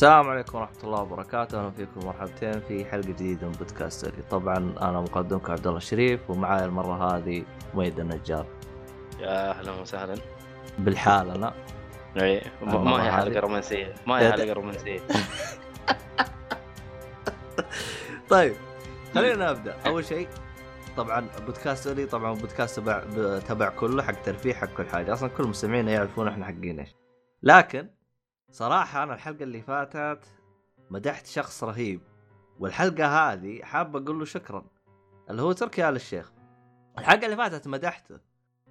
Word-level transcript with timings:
السلام 0.00 0.28
عليكم 0.28 0.58
ورحمة 0.58 0.84
الله 0.84 1.02
وبركاته، 1.02 1.60
أهلا 1.60 1.70
فيكم 1.70 2.06
مرحبتين 2.06 2.60
في 2.60 2.84
حلقة 2.84 3.08
جديدة 3.08 3.46
من 3.46 3.52
بودكاستري، 3.52 4.22
طبعا 4.30 4.56
أنا 4.56 5.00
مقدمكم 5.00 5.52
عبد 5.52 5.66
الله 5.66 5.78
الشريف 5.78 6.30
ومعاي 6.30 6.64
المرة 6.64 7.16
هذه 7.16 7.44
ميد 7.74 8.00
النجار. 8.00 8.46
يا 9.18 9.50
أهلا 9.50 9.72
وسهلا 9.72 10.14
بالحال 10.78 11.30
أنا. 11.30 11.54
إي 12.22 12.42
ما 12.62 13.02
هي 13.02 13.08
هذه. 13.08 13.16
حلقه 13.16 13.40
رومانسية 13.40 13.94
ما 14.06 14.18
هي 14.18 14.24
يا 14.24 14.32
حلقة 14.32 14.52
رومانسية 14.52 15.00
طيب 18.30 18.54
خلينا 19.14 19.52
نبدأ، 19.52 19.76
أول 19.86 20.04
شيء 20.04 20.28
طبعا 20.96 21.26
بودكاستري 21.46 22.06
طبعا 22.06 22.34
بودكاست 22.34 22.80
تبع 22.80 23.04
تبع 23.38 23.68
كله 23.68 24.02
حق 24.02 24.22
ترفيه 24.22 24.54
حق 24.54 24.68
كل 24.68 24.86
حاجة، 24.86 25.12
أصلا 25.12 25.28
كل 25.28 25.44
مستمعينا 25.44 25.92
يعرفون 25.92 26.28
إحنا 26.28 26.44
حقين 26.46 26.80
إيش. 26.80 26.96
لكن 27.42 27.99
صراحة 28.50 29.02
أنا 29.02 29.14
الحلقة 29.14 29.42
اللي 29.42 29.62
فاتت 29.62 30.24
مدحت 30.90 31.26
شخص 31.26 31.64
رهيب 31.64 32.00
والحلقة 32.58 33.06
هذه 33.32 33.62
حاب 33.62 33.96
أقول 33.96 34.18
له 34.18 34.24
شكرا. 34.24 34.64
اللي 35.30 35.42
هو 35.42 35.52
تركي 35.52 35.88
آل 35.88 35.96
الشيخ. 35.96 36.32
الحلقة 36.98 37.24
اللي 37.24 37.36
فاتت 37.36 37.68
مدحته 37.68 38.18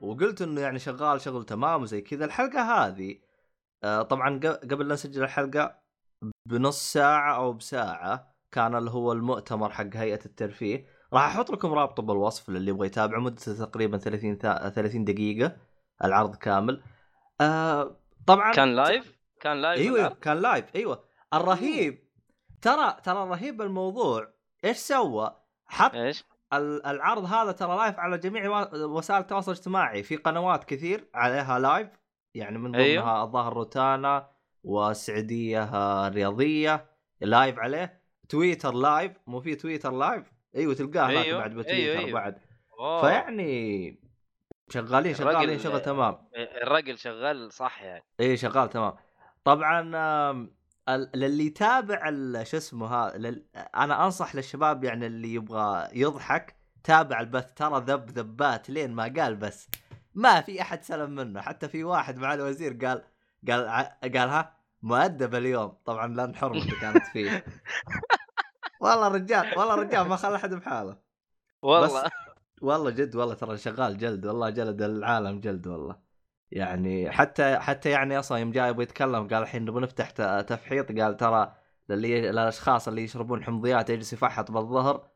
وقلت 0.02 0.42
إنه 0.42 0.62
يعني 0.62 0.80
شغال 0.80 1.22
شغل 1.22 1.46
تمام 1.46 1.82
وزي 1.82 2.02
كذا. 2.02 2.26
الحلقة 2.26 2.62
هذه 2.62 3.16
آه، 3.84 4.02
طبعا 4.02 4.40
قبل 4.72 4.88
لا 4.88 4.94
نسجل 4.94 5.24
الحلقة 5.24 5.80
بنص 6.46 6.94
ساعة 6.94 7.36
أو 7.36 7.54
بساعة 7.54 8.36
كان 8.52 8.76
اللي 8.76 8.92
هو 8.92 9.12
المؤتمر 9.12 9.70
حق 9.70 9.96
هيئة 9.96 10.26
الترفيه. 10.26 10.86
راح 11.14 11.24
أحط 11.36 11.52
لكم 11.52 11.74
رابطه 11.74 12.04
بالوصف 12.04 12.50
للي 12.50 12.70
يبغى 12.72 12.88
يتابع 12.88 13.20
مدته 13.20 13.66
تقريبا 13.66 13.98
30 13.98 14.38
تا- 14.38 14.70
30 14.70 15.04
دقيقة 15.06 15.58
العرض 16.04 16.36
كامل. 16.36 16.84
آه 17.42 17.98
طبعا 18.28 18.54
كان 18.54 18.76
لايف 18.76 19.19
كان 19.40 19.62
لايف 19.62 19.80
إيوه 19.82 20.00
العرض؟ 20.00 20.16
كان 20.20 20.38
live 20.42 20.76
إيوه. 20.76 21.04
الرهيب. 21.34 22.10
ترى 22.62 22.98
ترى 23.04 23.24
الرهيب 23.24 23.62
الموضوع 23.62 24.28
إيش 24.66 24.78
سوى؟ 24.78 25.36
حط 25.68 25.96
إيش؟ 25.96 26.26
ال- 26.54 26.86
العرض 26.86 27.26
هذا 27.26 27.52
ترى 27.52 27.78
live 27.78 28.00
على 28.00 28.18
جميع 28.18 28.68
وسائل 28.74 29.22
التواصل 29.22 29.52
الاجتماعي. 29.52 30.04
في 30.04 30.16
قنوات 30.16 30.64
كثير 30.64 31.08
عليها 31.14 31.60
live 31.60 31.88
يعني 32.34 32.58
من 32.58 32.72
ضمنها 32.72 32.86
أيوه. 32.86 33.24
الظاهر 33.24 33.54
روتانا 33.54 34.30
والسعودية 34.64 35.64
آه، 35.64 36.08
الرياضية 36.08 36.86
live 37.22 37.60
عليه. 37.60 38.02
تويتر 38.30 38.74
live 38.74 39.12
مو 39.28 39.40
في 39.42 39.56
تويتر 39.56 39.92
live 39.92 40.24
إيوه 40.56 40.74
تلقاه 40.74 41.08
أيوه، 41.08 41.40
بعد 41.40 41.52
بتويتر 41.52 41.70
أيوه، 41.72 41.98
أيوه. 42.00 42.12
بعد. 42.20 42.40
أوه. 42.80 43.02
فيعني 43.02 44.00
شغالين 44.70 45.14
شغالين 45.14 45.60
شغل 45.60 45.80
تمام. 45.82 46.18
الراجل 46.36 46.98
شغال 46.98 47.52
صح 47.54 47.84
يعني. 47.84 48.04
اي 48.20 48.38
شغال 48.38 48.70
تمام. 48.70 48.94
طبعا 49.44 49.82
للي 51.16 51.46
يتابع 51.46 52.10
شو 52.44 52.58
اسمه 52.58 52.88
هذا 52.88 53.18
لل... 53.18 53.46
أنا 53.56 54.06
أنصح 54.06 54.36
للشباب 54.36 54.84
يعني 54.84 55.08
اللي 55.08 55.34
يبغى 55.34 55.88
يضحك 55.94 56.56
تابع 56.84 57.20
البث 57.20 57.54
ترى 57.54 57.84
ذب 57.88 58.10
ذبات 58.10 58.70
لين 58.70 58.94
ما 58.94 59.14
قال 59.18 59.36
بس. 59.36 59.68
ما 60.16 60.42
في 60.42 60.62
أحد 60.62 60.84
سلم 60.84 61.16
منه 61.16 61.42
حتى 61.42 61.68
في 61.68 61.84
واحد 61.84 62.18
مع 62.18 62.34
الوزير 62.34 62.86
قال 62.86 63.04
قال 63.50 63.68
قال 64.02 64.30
ها 64.30 64.54
مؤدب 64.82 65.36
اليوم. 65.36 65.78
طبعا 65.86 66.08
لأن 66.08 66.36
حرمته 66.36 66.80
كانت 66.82 67.06
فيه. 67.06 67.46
والله 68.82 69.08
رجال 69.08 69.60
والله 69.60 69.76
رجال 69.76 70.08
ما 70.08 70.16
خلى 70.16 70.36
أحد 70.36 70.54
بحاله. 70.54 70.98
والله. 71.62 72.10
والله 72.62 72.92
جد 72.92 73.16
والله 73.16 73.34
ترى 73.34 73.58
شغال 73.58 73.98
جلد 73.98 74.26
والله 74.26 74.50
جلد 74.50 74.82
العالم 74.82 75.40
جلد 75.40 75.68
والله. 75.68 76.09
يعني 76.52 77.12
حتى 77.12 77.60
حتى 77.60 77.90
يعني 77.90 78.20
أصلا 78.20 78.38
يوم 78.38 78.52
جاي 78.52 78.70
يبغى 78.70 78.84
يتكلم 78.84 79.28
قال 79.28 79.44
الحين 79.44 79.66
نبغى 79.66 79.82
نفتح 79.82 80.10
تفحيط 80.42 81.00
قال 81.00 81.18
ترى 81.18 81.56
للي 81.90 82.22
للأشخاص 82.22 82.88
اللي 82.88 83.04
يشربون 83.04 83.44
حمضيات 83.44 83.90
يجلس 83.90 84.14
يفحط 84.14 84.52
بالظهر 84.52 85.08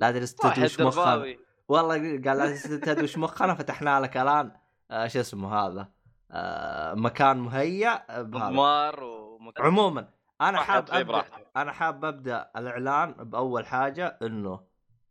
لا 0.00 0.10
تجلس 0.10 0.34
تدوش 0.34 0.76
درباوي 0.76 1.38
والله 1.68 1.94
قال 1.96 2.38
لا 2.38 2.46
تجلس 2.46 2.80
تدوش 2.80 3.18
مخنا 3.18 3.54
فتحنا 3.54 4.00
لك 4.00 4.16
الان 4.16 4.52
آه 4.90 5.06
شو 5.06 5.20
اسمه 5.20 5.54
هذا 5.54 5.88
آه 6.30 6.94
مكان 6.94 7.36
مهيأ 7.36 8.22
بهذا. 8.22 8.44
مضمار 8.48 9.04
ومكان 9.04 9.66
عموما 9.66 10.08
أنا 10.40 10.58
حاب 10.58 10.84
براحته. 11.06 11.36
أنا 11.56 11.72
حاب 11.72 12.04
أبدأ 12.04 12.50
الإعلان 12.56 13.12
بأول 13.12 13.66
حاجة 13.66 14.18
إنه 14.22 14.60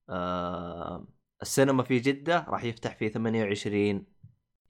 آه 0.09 1.05
السينما 1.41 1.83
في 1.83 1.99
جدة 1.99 2.45
راح 2.47 2.63
يفتح 2.63 2.95
في 2.95 3.09
28 3.09 4.05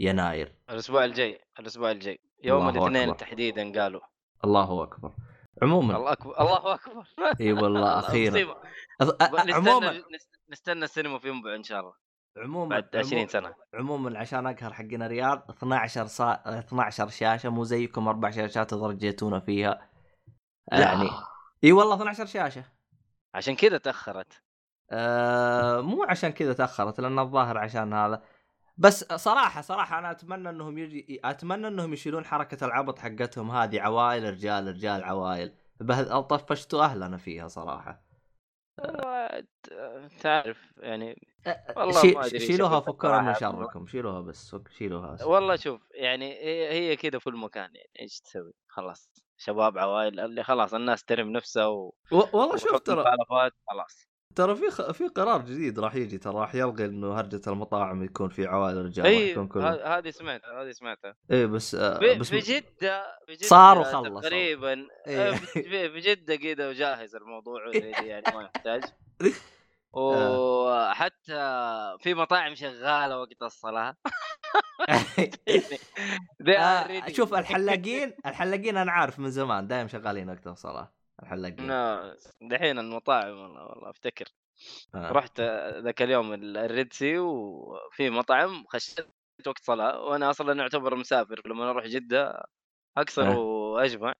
يناير. 0.01 0.53
الأسبوع 0.69 1.05
الجاي 1.05 1.41
الأسبوع 1.59 1.91
الجاي. 1.91 2.19
يوم 2.43 2.69
الاثنين. 2.69 3.17
تحديدا 3.17 3.81
قالوا. 3.81 4.01
الله 4.43 4.83
أكبر. 4.83 5.13
عموما. 5.61 5.97
الله 5.97 6.11
أكبر 6.11 6.41
الله 6.41 6.73
أكبر. 6.73 7.05
إي 7.41 7.53
والله 7.53 7.99
أخيرا. 7.99 8.55
عموما. 9.53 9.91
نست- 9.91 10.39
نستنى 10.49 10.83
السينما 10.85 11.19
في 11.19 11.27
ينبع 11.29 11.55
إن 11.55 11.63
شاء 11.63 11.79
الله. 11.79 11.93
عموما 12.37 12.69
بعد 12.69 12.95
20 12.95 13.13
عموما, 13.13 13.27
سنة. 13.31 13.55
عموما 13.73 14.19
عشان 14.19 14.47
أقهر 14.47 14.73
حقنا 14.73 15.07
رياض 15.07 15.51
12 15.51 16.05
صا... 16.07 16.31
12 16.45 17.09
شاشة 17.09 17.49
مو 17.49 17.63
زيكم 17.63 18.07
أربع 18.07 18.31
شاشات 18.31 18.69
ترجيتونا 18.73 19.39
فيها. 19.39 19.89
يعني. 20.71 21.09
إي 21.63 21.71
والله 21.71 21.95
12 21.95 22.25
شاشة. 22.25 22.63
عشان 23.33 23.55
كذا 23.55 23.77
تأخرت. 23.77 24.41
آه 24.91 25.81
مو 25.81 26.03
عشان 26.03 26.29
كذا 26.29 26.53
تأخرت 26.53 26.99
لأن 26.99 27.19
الظاهر 27.19 27.57
عشان 27.57 27.93
هذا. 27.93 28.23
بس 28.81 29.03
صراحة 29.03 29.61
صراحة 29.61 29.99
أنا 29.99 30.11
أتمنى 30.11 30.49
إنهم 30.49 30.77
يجي 30.77 31.21
أتمنى 31.25 31.67
إنهم 31.67 31.93
يشيلون 31.93 32.25
حركة 32.25 32.65
العبط 32.65 32.99
حقتهم 32.99 33.51
هذه 33.51 33.81
عوائل 33.81 34.23
رجال 34.23 34.67
رجال 34.67 35.03
عوائل. 35.03 35.55
طفشتوا 36.29 36.83
أهلنا 36.83 37.17
فيها 37.17 37.47
صراحة. 37.47 38.03
تعرف 40.19 40.73
يعني 40.77 41.21
والله 41.75 42.01
شي 42.01 42.11
ما 42.11 42.25
أدري 42.25 42.39
شيلوها 42.39 42.79
فكونا 42.79 43.21
من. 43.21 43.33
شركم 43.33 43.87
شيلوها 43.87 44.21
بس 44.21 44.55
شيلوها. 44.77 45.23
والله 45.23 45.55
شوف 45.55 45.81
يعني 45.91 46.33
هي 46.33 46.71
هي 46.71 46.95
كذا 46.95 47.19
في 47.19 47.27
المكان 47.27 47.75
يعني 47.75 47.89
إيش 47.99 48.19
تسوي؟ 48.19 48.53
خلاص. 48.67 49.11
شباب 49.37 49.77
عوائل 49.77 50.19
اللي 50.19 50.43
خلاص 50.43 50.73
الناس 50.73 51.03
ترم 51.03 51.29
نفسها 51.29 51.67
و... 51.67 51.95
والله 52.11 52.57
شوف 52.57 52.79
ترى 52.79 53.03
خلاص. 53.67 54.10
ترى 54.35 54.55
في 54.55 54.69
خ... 54.69 54.91
في 54.91 55.07
قرار 55.07 55.41
جديد 55.41 55.79
راح 55.79 55.95
يجي 55.95 56.17
ترى 56.17 56.33
راح 56.33 56.55
يلغي 56.55 56.85
إنه 56.85 57.19
هرجة 57.19 57.41
المطاعم 57.47 58.03
يكون 58.03 58.29
في 58.29 58.45
عوائل 58.45 58.85
رجال 58.85 59.05
اي 59.05 59.35
هذه 59.83 60.09
سمعتها 60.09 60.63
هذه 60.63 60.71
سمعتها 60.71 61.15
إيه 61.31 61.45
بس 61.45 61.75
آه 61.75 62.15
بس 62.17 62.29
في 62.29 62.39
جده 62.39 63.17
في 63.27 63.33
جده 63.33 63.47
صار 63.47 63.79
وخلص. 63.79 64.23
تقريبا 64.23 64.87
إيه. 65.07 65.29
آه، 65.29 65.35
في 65.35 65.89
في 65.89 65.99
جده 65.99 66.35
كذا 66.35 66.69
وجاهز 66.69 67.15
الموضوع 67.15 67.61
يعني 68.11 68.35
ما 68.35 68.43
يحتاج 68.43 68.83
آه. 69.95 70.39
وحتى 70.39 71.97
في 71.99 72.13
مطاعم 72.13 72.55
شغالة 72.55 73.19
وقت 73.19 73.41
الصلاة 73.41 73.95
آه. 76.49 77.09
شوف 77.09 77.33
الحلاقين 77.33 78.13
الحلاقين 78.25 78.77
أنا 78.77 78.91
عارف 78.91 79.19
من 79.19 79.29
زمان 79.29 79.67
دايم 79.67 79.87
شغالين 79.87 80.29
وقت 80.29 80.47
الصلاة 80.47 81.00
الحلاقين 81.23 81.67
لا 81.67 82.17
دحين 82.41 82.79
المطاعم 82.79 83.37
والله 83.37 83.65
والله 83.65 83.89
أفتكر 83.89 84.25
آه. 84.95 85.11
رحت 85.11 85.41
ذاك 85.83 86.01
اليوم 86.01 86.33
ال- 86.33 86.57
الريدسي 86.57 87.17
وفي 87.19 88.09
مطعم 88.09 88.65
خشيت 88.67 89.07
وقت 89.47 89.63
صلاة 89.63 90.01
وأنا 90.01 90.29
أصلا 90.29 90.61
اعتبر 90.61 90.95
مسافر 90.95 91.41
لما 91.45 91.69
أروح 91.69 91.85
جدة 91.87 92.43
أكثر 92.97 93.31
أه. 93.31 93.37
وأجمع 93.37 94.13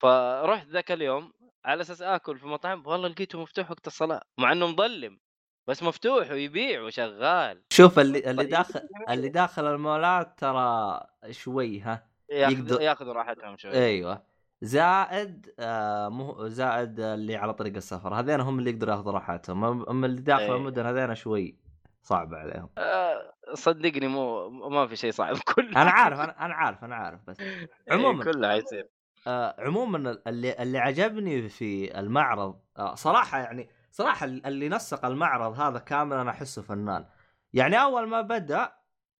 فرحت 0.00 0.66
ذاك 0.68 0.92
اليوم 0.92 1.32
على 1.64 1.80
أساس 1.80 2.02
آكل 2.02 2.38
في 2.38 2.46
مطعم 2.46 2.86
والله 2.86 3.08
لقيته 3.08 3.40
مفتوح 3.42 3.70
وقت 3.70 3.86
الصلاة 3.86 4.22
مع 4.38 4.52
إنه 4.52 4.66
مظلم 4.66 5.20
بس 5.66 5.82
مفتوح 5.82 6.30
ويبيع 6.30 6.82
وشغال 6.82 7.62
شوف 7.72 7.98
اللي 7.98 8.18
اللي 8.30 8.42
طيب. 8.42 8.50
داخل 8.50 8.88
اللي 9.10 9.28
داخل 9.28 9.66
المولات 9.66 10.38
ترى 10.38 11.00
شوي 11.30 11.80
ها 11.80 12.08
ياخذ 12.30 12.52
يقدر- 12.52 12.80
ياخذوا 12.82 13.12
راحتهم 13.12 13.56
شوي 13.56 13.72
أيوه 13.72 14.33
زائد 14.62 15.54
آه 15.58 16.08
مو 16.08 16.48
زائد 16.48 17.00
اللي 17.00 17.36
على 17.36 17.54
طريق 17.54 17.76
السفر. 17.76 18.14
هذين 18.14 18.40
هم 18.40 18.58
اللي 18.58 18.70
يقدروا 18.70 18.94
ياخذوا 18.94 19.12
راحتهم. 19.12 19.64
اما 19.88 20.06
اللي 20.06 20.20
داخل 20.20 20.42
إيه. 20.42 20.56
المدن 20.56 20.86
هذين 20.86 21.14
شوي 21.14 21.58
صعب 22.02 22.34
عليهم. 22.34 22.68
آه، 22.78 23.34
صدقني 23.54 24.08
مو 24.08 24.48
ما 24.50 24.86
في 24.86 24.96
شيء 24.96 25.10
صعب 25.12 25.36
كله. 25.54 25.82
أنا 25.82 25.90
عارف 25.90 26.20
أنا 26.20 26.44
أنا 26.44 26.54
عارف 26.54 26.84
أنا 26.84 26.94
عارف 26.96 27.20
بس 27.26 27.40
إيه، 27.40 27.68
عموماً. 27.90 28.24
كله 28.24 28.48
حيصير. 28.48 28.88
آه 29.26 29.54
عموما 29.58 30.18
اللي 30.26 30.52
اللي 30.62 30.78
عجبني 30.78 31.48
في 31.48 31.98
المعرض 31.98 32.60
آه 32.78 32.94
صراحة 32.94 33.38
يعني 33.38 33.68
صراحة 33.90 34.26
اللي 34.26 34.68
نسق 34.68 35.04
المعرض 35.06 35.60
هذا 35.60 35.78
كامل 35.78 36.16
أنا 36.16 36.30
أحسه 36.30 36.62
فنان. 36.62 37.04
يعني 37.52 37.82
أول 37.82 38.08
ما 38.08 38.20
بدأ 38.20 38.72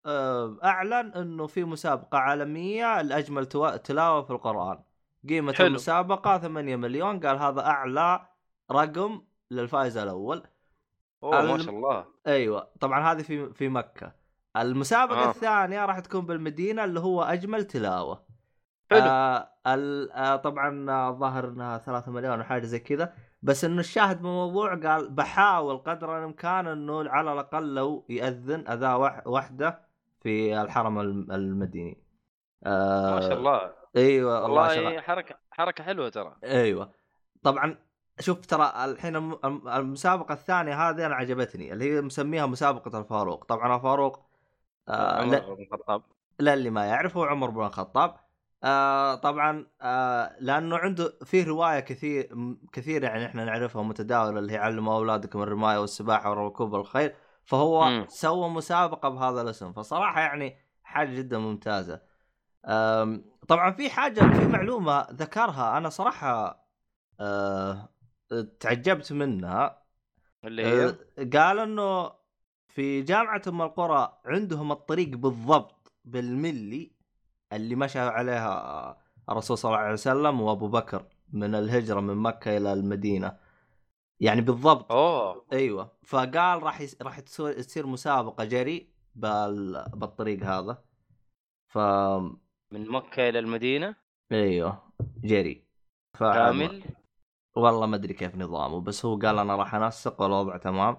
آه 0.06 0.58
أعلن 0.64 1.12
إنه 1.14 1.46
في 1.46 1.64
مسابقة 1.64 2.18
عالمية 2.18 3.02
لأجمل 3.02 3.46
تلاوة 3.84 4.22
في 4.22 4.30
القرآن. 4.30 4.82
قيمة 5.28 5.52
حلو. 5.52 5.66
المسابقة 5.66 6.38
8 6.38 6.76
مليون 6.76 7.20
قال 7.20 7.38
هذا 7.38 7.60
أعلى 7.66 8.26
رقم 8.72 9.22
للفائز 9.50 9.96
الأول. 9.96 10.42
أوه 11.22 11.30
ما 11.42 11.54
الم- 11.54 11.58
شاء 11.62 11.74
الله. 11.74 12.04
أيوه 12.26 12.68
طبعا 12.80 13.12
هذه 13.12 13.22
في 13.22 13.52
في 13.52 13.68
مكة. 13.68 14.12
المسابقة 14.56 15.24
آه. 15.26 15.30
الثانية 15.30 15.84
راح 15.84 15.98
تكون 15.98 16.26
بالمدينة 16.26 16.84
اللي 16.84 17.00
هو 17.00 17.22
أجمل 17.22 17.64
تلاوة. 17.64 18.24
حلو. 18.90 19.00
آه 19.02 19.48
ال- 19.66 20.12
آه 20.12 20.36
طبعا 20.36 20.90
آه، 20.90 21.08
الظاهر 21.10 21.48
انها 21.48 21.78
3 21.78 22.10
مليون 22.10 22.40
وحاجه 22.40 22.64
زي 22.64 22.78
كذا. 22.78 23.12
بس 23.42 23.64
إنه 23.64 23.80
الشاهد 23.80 24.16
بالموضوع 24.22 24.74
قال 24.74 25.10
بحاول 25.10 25.76
قدر 25.78 26.18
الإمكان 26.18 26.66
إنه 26.66 27.10
على 27.10 27.32
الأقل 27.32 27.74
لو 27.74 28.06
يأذن 28.08 28.68
اذان 28.68 28.94
وح- 28.94 29.26
واحدة 29.26 29.80
في 30.20 30.60
الحرم 30.62 31.00
الم- 31.00 31.32
المديني. 31.32 32.04
آه 32.64 33.14
ما 33.14 33.20
شاء 33.20 33.32
الله. 33.38 33.83
أيوه 33.96 34.42
والله 34.42 34.62
والله 34.62 34.74
شغال 34.74 35.02
حركة 35.04 35.34
حركة 35.50 35.84
حلوة 35.84 36.08
ترى. 36.08 36.36
أيوه. 36.44 36.90
طبعا 37.42 37.78
شوف 38.20 38.46
ترى 38.46 38.72
الحين 38.84 39.16
الم- 39.16 39.38
الم- 39.44 39.68
المسابقة 39.68 40.32
الثانية 40.32 40.90
هذه 40.90 41.06
أنا 41.06 41.14
عجبتني 41.14 41.72
اللي 41.72 41.92
هي 41.96 42.00
مسميها 42.00 42.46
مسابقة 42.46 42.98
الفاروق. 43.00 43.44
طبعا 43.44 43.76
الفاروق 43.76 44.26
آه 44.88 45.20
عمر 45.22 45.32
لا, 45.32 45.54
بن 45.54 45.62
الخطاب. 45.62 46.02
لا 46.38 46.54
اللي 46.54 46.70
ما 46.70 46.84
يعرف 46.86 47.16
هو 47.16 47.24
عمر 47.24 47.50
بن 47.50 47.64
الخطاب. 47.66 48.16
آه 48.64 49.14
طبعا 49.14 49.66
آه 49.82 50.36
لأنه 50.40 50.76
عنده 50.76 51.18
في 51.24 51.42
رواية 51.42 51.80
كثير 51.80 52.34
م- 52.34 52.58
كثير 52.72 53.02
يعني 53.04 53.26
إحنا 53.26 53.44
نعرفها 53.44 53.82
متداولة 53.82 54.38
اللي 54.38 54.52
هي 54.52 54.56
علموا 54.56 54.94
اولادكم 54.96 55.42
الرمايه 55.42 55.78
والسباحة 55.78 56.30
وركوب 56.30 56.74
الخيل. 56.74 57.12
فهو 57.44 57.84
مم. 57.84 58.06
سوى 58.08 58.48
مسابقة 58.48 59.08
بهذا 59.08 59.40
الاسم. 59.42 59.72
فصراحة 59.72 60.20
يعني 60.20 60.56
حاجة 60.82 61.14
جدا 61.14 61.38
ممتازة. 61.38 62.13
طبعا 63.48 63.70
في 63.70 63.90
حاجة 63.90 64.20
في 64.20 64.48
معلومة 64.48 65.06
ذكرها 65.10 65.78
أنا 65.78 65.88
صراحة 65.88 66.64
آه 67.20 67.88
تعجبت 68.60 69.12
منها. 69.12 69.84
اللي 70.44 70.66
هي؟ 70.66 70.84
آه، 70.84 70.96
قال 71.32 71.58
إنه 71.58 72.12
في 72.68 73.02
جامعة 73.02 73.42
أم 73.48 73.62
القرى 73.62 74.18
عندهم 74.24 74.72
الطريق 74.72 75.08
بالضبط 75.08 75.92
بالملي 76.04 76.92
اللي 77.52 77.74
مشى 77.74 77.98
عليها 77.98 78.96
الرسول 79.28 79.58
صلى 79.58 79.68
الله 79.68 79.80
عليه 79.80 79.92
وسلم 79.92 80.40
وأبو 80.40 80.68
بكر 80.68 81.06
من 81.32 81.54
الهجرة 81.54 82.00
من 82.00 82.16
مكة 82.16 82.56
إلى 82.56 82.72
المدينة. 82.72 83.36
يعني 84.20 84.40
بالضبط. 84.40 84.92
أوه. 84.92 85.46
أيوه. 85.52 85.92
فقال 86.02 86.62
راح 86.62 86.80
يس... 86.80 86.96
راح 87.02 87.20
تصير 87.20 87.86
مسابقة 87.86 88.44
جري 88.44 88.92
بال... 89.14 89.84
بالطريق 89.94 90.42
هذا. 90.42 90.84
ف 91.68 91.78
من 92.74 92.88
مكة 92.88 93.28
إلى 93.28 93.38
المدينة؟ 93.38 93.96
أيوه 94.32 94.82
جري. 95.24 95.64
ف... 96.14 96.24
كامل؟ 96.24 96.84
والله 97.56 97.86
ما 97.86 97.96
أدري 97.96 98.14
كيف 98.14 98.36
نظامه 98.36 98.80
بس 98.80 99.04
هو 99.04 99.16
قال 99.16 99.38
أنا 99.38 99.56
راح 99.56 99.74
أنسق 99.74 100.20
والوضع 100.20 100.56
تمام. 100.56 100.96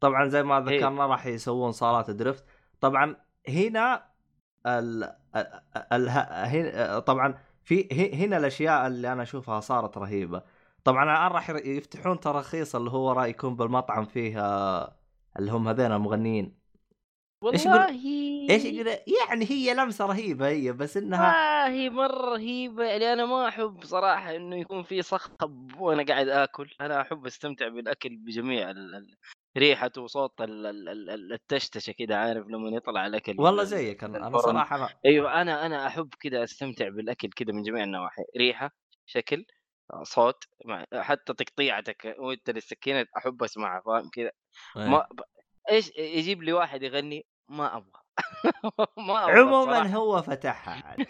طبعا 0.00 0.28
زي 0.28 0.42
ما 0.42 0.58
إيه. 0.58 0.78
ذكرنا 0.78 1.06
راح 1.06 1.26
يسوون 1.26 1.72
صالات 1.72 2.10
درفت. 2.10 2.44
طبعا 2.80 3.16
هنا 3.48 4.10
ال... 4.66 5.04
ال... 5.36 5.60
ال... 5.92 6.08
هنا 6.08 6.98
طبعا 6.98 7.38
في 7.64 7.88
هنا 8.14 8.36
الأشياء 8.36 8.86
اللي 8.86 9.12
أنا 9.12 9.22
أشوفها 9.22 9.60
صارت 9.60 9.98
رهيبة. 9.98 10.42
طبعا 10.84 11.04
الآن 11.04 11.32
راح 11.32 11.50
يفتحون 11.50 12.20
تراخيص 12.20 12.76
اللي 12.76 12.90
هو 12.90 13.12
راح 13.12 13.24
يكون 13.24 13.56
بالمطعم 13.56 14.04
فيها 14.04 14.96
اللي 15.38 15.52
هم 15.52 15.68
هذين 15.68 15.92
المغنيين. 15.92 16.65
إيش 17.44 17.66
يقول- 17.66 17.78
والله 17.80 18.50
إيش 18.50 18.64
يقول؟ 18.64 18.96
يعني 19.28 19.50
هي 19.50 19.74
لمسة 19.74 20.06
رهيبة 20.06 20.48
هي 20.48 20.72
بس 20.72 20.96
إنها 20.96 21.64
والله 21.64 21.90
مرة 21.90 22.30
رهيبة 22.34 22.84
يعني 22.84 23.12
أنا 23.12 23.26
ما 23.26 23.48
أحب 23.48 23.84
صراحة 23.84 24.36
إنه 24.36 24.56
يكون 24.56 24.82
في 24.82 25.02
صخب 25.02 25.80
وأنا 25.80 26.02
قاعد 26.02 26.28
آكل. 26.28 26.70
أنا 26.80 27.00
أحب 27.00 27.26
أستمتع 27.26 27.68
بالأكل 27.68 28.16
بجميع 28.16 28.70
ال... 28.70 28.94
ال... 28.94 29.16
ريحته 29.58 30.02
وصوت 30.02 30.40
ال... 30.40 30.66
ال... 30.66 30.88
ال- 30.88 31.10
ال- 31.10 31.32
التشتشة 31.32 31.90
كده 31.98 32.16
عارف 32.18 32.46
لما 32.46 32.76
يطلع 32.76 33.06
الأكل 33.06 33.34
والله 33.40 33.62
ال- 33.62 33.68
زيك 33.68 34.04
أنا 34.04 34.26
أنا. 34.26 34.38
صراحة 34.38 34.76
أنا... 34.76 34.88
أيوه 35.06 35.40
أنا 35.42 35.66
أنا 35.66 35.86
أحب 35.86 36.08
كذا 36.20 36.44
أستمتع 36.44 36.88
بالأكل 36.88 37.28
كذا 37.28 37.52
من 37.52 37.62
جميع 37.62 37.84
النواحي 37.84 38.22
ريحة 38.36 38.70
شكل 39.06 39.46
صوت 40.02 40.44
حتى 40.94 41.34
تقطيعتك 41.34 42.14
وأنت 42.18 42.50
للسكينة 42.50 43.06
أحب 43.16 43.42
أسمعها 43.42 43.82
فاهم 43.86 44.10
كذا 44.12 44.30
ما 44.76 44.98
ب... 44.98 45.20
إيش 45.70 45.92
يجيب 45.98 46.42
لي 46.42 46.52
واحد 46.52 46.82
يغني 46.82 47.26
ما 47.48 47.76
أبغى. 47.76 48.00
ما 49.08 49.24
أبغى 49.24 49.40
عموما 49.40 49.74
صراحة. 49.74 49.88
هو 49.88 50.22
فتحها 50.30 50.86
عاد 50.86 51.06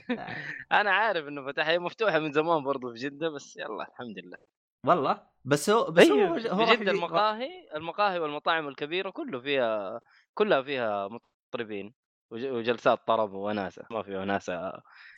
أنا 0.73 0.91
عارف 0.91 1.27
إنه 1.29 1.47
فتح 1.47 1.67
هي 1.67 1.79
مفتوحة 1.79 2.19
من 2.19 2.33
زمان 2.33 2.65
برضو 2.65 2.93
في 2.93 2.99
جدة 2.99 3.29
بس 3.31 3.57
يلا 3.57 3.89
الحمد 3.89 4.19
لله. 4.19 4.39
والله؟ 4.87 5.27
بس 5.45 5.71
هو 5.71 5.91
بس 5.91 6.07
هو, 6.09 6.17
أيوه 6.37 6.53
هو 6.53 6.75
جدة 6.75 6.93
المقاهي 6.93 7.49
المقاهي 7.75 8.19
والمطاعم 8.19 8.69
الكبيرة 8.69 9.11
كله 9.11 9.41
فيها 9.41 10.01
كلها 10.35 10.63
فيها 10.63 11.09
مطربين 11.53 11.95
وج- 12.31 12.45
وجلسات 12.47 13.07
طرب 13.07 13.33
وناسة 13.33 13.85
ما 13.91 14.03
في 14.03 14.17
وناسة 14.17 14.73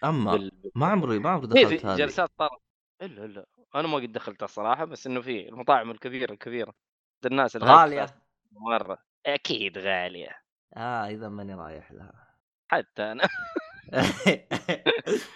أما 0.04 0.32
بال... 0.32 0.52
ما 0.74 0.86
عمري 0.86 1.18
ما 1.18 1.30
عمري 1.30 1.46
دخلت 1.46 1.86
هذه. 1.86 1.96
جلسات 1.96 2.30
طرب. 2.38 2.58
إلا 3.02 3.24
إلا. 3.24 3.46
أنا 3.74 3.88
ما 3.88 3.96
قد 3.96 4.12
دخلتها 4.12 4.44
الصراحه 4.44 4.84
بس 4.84 5.06
إنه 5.06 5.20
في 5.20 5.48
المطاعم 5.48 5.90
الكبيرة 5.90 6.32
الكبيرة 6.32 6.74
الناس 7.26 7.56
غالية. 7.56 8.06
مرة. 8.52 8.98
أكيد 9.26 9.78
غالية. 9.78 10.42
آه 10.76 11.06
إذا 11.08 11.28
ماني 11.28 11.54
رايح 11.54 11.92
لها. 11.92 12.34
حتى 12.68 13.02
أنا. 13.02 13.28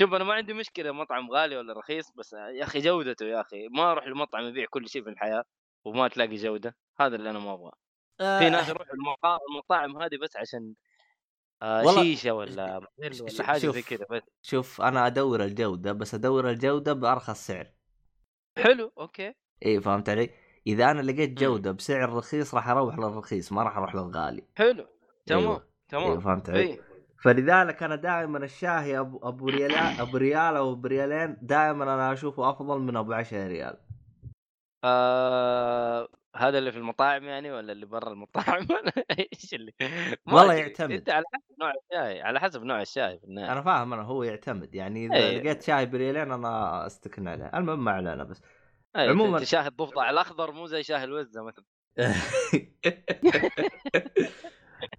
شوف 0.00 0.14
أنا 0.14 0.24
ما 0.24 0.34
عندي 0.34 0.52
مشكلة 0.52 0.92
مطعم 0.92 1.30
غالي 1.30 1.56
ولا 1.56 1.78
رخيص 1.78 2.10
بس 2.10 2.32
يا 2.32 2.64
أخي 2.64 2.78
جودته 2.78 3.26
يا 3.26 3.40
أخي. 3.40 3.68
ما 3.68 3.92
أروح 3.92 4.06
لمطعم 4.06 4.44
يبيع 4.44 4.66
كل 4.70 4.88
شيء 4.88 5.04
في 5.04 5.10
الحياة 5.10 5.44
وما 5.84 6.08
تلاقي 6.08 6.36
جودة. 6.36 6.76
هذا 7.00 7.16
اللي 7.16 7.30
أنا 7.30 7.38
ما 7.38 7.54
أبغاه. 7.54 7.72
في 8.18 8.50
ناس 8.50 8.68
يروحوا 8.68 8.94
المطاعم 9.50 10.02
هذه 10.02 10.16
بس 10.22 10.36
عشان 10.36 10.74
آه 11.62 11.84
والله 11.84 12.02
شيشة 12.02 12.32
ولا 12.32 12.76
ولا 13.00 13.42
حاجة. 13.42 13.70
زي 13.70 13.82
كذا 13.82 14.06
بس. 14.10 14.22
شوف 14.42 14.80
أنا 14.80 15.06
أدور 15.06 15.44
الجودة 15.44 15.92
بس 15.92 16.14
أدور 16.14 16.50
الجودة 16.50 16.92
بأرخص 16.92 17.46
سعر. 17.46 17.72
حلو 18.58 18.92
أوكي. 18.98 19.34
إي 19.66 19.80
فهمت 19.80 20.08
علي؟ 20.08 20.30
إذا 20.68 20.90
أنا 20.90 21.00
لقيت. 21.00 21.38
جودة 21.38 21.72
بسعر 21.72 22.12
رخيص 22.12 22.54
راح 22.54 22.68
أروح 22.68 22.98
للرخيص 22.98 23.52
ما 23.52 23.62
راح 23.62 23.76
أروح 23.76 23.94
للغالي 23.94 24.42
حلو 24.56 24.86
تمام 25.26 25.42
أيوة. 25.42 25.68
تمام 25.88 26.20
فهمت 26.20 26.50
علي؟ 26.50 26.60
اي 26.60 26.80
فلذلك 27.22 27.82
أنا 27.82 27.96
دائما 27.96 28.38
الشاهي 28.38 28.98
أبو 28.98 29.28
أبو 29.28 29.48
ريال 29.48 29.74
أبو 30.00 30.16
ريال 30.16 30.56
أو 30.56 30.74
بريالين 30.74 31.36
دائما 31.42 31.84
أنا 31.84 32.12
أشوفه 32.12 32.50
أفضل 32.50 32.80
من 32.80 32.96
أبو 32.96 33.12
10 33.12 33.46
ريال 33.46 33.76
آه 34.84 36.08
هذا 36.36 36.58
اللي 36.58 36.72
في 36.72 36.78
المطاعم 36.78 37.24
يعني 37.24 37.52
ولا 37.52 37.72
اللي 37.72 37.86
برا 37.86 38.12
المطاعم 38.12 38.66
ولا 38.70 38.92
إيش 39.18 39.54
اللي 39.54 39.72
والله. 40.26 40.54
يعتمد. 40.54 40.92
أنت 40.92 41.10
على 41.10 41.24
حسب 41.34 41.54
نوع 41.60 41.72
الشاي 41.84 42.22
على 42.22 42.40
حسب 42.40 42.62
نوع 42.62 42.80
الشاي 42.82 43.18
في 43.18 43.24
النهاية 43.24 43.52
أنا 43.52 43.62
فاهم 43.62 43.92
أنا 43.92 44.02
هو 44.02 44.22
يعتمد 44.22 44.74
يعني 44.74 45.06
إذا 45.06 45.14
إيه. 45.14 45.38
لقيت 45.38 45.62
شاي 45.62 45.86
بريالين 45.86 46.32
أنا 46.32 46.86
أستكن 46.86 47.28
عليه 47.28 47.50
المهم 47.54 47.84
ما 47.84 47.90
علينا 47.90 48.24
بس 48.24 48.42
عموماً- 48.98 49.34
أنت 49.34 49.44
شاهي 49.44 49.66
الضفدع 49.66 50.10
الأخضر 50.10 50.52
مو 50.52 50.66
زي 50.66 50.82
شاهي 50.82 51.04
الوزه 51.04 51.42
مثلا. 51.42 51.64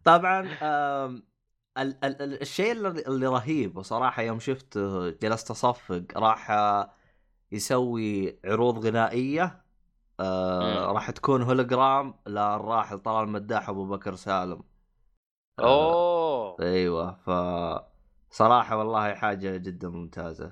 طبعا 0.04 0.42
ال- 1.78 2.06
ال- 2.06 2.22
ال- 2.22 2.42
الشيء 2.42 2.72
اللي 2.72 2.88
اللي 2.90 3.28
رهيب 3.28 3.78
وصراحه 3.78 4.22
يوم 4.22 4.40
شفته 4.40 5.10
جلست 5.10 5.52
أصفق 5.52 6.04
راح 6.16 6.52
آه، 6.52 6.92
يسوي 7.52 8.40
عروض 8.46 8.86
غنائية 8.86 9.62
آه،. 10.20 10.92
راح 10.92 11.12
تكون 11.12 11.42
هولوجرام 11.42 12.14
للراحل 12.28 13.00
طلال 13.00 13.24
المداح 13.24 13.70
ابو 13.70 13.86
بكر 13.86 14.16
سالم. 14.16 14.64
آه، 15.60 15.64
أوه. 15.64 16.58
أيوه 16.60 17.14
ف 17.14 17.30
صراحة 18.32 18.78
والله 18.78 19.14
حاجة 19.16 19.58
جدا 19.58 19.90
ممتازة. 19.90 20.52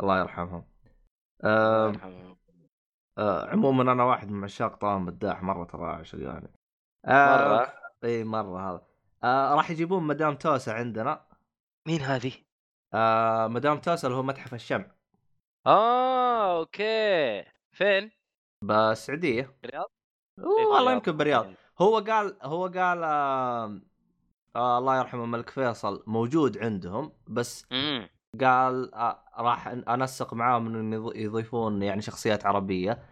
الله 0.00 0.18
يرحمهم. 0.20 0.64
الله 1.44 1.84
آم، 1.88 1.94
يرحمه. 1.94 2.36
آه 3.18 3.50
عموما 3.50 3.92
أنا 3.92 4.04
واحد 4.04 4.30
من 4.30 4.44
عشاق 4.44 4.76
طعام 4.76 5.04
مداح 5.04 5.42
مرة 5.42 5.64
ترى 5.64 5.86
عشق 5.86 6.18
يعني. 6.18 6.50
آه 7.04 7.48
مرة؟ 7.48 7.72
إي 8.04 8.24
مرة 8.24 8.70
هذا. 8.70 8.82
آه 9.24 9.54
راح 9.54 9.70
يجيبون 9.70 10.02
مدام 10.02 10.34
توسا 10.34 10.70
عندنا. 10.70 11.26
مين 11.86 12.00
هذه؟ 12.00 12.32
آه 12.94 13.46
مدام 13.46 13.78
توسا 13.78 14.08
اللي 14.08 14.18
هو 14.18 14.22
متحف 14.22 14.54
الشمع 14.54 14.86
آه 15.66 16.58
أوكي. 16.58 17.44
فين؟ 17.72 18.10
بالسعودية. 18.64 19.56
الرياض؟ 19.64 19.90
أوه، 20.38 20.58
إيه، 20.58 20.66
والله. 20.66 20.92
يمكن 20.92 21.12
بالرياض. 21.12 21.46
هو 21.78 21.98
قال 21.98 22.36
هو 22.42 22.66
قال 22.66 23.02
آه 23.04 23.80
آه 24.56 24.78
الله 24.78 24.98
يرحمه 24.98 25.24
الملك 25.24 25.50
فيصل 25.50 26.04
موجود 26.06 26.58
عندهم 26.58 27.12
بس 27.26 27.66
امم 27.72 28.08
قال 28.40 28.94
آه 28.94 29.24
راح 29.38 29.68
انسق 29.68 30.34
معاهم 30.34 30.66
انه 30.66 30.96
يض- 30.96 31.16
يضيفون 31.16 31.82
يعني 31.82 32.02
شخصيات 32.02 32.46
عربية 32.46 33.02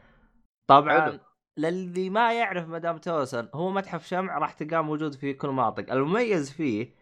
طبعا 0.67 1.01
حلو. 1.01 1.19
للي 1.59 2.11
ما 2.11 2.33
يعرف 2.33 2.69
مدام 2.69 2.99
توسن 2.99 3.49
هو 3.55 3.71
متحف 3.71 4.07
شمع 4.07 4.39
راح 4.39 4.53
تلقاه 4.53 4.81
موجود 4.81 5.15
في 5.15 5.33
كل 5.35 5.49
مناطق 5.49 5.93
المميز 5.93 6.51
فيه 6.53 6.95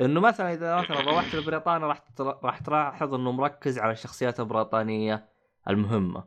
إنه 0.00 0.20
مثلا 0.20 0.52
إذا 0.52 0.76
مثلا 0.80 1.00
روحت 1.00 1.34
لبريطانيا 1.34 1.86
راح 1.86 2.02
راح 2.20 2.58
تلاحظ 2.58 3.14
إنه 3.14 3.32
مركز 3.32 3.78
على 3.78 3.92
الشخصيات 3.92 4.40
البريطانية 4.40 5.28
المهمة 5.68 6.24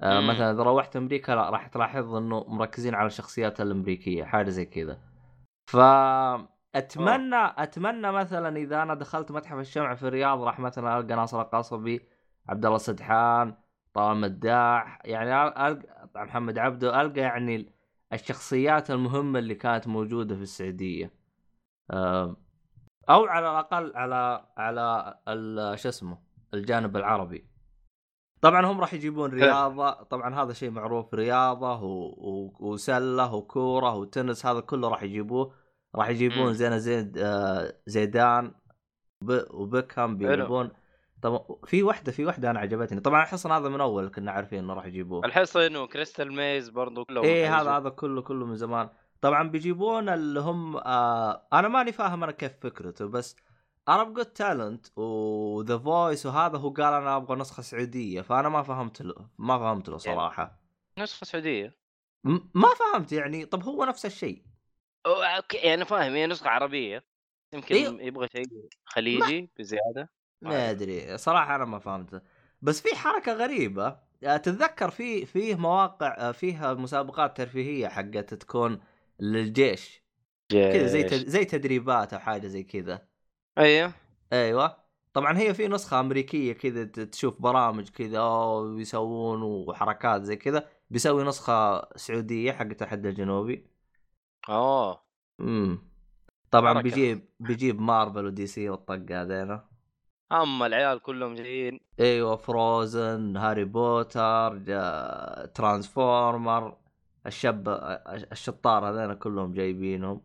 آه. 0.00 0.20
مثلا 0.20 0.50
إذا 0.50 0.62
روحت 0.62 0.96
أمريكا 0.96 1.32
لا 1.32 1.50
راح 1.50 1.66
تلاحظ 1.66 2.14
إنه 2.14 2.44
مركزين 2.48 2.94
على 2.94 3.06
الشخصيات 3.06 3.60
الأمريكية 3.60 4.24
حاجة 4.24 4.50
زي 4.50 4.64
كذا 4.64 4.98
ف 5.70 5.76
اتمنى 6.74 7.36
أتمنى 7.36 8.12
مثلا 8.12 8.56
إذا 8.56 8.82
أنا 8.82 8.94
دخلت 8.94 9.30
متحف 9.30 9.58
الشمع 9.58 9.94
في 9.94 10.08
الرياض 10.08 10.42
راح 10.42 10.60
مثلا 10.60 10.98
ألقى 10.98 11.14
ناصر 11.16 11.40
القصبي 11.40 12.08
عبد 12.48 12.66
الله 12.66 12.78
سدحان 12.78 13.54
طه 13.94 14.14
مداح 14.14 14.98
يعني 15.04 15.46
القى 15.46 16.08
محمد 16.16 16.58
عبده 16.58 17.00
ألقى 17.00 17.20
يعني 17.20 17.72
الشخصيات 18.12 18.90
المهمة 18.90 19.38
اللي 19.38 19.54
كانت 19.54 19.88
موجودة 19.88 20.36
في 20.36 20.42
السعودية. 20.42 21.12
أو 23.10 23.24
على 23.26 23.50
الأقل 23.50 23.92
على 23.96 24.46
على 24.56 25.76
شو 25.76 25.88
اسمه 25.88 26.18
الجانب 26.54 26.96
العربي. 26.96 27.48
طبعا 28.40 28.66
هم 28.66 28.80
راح 28.80 28.94
يجيبون 28.94 29.30
رياضة 29.30 29.90
طبعا 29.90 30.34
هذا 30.42 30.52
شيء 30.52 30.70
معروف 30.70 31.14
رياضة 31.14 31.82
و... 31.82 32.04
و... 32.06 32.52
وسلة 32.60 33.34
وكورة 33.34 33.94
وتنس 33.94 34.46
هذا 34.46 34.60
كله 34.60 34.88
راح 34.88 35.02
يجيبوه. 35.02 35.63
راح 35.94 36.08
يجيبون 36.08 36.54
زين 36.54 36.78
زيد 36.78 37.18
آه 37.18 37.74
زيدان. 37.86 38.54
وبيكهام 39.50 40.16
بيجيبون. 40.16 40.70
طبعا 41.22 41.44
في 41.66 41.82
واحدة 41.82 42.12
في 42.12 42.24
واحدة 42.24 42.50
أنا 42.50 42.60
عجبتني. 42.60 43.00
طبعا 43.00 43.22
الحصن 43.22 43.52
هذا 43.52 43.68
من 43.68 43.80
أول 43.80 44.08
كنا 44.08 44.32
عارفين 44.32 44.58
إنه 44.58 44.74
راح 44.74 44.86
يجيبوه. 44.86 45.24
الحصن 45.24 45.76
و 45.76 45.83
Crystal 45.83 46.32
Maze 46.32 46.68
برضو 46.68 47.04
كله 47.04 47.22
إيه 47.22 47.60
هذا 47.60 47.70
هذا 47.70 47.88
كله 47.88 48.22
كله 48.22 48.46
من 48.46 48.56
زمان. 48.56 48.88
طبعا 49.20 49.48
بيجيبون 49.48 50.08
اللي 50.08 50.40
هم 50.40 50.76
آه 50.76 51.46
أنا 51.52 51.68
ماني 51.68 51.92
فاهم 51.92 52.22
أنا 52.22 52.32
كيف 52.32 52.52
فكرته 52.60 53.06
بس 53.06 53.36
Arabs 53.88 54.14
Got 54.14 54.36
Talent 54.36 54.98
و 54.98 55.18
The 55.18 55.78
Voice 55.78 56.26
وهذا 56.26 56.58
هو 56.58 56.70
قال 56.70 56.94
أنا 56.94 57.16
أبغى 57.16 57.36
نسخة 57.36 57.62
سعودية 57.62 58.20
فأنا 58.20 58.48
ما 58.48 58.62
فهمت 58.62 59.02
له 59.02 59.14
ما 59.38 59.58
فهمت 59.58 59.88
له 59.88 59.98
يعني 60.04 60.16
صراحة. 60.18 60.60
نسخة 60.98 61.24
سعودية؟ 61.24 61.76
ما 62.54 62.68
فهمت 62.78 63.12
يعني. 63.12 63.44
طب 63.44 63.62
هو 63.62 63.84
نفس 63.84 64.06
الشيء. 64.06 64.53
أوكي 65.06 65.56
يعني 65.56 65.74
أنا 65.74 65.84
فاهم 65.84 66.12
هي 66.12 66.26
نسخة 66.26 66.48
عربية 66.48 67.04
يمكن 67.52 67.74
إيه؟ 67.74 68.06
يبغى 68.06 68.28
شيء 68.28 68.44
خليجي 68.84 69.40
ما... 69.40 69.48
بزيادة 69.58 70.10
ما 70.42 70.70
أدري. 70.70 71.18
صراحة 71.18 71.56
أنا 71.56 71.64
ما 71.64 71.78
فهمت 71.78 72.22
بس 72.62 72.80
في 72.80 72.96
حركة 72.96 73.32
غريبة 73.32 73.96
تتذكر 74.22 74.90
في 74.90 75.26
فيه 75.26 75.54
مواقع 75.54 76.32
فيها 76.32 76.74
مسابقات 76.74 77.36
ترفيهية 77.36 77.88
حقت 77.88 78.34
تكون 78.34 78.80
للجيش 79.20 80.04
كذا 80.48 80.86
زي 80.86 81.08
زي 81.08 81.44
تدريبات 81.44 82.12
أو 82.12 82.20
حاجة 82.20 82.46
زي 82.46 82.62
كذا. 82.62 83.08
أيوه. 83.58 83.92
أيوه. 84.32 84.84
طبعا 85.12 85.38
هي 85.38 85.54
في 85.54 85.68
نسخة 85.68 86.00
أمريكية 86.00 86.52
كذا 86.52 86.84
تشوف 86.84 87.42
برامج 87.42 87.88
كذا 87.88 88.22
ويسوون 88.22 89.42
وحركات 89.42 90.22
زي 90.22 90.36
كذا 90.36 90.68
بيسوي 90.90 91.24
نسخة 91.24 91.88
سعودية 91.96 92.52
حق 92.52 92.66
التحدي 92.66 93.08
الجنوبي. 93.08 93.73
اوه 94.48 95.04
إمم. 95.40 95.78
طبعا 96.50 96.74
حركة. 96.74 96.82
بيجيب 96.82 97.28
بيجيب 97.40 97.80
مارفل 97.80 98.26
ودي 98.26 98.46
سي 98.46 98.68
والطقة 98.68 99.22
هذينا. 99.22 99.68
أما 100.32 100.66
العيال 100.66 100.98
كلهم 100.98 101.34
جايين. 101.34 101.80
أيوه 102.00 102.36
فروزن 102.36 103.36
هاري 103.36 103.64
بوتر 103.64 104.58
ترانسفورمر 105.46 106.76
الشباب 107.26 107.68
الشطار 108.32 108.90
هذين 108.90 109.14
كلهم 109.14 109.52
جايبينهم. 109.52 110.22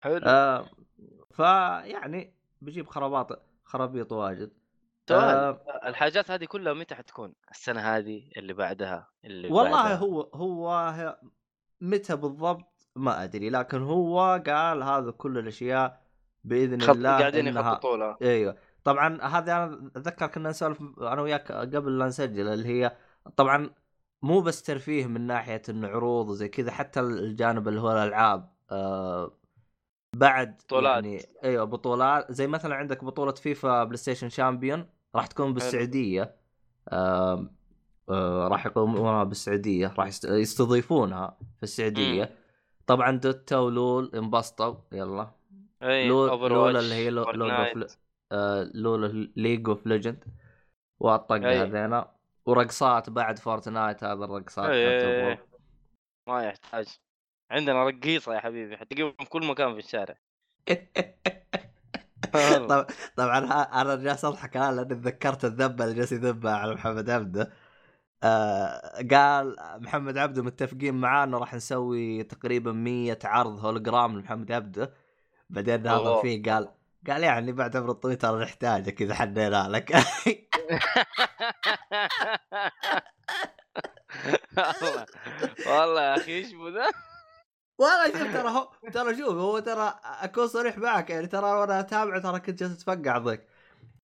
حلو. 0.00 0.20
آه 0.24 0.66
فيعني 1.30 2.34
بيجيب 2.60 2.86
خراب 2.86 3.42
خرابيط 3.64 4.12
واجد. 4.12 4.52
آه. 5.10 5.60
الحاجات 5.86 6.30
هذه 6.30 6.44
كلها 6.44 6.72
متى 6.72 6.94
حتكون؟ 6.94 7.34
السنة 7.50 7.80
هذه 7.80 8.30
اللي 8.36 8.52
بعدها 8.52 9.10
اللي 9.24 9.48
والله 9.48 9.82
بعدها. 9.82 9.96
هو 9.96 10.20
هو 10.20 11.18
متى 11.80 12.16
بالضبط؟ 12.16 12.71
ما 12.96 13.24
أدري 13.24 13.50
لكن 13.50 13.82
هو 13.82 14.42
قال 14.46 14.82
هذا 14.82 15.10
كل 15.10 15.38
الأشياء 15.38 16.02
بإذن 16.44 16.80
خط... 16.80 16.90
الله 16.90 17.18
قاعدين 17.18 17.46
يخططوا 17.46 18.14
إيوه. 18.22 18.56
طبعا 18.84 19.22
هذه 19.22 19.64
أنا 19.64 19.90
أتذكر 19.96 20.26
كنا 20.26 20.50
نسولف 20.50 20.82
أنا 21.00 21.22
وياك 21.22 21.52
قبل 21.52 21.98
لا 21.98 22.06
نسجل 22.06 22.48
اللي 22.48 22.68
هي 22.68 22.96
طبعا 23.36 23.70
مو 24.22 24.40
بس 24.40 24.62
ترفيه 24.62 25.06
من 25.06 25.20
ناحية 25.20 25.62
إنه 25.68 25.88
عروض 25.88 26.28
وزي 26.28 26.48
كذا 26.48 26.70
حتى 26.70 27.00
الجانب 27.00 27.68
اللي 27.68 27.80
هو 27.80 27.92
الألعاب 27.92 28.52
آه 28.70 29.32
بعد 30.16 30.56
بطولات. 30.56 31.04
يعني 31.04 31.26
إيوه 31.44 31.64
بطولات. 31.64 32.32
زي 32.32 32.46
مثلا 32.46 32.74
عندك 32.74 33.04
بطولة 33.04 33.32
فيفا 33.32 33.84
بلاي 33.84 33.96
ستيشن 33.96 34.28
champion 34.28 34.86
راح 35.14 35.26
تكون 35.26 35.54
بالسعودية 35.54 36.36
آه 36.88 37.50
آه 38.10 38.48
راح 38.48 38.66
يقومونها 38.66 39.24
بالسعودية 39.24 39.94
راح 39.98 40.10
يستضيفونها 40.24 41.36
في 41.56 41.62
السعودية. 41.62 42.41
طبعا 42.86 43.10
دوتا 43.10 43.56
و 43.56 43.69
LOL 43.69 44.10
انبسطوا 44.14 44.74
يلا. 44.92 45.30
اي 45.82 46.08
LOL, 46.08 46.50
LOL 46.50 46.76
اللي 46.76 46.94
هي 46.94 47.10
LOL 47.10 47.50
of 47.50 47.98
آه 48.32 48.70
LOL 48.74 49.32
League 49.36 49.68
of 49.68 49.86
Legends 49.86 50.24
والطقه 51.00 51.62
هذينا. 51.62 52.12
ورقصات 52.46 53.10
بعد 53.10 53.38
فورتنايت 53.38 54.04
هذا 54.04 54.24
الرقصات 54.24 54.70
أي 54.70 55.30
أي 55.30 55.38
ما 56.28 56.44
يحتاج. 56.44 56.98
عندنا 57.50 57.84
رقيصة 57.84 58.34
يا 58.34 58.40
حبيبي 58.40 58.76
حتلاقيهم 58.76 59.14
في 59.20 59.28
كل 59.28 59.46
مكان 59.46 59.72
في 59.72 59.78
الشارع. 59.78 60.14
طبعا 62.32 62.86
طبعا 63.16 63.38
أنا 63.82 63.96
جالس 63.96 64.24
أضحك 64.24 64.56
الان 64.56 64.76
لأني 64.76 64.94
تذكرت 64.94 65.44
الذبة 65.44 65.84
اللي 65.84 65.96
جالس 65.96 66.12
يذبها 66.12 66.52
على 66.52 66.74
محمد 66.74 67.10
عبده 67.10 67.52
آه 68.22 69.02
قال 69.10 69.56
محمد 69.80 70.18
عبده 70.18 70.42
متفقين 70.42 70.94
معاه 70.94 71.24
إنه 71.24 71.38
راح 71.38 71.54
نسوي 71.54 72.22
تقريبا 72.22 72.72
100 72.72 73.18
عرض 73.24 73.64
هولوجرام 73.64 74.18
لمحمد 74.18 74.52
عبده. 74.52 74.94
بعدين 75.50 75.86
هذا 75.86 76.20
فيه 76.22 76.42
قال 76.42 76.68
قال 77.08 77.22
يعني 77.22 77.52
بعد 77.52 77.76
عمر 77.76 77.90
طويل 77.90 78.16
ترى 78.16 78.42
نحتاجك 78.42 79.02
إذا 79.02 79.14
احتجنا 79.14 79.68
لك. 79.68 79.92
والله 84.66 85.06
والله 85.66 86.02
يا 86.02 86.16
أخي 86.16 86.32
إيش 86.32 86.46
ذا؟ 86.46 86.86
والله 87.78 88.06
شوف 88.06 88.32
ترى 88.34 88.48
هو 88.50 88.70
ترى 88.92 89.16
شوف 89.16 89.34
هو 89.34 89.58
ترى 89.58 90.00
أكون 90.04 90.46
صريح 90.48 90.78
معك 90.78 91.10
يعني 91.10 91.26
ترى 91.26 91.46
وأنا 91.46 91.80
أتابعه 91.80 92.20
ترى 92.20 92.40
كنت 92.40 92.58
جالس 92.60 92.72
أتفقع 92.72 93.18
ضيق. 93.18 93.40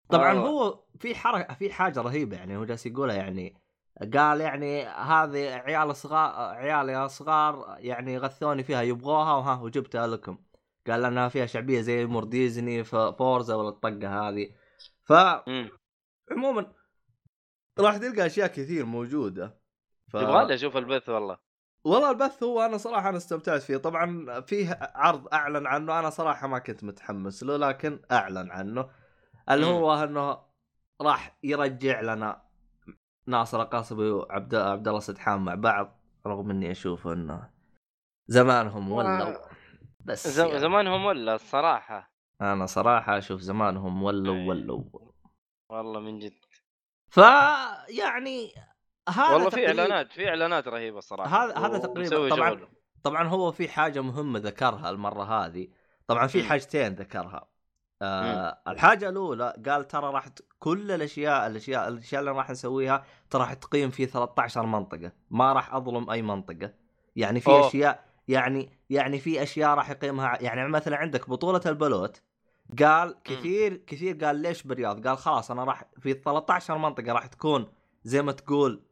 طبعا. 0.09 0.35
هو 0.35 0.85
في 1.01 1.15
حركه 1.15 1.55
في 1.55 1.73
حاجة 1.73 2.01
رهيبة 2.01 2.37
يعني 2.37 2.57
هو 2.57 2.65
جالس 2.65 2.87
يقولها 2.87 3.17
يعني. 3.17 3.68
قال 4.01 4.41
يعني 4.41 4.87
هذه 4.87 5.55
عيال 5.55 5.97
صغار 5.97 6.55
عيالي 6.55 7.09
صغار 7.09 7.77
يعني 7.79 8.19
غثوني 8.19 8.63
فيها 8.63 8.83
يبغوها 8.83 9.35
وها 9.35 9.61
وجبتها 9.61 10.07
لكم. 10.07 10.39
قال 10.87 11.05
انها 11.05 11.29
فيها 11.29 11.47
شعبية 11.47 11.81
زي 11.81 12.05
امور 12.05 12.25
ديزني 12.25 12.85
فورزا 12.85 13.55
ولا 13.55 13.69
الطقه 13.69 14.29
هذه. 14.29 14.51
ف 15.03 15.13
عموما 16.33 16.73
راح 17.79 17.97
تلقى 17.97 18.27
أشياء 18.27 18.47
كثير 18.47 18.85
موجودة. 18.85 19.61
ف... 20.09 20.15
يبغى 20.15 20.55
أشوف 20.55 20.77
البث 20.77 21.09
والله. 21.09 21.39
والله 21.85 22.11
البث 22.11 22.43
هو 22.43 22.65
أنا 22.65 22.77
صراحة 22.77 23.09
أنا 23.09 23.17
استمتعت 23.17 23.63
فيه. 23.63 23.77
طبعا 23.77 24.41
فيه 24.41 24.79
عرض 24.95 25.29
أعلن 25.33 25.67
عنه 25.67 25.99
أنا 25.99 26.11
صراحة 26.11 26.47
ما 26.47 26.59
كنت 26.59 26.85
متحمس 26.85 27.43
له 27.43 27.57
لكن 27.57 28.01
أعلن 28.13 28.51
عنه. 28.51 28.91
اللي 29.51 29.67
هو 29.67 29.95
أنه 29.95 30.39
راح 31.01 31.39
يرجع 31.43 32.01
لنا 32.01 32.48
ناصر 33.29 33.63
القاصبي 33.63 34.11
وعبد 34.11 34.55
عبد 34.55 34.89
الله 34.89 35.01
سدحان 35.01 35.41
مع 35.41 35.55
بعض 35.55 36.01
رغم 36.27 36.51
إني 36.51 36.71
أشوف 36.71 37.09
إنه 37.09 37.51
زمانهم 38.27 38.93
ولوا 38.93 39.35
بس 40.01 40.29
زم... 40.29 40.47
يعني. 40.47 40.59
زمانهم 40.59 41.05
ولا 41.05 41.35
الصراحة 41.35 42.13
أنا 42.41 42.67
صراحة 42.67 43.19
أشوف 43.19 43.41
زمانهم 43.41 44.03
ولوا 44.03 44.35
إيه. 44.35 44.49
ولوا 44.49 44.85
والله 45.71 46.01
من 46.01 46.19
جد 46.19 46.45
ف 47.09 47.17
يعني 47.89 48.53
هذا 49.09 49.35
والله 49.35 49.51
في 49.51 49.67
اعلانات 49.67 50.13
في 50.13 50.29
إعلانات 50.29 50.69
رهيبة 50.69 50.99
الصراحه 50.99 51.45
هذا 51.45 51.59
هذا 51.59 51.79
تقريبا 51.79 52.29
طبعا 52.29 52.51
شغل. 52.51 52.69
طبعا 53.03 53.29
هو 53.29 53.53
في 53.53 53.69
حاجة 53.69 54.01
مهمة 54.01 54.39
ذكرها 54.39 54.91
المرة 54.91 55.25
هذه 55.25 55.69
طبعا 56.07 56.27
في 56.27 56.43
حاجتين 56.45 56.95
ذكرها 56.95 57.49
آه 58.03 58.59
الحاجة 58.69 59.09
الأولى 59.09 59.55
قال 59.67 59.89
ترى 59.89 60.13
راح 60.13 60.29
كل 60.59 60.91
الأشياء 60.91 61.47
الأشياء 61.47 61.89
الأشياء 61.89 62.21
اللي 62.21 62.33
راح 62.33 62.51
نسويها 62.51 63.05
ترى 63.31 63.43
راح 63.43 63.53
تقيم 63.53 63.91
في 63.91 64.07
13 64.07 64.67
منطقة 64.67 65.13
ما 65.31 65.53
راح 65.53 65.75
أظلم 65.75 66.11
أي 66.11 66.23
منطقة 66.23 66.73
يعني 67.17 67.41
في 67.41 67.51
أوه. 67.51 67.69
أشياء 67.69 68.05
يعني 68.29 68.71
يعني 68.91 69.19
في 69.19 69.43
أشياء 69.43 69.75
راح 69.75 69.91
يقيمها 69.91 70.39
يعني 70.43 70.69
مثلا 70.69 70.97
عندك 70.97 71.31
بطولة 71.31 71.61
البلوت 71.67 72.23
قال 72.83 73.23
كثير 73.25 73.77
كثير 73.77 74.25
قال 74.25 74.37
ليش 74.37 74.63
بالرياض؟ 74.63 75.07
قال 75.09 75.19
خلاص 75.19 75.51
أنا 75.51 75.65
راح 75.65 75.85
في 75.99 76.15
13 76.15 76.79
منطقة 76.79 77.13
راح 77.13 77.27
تكون 77.27 77.67
زي 78.05 78.23
ما 78.23 78.33
تقول 78.33 78.83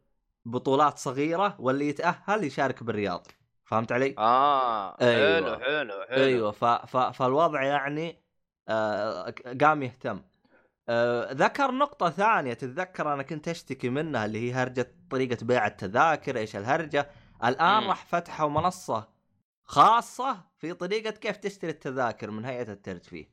بطولات 0.45 0.97
صغيرة 0.97 1.55
واللي 1.59 1.87
يتأهل 1.87 2.43
يشارك 2.43 2.83
بالرياض 2.83 3.27
فهمت 3.65 3.91
علي؟ 3.91 4.15
آه 4.17 4.97
أيوة. 5.01 5.57
حلو 5.57 5.65
حلو 5.65 6.03
حلو 6.09 6.23
أيوه 6.23 6.51
ف... 6.51 6.65
ف... 6.65 6.97
فالوضع 6.97 7.63
يعني 7.63 8.26
قام 9.61 9.83
يهتم. 9.83 10.21
آه 10.89 11.31
ذكر 11.31 11.71
نقطة 11.71 12.09
ثانية 12.09 12.53
تتذكر 12.53 13.13
أنا 13.13 13.23
كنت 13.23 13.47
أشتكي 13.47 13.89
منها 13.89 14.25
اللي 14.25 14.49
هي 14.49 14.53
هرجة 14.53 14.91
طريقة 15.09 15.45
بيع 15.45 15.67
التذاكر 15.67 16.37
إيش 16.37 16.55
الهرجة؟ 16.55 17.09
الآن 17.43 17.83
راح 17.83 18.05
فتحوا 18.05 18.49
منصة 18.49 19.07
خاصة 19.63 20.37
في 20.57 20.73
طريقة 20.73 21.11
كيف 21.11 21.37
تشتري 21.37 21.71
التذاكر 21.71 22.31
من 22.31 22.45
هيئة 22.45 22.71
الترفيه 22.71 23.29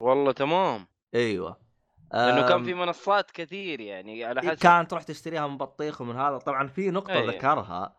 والله 0.00 0.32
تمام. 0.32 0.86
أيوه. 1.14 1.66
لأنه 2.12 2.48
كان 2.48 2.64
في 2.64 2.74
منصات 2.74 3.30
كثير 3.30 3.80
يعني 3.80 4.24
على 4.24 4.40
حسب 4.40 4.58
كان 4.58 4.88
تروح 4.88 5.02
تشتريها 5.02 5.46
من 5.46 5.56
بطيخ 5.56 6.00
ومن 6.00 6.16
هذا. 6.16 6.38
طبعا 6.38 6.66
في 6.66 6.90
نقطة 6.90 7.12
أي. 7.12 7.26
ذكرها. 7.26 7.96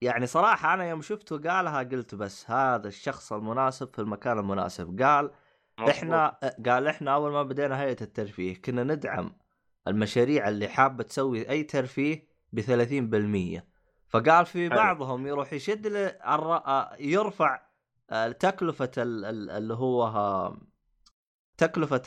يعني 0.00 0.26
صراحة 0.26 0.74
أنا 0.74 0.88
يوم 0.88 1.02
شفته 1.02 1.50
قالها 1.50 1.78
قلت 1.78 2.14
بس 2.14 2.50
هذا 2.50 2.88
الشخص 2.88 3.32
المناسب 3.32 3.94
في 3.94 3.98
المكان 3.98 4.38
المناسب. 4.38 5.02
قال 5.02 5.30
مظبوط. 5.78 5.90
إحنا 5.94 6.38
قال 6.66 6.86
إحنا 6.86 7.14
أول 7.14 7.32
ما 7.32 7.42
بدينا 7.42 7.80
هيئة 7.80 7.96
الترفيه 8.02 8.54
كنا 8.62 8.84
ندعم 8.84 9.36
المشاريع 9.88 10.48
اللي 10.48 10.68
حابة 10.68 11.04
تسوي 11.04 11.50
أي 11.50 11.62
ترفيه 11.62 12.28
ب 12.52 12.60
30% 12.60 13.62
فقال 14.08 14.46
في. 14.46 14.68
بعضهم 14.68 15.26
يروح 15.26 15.52
يشد 15.52 15.86
الر- 15.86 16.66
آه، 16.66 16.96
يرفع 17.00 17.60
آه، 18.10 18.28
تكلفة 18.28 18.90
ال- 18.98 19.24
ال- 19.24 19.50
اللي 19.50 19.74
هو 19.74 20.52
تكلفة 21.58 22.02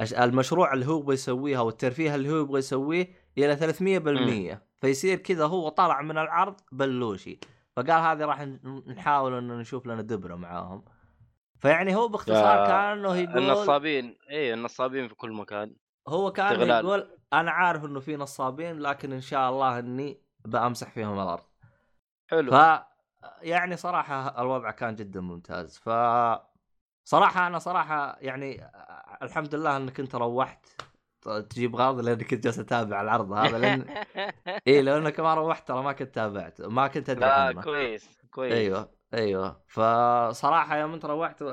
المشروع 0.00 0.72
اللي 0.72 0.86
هو 0.86 1.02
بيسويه 1.02 1.58
أو 1.58 1.68
الترفيه 1.68 2.14
اللي 2.14 2.30
هو 2.30 2.36
يبغى 2.40 2.58
يسويه 2.58 3.08
إلى 3.38 3.56
300% 3.56 4.62
فيصير 4.80 5.18
كذا 5.18 5.46
هو 5.46 5.68
طلع 5.68 6.02
من 6.02 6.18
العرض 6.18 6.60
بلوشي 6.72 7.40
فقال 7.76 7.90
هذه 7.90 8.24
راح 8.26 8.42
نحاول 8.86 9.34
إنه 9.34 9.54
نشوف 9.54 9.86
لنا 9.86 10.02
دبرة 10.02 10.34
معاهم. 10.34 10.84
فيعني 11.60 11.96
هو 11.96 12.08
باختصار 12.08 12.66
كانه 12.66 13.16
يقول 13.16 13.38
النصابين 13.38 14.18
اي 14.30 14.54
النصابين 14.54 15.08
في 15.08 15.14
كل 15.14 15.32
مكان 15.32 15.76
هو 16.08 16.32
كان 16.32 16.46
استغلال. 16.46 16.84
يقول 16.84 17.18
أنا 17.32 17.50
عارف 17.50 17.84
إنه 17.84 18.00
في 18.00 18.16
نصابين 18.16 18.78
لكن 18.78 19.12
إن 19.12 19.20
شاء 19.20 19.50
الله 19.50 19.78
إني 19.78 20.22
بأمسح 20.44 20.90
فيهم 20.90 21.20
الأرض. 21.20 21.44
حلو. 22.30 22.50
ف 22.50 22.80
يعني 23.42 23.76
صراحة 23.76 24.42
الوضع 24.42 24.70
كان 24.70 24.94
جدا 24.94 25.20
ممتاز. 25.20 25.78
ف 25.78 25.88
صراحة 27.04 27.46
أنا 27.46 27.58
صراحة 27.58 28.16
يعني 28.20 28.70
الحمد 29.22 29.54
لله 29.54 29.76
إنك 29.76 30.00
أنت 30.00 30.14
روحت 30.14 30.66
تجيب 31.50 31.76
غاضي 31.76 32.02
لأنك 32.02 32.30
كنت 32.30 32.44
جالس 32.44 32.58
اتابع 32.58 33.00
العرض 33.00 33.32
هذا 33.32 33.58
لأن 33.58 34.04
اي 34.68 34.82
لو 34.82 34.96
إنك 34.96 35.20
ما 35.20 35.34
روحت 35.34 35.68
ترى 35.68 35.82
ما 35.82 35.92
كنت 35.92 36.14
تابعت 36.14 36.60
ما 36.60 36.88
كنت 36.88 37.10
أدري 37.10 37.26
لا 37.26 37.32
عنه. 37.32 37.62
كويس 37.62 38.18
كويس. 38.30 38.52
أيوه. 38.52 38.97
أيوه. 39.14 39.62
فصراحة 39.66 40.76
يوم 40.76 40.94
أنت 40.94 41.04
روحت 41.04 41.44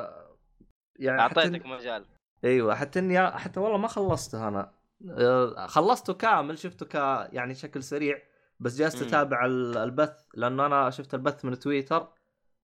يعني 0.99 1.21
حتى 1.21 1.39
أعطيتك 1.39 1.65
مجال. 1.65 2.05
أيوه. 2.43 2.75
حتى 2.75 2.99
إني 2.99 3.31
حتى 3.31 3.59
والله 3.59 3.77
ما 3.77 3.87
خلصته 3.87 4.47
أنا. 4.47 4.71
آه، 5.09 5.67
خلصته 5.67 6.13
كامل 6.13 6.57
شفته 6.57 6.85
ك 6.85 6.95
يعني 7.33 7.55
شكل 7.55 7.83
سريع 7.83 8.17
بس 8.59 8.77
جالس. 8.77 9.01
أتابع 9.01 9.45
ال- 9.45 9.77
البث 9.77 10.25
لأنه 10.33 10.65
أنا 10.65 10.89
شفت 10.89 11.13
البث 11.13 11.45
من 11.45 11.59
تويتر. 11.59 12.07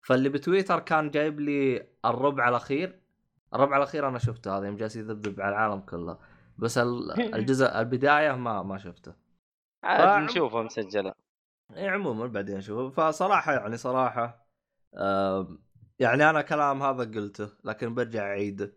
فاللي 0.01 0.29
بتويتر 0.29 0.79
كان 0.79 1.09
جايب 1.11 1.39
لي 1.39 1.87
الربع 2.05 2.49
الأخير. 2.49 3.01
الربع 3.53 3.77
الأخير 3.77 4.07
أنا 4.07 4.19
شفته 4.19 4.57
هذا 4.57 4.65
يوم 4.65 4.75
جالس 4.77 4.95
يذبذب 4.95 5.41
على 5.41 5.49
العالم 5.55 5.79
كله. 5.79 6.17
بس 6.57 6.77
ال- 6.77 7.11
الجزء 7.35 7.79
البداية 7.79 8.31
ما 8.31 8.63
ما 8.63 8.77
شفته. 8.77 9.13
عاد 9.83 10.23
نشوفها 10.23 10.63
مسجلة. 10.63 11.13
اي 11.75 11.89
عموما 11.89 12.27
بعدين 12.27 12.57
نشوف 12.57 12.99
فصراحة 12.99 13.53
يعني 13.53 13.77
صراحة 13.77 14.40
يعني 15.99 16.29
أنا 16.29 16.41
كلام 16.41 16.83
هذا 16.83 17.03
قلته 17.03 17.49
لكن 17.63 17.93
برجع 17.95 18.23
اعيده 18.23 18.73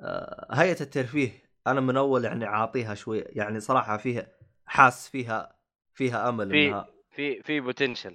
آه، 0.00 0.46
هيئة 0.50 0.80
الترفيه 0.80 1.30
أنا 1.66 1.80
من 1.80 1.96
أول 1.96 2.24
يعني 2.24 2.44
عاطيها 2.44 2.94
شوي 2.94 3.18
يعني 3.18 3.60
صراحة 3.60 3.96
فيها 3.96 4.26
حاس 4.66 5.08
فيها 5.08 5.56
فيها 5.94 6.28
أمل 6.28 6.50
في- 6.50 6.68
إنها 6.68 6.86
في 7.10 7.42
في 7.42 7.60
بوتنشل 7.60 8.14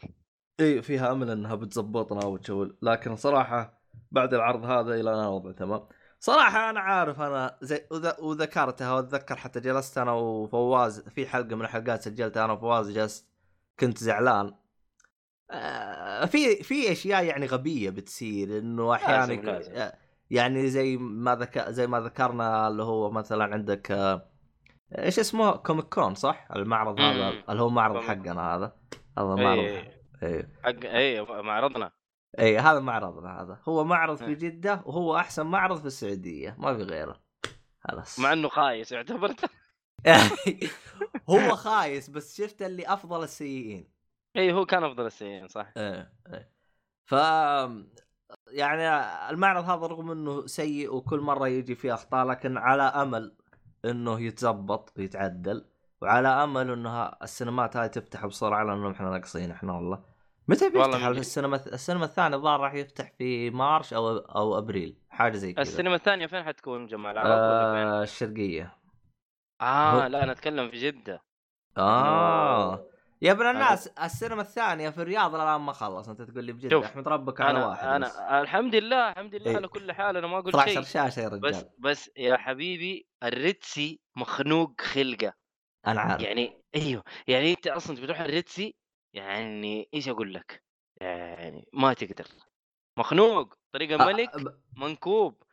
إي 0.60 0.82
فيها 0.82 1.12
أمل 1.12 1.30
إنها 1.30 1.56
بتزبطنا 1.56 2.26
وتشول 2.26 2.78
لكن 2.82 3.16
صراحة 3.16 3.82
بعد 4.12 4.34
العرض 4.34 4.66
هذا 4.66 4.94
إلى 4.94 5.02
الان 5.02 5.24
الوضع 5.24 5.52
تمام. 5.52 5.88
صراحة 6.20 6.70
أنا 6.70 6.80
عارف 6.80 7.22
أنا 7.22 7.58
زي 7.62 7.86
وذ- 7.92 8.20
وذكرتها 8.20 8.94
واتذكر 8.94 9.36
حتى 9.36 9.60
جلست 9.60 9.98
أنا 9.98 10.12
وفواز 10.12 11.00
في 11.10 11.28
حلقة 11.28 11.56
من 11.56 11.62
الحلقات 11.62 12.02
سجلتها 12.02 12.46
أنا 12.46 12.54
وفواز 12.54 12.92
جلست 12.92 13.28
كنت 13.80 13.98
زعلان. 13.98 14.54
في 16.28 16.64
في 16.64 16.92
أشياء 16.92 17.24
يعني 17.24 17.46
غبية 17.46 17.90
بتصير 17.90 18.58
إنه 18.60 18.94
أحيانا 18.94 19.18
لازم- 19.20 19.34
يكون- 19.34 19.46
لازم. 19.46 19.74
آه، 19.76 19.94
يعني 20.30 20.68
زي 20.68 20.98
ما 20.98 21.36
ذك... 21.36 21.60
زي 21.70 21.88
ما 21.88 22.00
ذكرنا 22.00 22.68
اللي 22.68 22.84
هو 22.84 23.12
مثلا 23.12 23.44
عندك 23.54 23.92
آه، 23.92 24.30
إيش 24.98 25.20
اسمه؟ 25.20 25.52
Comic 25.56 25.86
Con 25.86 26.16
صح؟ 26.16 26.48
المعرض 26.56 27.00
هذا. 27.00 27.34
اللي 27.50 27.62
هو 27.62 27.70
معرض. 27.70 28.02
حقنا 28.04 28.56
هذا. 28.56 28.76
هذا 29.18 29.36
معرض 29.36 29.60
اي 29.64 29.94
أيوه 30.24 30.48
حق 30.64 30.86
اي 30.86 31.22
معرضنا. 31.42 31.92
اي 32.40 32.58
هذا 32.58 32.80
معرضنا 32.80 33.42
هذا. 33.42 33.60
هو 33.68 33.84
معرض 33.84 34.18
في 34.18 34.26
إيه. 34.26 34.34
جدة 34.34 34.82
وهو 34.86 35.16
أحسن 35.18 35.46
معرض 35.46 35.80
في 35.80 35.86
السعودية. 35.86 36.56
ما 36.60 36.78
في 36.78 36.84
غيره. 36.84 37.22
خلاص. 37.80 38.20
مع 38.20 38.34
إنه 38.34 38.50
خايس 38.50 38.94
اعتبرته 38.94 39.50
هو 41.30 41.56
خايس 41.56 42.10
بس 42.10 42.38
شفت 42.42 42.62
اللي 42.62 42.84
أفضل 42.94 43.24
السيئين. 43.24 43.97
اي 44.38 44.54
هو 44.54 44.66
كان 44.66 44.84
أفضل 44.84 45.06
السيئين 45.06 45.48
صح. 45.48 45.72
إيه 45.78 46.14
إيه. 46.34 46.52
ف 47.06 47.12
يعني 48.48 48.90
المعرض 49.30 49.64
هذا 49.70 49.88
رغم 49.88 50.12
إنه 50.12 50.46
سيء 50.46 50.96
وكل 50.96 51.20
مرة 51.20 51.48
يجي 51.48 51.76
فيه 51.76 51.94
أخطاء 51.94 52.26
لكن 52.26 52.58
على 52.58 52.84
أمل 52.84 53.36
إنه 53.86 54.22
يتزبط 54.22 54.94
ويتعدل 54.98 55.66
وعلى 56.02 56.28
أمل 56.28 56.72
إنه 56.72 57.06
السينمات 57.06 57.78
هاي 57.78 57.90
تفتح 57.90 58.26
بسرعة 58.26 58.64
لأنه 58.64 58.92
إحنا 58.92 59.10
ناقصين 59.10 59.52
إحنا 59.52 59.74
والله. 59.74 60.04
متى 60.48 60.66
والله 60.66 60.88
بيفتح 60.88 61.06
السينما 61.06 61.56
السينما 61.56 62.06
الثانية 62.06 62.36
الظاهر 62.38 62.60
راح 62.60 62.74
يفتح 62.74 63.12
في 63.18 63.50
مارش 63.50 63.94
أو 63.94 64.18
أو 64.18 64.58
أبريل 64.58 64.98
حاجة 65.10 65.38
زي 65.38 65.54
كذا. 65.54 65.62
السينما 65.62 65.96
الثانية 65.96 66.28
فين 66.28 66.44
حتكون 66.44 66.86
جماعة 66.88 67.12
العرب؟ 67.12 67.28
آه 67.32 68.04
الشرقية. 68.04 68.78
آه 69.62 69.92
هو- 69.92 70.08
لا 70.08 70.24
أنا 70.24 70.32
أتكلم 70.32 70.70
في 70.70 70.78
جدة. 70.78 71.24
آه. 71.78 72.86
يا 73.22 73.32
ابن 73.32 73.40
أنا- 73.44 73.48
الناس 73.48 73.88
السينما 73.88 74.42
الثانية 74.42 74.90
في 74.90 75.02
الرياض 75.02 75.36
الآن 75.36 75.62
ما 75.62 75.74
خلص 75.74 76.10
أنت 76.10 76.22
تقول 76.22 76.44
لي 76.44 76.70
شوف، 76.70 76.86
أحمد 76.86 77.08
ربك 77.08 77.42
على 77.42 77.58
أنا 77.58 77.68
واحد 77.68 78.02
بس. 78.02 78.16
أنا 78.18 78.42
الحمد 78.42 78.76
لله 78.76 79.10
الحمد 79.12 79.36
لله 79.36 79.52
إيه. 79.52 79.56
على 79.56 79.68
كل 79.68 79.92
حال 79.92 80.18
أنا 80.18 80.28
ما 80.28 80.38
أقول 80.40 80.50
12 80.50 80.72
شيء. 80.74 80.82
شاشه 80.82 81.20
يا 81.22 81.28
بس 81.30 81.34
رجال. 81.56 81.70
بس 81.80 82.12
يا 82.18 82.38
حبيبي 82.38 83.08
الريتسي 83.24 84.00
مخنوق 84.16 84.82
خلقة. 84.82 85.34
أنا 85.88 86.02
عارف. 86.02 86.22
يعني 86.22 86.64
أيوه 86.76 87.04
يعني 87.28 87.52
أنت 87.52 87.68
أصلا 87.68 87.96
بتروح 88.02 88.20
الريتسي 88.20 88.76
يعني 89.14 89.90
إيش 89.94 90.10
أقول 90.10 90.34
لك؟ 90.34 90.64
يعني 91.02 91.70
ما 91.74 91.94
تقدر. 91.94 92.26
مخنوق 92.98 93.54
طريقة 93.74 94.04
آه، 94.04 94.08
ملك 94.08 94.32
منكوب. 94.78 95.44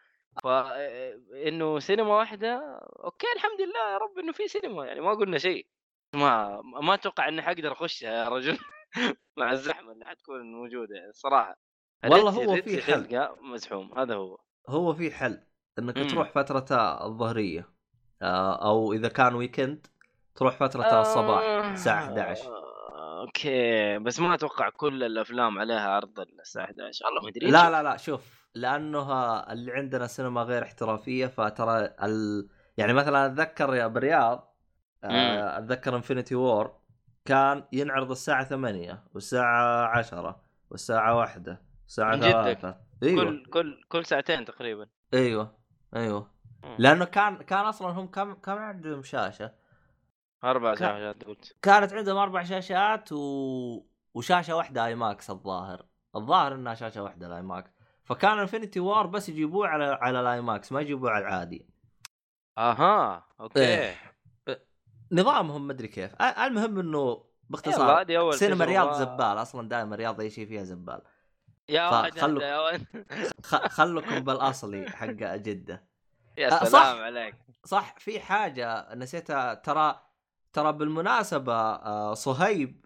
فانه 0.42 1.78
سينما 1.78 2.16
واحدة 2.16 2.80
okay 3.04 3.26
الحمد 3.36 3.60
لله 3.60 3.92
يا 3.92 3.98
رب 3.98 4.18
إنه 4.18 4.32
في 4.32 4.48
سينما 4.48 4.86
يعني 4.86 5.00
ما 5.00 5.14
قلنا 5.14 5.38
شيء. 5.38 5.66
ما 6.14 6.60
ما 6.62 6.94
أتوقع 6.94 7.28
إني 7.28 7.42
حقدر 7.42 7.72
اخشها 7.72 8.10
يا 8.10 8.28
رجل. 8.28 8.58
مع 9.38 9.52
الزحمة 9.52 9.92
اللي 9.92 10.04
حتكون 10.04 10.52
موجودة 10.52 10.96
يعني 10.96 11.08
الصراحه 11.08 11.58
والله 12.04 12.30
هو 12.30 12.56
في 12.56 12.82
حل. 12.82 13.28
مزحوم 13.40 13.98
هذا 13.98 14.14
هو. 14.14 14.38
هو 14.68 14.94
في 14.94 15.10
حل. 15.10 15.40
إنك 15.78 15.98
مم. 15.98 16.06
تروح 16.06 16.30
فترة 16.30 16.66
الظهرية 17.06 17.68
آه، 18.22 18.68
أو 18.68 18.92
إذا 18.92 19.08
كان 19.08 19.34
weekend 19.34 19.86
تروح 20.34 20.56
فترة 20.56 21.00
الصباح 21.00 21.42
الساعة 21.72 22.04
11 22.04 22.46
آه، 22.46 23.20
okay. 23.20 23.98
بس 23.98 24.20
ما 24.20 24.34
أتوقع 24.34 24.68
كل 24.68 25.04
الأفلام 25.04 25.58
عليها 25.58 25.88
عرض 25.88 26.20
الساعة 26.20 26.64
11 26.64 27.06
والله 27.06 27.22
ما 27.22 27.28
أدري 27.28 27.50
لا 27.50 27.70
لا 27.70 27.82
لا 27.82 27.96
شوف 27.96 28.48
لأنه 28.54 29.40
اللي 29.40 29.72
عندنا 29.72 30.06
سينما 30.06 30.42
غير 30.42 30.62
احترافية 30.62 31.26
فترى 31.26 31.94
ال... 32.02 32.48
يعني 32.76 32.92
مثلا 32.92 33.26
أتذكر 33.26 33.74
يا 33.74 33.86
بالرياض 33.86 34.53
آه، 35.10 35.58
أتذكر 35.58 35.96
انفنتي 35.96 36.34
وور 36.34 36.72
كان 37.24 37.64
ينعرض 37.72 38.10
الساعة 38.10 38.44
8 38.44 39.02
والساعة 39.14 39.86
10 39.86 40.40
والساعة 40.70 41.16
1 41.16 41.58
والساعة 41.84 42.14
من 42.16 42.20
جدك. 42.20 42.30
3 42.32 42.76
أيوه. 43.02 43.24
كل 43.24 43.44
كل 43.46 43.82
كل 43.88 44.04
ساعتين 44.06 44.44
تقريبا. 44.44 44.86
أيوه 45.14 45.56
أيوه. 45.96 46.30
مم. 46.64 46.76
لأنه 46.78 47.04
كان 47.04 47.36
كان 47.36 47.64
أصلا 47.64 47.88
هم 47.88 48.06
كم 48.06 48.34
كم 48.34 48.52
عندهم 48.58 49.02
شاشة؟ 49.02 49.52
أربع 50.44 50.74
كان- 50.74 50.88
شاشات 50.88 51.24
قلت. 51.24 51.56
كانت 51.62 51.92
عندهم 51.92 52.16
أربع 52.16 52.42
شاشات 52.42 53.12
و... 53.12 53.86
وشاشة 54.14 54.56
واحدة 54.56 54.86
IMAX 54.86 55.30
الظاهر. 55.30 55.86
الظاهر 56.16 56.54
إنها 56.54 56.74
شاشة 56.74 57.02
واحدة 57.02 57.26
ال 57.26 57.42
IMAX 57.42 57.70
فكان 58.04 58.38
Infinity 58.38 58.80
War 58.80 59.06
بس 59.06 59.28
يجيبوه 59.28 59.68
على 59.68 59.84
على 59.84 60.20
ال 60.20 60.40
IMAX 60.40 60.72
ما 60.72 60.80
يجيبوه 60.80 61.10
على 61.10 61.24
العادي. 61.28 61.66
أها 62.58 63.26
okay. 63.40 63.60
إيه. 63.60 63.94
نظامهم 65.14 65.66
مدري 65.66 65.88
كيف 65.88 66.22
المهم 66.22 66.78
إنه 66.78 67.24
باختصار 67.50 68.06
أول 68.18 68.34
سينما 68.34 68.64
تجربة. 68.64 68.70
رياض 68.72 68.92
زبال 68.94 69.42
أصلا 69.42 69.68
دائما 69.68 69.96
رياض 69.96 70.20
أي 70.20 70.30
شيء 70.30 70.46
فيها 70.46 70.64
زبال 70.64 71.02
يا 71.68 71.88
واحد 71.88 72.18
هذا 72.18 72.42
يا 72.48 72.58
ولد. 72.60 72.86
خ... 73.44 73.54
خلكم 73.56 74.20
بالأصلي 74.20 74.90
حق 74.90 75.06
جدة 75.34 75.84
يا 76.38 76.50
سلام 76.50 76.64
صح. 76.66 76.78
عليك 76.86 77.34
صح 77.64 77.94
في 77.98 78.20
حاجة 78.20 78.94
نسيتها 78.94 79.54
ترى 79.54 80.00
ترى 80.52 80.72
بالمناسبة 80.72 82.14
صهيب 82.14 82.84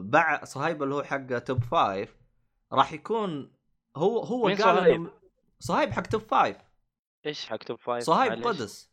باع 0.00 0.44
صهيب 0.44 0.82
اللي 0.82 0.94
هو 0.94 1.02
حق 1.02 1.38
Top 1.38 1.64
5 1.64 2.16
راح 2.72 2.92
يكون 2.92 3.52
هو 3.96 4.18
هو 4.20 4.48
قال 4.48 5.10
صهيب؟ 5.60 5.92
حق 5.92 6.02
Top 6.02 6.20
5 6.20 6.56
إيش 7.26 7.46
حق 7.46 7.56
Top 7.56 7.78
5 7.78 8.04
صهيب. 8.04 8.46
قدس 8.46 8.87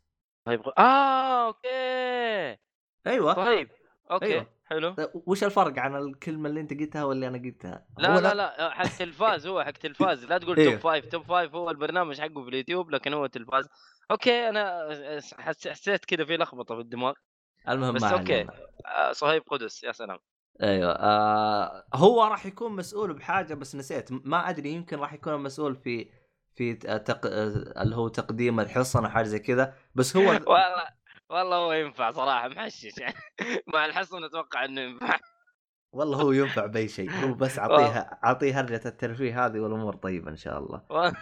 ق- 0.48 0.80
آه 0.80 1.46
okay 1.46 2.58
أيوه 3.06 3.32
طيب 3.32 3.68
okay 4.10 4.26
أيوة. 4.26 4.46
حلو 4.64 4.94
وش 5.14 5.44
الفرق 5.44 5.78
عن 5.78 5.96
الكلمة 5.96 6.48
اللي 6.48 6.60
أنت 6.60 6.72
قلتها 6.80 7.04
واللي 7.04 7.28
أنا 7.28 7.38
قلتها؟ 7.38 7.86
لا 7.98 8.20
لا 8.20 8.34
لا 8.34 8.70
حق 8.70 8.96
تلفاز 8.98 9.46
هو 9.46 9.64
حق 9.64 9.70
تلفاز 9.70 10.24
لا 10.24 10.38
تقول. 10.38 10.56
Top 10.56 10.74
5 10.76 11.06
Top 11.06 11.22
5 11.22 11.54
هو 11.54 11.70
البرنامج 11.70 12.20
حقه 12.20 12.42
في 12.42 12.48
اليوتيوب 12.48 12.90
لكن 12.90 13.12
هو 13.12 13.26
تلفاز 13.26 13.68
أوكي 14.10 14.48
أنا 14.48 14.88
حس- 15.38 15.68
حسيت 15.68 16.04
كذا 16.04 16.24
في 16.24 16.36
لخبطة 16.36 16.74
في 16.74 16.80
الدماغ 16.80 17.12
المهم 17.68 17.94
بس. 17.94 18.04
علينا. 18.04 18.52
آه 18.86 19.12
صهيب 19.12 19.42
قدس 19.42 19.84
يا 19.84 19.92
سلام 19.92 20.18
أيوه 20.62 20.92
آه 20.92 21.84
هو 21.94 22.24
راح 22.24 22.46
يكون 22.46 22.72
مسؤول 22.72 23.12
بحاجة 23.14 23.54
بس 23.54 23.76
نسيت 23.76 24.08
ما 24.12 24.50
أدري 24.50 24.70
يمكن 24.72 24.98
راح 24.98 25.12
يكون 25.12 25.36
مسؤول 25.42 25.76
في 25.76 26.08
في 26.56 26.74
تق... 26.74 27.20
اللي 27.80 27.96
هو 27.96 28.08
تقديم 28.08 28.60
الحصن 28.60 29.04
أو 29.04 29.10
حاجة 29.10 29.24
زي 29.26 29.38
كذا 29.38 29.74
بس 29.94 30.16
هو 30.16 30.22
والله 30.30 30.86
والله 31.30 31.56
هو 31.56 31.72
ينفع 31.72 32.10
صراحة 32.10 32.48
محشش. 32.48 32.98
يعني 32.98 33.14
مع 33.74 33.84
الحصن 33.86 34.24
أتوقع 34.24 34.64
إنه 34.64 34.80
ينفع. 34.80 35.18
والله 35.92 36.22
هو 36.22 36.32
ينفع 36.32 36.66
بأي 36.66 36.88
شيء. 36.88 37.10
هو 37.10 37.34
بس 37.34 37.58
اعطيها 37.58 38.20
أعطيه 38.24 38.60
هرجة 38.60 38.80
الترفيه 38.86 39.46
هذه 39.46 39.58
والأمور 39.60 39.94
طيبة 39.96 40.30
إن 40.30 40.36
شاء 40.36 40.58
الله. 40.58 40.82
و- 40.90 41.12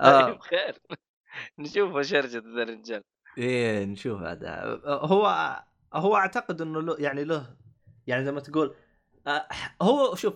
آه. 0.00 0.26
طيب 0.26 0.40
خير. 0.40 0.78
نشوف 1.58 2.00
شرجة 2.00 2.38
ذا 2.56 2.62
الرجال 2.62 3.02
إيه 3.38 3.84
نشوف 3.84 4.20
هذا. 4.22 4.80
هو 4.86 5.26
هو 5.94 6.16
أعتقد 6.16 6.60
إنه 6.62 6.82
له 6.82 6.96
يعني 6.98 7.24
له 7.24 7.56
يعني 8.06 8.24
زي 8.24 8.32
ما 8.32 8.40
تقول 8.40 8.74
آه، 9.26 9.48
هو 9.82 10.14
شوف 10.14 10.34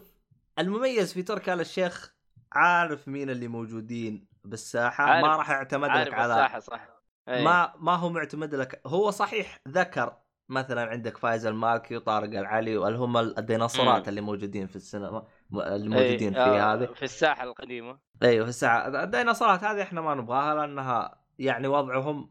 المميز 0.59 1.13
في 1.13 1.23
تركي 1.23 1.53
آل 1.53 1.61
الشيخ 1.61 2.15
عارف 2.57 3.09
مين 3.09 3.31
اللي 3.31 3.49
موجودين 3.49 4.29
بالساحة؟ 4.45 5.05
عارف- 5.05 5.27
ما 5.27 5.37
راح 5.37 5.51
يعتمد 5.51 5.89
عارف 5.89 6.09
لك 6.09 6.15
على 6.15 6.33
الساحة 6.33 6.59
صح. 6.59 6.89
أي. 7.29 7.45
ما 7.45 7.73
ما 7.79 7.95
هو 7.95 8.09
معتمد 8.11 8.55
لك 8.55 8.81
هو 8.87 9.11
صحيح 9.11 9.59
ذكر 9.69 10.17
مثلا 10.49 10.91
عندك 10.91 11.17
فايز 11.17 11.47
المالكي 11.47 11.97
وطارق 11.97 12.39
العلي 12.39 12.77
واللي 12.77 12.99
هم 12.99 13.17
الديناصورات. 13.17 14.09
اللي 14.09 14.21
موجودين 14.21 14.67
في 14.67 14.77
السينما 14.77 15.27
م- 15.51 15.61
اللي 15.61 15.97
أي، 15.99 16.03
موجودين 16.05 16.33
في 16.33 16.39
آه، 16.41 16.75
هذه. 16.75 16.87
في 16.87 17.03
الساحة 17.03 17.45
القديمة. 17.45 17.99
إيوه 18.23 18.45
في 18.45 18.49
الساعة 18.49 18.89
الديناصورات 19.05 19.65
هذه 19.65 19.83
إحنا 19.83 20.01
ما 20.01 20.15
نبغاها 20.15 20.55
لأنها 20.55 21.23
يعني 21.39 21.69
وضعهم 21.69 22.31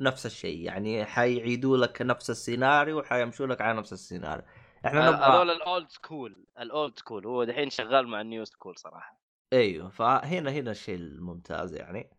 نفس 0.00 0.26
الشيء. 0.26 0.58
يعني 0.64 1.04
حيعيدوا 1.04 1.76
لك 1.76 2.02
نفس 2.02 2.30
السيناريو 2.30 2.98
وحيمشوا 2.98 3.46
لك 3.46 3.60
على 3.60 3.78
نفس 3.78 3.92
السيناريو. 3.92 4.44
إحنا 4.86 5.08
آه، 5.08 5.10
نبغى 5.10 5.24
هذول 5.24 5.50
ال 5.50 5.60
old 5.60 5.88
school 5.90 6.46
ال 6.60 6.70
old 6.70 6.98
school. 6.98 7.26
هو 7.26 7.44
دحين 7.44 7.70
شغال 7.70 8.08
مع 8.08 8.20
ال 8.20 8.26
new 8.26 8.44
school 8.44 8.78
صراحة. 8.78 9.19
أيوه 9.52 9.88
فهنا 9.88 10.50
هنا 10.50 10.70
الشيء 10.70 10.94
الممتاز 10.94 11.74
يعني. 11.74 12.10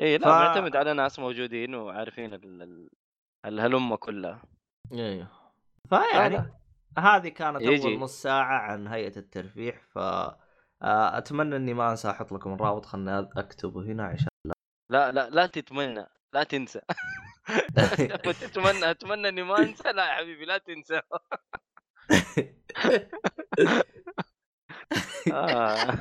اي 0.00 0.18
لا 0.18 0.24
ف- 0.26 0.28
معتمد 0.28 0.76
على 0.76 0.92
ناس 0.92 1.18
موجودين 1.18 1.74
وعارفين 1.74 2.34
ال- 2.34 2.62
ال- 2.62 2.88
الهلمة 3.44 3.96
كلها. 3.96 4.42
أيوه. 4.92 5.28
فيعني. 5.88 6.52
هذه 6.98 7.28
كانت 7.28 7.62
يجي. 7.62 7.82
أول 7.84 7.98
نص 7.98 8.22
ساعة 8.22 8.58
عن 8.58 8.86
هيئة 8.86 9.16
الترفيح 9.16 9.80
ف 9.90 9.98
آه، 10.82 11.18
أتمنى 11.18 11.56
إني 11.56 11.74
ما 11.74 11.90
أنسى 11.90 12.10
أحط 12.10 12.32
لكم 12.32 12.52
الرابط 12.54 12.86
خلني 12.86 13.18
أكتبه 13.18 13.82
هنا 13.82 14.04
عشان 14.06 14.28
لا 14.90 15.12
لا 15.12 15.30
لا 15.30 15.46
تتمنى 15.46 16.06
لا 16.34 16.42
تنسى. 16.44 16.80
تتمنى 18.40 18.90
أتمنى 18.90 19.28
إني 19.28 19.42
ما 19.42 19.58
أنسى. 19.58 19.92
لا 19.92 20.08
يا 20.08 20.14
حبيبي 20.14 20.44
لا 20.44 20.58
تنسى. 20.58 21.00
آه. 25.32 25.96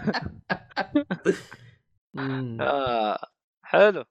آه. 2.61 3.27
حلو. 3.63 4.05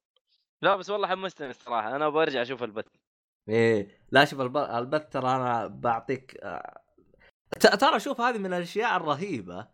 لا 0.62 0.76
بس 0.76 0.90
والله 0.90 1.08
حمستني 1.08 1.50
الصراحة. 1.50 1.96
أنا 1.96 2.08
برجع 2.08 2.42
أشوف 2.42 2.62
البث. 2.62 2.84
إيه. 3.48 4.00
لا 4.10 4.24
شوف 4.24 4.40
الب- 4.40 4.56
البث 4.56 5.08
ترى 5.08 5.28
أنا 5.36 5.66
بعطيك 5.66 6.36
آه، 6.42 6.80
ت- 7.60 7.66
ترى 7.76 8.00
شوف 8.00 8.20
هذه 8.20 8.38
من 8.38 8.46
الأشياء 8.54 8.96
الرهيبة. 8.96 9.68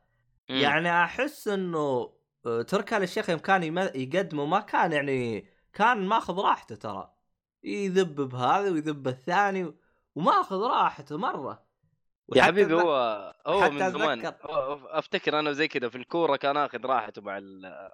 يعني 0.48 1.04
أحس 1.04 1.48
إنه 1.48 2.14
آه، 2.46 2.62
تركي 2.62 2.96
آل 2.96 3.02
الشيخ 3.02 3.30
يوم 3.30 3.38
كان 3.38 3.62
يم- 3.62 3.78
يقدمه 3.78 4.44
ما 4.46 4.60
كان 4.60 4.92
يعني 4.92 5.48
كان 5.72 6.06
ماخذ 6.08 6.40
راحته 6.40 6.74
ترى. 6.74 7.14
يذب 7.64 8.20
بهذا 8.20 8.70
ويذب 8.70 9.02
بالثاني 9.02 9.74
وماخذ 10.14 10.60
راحته 10.62 11.16
مرة. 11.18 11.67
يا 12.36 12.42
حبيبي 12.42 12.74
هو 12.74 12.94
هو 13.46 13.62
حتى 13.62 13.72
من 13.72 13.90
زمان. 13.90 14.32
أفتكر 14.90 15.38
أنا 15.38 15.52
زي 15.52 15.68
كذا 15.68 15.88
في 15.88 15.96
الكورة 15.96 16.36
كان 16.36 16.56
آخذ 16.56 16.86
راحته 16.86 17.22
مع 17.22 17.38
ال- 17.38 17.90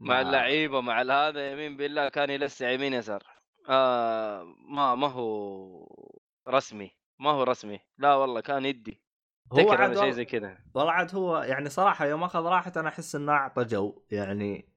مع 0.00 0.20
اللعيبة 0.20 0.80
مع 0.80 1.02
هذا 1.02 1.52
يمين 1.52 1.76
بالله 1.76 2.08
كان 2.08 2.30
يلسع 2.30 2.70
يمين 2.70 2.92
يسار. 2.92 3.22
آه 3.68 4.42
ما 4.68 4.94
ما 4.94 5.06
هو 5.06 5.86
رسمي 6.48 6.90
ما 7.20 7.30
هو 7.30 7.42
رسمي. 7.42 7.80
لا 7.98 8.14
والله 8.14 8.40
كان 8.40 8.64
يدي. 8.64 9.02
هو 9.52 9.72
عاد 9.72 9.98
شيء 9.98 10.10
زي 10.10 10.24
كذا. 10.24 10.58
والله 10.74 10.92
عاد 10.92 11.14
هو 11.14 11.38
يعني 11.38 11.68
صراحة 11.68 12.06
يوم 12.06 12.24
أخذ 12.24 12.44
راحته 12.44 12.80
أنا 12.80 12.88
أحس 12.88 13.14
إنه 13.14 13.32
أعطى 13.32 13.64
جو 13.64 14.02
يعني 14.10 14.68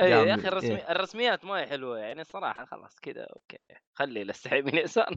اي 0.00 0.10
يا 0.10 0.34
أخي 0.34 0.48
الرسمي 0.48 0.76
إيه. 0.76 0.90
الرسميات 0.90 1.44
ما 1.44 1.60
هي 1.60 1.66
حلوة 1.66 1.98
يعني 1.98 2.20
الصراحه 2.20 2.64
خلاص 2.64 3.00
كذا 3.00 3.24
okay. 3.36 3.58
خلي 3.94 4.20
يلسع 4.20 4.56
يمين 4.56 4.74
يسار. 4.76 5.14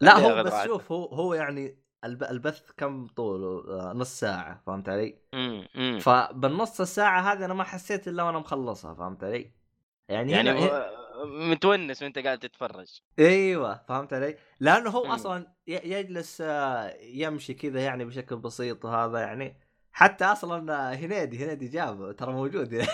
لا 0.00 0.18
هو 0.18 0.44
بس. 0.44 0.64
شوف 0.64 0.92
هو 0.92 1.04
هو 1.06 1.34
يعني 1.34 1.78
الب- 2.04 2.24
البث 2.24 2.70
كم 2.76 3.06
طوله 3.06 3.92
نص 3.92 4.20
ساعة 4.20 4.62
فهمت 4.66 4.88
علي؟ 4.88 5.18
امم 5.34 5.98
فبالنص 6.00 6.80
الساعة 6.80 7.32
هذه 7.32 7.44
أنا 7.44 7.54
ما 7.54 7.64
حسيت 7.64 8.08
إلا 8.08 8.22
وأنا 8.22 8.38
مخلصها 8.38 8.94
فهمت 8.94 9.24
علي؟ 9.24 9.52
يعني, 10.08 10.32
يعني 10.32 10.50
هنا 10.50 10.90
متونس 11.24 12.02
وأنت 12.02 12.18
قاعد 12.18 12.38
تتفرج 12.38 13.00
أيوه 13.18 13.84
فهمت 13.88 14.12
علي؟ 14.12 14.36
لأنه 14.60 14.90
هو 14.90 15.04
مم. 15.04 15.46
ي- 15.66 15.90
يجلس 15.92 16.40
آه، 16.40 16.94
يمشي 17.00 17.54
كذا 17.54 17.80
يعني 17.80 18.04
بشكل 18.04 18.36
بسيط 18.36 18.84
وهذا 18.84 19.18
يعني 19.20 19.60
حتى 19.92 20.24
أصلا 20.24 20.74
آه، 20.90 20.94
هنيدي 20.94 21.44
هنيدي 21.44 21.68
جابه 21.68 22.12
ترى 22.12 22.32
موجود 22.32 22.86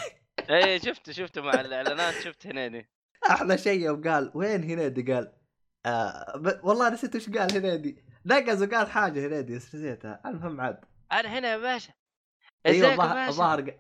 اي 0.51 0.79
شفت 0.79 1.11
شفت 1.11 1.39
مع 1.39 1.61
الإعلانات 1.61 2.15
شفت 2.15 2.47
هنيدي 2.47 2.89
أحلى 3.31 3.59
شيء 3.59 3.81
يوم 3.81 4.03
قال 4.03 4.31
وين 4.35 4.63
هنيدي 4.65 5.13
قال 5.13 5.33
آه 5.87 6.37
ب... 6.37 6.61
والله 6.63 6.89
نسيت 6.91 7.17
وش 7.17 7.31
قال 7.31 7.57
هنيدي. 7.57 8.05
نقز 8.27 8.63
وقال 8.63 8.91
حاجة 8.91 9.27
هنيدي 9.27 9.57
بس 9.57 9.75
نسيتها. 9.75 10.21
المهم 10.27 10.61
عاد. 10.61 10.81
أنا 11.13 11.29
هنا 11.39 11.49
يا 11.53 11.57
باشا. 11.57 11.93
أيوه 12.67 12.93
الظاهر 12.93 13.29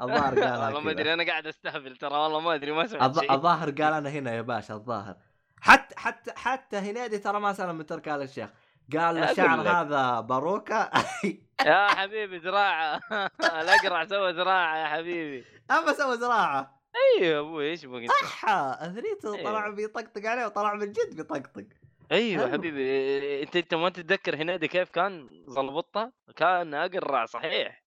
الظاهر 0.03 0.35
قالها 0.45 0.65
والله 0.67 0.81
ما. 0.81 0.91
أدري 0.91 1.13
أنا 1.13 1.25
قاعد 1.27 1.47
أستهبل 1.47 1.97
ترى 1.97 2.15
والله 2.17 2.41
ما 2.41 2.55
أدري 2.55 2.73
ما 2.73 2.87
سمعت 2.87 3.31
الظاهر 3.31 3.71
قال 3.71 3.93
أنا 3.93 4.11
هنا 4.11 4.35
يا 4.35 4.43
باشا 4.43 4.75
الظاهر. 4.75 5.17
حتى 5.61 5.95
حتى 5.99 6.33
حتى 6.37 6.77
هنيدي 6.77 7.19
ترى 7.19 7.41
ما 7.41 7.53
سلم 7.53 7.75
من 7.75 7.87
ترك 7.87 8.09
آل 8.09 8.23
الشيخ. 8.23 8.51
قال 8.97 9.19
الشعر. 9.19 9.61
هذا 9.69 10.21
باروكه 10.21 10.91
يا 11.67 11.87
حبيبي 11.89 12.41
زراعة. 12.41 13.01
الأقرع 13.61 14.07
سوى 14.07 14.35
زراعة 14.35 14.77
يا 14.77 14.87
حبيبي. 14.87 15.45
أما 15.71 15.93
سوى 15.93 16.17
زراعة. 16.17 16.83
أيوه 17.21 17.41
أبوي 17.41 17.71
إيش 17.71 17.85
بقى 17.85 18.03
انت 18.05 18.11
صح 18.11 18.49
اثريته. 18.49 19.45
طلع 19.45 19.69
بيطقطق 19.69 20.27
عليه 20.27 20.47
وطلع 20.47 20.75
من 20.75 20.93
جد 20.93 21.17
بيطقطق. 21.17 21.65
أيوه 22.13 22.45
حلو. 22.45 22.53
حبيبي 22.53 23.43
أنت 23.43 23.57
أنت 23.57 23.75
ما 23.75 23.89
تتذكر 23.89 24.37
هنيدي 24.37 24.69
كيف 24.69 24.91
كان 24.91 25.29
زلبطه 25.47 26.13
كان 26.37 26.75
أقرع 26.75 27.27
صحيح. 27.27 27.85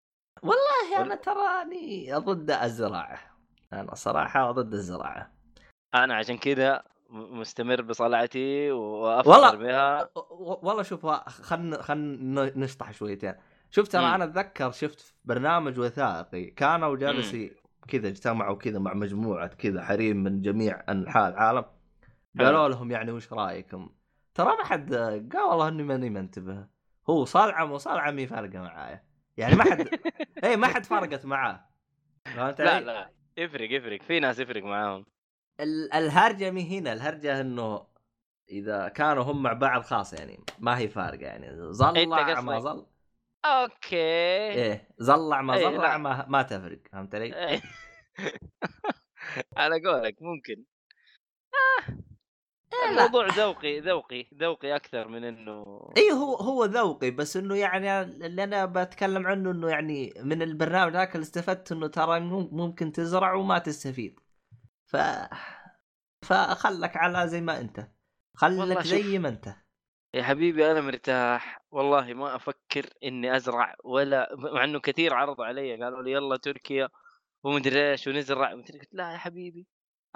والله 0.42 1.02
أنا 1.02 1.14
تراني 1.14 2.14
ضد 2.14 2.50
الزراعة 2.50 3.18
أنا 3.72 3.94
صراحة 3.94 4.50
ضد 4.50 4.72
الزراعة. 4.72 5.32
أنا 5.94 6.14
عشان 6.14 6.38
كذا 6.38 6.82
مستمر 7.10 7.82
بصلعتي 7.82 8.70
والله 8.70 9.40
وأفخر 9.40 9.56
بها. 9.56 10.10
والله 10.38 10.82
شوف 10.82 11.06
خلنا 11.26 11.82
خلنا 11.82 12.52
نشطح 12.56 12.92
شويتين 12.92 13.34
شوف 13.70 13.88
ترى. 13.88 14.14
أنا 14.14 14.24
أتذكر 14.24 14.70
شفت 14.70 15.14
برنامج 15.24 15.78
وثائقي 15.78 16.44
كانوا 16.44 16.96
جالسين 16.96 17.50
كذا 17.88 18.08
اجتمعوا 18.08 18.56
كذا 18.56 18.78
مع 18.78 18.94
مجموعة 18.94 19.46
كذا 19.46 19.82
حريم 19.82 20.16
من 20.16 20.42
جميع 20.42 20.84
أنحاء 20.88 21.28
العالم. 21.28 21.64
قالوا 22.38 22.68
لهم 22.68 22.90
يعني 22.90 23.12
وش 23.12 23.32
رأيكم؟ 23.32 23.90
ترى 24.34 24.56
ما 24.56 24.64
حد 24.64 24.94
قال 24.94 25.42
والله 25.42 25.68
إني 25.68 25.82
ماني 25.82 26.10
منتبه. 26.10 26.66
هو 27.10 27.24
صلعه 27.24 27.72
وصلعه 27.72 28.10
مي 28.10 28.26
فارقة 28.26 28.58
معايا 28.58 29.04
يعني 29.36 29.54
ما 29.56 29.64
حد 29.64 29.88
اي 30.44 30.56
ما 30.56 30.66
حد 30.66 30.86
فرقت 30.86 31.26
معاه. 31.26 31.68
فهمت 32.24 32.60
لا 32.60 32.70
علي؟ 32.74 32.84
لا 32.84 33.10
يفرق 33.36 33.72
يفرق. 33.72 34.02
في 34.02 34.20
ناس 34.20 34.38
يفرق 34.38 34.62
معاهم. 34.62 35.06
ال- 35.60 35.92
الهرجة 35.92 36.50
مي 36.50 36.78
هنا. 36.78 36.92
الهرجة 36.92 37.40
إنه 37.40 37.86
إذا 38.50 38.88
كانوا 38.88 39.22
هم 39.22 39.42
مع 39.42 39.52
بعض 39.52 39.82
خلاص 39.82 40.12
يعني 40.12 40.44
ما 40.58 40.78
هي 40.78 40.88
فارقة 40.88 41.22
يعني. 41.26 41.72
زلع 41.72 42.40
ما 42.40 42.60
زل. 42.60 42.86
أوكي. 43.44 43.96
إيه 43.96 44.88
زلع 44.98 45.42
ما 45.42 45.54
إيه، 45.54 45.60
زلع 45.70 45.92
لا. 45.92 45.98
ما, 45.98 46.26
ما 46.28 46.42
تفرق. 46.42 46.78
فهمت 46.92 47.14
علي؟ 47.14 47.48
إيه. 47.48 47.62
على 49.56 49.80
قولك 49.88 50.22
ممكن. 50.22 50.64
إيه، 51.54 51.94
لا. 51.94 52.09
الموضوع 52.90 53.26
ذوقي 53.26 53.80
ذوقي 53.80 54.26
ذوقي 54.34 54.76
أكثر 54.76 55.08
من 55.08 55.24
إنه 55.24 55.90
إي 55.96 56.12
هو 56.12 56.34
هو 56.36 56.64
ذوقي 56.64 57.10
بس 57.10 57.36
إنه 57.36 57.56
يعني 57.56 58.00
اللي 58.02 58.44
أنا 58.44 58.66
بتكلم 58.66 59.26
عنه 59.26 59.50
إنه 59.50 59.68
يعني 59.70 60.14
من 60.22 60.42
البرنامج 60.42 60.92
ذاك 60.92 61.14
اللي 61.14 61.22
استفدت 61.24 61.72
إنه 61.72 61.86
ترى 61.86 62.20
مم- 62.20 62.48
ممكن 62.52 62.92
تزرع 62.92 63.34
وما 63.34 63.58
تستفيد. 63.58 64.20
ف 64.90 64.96
فخلك 66.24 66.96
على 66.96 67.28
زي 67.28 67.40
ما 67.40 67.60
أنت. 67.60 67.88
خلك. 68.36 68.82
زي 68.82 69.18
ما 69.18 69.28
أنت. 69.28 69.54
يا 70.14 70.22
حبيبي 70.22 70.70
أنا 70.70 70.80
مرتاح. 70.80 71.62
والله 71.70 72.14
ما 72.14 72.36
أفكر 72.36 72.86
إني 73.04 73.36
أزرع 73.36 73.74
ولا 73.84 74.28
مع 74.36 74.64
إنه 74.64 74.80
كثير 74.80 75.14
عرضوا 75.14 75.44
علي 75.44 75.82
قالوا 75.84 76.02
لي 76.02 76.12
يلا 76.12 76.36
تركيا 76.36 76.88
ومدري 77.44 77.90
إيش 77.90 78.06
ونزرع. 78.06 78.52
قلت 78.52 78.88
لا 78.92 79.12
يا 79.12 79.16
حبيبي 79.18 79.66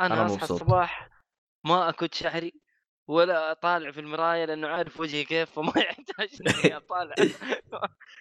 أنا, 0.00 0.14
أنا 0.14 0.26
أصحى. 0.26 0.42
الصباح 0.42 1.08
ما 1.64 1.88
اكد 1.88 2.14
شعري 2.14 2.52
ولا 3.08 3.50
أطالع 3.50 3.90
في 3.90 4.00
المراية 4.00 4.44
لأنه 4.44 4.68
عارف 4.68 5.00
وجهي 5.00 5.24
كيف 5.24 5.50
فما 5.50 5.72
يحتاج 5.88 6.28
إني 6.40 6.76
أطالع 6.76 7.14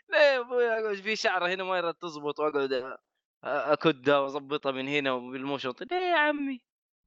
ليه 0.10 0.20
يا 0.20 0.40
أبوي 0.40 0.98
في 1.02 1.16
شعرة 1.16 1.48
هنا 1.48 1.64
ما 1.64 1.78
يرد 1.78 1.94
تزبط 1.94 2.40
وأقعد 2.40 2.98
أكدها 3.44 4.20
وأظبطها 4.20 4.72
من 4.72 4.88
هنا 4.88 5.18
بالمشط 5.18 5.82
ليه 5.82 5.98
يا 5.98 6.18
عمي 6.18 6.62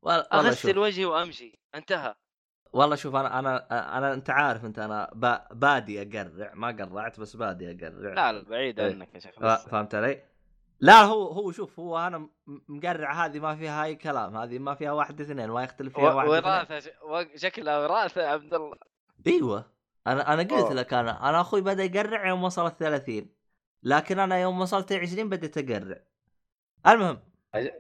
أغسل 0.07 0.79
وجهي 0.79 1.05
وأمشي 1.05 1.59
انتهى 1.75 2.15
والله 2.73 2.97
شوف 2.97 3.15
أنا 3.15 3.39
أنا 3.39 3.99
أنا 3.99 4.13
أنت 4.13 4.31
عارف 4.31 4.65
أنت 4.65 4.79
أنا 4.79 5.11
با- 5.15 5.49
بادي 5.51 6.03
أقرع 6.03 6.55
ما 6.55 6.69
قرعت 6.69 7.21
بس 7.21 7.37
بادي 7.37 7.71
أقرع 7.71 8.15
لا 8.15 8.33
لا 8.33 8.43
بعيد 8.43 8.81
إيه. 8.81 8.93
عنك 8.93 9.15
يا 9.15 9.19
شيخ. 9.21 9.35
فهمت 9.71 9.95
علي؟ 9.95 10.23
لا 10.81 11.03
هو 11.03 11.27
هو 11.29 11.53
شوف 11.53 11.81
هو 11.81 11.99
أنا 11.99 12.29
مقرع 12.69 13.25
هذه 13.27 13.39
ما 13.39 13.57
فيها 13.57 13.85
اي 13.85 13.95
كلام 13.95 14.37
هذه 14.37 14.59
ما 14.59 14.75
فيها 14.75 14.93
واحد 14.93 15.21
اثنين 15.21 15.51
ما 15.51 15.65
يختلف 15.65 15.95
فيها 15.95 16.15
واحد 16.15 16.29
وراثة 16.29 16.91
شكلها 17.37 17.79
وراثه 17.79 18.23
يا 18.23 18.29
عبد 18.29 18.55
الله 18.55 18.77
أيوه 19.27 19.65
أنا 20.07 20.33
أنا 20.33 20.43
قلت. 20.43 20.73
لك 20.73 20.95
أنا 20.95 21.29
أنا 21.29 21.41
أخوي 21.41 21.61
بدأ 21.61 21.85
يقرع 21.85 22.29
يوم 22.29 22.45
وصل 22.45 22.67
ال 22.67 22.77
30 22.77 23.27
لكن 23.83 24.19
أنا 24.19 24.41
يوم 24.41 24.61
وصلت 24.61 24.93
20 24.93 25.29
بديت 25.29 25.59
أقرع 25.59 26.01
المهم 26.87 27.19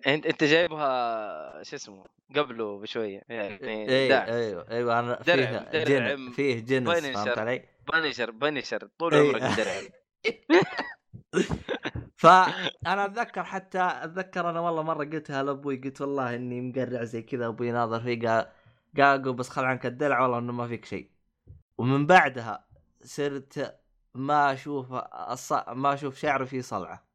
أنت 0.06 0.26
أنت 0.26 0.44
جايبها 0.44 1.62
شو 1.62 1.76
اسمه 1.76 2.04
قبله 2.36 2.78
بشوية 2.80 3.22
يعني 3.28 3.64
أيوه 3.88 4.24
أيوه 4.24 4.66
أيوه 4.70 4.98
أنا 4.98 5.22
فيه 5.22 5.84
جن 5.84 6.30
فيه 6.30 6.60
جنس 6.60 6.88
بنشر. 7.00 7.12
فهمت 7.12 7.38
علي؟ 7.38 7.64
بنشر 7.92 8.30
بنشر 8.30 8.88
طول 8.98 9.14
إيه. 9.14 9.28
عمرك 9.28 9.42
درع 9.42 9.72
فأنا 12.16 13.04
أتذكر 13.04 13.44
حتى 13.44 13.80
أتذكر 13.80 14.50
أنا 14.50 14.60
والله 14.60 14.82
مرة 14.82 15.04
قلتها 15.04 15.42
لأبوي 15.42 15.76
قلت 15.76 16.00
والله 16.00 16.34
إني 16.34 16.60
مقرع 16.60 17.04
زي 17.04 17.22
كذا. 17.22 17.46
أبوي 17.46 17.72
ناظر 17.72 18.00
فيه 18.00 18.28
قال 18.28 18.46
قال 18.96 19.32
بس 19.32 19.48
خل 19.48 19.64
عنك 19.64 19.86
الدلع 19.86 20.20
والله 20.20 20.38
إنه 20.38 20.52
ما 20.52 20.66
فيك 20.68 20.84
شيء. 20.84 21.10
ومن 21.78 22.06
بعدها 22.06 22.66
صرت 23.02 23.80
ما 24.14 24.52
أشوف 24.52 24.92
الص... 25.30 25.52
ما 25.52 25.94
أشوف 25.94 26.16
شعري 26.16 26.46
فيه 26.46 26.60
صلعة. 26.60 27.06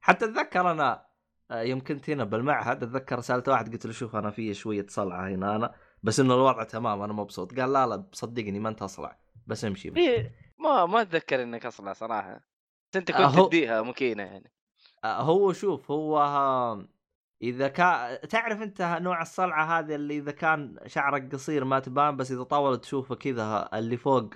حتى 0.00 0.24
أتذكر 0.24 0.70
أنا 0.70 1.06
آه، 1.50 1.62
يوم 1.62 1.80
كنت 1.80 2.10
هنا 2.10 2.24
بالمعهد 2.24 2.82
أتذكر 2.82 3.20
سألت 3.20 3.48
واحد 3.48 3.72
قلت 3.72 3.86
له 3.86 3.92
شوف 3.92 4.16
أنا 4.16 4.30
في 4.30 4.54
شوية 4.54 4.86
صلعة 4.88 5.28
هنا 5.28 5.56
أنا 5.56 5.74
بس 6.02 6.20
إنه 6.20 6.34
الوضع 6.34 6.62
تمام 6.64 7.02
أنا 7.02 7.12
مبسوط 7.12 7.60
قال 7.60 7.72
لا 7.72 7.86
لا 7.86 8.04
صدقني 8.12 8.58
ما 8.60 8.68
أنت 8.68 8.82
أصلع 8.82 9.18
بس 9.46 9.64
امشي 9.64 9.90
بس. 9.90 9.98
إيه، 9.98 10.32
ما 10.58 10.86
ما 10.86 11.02
أتذكر 11.02 11.42
إنك 11.42 11.66
أصلا 11.66 11.92
صراحة. 11.92 12.53
أنت 12.96 13.10
كنت 13.10 13.20
أهو. 13.20 13.48
تديها 13.48 13.82
مكينه 13.82 14.22
يعني. 14.22 14.52
آه، 15.04 15.20
هو 15.20 15.52
شوف 15.52 15.90
هو 15.90 16.18
إذا 17.42 17.68
كان 17.68 18.18
تعرف 18.28 18.62
أنت 18.62 18.98
نوع 19.00 19.22
الصلعة 19.22 19.78
هذه 19.78 19.94
اللي 19.94 20.18
إذا 20.18 20.32
كان 20.32 20.78
شعرك 20.86 21.32
قصير 21.32 21.64
ما 21.64 21.78
تبان 21.78 22.16
بس 22.16 22.32
إذا 22.32 22.42
طول 22.42 22.80
تشوفه 22.80 23.14
كذا 23.14 23.68
اللي 23.74 23.96
فوق 23.96 24.30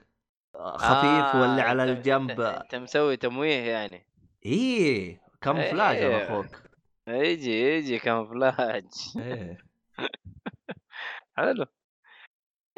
آه، 0.54 0.76
خفيف 0.76 1.36
آه، 1.36 1.40
واللي 1.40 1.62
على 1.62 1.84
الجنب 1.84 2.40
أنت, 2.40 2.74
مسوي 2.74 3.16
تمويه 3.16 3.70
يعني. 3.70 4.06
إيه 4.46 5.20
كاموفلاج 5.40 5.96
إيه. 5.96 6.16
أنا 6.16 6.24
أخوك 6.24 6.62
يجي 7.08 7.62
يجي 7.62 7.98
كامفلاج 7.98 8.84
إيه. 9.16 9.58
حلو. 11.36 11.66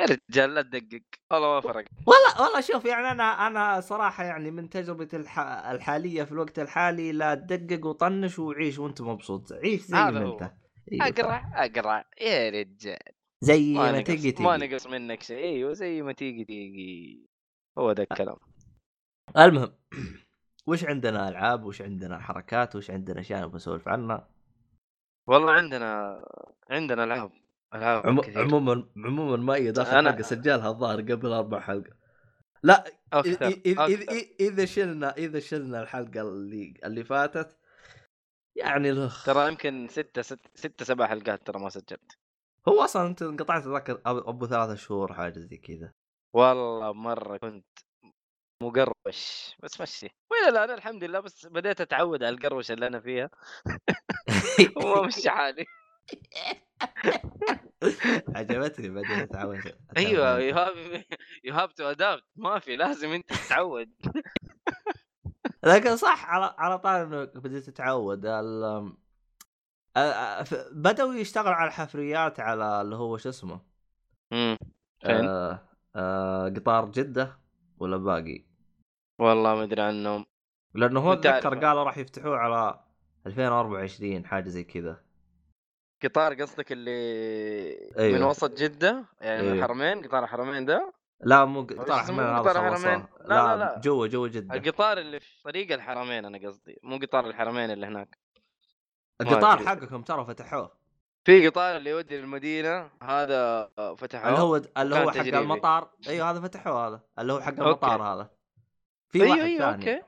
يا 0.00 0.06
رجال 0.30 0.54
لا 0.54 0.62
تدقق. 0.62 1.02
والله 1.30 1.54
ما 1.54 1.60
فرق. 1.60 1.84
والله 2.06 2.42
والله 2.42 2.60
شوف 2.60 2.84
يعني 2.84 3.10
أنا 3.10 3.46
أنا 3.46 3.80
صراحة 3.80 4.24
يعني 4.24 4.50
من 4.50 4.70
تجربتي 4.70 5.16
الح... 5.16 5.40
الحالية 5.40 6.22
في 6.24 6.32
الوقت 6.32 6.58
الحالي 6.58 7.12
لا 7.12 7.34
تدقق 7.34 7.86
وطنش 7.86 8.38
وعيش 8.38 8.78
وأنت 8.78 9.02
مبسوط. 9.02 9.52
عيش 9.52 9.82
زي 9.82 9.96
ما. 9.96 10.08
أنت. 10.08 10.52
أيوة. 10.92 11.08
اقرع 11.08 11.64
اقرع 11.64 12.04
يا 12.20 12.50
رجال. 12.50 12.98
زي 13.44 13.74
ما 13.74 13.92
ما 13.92 13.98
نقص 14.00 14.06
تيجي 14.06 14.42
ما 14.42 14.58
تيجي. 14.58 14.74
نقص 14.74 14.86
منك 14.86 15.22
شيء. 15.22 15.38
أيوه 15.44 15.72
زي 15.72 16.02
ما 16.02 16.12
تيجي 16.12 16.44
تيجي. 16.44 17.26
هو 17.78 17.92
ذا 17.92 18.02
الكلام. 18.02 18.36
المهم 19.38 19.74
وش 20.68 20.84
عندنا 20.84 21.28
ألعاب؟ 21.28 21.64
وش 21.64 21.82
عندنا 21.82 22.18
حركات؟ 22.18 22.76
وش 22.76 22.90
عندنا 22.90 23.20
أشياء 23.20 23.48
بنسولف 23.48 23.88
عنها؟ 23.88 24.28
والله 25.28 25.52
عندنا 25.52 26.22
عندنا 26.70 27.04
العاب 27.04 27.32
عموما 27.72 28.86
عموما 28.96 29.36
ما 29.36 29.54
هي 29.54 29.70
داخل 29.72 29.90
أنا- 29.90 30.08
حلقة 30.08 30.22
سجلها 30.22 30.68
الظاهر 30.70 31.00
قبل 31.00 31.32
أربع 31.32 31.60
حلقة. 31.60 31.90
لا 32.62 32.84
إذ- 32.84 32.92
أكثر 33.12 33.50
إذ- 33.50 33.54
إذ- 33.54 33.76
إذ- 33.76 33.80
أكثر. 33.80 34.06
إذ- 34.20 34.26
إذا 34.40 34.64
شلنا 34.64 35.16
إذا 35.16 35.40
شلنا 35.40 35.82
الحلقة 35.82 36.20
اللي 36.20 36.74
اللي 36.84 37.04
فاتت 37.04 37.56
يعني 38.56 38.90
الأخ. 38.90 39.26
ترى 39.26 39.48
يمكن 39.48 39.88
ستة 39.90 40.22
ست 40.22 40.40
ستة 40.54 40.84
سبع 40.84 41.06
حلقات 41.06 41.46
ترى 41.46 41.60
ما 41.60 41.68
سجلت. 41.68 42.18
هو 42.68 42.84
أصلا 42.84 43.06
أنت 43.06 43.22
انقطعت 43.22 43.62
اتذكر 43.66 43.94
أب- 43.94 44.00
أبو 44.06 44.46
ثلاثة 44.46 44.74
شهور 44.74 45.12
حاجة 45.12 45.38
زي 45.38 45.56
كذا. 45.56 45.92
والله 46.36 46.92
مرة 46.92 47.36
كنت 47.36 47.66
مقروش 48.62 49.56
بس 49.62 49.80
مشي. 49.80 50.08
ولا 50.30 50.50
لا 50.50 50.64
أنا 50.64 50.74
الحمد 50.74 51.04
لله 51.04 51.20
بس 51.20 51.46
بديت 51.46 51.80
أتعود 51.80 52.22
على 52.22 52.34
القروشة 52.34 52.72
اللي 52.72 52.86
أنا 52.86 53.00
فيها. 53.00 53.30
وما 54.76 55.02
مشي 55.06 55.30
حالي. 55.30 55.64
عجبتني 58.36 58.88
بعدين 58.88 59.10
اتعود 59.10 59.60
أيوه 59.96 60.38
يو 60.38 60.54
هاف 60.54 61.04
يو 61.44 61.54
هاف 61.54 61.72
تو 61.72 61.84
ادابت 61.84 62.22
ما 62.36 62.58
في 62.58 62.76
لازم 62.76 63.10
أنت 63.10 63.32
تتعود. 63.32 63.90
لكن 65.64 65.96
صح 65.96 66.26
على 66.26 66.54
على 66.58 66.78
طال 66.78 67.14
انك 67.14 67.36
بديت 67.36 67.70
تتعود. 67.70 68.20
بدأوا 70.72 71.14
يشتغلوا 71.14 71.54
على 71.54 71.68
الحفريات 71.68 72.40
على 72.40 72.80
اللي 72.80 72.96
هو 72.96 73.16
شو 73.16 73.28
اسمه؟ 73.28 73.60
امم؟ 74.32 74.56
آه 75.04 75.68
آه 75.96 76.48
قطار 76.48 76.90
جدة 76.90 77.38
ولا 77.78 77.96
باقي؟ 77.96 78.44
والله 79.18 79.54
ما 79.54 79.62
أدري 79.62 79.82
عنهم. 79.82 80.26
لأنه 80.74 81.00
هو. 81.00 81.12
اتذكر 81.12 81.66
قالوا 81.66 81.84
راح 81.84 81.98
يفتحوه 81.98 82.36
على 82.36 82.80
2024 83.26 84.26
حاجة 84.26 84.48
زي 84.48 84.64
كذا. 84.64 85.09
قطار 86.04 86.34
قصدك 86.34 86.72
اللي 86.72 86.90
أيوه. 87.98 88.18
من 88.18 88.24
وسط 88.24 88.58
جدة؟ 88.58 89.04
يعني 89.20 89.42
من 89.42 89.48
أيوه. 89.48 89.64
الحرمين 89.64 90.06
قطار 90.06 90.24
الحرمين 90.24 90.64
ده؟ 90.64 90.92
لا 91.20 91.44
مو 91.44 91.62
قطار 91.62 92.02
هذا 92.02 92.38
قطار 92.38 92.68
الحرمين؟ 92.68 93.06
لا، 93.20 93.34
لا، 93.34 93.56
لا. 93.56 93.80
جوا 93.84 94.06
جوا 94.06 94.28
جدة. 94.28 94.54
القطار 94.54 94.98
اللي 94.98 95.20
في 95.20 95.42
طريق 95.44 95.72
الحرمين 95.72 96.24
أنا 96.24 96.48
قصدي 96.48 96.80
مو 96.82 96.98
قطار 96.98 97.26
الحرمين 97.26 97.70
اللي 97.70 97.86
هناك. 97.86 98.18
القطار. 99.20 99.66
حقكم 99.66 100.02
ترى 100.02 100.24
فتحوه. 100.24 100.80
في 101.24 101.48
قطار 101.48 101.76
اللي 101.76 101.90
يودي 101.90 102.16
للمدينة 102.18 102.90
هذا 103.02 103.70
فتحوه. 103.98 104.28
اللي 104.28 104.40
هو 104.40 104.56
اللي 104.56 104.96
هو 104.96 105.10
حق. 105.10 105.16
المطار. 105.20 105.90
أيوه 106.08 106.30
هذا 106.30 106.40
فتحوه 106.40 106.88
هذا. 106.88 107.00
اللي 107.18 107.32
هو 107.32 107.40
حق 107.40 107.48
okay. 107.48 107.62
المطار 107.62 108.02
هذا. 108.02 108.30
في 109.08 109.22
أيوه 109.22 109.30
واحد 109.30 109.42
أيوه 109.42 109.58
ثاني. 109.58 109.92
okay. 109.92 110.04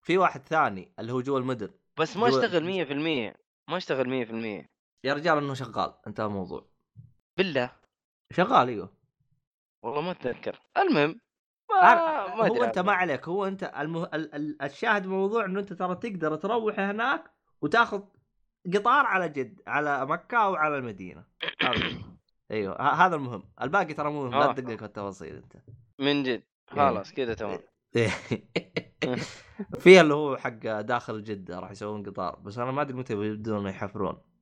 في 0.00 0.18
واحد 0.18 0.42
ثاني 0.42 0.92
اللي 0.98 1.12
هو 1.12 1.20
جوا 1.20 1.38
المدن. 1.38 1.70
بس 1.96 2.16
ما 2.16 2.28
أشتغل 2.28 2.64
100% 2.64 3.36
ما 3.68 3.76
أشتغل 3.76 4.08
100% 4.08 4.73
يا 5.04 5.14
رجال 5.14 5.38
إنه 5.38 5.54
شغال 5.54 5.94
انتهى 6.06 6.26
الموضوع. 6.26 6.68
بالله. 7.38 7.72
شغال 8.32 8.68
إيوه. 8.68 8.96
والله 9.82 10.00
ما 10.00 10.10
أتذكر. 10.10 10.60
المهم 10.76 11.20
ما, 11.70 12.26
ما 12.36 12.48
هو 12.48 12.64
أنت. 12.64 12.78
ما 12.78 12.92
عليك 12.92 13.28
هو 13.28 13.46
أنت 13.46 13.72
المه... 13.78 14.04
ال... 14.04 14.34
ال... 14.34 14.62
الشاهد 14.62 15.02
بالموضوع 15.02 15.44
إنه 15.44 15.60
أنت 15.60 15.72
ترى 15.72 15.94
تقدر 15.94 16.36
تروح 16.36 16.80
هناك 16.80 17.30
وتاخذ 17.62 18.02
قطار 18.74 19.06
على 19.06 19.28
جد 19.28 19.60
على 19.66 20.06
مكة 20.06 20.38
أو 20.38 20.54
على 20.54 20.78
المدينة. 20.78 21.24
إيوه 22.50 22.74
ه- 22.82 23.06
هذا 23.06 23.16
المهم. 23.16 23.42
الباقي 23.62 23.94
ترى 23.94 24.10
مو 24.10 24.22
مهم 24.22 24.40
لا 24.40 24.50
آه. 24.50 24.52
تدقق 24.52 24.76
في 24.76 24.84
التفاصيل 24.84 25.36
أنت. 25.36 25.56
من 25.98 26.22
جد. 26.22 26.42
خلاص 26.66 27.12
كذا 27.12 27.34
تمام. 27.34 27.58
في 29.80 30.00
اللي 30.00 30.14
هو 30.14 30.36
حق 30.36 30.80
داخل 30.80 31.22
جدة 31.24 31.58
راح 31.58 31.70
يسوون 31.70 32.02
قطار 32.02 32.36
بس 32.36 32.58
أنا 32.58 32.70
ما 32.70 32.82
أدري 32.82 32.96
متى 32.96 33.12
يبدون 33.12 33.66
يحفرون. 33.66 34.33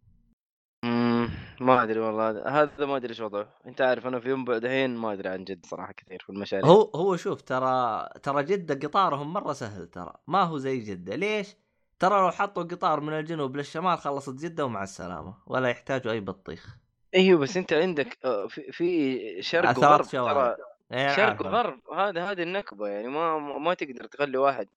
ما 1.61 1.83
أدري 1.83 2.01
والله 2.01 2.31
هذا- 2.31 2.49
هذا 2.49 2.87
ما 2.87 2.97
أدري 2.97 3.11
إيش 3.11 3.21
وضعه. 3.21 3.49
أنت 3.67 3.81
عارف 3.81 4.07
أنا 4.07 4.21
في 4.21 4.29
يوم 4.29 4.45
دحين 4.45 4.97
ما 4.97 5.13
أدري 5.13 5.29
عن 5.29 5.45
جد 5.45 5.67
صراحة 5.67 5.93
كثير 5.93 6.23
في 6.27 6.31
المشاريع. 6.31 6.67
هو 6.67 6.91
هو 6.95 7.17
شوف 7.17 7.43
ترى 7.43 8.09
ترى 8.23 8.43
جده 8.43 8.89
قطارهم 8.89 9.33
مرة 9.33 9.53
سهل 9.53 9.87
ترى. 9.87 10.13
ما 10.27 10.43
هو 10.43 10.59
زي 10.59 10.79
جدة. 10.79 11.17
ليش؟ 11.17 11.57
ترى 11.99 12.21
لو 12.21 12.31
حطوا 12.31 12.63
قطار 12.63 13.01
من 13.01 13.13
الجنوب 13.13 13.57
للشمال 13.57 13.99
خلصت 13.99 14.35
جدة 14.45 14.65
ومع 14.65 14.83
السلامة. 14.83 15.35
ولا 15.47 15.69
يحتاجوا 15.69 16.13
أي 16.13 16.21
بطيخ. 16.21 16.77
إيوه 17.15 17.39
بس 17.41 17.57
أنت 17.57 17.73
عندك 17.73 18.19
آه، 18.25 18.47
في 18.47 18.73
في 18.73 19.43
شرق 19.43 19.79
وغرب. 19.79 20.05
ترى. 20.05 20.57
إيه، 20.93 21.17
شرق. 21.17 21.47
وغرب 21.47 21.81
هذا 21.95 22.31
هذه 22.31 22.43
النكبة 22.43 22.89
يعني 22.89 23.09
ما 23.09 23.39
ما 23.59 23.75
تقدر 23.75 24.07
تخلي 24.07 24.39
واحد 24.39 24.69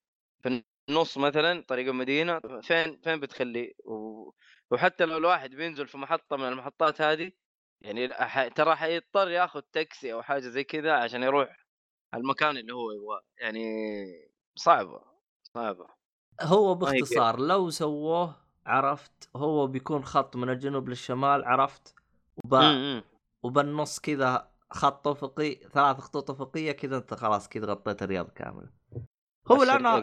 في 0.43 0.63
النص 0.89 1.17
مثلا 1.17 1.63
طريق 1.67 1.87
المدينة. 1.87 2.39
فين 2.61 2.99
فين 3.03 3.19
بتخليه 3.19 3.73
و... 3.85 4.29
وحتى 4.71 5.05
لو 5.05 5.17
الواحد 5.17 5.55
بينزل 5.55 5.87
في 5.87 5.97
محطة 5.97 6.37
من 6.37 6.47
المحطات 6.47 7.01
هذه 7.01 7.31
يعني 7.81 8.07
ترى 8.49 8.75
حيضطر 8.75 9.29
ياخذ 9.29 9.61
تاكسي 9.61 10.13
أو 10.13 10.21
حاجة 10.21 10.39
زي 10.39 10.63
كذا 10.63 10.93
عشان 10.93 11.23
يروح 11.23 11.65
المكان 12.13 12.57
اللي 12.57 12.73
هو 12.73 12.91
يبغاه. 12.91 13.21
يعني 13.37 13.63
صعبة 14.55 15.01
صعبة. 15.43 15.87
هو 16.41 16.75
باختصار 16.75 17.39
لو 17.39 17.69
سووه 17.69 18.35
عرفت 18.65 19.29
هو 19.35 19.67
بيكون 19.67 20.03
خط 20.03 20.35
من 20.35 20.49
الجنوب 20.49 20.89
للشمال 20.89 21.45
عرفت 21.45 21.95
وب... 22.45 22.53
إمم 22.53 23.03
وبالنص 23.43 23.99
كذا 23.99 24.51
خط 24.71 25.07
افقي 25.07 25.55
ثلاث 25.55 25.99
خطوط 25.99 26.31
افقيه 26.31 26.71
كذا 26.71 26.97
أنت 26.97 27.13
خلاص 27.13 27.49
كذا 27.49 27.65
غطيت 27.65 28.03
الرياض 28.03 28.29
كامله 28.29 28.69
هو 29.51 29.63
لأنه 29.63 29.99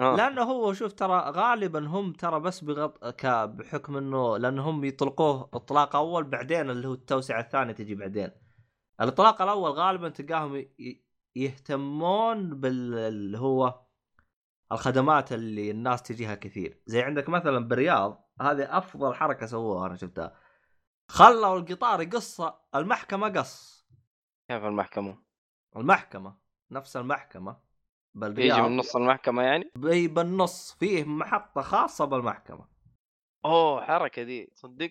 آه. 0.00 0.16
لأنه 0.16 0.42
هو 0.42 0.72
شوف 0.72 0.92
ترى 0.92 1.20
غالبا 1.30 1.86
هم 1.86 2.12
ترى 2.12 2.40
بس 2.40 2.64
بغط. 2.64 3.24
بحكم 3.26 3.96
إنه 3.96 4.38
لأنه 4.38 4.70
هم 4.70 4.84
يطلقوه 4.84 5.50
إطلاق 5.54 5.96
أول 5.96 6.24
بعدين 6.24 6.70
اللي 6.70 6.88
هو 6.88 6.92
التوسعة 6.92 7.40
الثانية 7.40 7.72
تجي 7.72 7.94
بعدين 7.94 8.30
الإطلاق 9.00 9.42
الأول 9.42 9.70
غالبا 9.70 10.08
تلقاهم. 10.08 10.64
يهتمون 11.36 12.60
بال 12.60 13.36
هو 13.36 13.80
الخدمات 14.72 15.32
اللي 15.32 15.70
الناس 15.70 16.02
تجيها 16.02 16.34
كثير 16.34 16.82
زي 16.86 17.02
عندك 17.02 17.28
مثلا 17.28 17.58
بالرياض 17.58 18.30
هذه 18.40 18.78
أفضل 18.78 19.14
حركة 19.14 19.46
سووها 19.46 19.86
أنا 19.86 19.96
شفتها 19.96 20.36
خلوا 21.10 21.58
القطار 21.58 22.02
يقص 22.02 22.40
المحكمة 22.74 23.28
قص 23.28 23.88
كيف 24.48 24.64
المحكمة؟ 24.64 25.18
المحكمة 25.76 26.36
نفس 26.70 26.96
المحكمة 26.96 27.67
يجي 28.26 28.34
بالرياض 28.34 28.60
من 28.70 28.76
نص 28.76 28.96
المحكمة 28.96 29.42
يعني؟ 29.42 29.70
بي 29.76 30.08
بالنص 30.08 30.76
فيه 30.80 31.04
محطة 31.04 31.62
خاصة 31.62 32.04
بالمحكمة 32.04 32.64
أوه 33.44 33.84
حركة 33.84 34.22
دي 34.22 34.50
صدق 34.54 34.90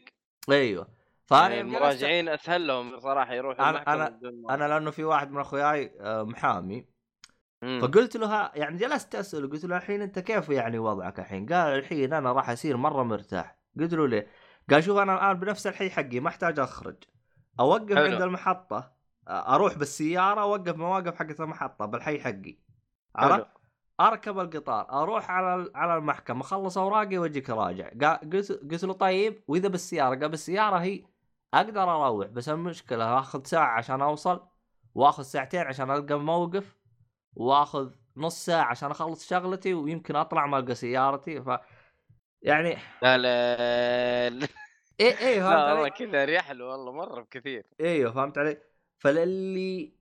أيوه 0.50 0.88
فأنا 1.26 1.50
يعني 1.56 1.62
المراجعين 1.62 2.30
أسهل 2.30 2.68
لهم 2.68 3.00
صراحة 3.00 3.34
يروحوا 3.34 3.66
أنا- 3.66 3.68
المحكمة 3.68 4.08
أنا- 4.08 4.52
أنا 4.52 4.68
لأنه 4.68 4.92
في 4.92 5.04
واحد 5.04 5.32
من 5.32 5.40
أخوياي 5.42 5.92
آه، 6.00 6.24
محامي 6.24 6.86
مم. 7.62 7.80
فقلت 7.82 8.18
له 8.18 8.28
ها 8.28 8.52
يعني 8.56 8.78
جلست 8.78 9.16
أسأله 9.16 9.48
قلت 9.50 9.66
له 9.66 9.78
الحين 9.78 10.02
أنت 10.02 10.20
كيف 10.20 10.50
يعني 10.50 10.80
وضعك 10.80 11.20
الحين؟ 11.20 11.46
قال 11.46 11.80
الحين 11.80 12.14
أنا 12.14 12.32
راح 12.32 12.50
أصير 12.50 12.78
مرة 12.78 13.04
مرتاح 13.04 13.58
قلت 13.80 13.94
له 13.94 14.08
ليه؟ 14.08 14.28
قال 14.70 14.84
شوف 14.84 14.98
أنا 14.98 15.14
الآن 15.14 15.40
بنفس 15.40 15.68
الحي 15.68 15.90
حقي 15.90 16.20
ما 16.20 16.30
أحتاج 16.30 16.60
أخرج 16.60 16.96
أوقف 17.60 17.96
حلو. 17.96 18.14
عند 18.14 18.22
المحطة 18.22 18.98
آه، 19.28 19.56
أروح 19.56 19.78
بالسيارة 19.78 20.42
اوقف 20.42 20.76
مواقف 20.76 21.16
حقت 21.16 21.40
المحطة 21.40 21.86
بالحي 21.86 22.20
حقي. 22.20 22.58
عرفت؟ 23.16 23.48
أركب 24.00 24.40
القطار 24.40 25.04
أروح 25.04 25.32
على 25.32 25.72
على 25.76 25.96
المحكمة 25.98 26.42
أخلص 26.42 26.78
أوراقي 26.78 27.18
وأجيك 27.18 27.50
راجع 27.50 27.90
قلت 28.34 28.52
قلت 28.52 28.84
له 28.84 28.94
طيب 28.94 29.44
وإذا 29.48 29.68
بالسيارة 29.68 30.16
قال 30.16 30.30
بالسيارة 30.30 30.78
هي 30.78 31.04
أقدر 31.54 31.84
أروح 31.84 32.28
بس 32.28 32.50
المشكلة 32.50 33.20
أخذ 33.20 33.44
ساعة 33.44 33.78
عشان 33.78 34.02
أوصل 34.02 34.48
وأخذ 34.96 35.24
ساعتين 35.24 35.62
عشان 35.62 35.92
ألقى 35.92 36.20
موقف 36.20 36.78
وأخذ 37.36 37.92
نص 38.18 38.46
ساعة 38.46 38.66
عشان 38.66 38.92
أخلص 38.92 39.30
شغلتي 39.30 39.74
ويمكن 39.74 40.16
أطلع 40.16 40.46
ما 40.46 40.60
ألقى 40.60 40.76
سيارتي 40.76 41.42
ف 41.42 41.50
يعني 42.42 42.78
لا 43.02 43.18
لا 43.18 44.30
لا 44.30 44.48
إيه 45.00 45.18
إيه 45.18 45.40
فهمت 45.40 45.54
لا 45.54 45.66
والله 45.66 45.80
علي؟ 45.82 45.90
كذا 45.90 46.26
ريحل 46.26 46.62
والله 46.62 46.92
مرة 46.92 47.22
بكثير 47.22 47.66
أيوه 47.80 48.12
فهمت 48.12 48.38
علي؟ 48.38 48.58
فاللي 49.00 49.97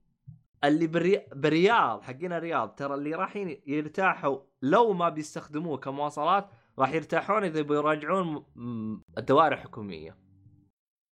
اللي 0.65 0.87
بري... 0.87 1.27
برياض 1.33 2.03
حقين 2.03 2.33
الرياض 2.33 2.75
ترى 2.75 2.95
اللي 2.95 3.15
رايحين 3.15 3.63
يرتاحوا 3.67 4.39
لو 4.63 4.93
ما 4.93 5.09
بيستخدموه 5.09 5.79
كمواصلات 5.79 6.49
راح 6.79 6.93
يرتاحون 6.93 7.45
إذا 7.45 7.63
بيراجعون 7.63 8.45
الدوائر 9.19 9.53
الحكومية 9.53 10.17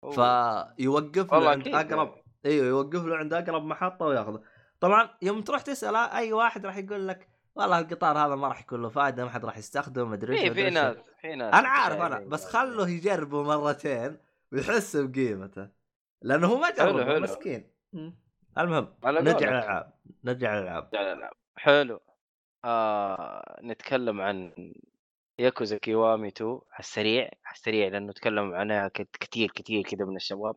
فيوقف 0.02 1.34
له 1.34 1.50
عند 1.50 1.68
أقرب 1.68 2.08
يعني. 2.08 2.22
إيوه 2.46 2.66
يوقف 2.66 3.04
له 3.04 3.16
عند 3.16 3.34
أقرب 3.34 3.64
محطة 3.64 4.06
وياخذه 4.06 4.42
طبعا 4.80 5.10
يوم 5.22 5.42
تروح 5.42 5.60
تسال 5.60 5.96
أي 5.96 6.32
واحد 6.32 6.66
راح 6.66 6.76
يقول 6.76 7.08
لك 7.08 7.28
والله 7.54 7.78
القطار 7.78 8.18
هذا 8.18 8.34
ما 8.34 8.48
راح 8.48 8.60
يكون 8.60 8.82
له 8.82 8.88
فائده 8.88 9.24
ما 9.24 9.30
حد 9.30 9.44
راح 9.44 9.58
يستخدمه 9.58 10.04
ما 10.04 10.14
أدري 10.14 10.34
إيش 10.34 10.42
في 10.42 10.50
أدري 10.50 10.64
في. 10.64 10.70
ناس 10.70 10.96
في 11.20 11.34
ناس 11.34 11.54
أنا 11.54 11.68
عارف 11.68 11.96
أنا 11.96 12.04
متشائمين 12.04 12.28
بس 12.28 12.54
يعني. 12.54 12.66
خله 12.74 12.88
يجربه 12.88 13.42
مرتين 13.42 14.18
ويحس 14.52 14.96
بقيمته 14.96 15.68
لأنه 16.22 16.46
هو 16.46 16.58
ما 16.58 16.70
جربه. 16.70 17.18
مسكين. 17.18 17.70
المهم 18.58 18.94
نرجع. 19.04 19.50
للألعاب. 19.50 19.92
نرجع 20.24 20.54
للألعاب. 20.54 20.88
لا 20.92 21.14
لا 21.14 21.20
لا 21.20 21.34
حلو. 21.56 22.00
آه 22.64 23.60
نتكلم 23.62 24.20
عن 24.20 24.52
Yakuza 25.38 25.78
Kiwami 25.78 26.28
2 26.28 26.50
على 26.50 26.78
السريع 26.80 27.22
على 27.22 27.54
السريع 27.54 27.88
لأنه 27.88 28.12
تكلم 28.12 28.54
عنها 28.54 28.88
كت- 28.88 29.16
كثير 29.20 29.50
كثير 29.50 29.82
كذا 29.82 30.04
من 30.04 30.16
الشباب. 30.16 30.56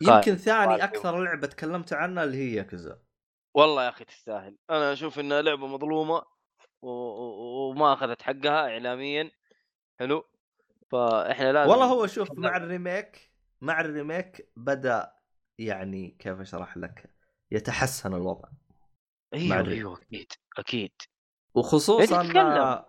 يمكن 0.00 0.36
ثاني 0.36 0.84
أكثر 0.84 1.24
لعبة 1.24 1.46
تكلمت 1.46 1.92
عنها 1.92 2.24
اللي 2.24 2.36
هي 2.36 2.54
ياكوزا. 2.54 2.98
والله 3.54 3.84
يا 3.84 3.88
أخي 3.88 4.04
تستاهل. 4.04 4.56
أنا 4.70 4.92
أشوف 4.92 5.18
إنها 5.18 5.42
لعبة 5.42 5.66
مظلومة 5.66 6.22
و... 6.82 6.88
و... 6.90 7.70
وما 7.70 7.92
أخذت 7.92 8.22
حقها 8.22 8.68
اعلاميا. 8.72 9.30
حلو. 10.00 10.24
فإحنا 10.90 11.52
لازم 11.52 11.70
والله 11.70 11.86
هو 11.86 12.06
شوف 12.06 12.32
مع 12.32 12.56
ال 12.56 12.67
remake 12.67 13.30
مع 13.60 13.80
ال 13.80 13.90
remake 13.90 14.50
بدأ 14.56 15.12
يعني 15.58 16.16
كيف 16.18 16.40
أشرح 16.40 16.76
لك؟ 16.76 17.10
يتحسن 17.50 18.14
الوضع. 18.14 18.48
أيوه. 19.34 19.68
أيوه 19.68 20.00
أكيد 20.02 20.32
أكيد. 20.58 20.92
وخصوصا 21.54 22.22
تتكلم. 22.22 22.84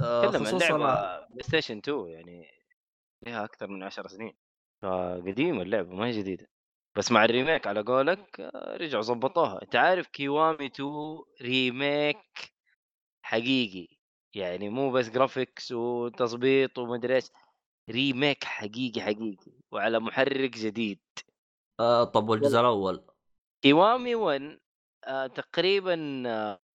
آه، 0.00 0.26
تكلم 0.26 0.46
عن 0.46 0.58
لعبة 0.58 1.26
PlayStation 1.26 1.78
2 1.78 2.06
يعني 2.06 2.46
لها 3.26 3.44
أكثر 3.44 3.66
من 3.66 3.82
10 3.82 4.08
سنين. 4.08 4.36
فقديمة 4.82 5.62
اللعبة 5.62 5.94
ما 5.94 6.06
هي 6.06 6.10
جديدة. 6.10 6.50
بس 6.96 7.12
مع 7.12 7.24
ال 7.24 7.30
remake 7.30 7.66
على 7.66 7.82
قولك 7.82 8.40
آه، 8.40 8.76
رجعوا 8.76 9.02
ظبطوها. 9.02 9.62
أنت 9.62 9.76
عارف 9.76 10.06
Kiwami 10.06 10.66
2 10.66 11.22
remake 11.42 12.54
حقيقي. 13.22 13.88
يعني 14.34 14.68
مو 14.68 14.90
بس 14.90 15.08
graphics 15.08 15.72
وتظبيط 15.72 16.78
ومدري 16.78 17.14
إيش. 17.14 17.30
remake 17.90 18.44
حقيقي 18.44 19.00
حقيقي. 19.00 19.52
وعلى 19.72 20.00
محرك 20.00 20.50
جديد. 20.50 21.00
آه 21.80 22.04
طب 22.04 22.28
والجزء 22.28 22.60
الأول؟ 22.60 23.06
Kiwami 23.64 24.14
1 24.14 24.58
آه 25.04 25.26
تقريبا 25.26 26.22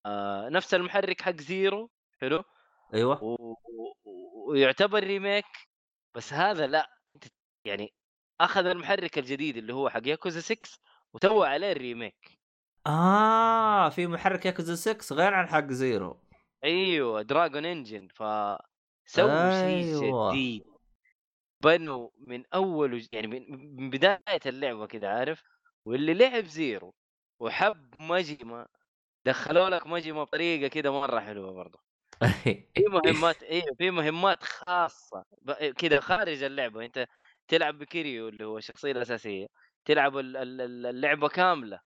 آه 0.05 0.49
نفس 0.49 0.73
المحرك 0.73 1.21
حق 1.21 1.35
Zero 1.35 1.89
حلو؟ 2.21 2.43
أيوه. 2.93 3.23
و... 3.23 3.33
و- 3.33 4.49
ويعتبر 4.49 5.03
remake 5.03 5.45
بس 6.15 6.33
هذا 6.33 6.67
لا 6.67 6.89
يعني 7.65 7.93
أخذ 8.41 8.65
المحرك 8.65 9.17
الجديد 9.17 9.57
اللي 9.57 9.73
هو 9.73 9.89
حق 9.89 10.07
ياكوزا 10.07 10.39
6 10.39 10.69
وسوى 11.13 11.47
عليه 11.47 11.71
ال 11.71 11.80
remake. 11.80 12.39
آه 12.87 13.89
في 13.89 14.07
محرك 14.07 14.45
ياكوزا 14.45 14.75
6 14.75 15.15
غير 15.15 15.33
عن 15.33 15.47
حق 15.47 15.67
Zero. 15.67 16.19
أيوه 16.63 17.21
Dragon 17.21 17.65
Engine 17.65 18.07
ف 18.07 18.23
سووا 19.05 19.51
شيء 19.51 20.01
أيوة. 20.03 20.31
جديد. 20.31 20.63
بنوا 21.63 22.09
من 22.17 22.43
أول. 22.53 23.07
يعني 23.11 23.27
من 23.27 23.89
بداية 23.89 24.41
اللعبة 24.45 24.85
كذا 24.87 25.07
عارف؟ 25.09 25.43
واللي 25.89 26.13
لعب 26.13 26.45
Zero 26.45 26.93
وحب 27.41 27.95
ماجيما 28.01 28.67
دخلوا 29.25 29.69
لك 29.69 29.87
ماجيما 29.87 30.23
بطريقة 30.23 30.67
كذا 30.69 30.91
مرة 30.91 31.19
حلوة 31.19 31.53
برضه. 31.53 31.79
في 32.75 32.83
مهمات 32.93 33.43
أيوه 33.43 33.75
في 33.77 33.91
مهمات 33.91 34.43
خاصة 34.43 35.25
كذا 35.77 35.99
خارج 35.99 36.43
اللعبة. 36.43 36.85
أنت 36.85 37.05
تلعب 37.47 37.77
بكيريو 37.79 38.27
اللي 38.29 38.45
هو 38.45 38.57
الشخصيه 38.57 38.91
الأساسية 38.91 39.47
تلعب 39.85 40.17
ال- 40.17 40.37
ال- 40.37 40.61
ال- 40.61 40.85
اللعبة 40.85 41.27
كاملة 41.29 41.79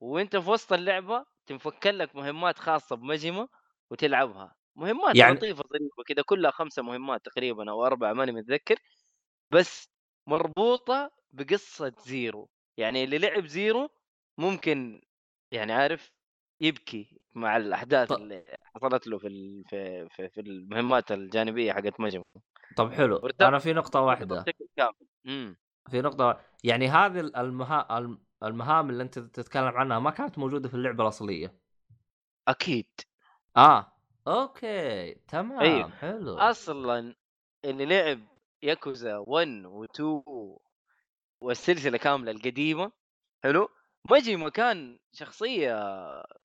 وأنت 0.00 0.36
في 0.36 0.50
وسط 0.50 0.72
اللعبة 0.72 1.24
تنفك 1.46 1.86
لك 1.86 2.16
مهمات 2.16 2.58
خاصة 2.58 2.96
بماجيما 2.96 3.48
وتلعبها. 3.90 4.54
مهمات 4.76 5.16
يعني- 5.16 5.20
يعني... 5.20 5.36
لطيفة 5.36 5.62
ظريفه 5.72 6.02
كذا 6.08 6.22
كلها 6.26 6.50
خمسة 6.50 6.82
مهمات 6.82 7.24
تقريبا 7.24 7.70
أو 7.70 7.86
أربعة 7.86 8.12
ماني 8.12 8.32
متذكر 8.32 8.76
بس 9.52 9.88
مربوطة 10.28 11.10
بقصة 11.32 11.92
Zero. 12.06 12.50
يعني 12.76 13.04
اللي 13.04 13.18
لعب 13.18 13.46
زيرو 13.46 13.90
ممكن 14.38 15.00
يعني 15.52 15.72
عارف 15.72 16.12
يبكي 16.60 17.20
مع 17.34 17.56
الأحداث 17.56 18.08
ط- 18.08 18.12
اللي 18.12 18.56
حصلت 18.64 19.06
له 19.06 19.18
في 19.18 19.26
ال- 19.26 19.64
في 19.64 20.08
في, 20.08 20.28
في 20.28 20.40
المهمات 20.40 21.12
الجانبية 21.12 21.72
حقت 21.72 22.00
ماجيما 22.00 22.22
طب 22.76 22.92
حلو 22.92 23.16
أنا 23.40 23.58
في 23.58 23.72
نقطة 23.72 24.00
واحدة. 24.00 24.44
إمم. 25.26 25.56
في 25.90 26.00
نقطة 26.00 26.40
يعني 26.64 26.88
هذه 26.88 27.20
المها... 27.20 27.98
الم- 27.98 28.22
المهام 28.42 28.90
اللي 28.90 29.02
أنت 29.02 29.18
تتكلم 29.18 29.64
عنها 29.76 29.98
ما 29.98 30.10
كانت 30.10 30.38
موجودة 30.38 30.68
في 30.68 30.74
اللعبة 30.74 31.02
الأصلية؟ 31.04 31.54
أكيد. 32.48 32.86
آه. 33.56 33.92
أوكي. 34.28 35.14
تمام. 35.14 35.60
أيوه. 35.60 35.90
حلو. 35.90 36.38
أصلا 36.38 37.14
اللي 37.64 37.86
لعب 37.86 38.20
ياكوزا 38.62 39.16
1 39.16 39.48
و2 39.66 40.02
والسلسلة 41.40 41.98
كاملة 41.98 42.30
القديمة 42.30 42.92
حلو؟ 43.44 43.68
ماجيما 44.10 44.48
كان 44.48 44.98
شخصية 45.12 45.74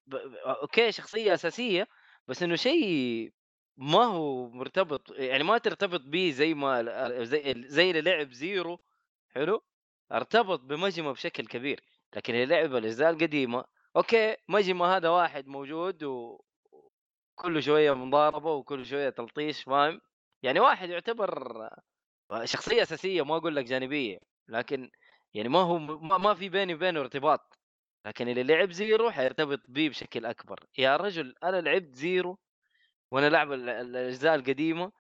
ب... 0.08 0.16
أوكي 0.46 0.92
شخصية 0.92 1.34
أساسية 1.34 1.88
بس 2.28 2.44
إنه 2.44 2.56
شيء 2.56 3.32
ما 3.78 4.04
هو 4.04 4.50
مرتبط 4.50 5.12
يعني 5.12 5.44
ما 5.44 5.58
ترتبط 5.58 6.02
به 6.02 6.32
زي 6.32 6.54
ما 6.54 6.84
زي 7.24 7.54
زي 7.68 7.90
اللي 7.92 8.02
لعب 8.02 8.32
Zero 8.32 8.80
حلو؟ 9.30 9.64
ارتبط 10.12 10.60
بماجيما 10.60 11.12
بشكل 11.12 11.48
كبير 11.48 11.82
لكن 12.16 12.34
اللي 12.34 12.46
لعب 12.46 12.76
الاجزاء 12.76 13.10
القديمه 13.10 13.66
أوكي 13.96 14.38
ماجيما 14.50 14.98
هذا 14.98 15.10
واحد 15.10 15.48
موجود 15.48 16.04
وكل 16.04 17.64
شوية 17.64 17.94
مضاربة 17.94 18.52
وكل 18.54 18.86
شوية 18.86 19.10
تلطيش 19.10 19.64
فاهم؟ 19.64 20.02
يعني 20.44 20.60
واحد 20.60 20.90
يعتبر 20.90 21.70
شخصية 22.44 22.82
أساسية 22.82 23.22
ما 23.26 23.38
أقول 23.38 23.56
لك 23.56 23.66
جانبية. 23.66 24.35
لكن 24.48 24.92
يعني 25.34 25.50
ما 25.50 25.60
هو 25.60 25.78
ما, 25.78 26.18
ما 26.18 26.34
في 26.34 26.50
بيني 26.50 26.74
وبينه 26.74 27.00
ارتباط. 27.00 27.60
لكن 28.06 28.28
اللي 28.28 28.44
لعب 28.44 28.72
Zero 28.72 29.12
حيرتبط 29.12 29.60
بيه 29.68 29.90
بشكل 29.90 30.26
أكبر. 30.26 30.60
يا 30.78 30.98
رجل 30.98 31.36
أنا 31.44 31.62
لعبت 31.62 31.96
زيرو 31.96 32.40
وأنا 33.12 33.30
لاعب 33.30 33.52
الأجزاء 33.52 34.36
القديمة 34.36 34.92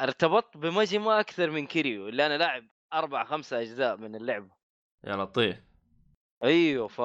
ارتبطت 0.00 0.56
بماجيما 0.56 1.20
أكثر 1.20 1.50
من 1.50 1.66
كيريو 1.66 2.08
اللي 2.08 2.26
أنا 2.26 2.38
لاعب 2.38 2.68
أربع 2.92 3.24
خمسة 3.24 3.60
أجزاء 3.60 3.96
من 3.96 4.16
اللعبة. 4.16 4.50
يا 5.04 5.16
لطيف. 5.16 5.56
أيوه 6.44 6.88
ف 6.88 7.00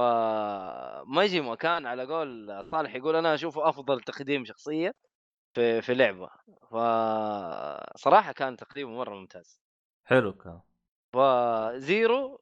ماجيما 1.08 1.56
كان 1.56 1.86
على 1.86 2.06
قول 2.06 2.66
صالح 2.72 2.96
يقول 2.96 3.16
أنا 3.16 3.34
أشوفه 3.34 3.70
أفضل 3.70 4.02
تقديم 4.02 4.46
شخصية 4.46 4.94
في 5.54 5.82
في 5.82 5.94
لعبة. 5.94 6.30
ف 6.72 6.76
صراحة 7.98 8.32
كان 8.32 8.58
تقديمه 8.58 8.98
مرة 8.98 9.16
ممتاز. 9.16 9.60
حلو 10.06 10.34
كان 10.34 10.62
ف 11.14 11.39
Zero 11.39 12.42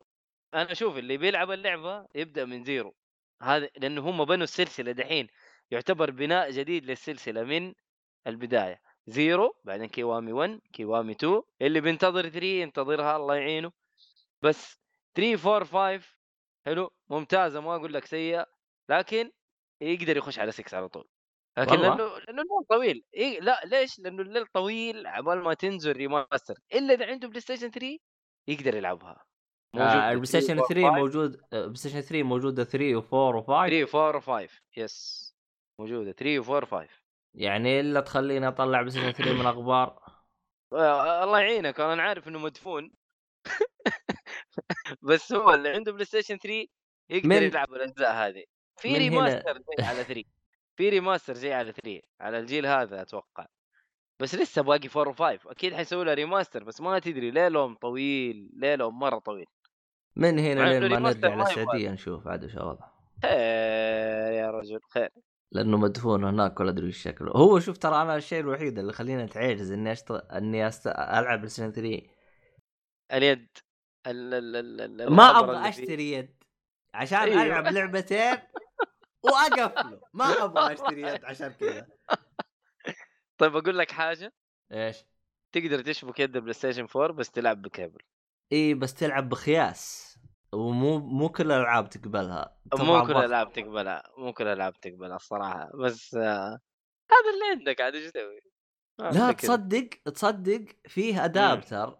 أنا 0.53 0.71
أشوف 0.71 0.97
اللي 0.97 1.17
بيلعب 1.17 1.51
اللعبة 1.51 2.07
يبدأ 2.15 2.45
من 2.45 2.63
Zero. 2.63 2.95
هذا 3.41 3.69
لأنه 3.77 4.01
هم 4.09 4.25
بنوا 4.25 4.43
السلسلة 4.43 4.91
دحين 4.91 5.27
يعتبر 5.71 6.11
بناء 6.11 6.51
جديد 6.51 6.85
للسلسلة 6.85 7.43
من 7.43 7.73
البداية. 8.27 8.81
Zero 9.07 9.55
بعدين 9.63 9.87
Kiwami 9.87 10.33
1 10.33 10.59
Kiwami 10.73 11.11
2 11.11 11.41
اللي 11.61 11.81
بينتظر 11.81 12.29
3 12.29 12.45
ينتظرها 12.45 13.15
الله 13.17 13.35
يعينه. 13.35 13.71
بس 14.41 14.77
3 15.15 15.57
4 15.57 15.99
5 15.99 16.07
حلو 16.65 16.91
ممتازة 17.09 17.61
ما 17.61 17.75
أقول 17.75 17.93
لك 17.93 18.05
سيئة 18.05 18.45
لكن 18.89 19.31
يقدر 19.81 20.17
يخش 20.17 20.39
على 20.39 20.51
6 20.51 20.77
على 20.77 20.89
طول. 20.89 21.07
لكن 21.57 21.71
والله؟ 21.71 21.87
لأنه 21.87 22.17
لأنه 22.17 22.41
الليل 22.41 22.65
طويل. 22.69 23.03
إيه 23.13 23.39
لا 23.39 23.61
ليش؟ 23.65 23.99
لأنه 23.99 24.21
الليل 24.21 24.45
طويل 24.45 25.07
عبال 25.07 25.43
ما 25.43 25.53
تنزل 25.53 25.91
remaster 25.91 26.55
إلا 26.73 26.93
إذا 26.93 27.05
عنده 27.05 27.27
بلاي 27.27 27.41
ستيشن 27.41 27.71
3 27.71 27.97
يقدر 28.47 28.75
يلعبها. 28.75 29.25
آه 29.75 30.09
البلاي 30.11 30.25
ستيشن 30.25 30.55
3 30.55 30.85
4 30.87 30.99
موجود 30.99 31.41
آه، 31.53 31.57
البلاي 31.57 31.75
ستيشن 31.75 32.01
3 32.01 32.23
موجوده 32.23 32.63
3 32.63 33.01
و4 33.01 33.35
و5 33.43 33.45
3 33.69 34.07
4 34.09 34.21
5 34.21 34.61
yes 34.77 35.35
موجوده 35.79 36.11
3 36.11 36.43
و4 36.43 36.65
5 36.65 36.87
يعني 37.35 37.79
إلا 37.79 37.99
تخليني 37.99 38.47
أطلع 38.47 38.79
بلاي 38.81 38.91
ستيشن 38.91 39.11
3 39.11 39.33
من 39.33 39.45
أخبار. 39.45 39.99
آه، 40.73 41.23
الله 41.23 41.39
يعينك. 41.39 41.79
أنا 41.79 42.01
عارف 42.03 42.27
إنه 42.27 42.39
مدفون. 42.39 42.91
بس 45.01 45.33
هو 45.33 45.53
اللي 45.53 45.69
عنده 45.69 45.91
بلاي 45.91 46.05
ستيشن 46.05 46.37
3 46.37 46.67
يقدر 47.09 47.29
من- 47.29 47.43
يلعب 47.43 47.73
الأجزاء 47.73 48.13
هذه. 48.13 48.43
في 48.79 48.89
من 48.89 48.95
هنا- 48.95 49.03
remaster 49.25 49.53
جاي 49.57 49.85
على 49.87 50.03
3 50.03 50.23
في 50.75 50.89
remaster 50.89 51.33
جاي 51.33 51.53
على 51.53 51.71
3 51.71 52.01
على 52.21 52.39
الجيل 52.39 52.65
هذا 52.65 53.01
أتوقع. 53.01 53.45
بس 54.21 54.35
لسه 54.35 54.61
باقي 54.61 54.89
4 54.97 55.13
و5 55.37 55.47
أكيد 55.47 55.73
حيسوي 55.73 56.05
لها 56.05 56.13
remaster 56.13 56.63
بس 56.63 56.81
ما 56.81 56.99
تدري 56.99 57.31
ليه 57.31 57.47
لهم 57.47 57.75
طويل 57.75 58.49
ليه 58.53 58.75
لهم 58.75 58.99
مرة 58.99 59.19
طويل. 59.19 59.45
من 60.15 60.39
هنا 60.39 60.79
لين 60.79 60.99
ما 60.99 60.99
نرجع. 60.99 61.35
للسعودية 61.35 61.89
نشوف 61.89 62.27
عاد 62.27 62.43
وش 62.45 62.55
وضعه 62.55 62.93
خير 63.21 63.31
يا 64.33 64.51
رجل 64.51 64.79
خير. 64.93 65.09
لأنه 65.51 65.77
مدفون 65.77 66.23
هناك 66.23 66.59
ولا 66.59 66.69
أدري 66.69 66.87
وش 66.87 66.97
شكله. 66.97 67.31
هو 67.31 67.59
شوف 67.59 67.77
ترى 67.77 68.01
أنا 68.01 68.15
الشيء 68.15 68.39
الوحيد 68.39 68.79
اللي 68.79 68.93
خليني 68.93 69.23
أتعجز 69.23 69.71
إني 69.71 69.91
أشت... 69.91 70.11
إني 70.11 70.67
أست... 70.67 70.87
ألعب 70.87 71.47
ستيشن 71.47 71.71
3 71.71 72.01
اليد 73.13 73.47
ال 74.07 74.33
ال 74.33 74.55
ال 74.55 75.01
ال 75.01 75.13
ما 75.13 75.39
أبغى. 75.39 75.69
أشتري 75.69 76.11
يد. 76.11 76.43
عشان 76.93 77.17
أيوه. 77.17 77.43
ألعب 77.43 77.67
لعبتين 77.67 78.37
وأقفله. 79.23 80.01
ما 80.13 80.43
أبغى 80.43 80.73
أشتري 80.73 81.01
يد 81.01 81.25
عشان 81.25 81.49
كذا. 81.59 81.87
طيب 83.41 83.55
أقول 83.55 83.77
لك 83.77 83.91
حاجة 83.91 84.33
إيش؟ 84.71 85.05
تقدر 85.51 85.81
تشبك 85.81 86.19
يد 86.19 86.37
بلاي 86.37 86.53
ستيشن 86.53 86.87
4 86.95 87.11
بس 87.11 87.31
تلعب 87.31 87.61
بكيبل 87.61 88.01
إي 88.51 88.73
بس 88.73 88.93
تلعب 88.93 89.29
بخياس 89.29 90.11
ومو 90.53 90.99
مو 90.99 91.29
كل 91.29 91.51
الألعاب 91.51 91.89
تقبلها 91.89 92.57
مو 92.79 93.05
كل. 93.05 93.11
الألعاب 93.11 93.53
تقبلها 93.53 94.03
مو 94.17 94.33
كل 94.33 94.43
الألعاب 94.43 94.79
تقبلها 94.79 95.15
الصراحة 95.15 95.71
بس 95.77 96.15
آه 96.15 96.59
هذا 97.11 97.33
اللي 97.33 97.59
عندك 97.59 97.81
عاد 97.81 97.95
إيش 97.95 98.11
تسوي؟ 98.11 98.39
لا. 98.99 99.31
تصدق 99.31 99.89
تصدق 100.05 100.65
فيه 100.87 101.25
adapter 101.25 101.99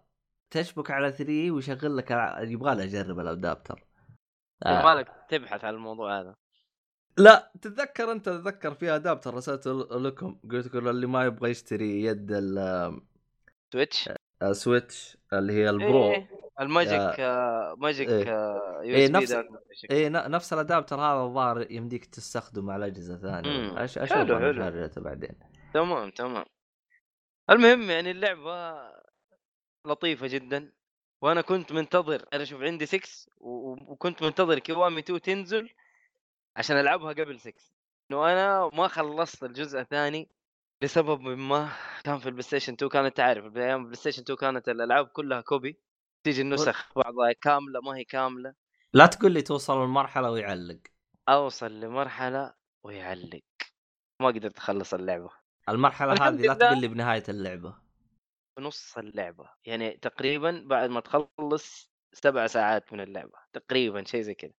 تشبك 0.50 0.90
على 0.90 1.12
3 1.12 1.50
ويشغل 1.50 1.96
لك 1.96 2.10
يبغى 2.40 2.74
لي 2.74 2.84
اجرب 2.84 3.20
ال 3.20 3.28
adapter 3.28 3.84
آه. 4.66 4.78
يبغالك 4.78 5.26
تبحث 5.28 5.64
عن 5.64 5.74
الموضوع 5.74 6.20
هذا 6.20 6.36
لا 7.18 7.52
تتذكر 7.62 8.12
أنت 8.12 8.26
تتذكر 8.26 8.74
في 8.74 8.90
adapter 8.90 9.34
رسلته 9.34 9.72
لكم 9.98 10.38
قلت 10.50 10.66
لكم 10.66 10.88
اللي 10.88 11.06
ما 11.06 11.24
يبغى 11.24 11.50
يشتري 11.50 12.02
يد 12.04 12.32
Switch؟ 13.72 14.10
ال 14.42 14.53
Switch 14.53 15.16
اللي 15.32 15.52
هي 15.52 15.70
ال 15.70 15.78
Pro. 15.78 16.10
إيه 16.12 16.28
ال 16.60 16.70
Magic 16.70 17.20
آه 17.20 17.74
Magic 17.78 18.08
إيه. 18.08 18.34
آه 18.36 18.80
U 18.82 18.94
إيه، 18.96 19.04
SB 19.04 19.18
نفس- 19.18 19.36
اي 19.90 20.08
نفس 20.08 20.52
ال 20.52 20.58
adapter 20.58 21.00
هذا 21.00 21.20
الظاهر 21.22 21.70
يمديك 21.70 22.04
تستخدمه 22.04 22.72
على 22.72 22.86
أجهزة 22.86 23.16
ثانية. 23.16 23.84
أشوف 23.84 24.02
حلو، 24.12 24.38
حلو. 24.38 24.88
بعدين. 24.96 25.34
تمام 25.74 26.10
تمام. 26.10 26.44
المهم 27.50 27.90
يعني 27.90 28.10
اللعبة 28.10 28.74
لطيفة 29.86 30.26
جدا 30.26 30.72
وأنا 31.22 31.40
كنت 31.40 31.72
منتظر 31.72 32.24
أنا 32.32 32.44
شوف 32.44 32.62
عندي 32.62 32.86
6 32.86 33.26
و- 33.40 33.50
و- 33.72 33.76
وكنت 33.88 34.22
منتظر 34.22 34.58
Kiwami 34.58 34.98
2 35.00 35.20
تنزل 35.20 35.70
عشان 36.56 36.76
ألعبها 36.76 37.12
قبل 37.12 37.40
6 37.40 37.52
إنه 38.10 38.32
أنا 38.32 38.70
ما 38.72 38.88
خلصت 38.88 39.44
الجزء 39.44 39.80
الثاني 39.80 40.28
لسبب 40.82 41.20
ما 41.20 41.72
كان 42.04 42.18
في 42.18 42.26
البلاي 42.26 42.42
ستيشن 42.42 42.72
2 42.72 42.90
كانت 42.90 43.16
تعرف 43.16 43.56
أيام 43.56 43.80
البلاي 43.80 43.96
ستيشن 43.96 44.22
2 44.22 44.36
كانت 44.36 44.68
الألعاب 44.68 45.06
كلها 45.06 45.40
copy 45.40 45.80
تيجي 46.24 46.42
النسخ 46.42 46.92
بعضها 46.96 47.32
كاملة 47.32 47.80
ما 47.80 47.96
هي 47.96 48.04
كاملة. 48.04 48.54
لا 48.92 49.06
تقول 49.06 49.32
لي 49.32 49.42
توصل 49.42 49.82
المرحله 49.82 50.30
ويعلق. 50.30 50.80
أوصل 51.28 51.80
لمرحلة 51.80 52.54
ويعلق. 52.82 53.42
ما 54.20 54.26
قدرت 54.26 54.58
أخلص 54.58 54.94
اللعبة. 54.94 55.30
المرحلة 55.68 56.12
هذه 56.12 56.42
لا. 56.42 56.54
تقول 56.54 56.80
لي 56.80 56.88
بنهاية 56.88 57.22
اللعبة. 57.28 57.74
نص 58.58 58.98
اللعبة. 58.98 59.50
يعني 59.64 59.90
تقريبا 59.90 60.64
بعد 60.66 60.90
ما 60.90 61.00
تخلص 61.00 61.90
سبع 62.12 62.46
ساعات 62.46 62.92
من 62.92 63.00
اللعبة. 63.00 63.38
تقريبا 63.52 64.04
شيء 64.04 64.20
زي 64.20 64.34
كذا. 64.34 64.52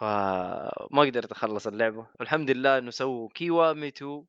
فما 0.00 1.00
قدرت 1.02 1.32
أخلص 1.32 1.66
اللعبة. 1.66 2.06
والحمد 2.20 2.50
لله 2.50 2.78
إنه 2.78 2.90
سووا 2.90 3.28
Kiwami 3.34 3.88
2 3.88 4.26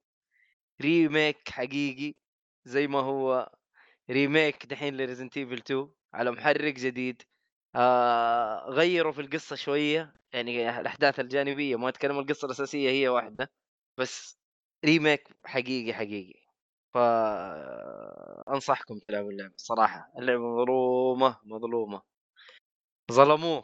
remake 0.82 1.50
حقيقي 1.50 2.16
زي 2.66 2.88
ما 2.88 3.00
هو 3.00 3.52
remake 4.12 4.66
دحين 4.66 4.98
ل 4.98 5.02
Resident 5.02 5.38
Evil 5.38 5.58
2 5.58 5.90
على 6.14 6.32
محرك 6.32 6.74
جديد. 6.76 7.22
آه 7.76 8.66
غيروا 8.70 9.12
في 9.12 9.22
القصة 9.22 9.56
شوية 9.56 10.14
يعني 10.34 10.80
الأحداث 10.80 11.20
الجانبية 11.20 11.76
ما 11.76 11.90
أتكلم 11.90 12.20
القصة 12.20 12.46
الأساسية 12.46 12.90
هي 12.92 13.08
واحدة 13.10 13.52
بس 13.98 14.40
remake 14.86 15.28
حقيقي 15.46 15.94
حقيقي. 15.94 16.42
فانصحكم 16.94 19.00
تلعبوا 19.08 19.32
اللعبة 19.32 19.54
صراحة. 19.58 20.12
اللعبة 20.20 20.42
مظلومة 20.42 21.40
مظلومة. 21.46 22.02
ظلموه. 23.12 23.64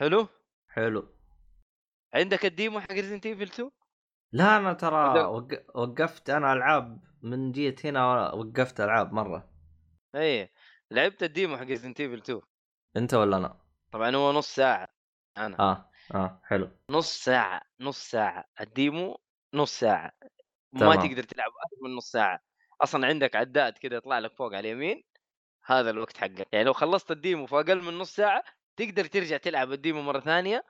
حلو؟ 0.00 0.28
حلو. 0.68 1.13
عندك 2.14 2.46
ال 2.46 2.53
demo 2.53 2.80
حق 2.80 2.92
Resident 2.92 3.26
Evil 3.26 3.42
2 3.42 3.70
لا 4.32 4.56
أنا 4.56 4.72
ترى 4.72 5.20
وق... 5.24 5.48
وقفت 5.74 6.30
أنا 6.30 6.52
ألعاب 6.52 7.00
من 7.22 7.52
جيت 7.52 7.86
هنا 7.86 8.32
وقفت 8.32 8.80
ألعاب 8.80 9.12
مرة. 9.12 9.50
إيه 10.14 10.52
لعبت 10.90 11.22
ال 11.22 11.29
demo 11.29 11.56
حق 11.56 11.64
Resident 11.64 12.00
Evil 12.00 12.18
2 12.18 12.40
أنت 12.96 13.14
ولا 13.14 13.36
أنا؟ 13.36 13.60
طبعا 13.92 14.16
هو 14.16 14.32
نص 14.32 14.54
ساعة 14.54 14.88
أنا. 15.38 15.58
آه 15.60 15.90
آه 16.14 16.40
حلو. 16.44 16.70
نص 16.90 17.24
ساعة 17.24 17.62
نص 17.80 18.10
ساعة. 18.10 18.44
ال 18.60 18.72
demo 18.72 19.18
نص 19.54 19.80
ساعة. 19.80 20.12
ما 20.72 20.80
تمام. 20.80 21.08
تقدر 21.08 21.22
تلعب 21.22 21.50
أكثر 21.64 21.76
من 21.84 21.96
نص 21.96 22.10
ساعة. 22.10 22.40
أصلا 22.80 23.06
عندك 23.06 23.36
عداد 23.36 23.78
كذا 23.78 23.96
يطلع 23.96 24.18
لك 24.18 24.36
فوق 24.36 24.54
على 24.54 24.58
اليمين. 24.60 25.04
هذا 25.66 25.90
الوقت 25.90 26.16
حقك. 26.16 26.48
يعني 26.52 26.64
لو 26.64 26.72
خلصت 26.72 27.10
ال 27.10 27.17
demo 27.17 27.46
في 27.46 27.54
أقل 27.54 27.82
من 27.82 27.98
نص 27.98 28.16
ساعة 28.16 28.44
تقدر 28.76 29.04
ترجع 29.04 29.36
تلعب 29.36 29.72
ال 29.72 29.78
demo 29.78 30.02
مرة 30.02 30.20
ثانية. 30.20 30.64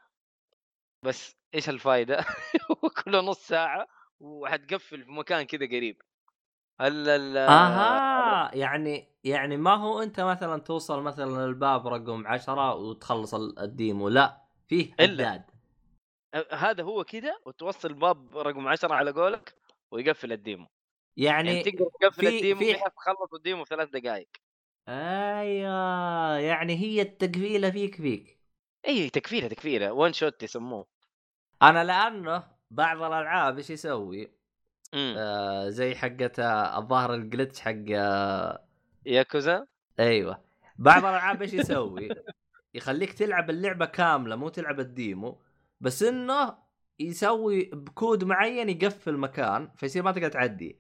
بس 1.05 1.37
إيش 1.55 1.69
الفايدة؟ 1.69 2.17
هو 2.71 2.89
كله 3.05 3.21
نص 3.21 3.39
ساعة 3.47 3.87
وحتقفل 4.21 5.05
في 5.05 5.11
مكان 5.11 5.43
كذا 5.43 5.67
قريب. 5.67 6.03
ال 6.81 7.09
ال 7.09 7.37
أها! 7.37 8.55
يعني 8.55 9.09
يعني 9.25 9.57
ما 9.57 9.75
هو 9.75 10.03
أنت 10.03 10.21
مثلا 10.21 10.61
توصل 10.61 11.03
مثلا 11.03 11.45
الباب 11.45 11.87
رقم 11.87 12.27
عشرة 12.27 12.75
وتخلص 12.75 13.35
ال- 13.35 13.59
ال 13.59 13.68
demo 13.68 14.09
لا 14.09 14.43
فيه. 14.69 14.93
حداد. 15.01 15.43
هذا 16.53 16.83
هو 16.85 17.05
كذا 17.05 17.37
وتوصل 17.47 17.89
الباب 17.89 18.37
رقم 18.39 18.69
10 18.69 18.95
على 18.95 19.11
قولك 19.11 19.55
ويقفل 19.93 20.33
ال 20.33 20.38
demo. 20.38 20.66
يعني, 21.17 21.49
يعني 21.49 21.63
تقدر 21.71 21.91
تقفل 22.01 22.21
في- 22.27 22.37
ال 22.37 22.41
demo 22.41 22.61
في- 22.61 22.73
تخلص 22.75 23.35
ال 23.35 23.41
demo 23.41 23.64
في 23.65 23.69
ثلاث 23.77 23.89
دقائق 23.89 24.29
أيوه 24.89 26.37
يعني 26.39 26.77
هي 26.77 27.03
التقفيلة 27.03 27.71
fake 27.70 27.95
fake. 27.95 28.41
إي 28.87 29.11
تكفيله 29.11 29.49
تكفيله 29.49 29.93
one 29.93 30.12
shot 30.12 30.43
يسموه. 30.43 30.93
أنا 31.63 31.85
لأنه 31.85 32.45
بعض 32.71 33.03
الألعاب 33.03 33.57
إيش 33.57 33.71
يسوي؟ 33.71 34.31
إمم. 34.95 35.15
آه 35.19 35.69
زي 35.69 35.95
حقة 35.95 36.33
آه، 36.39 36.79
الظاهر 36.79 37.15
الجلتش 37.15 37.61
حق 37.61 37.75
آه 37.95 38.65
ياكوزا؟ 39.07 39.67
أيوه. 40.01 40.45
بعض 40.77 41.05
الألعاب 41.05 41.43
إيش 41.43 41.53
يسوي؟ 41.61 42.09
يخليك 42.75 43.13
تلعب 43.13 43.51
اللعبة 43.51 43.85
كاملة 43.85 44.37
مو 44.37 44.49
تلعب 44.49 44.81
الديمو 44.81 45.41
بس 45.81 46.03
إنه 46.03 46.55
يسوي 46.99 47.71
بكود 47.73 48.25
معين 48.25 48.69
يقفل 48.69 49.17
مكان 49.17 49.71
فيصير 49.77 50.03
ما 50.03 50.13
تقدر 50.13 50.29
تعدي. 50.29 50.79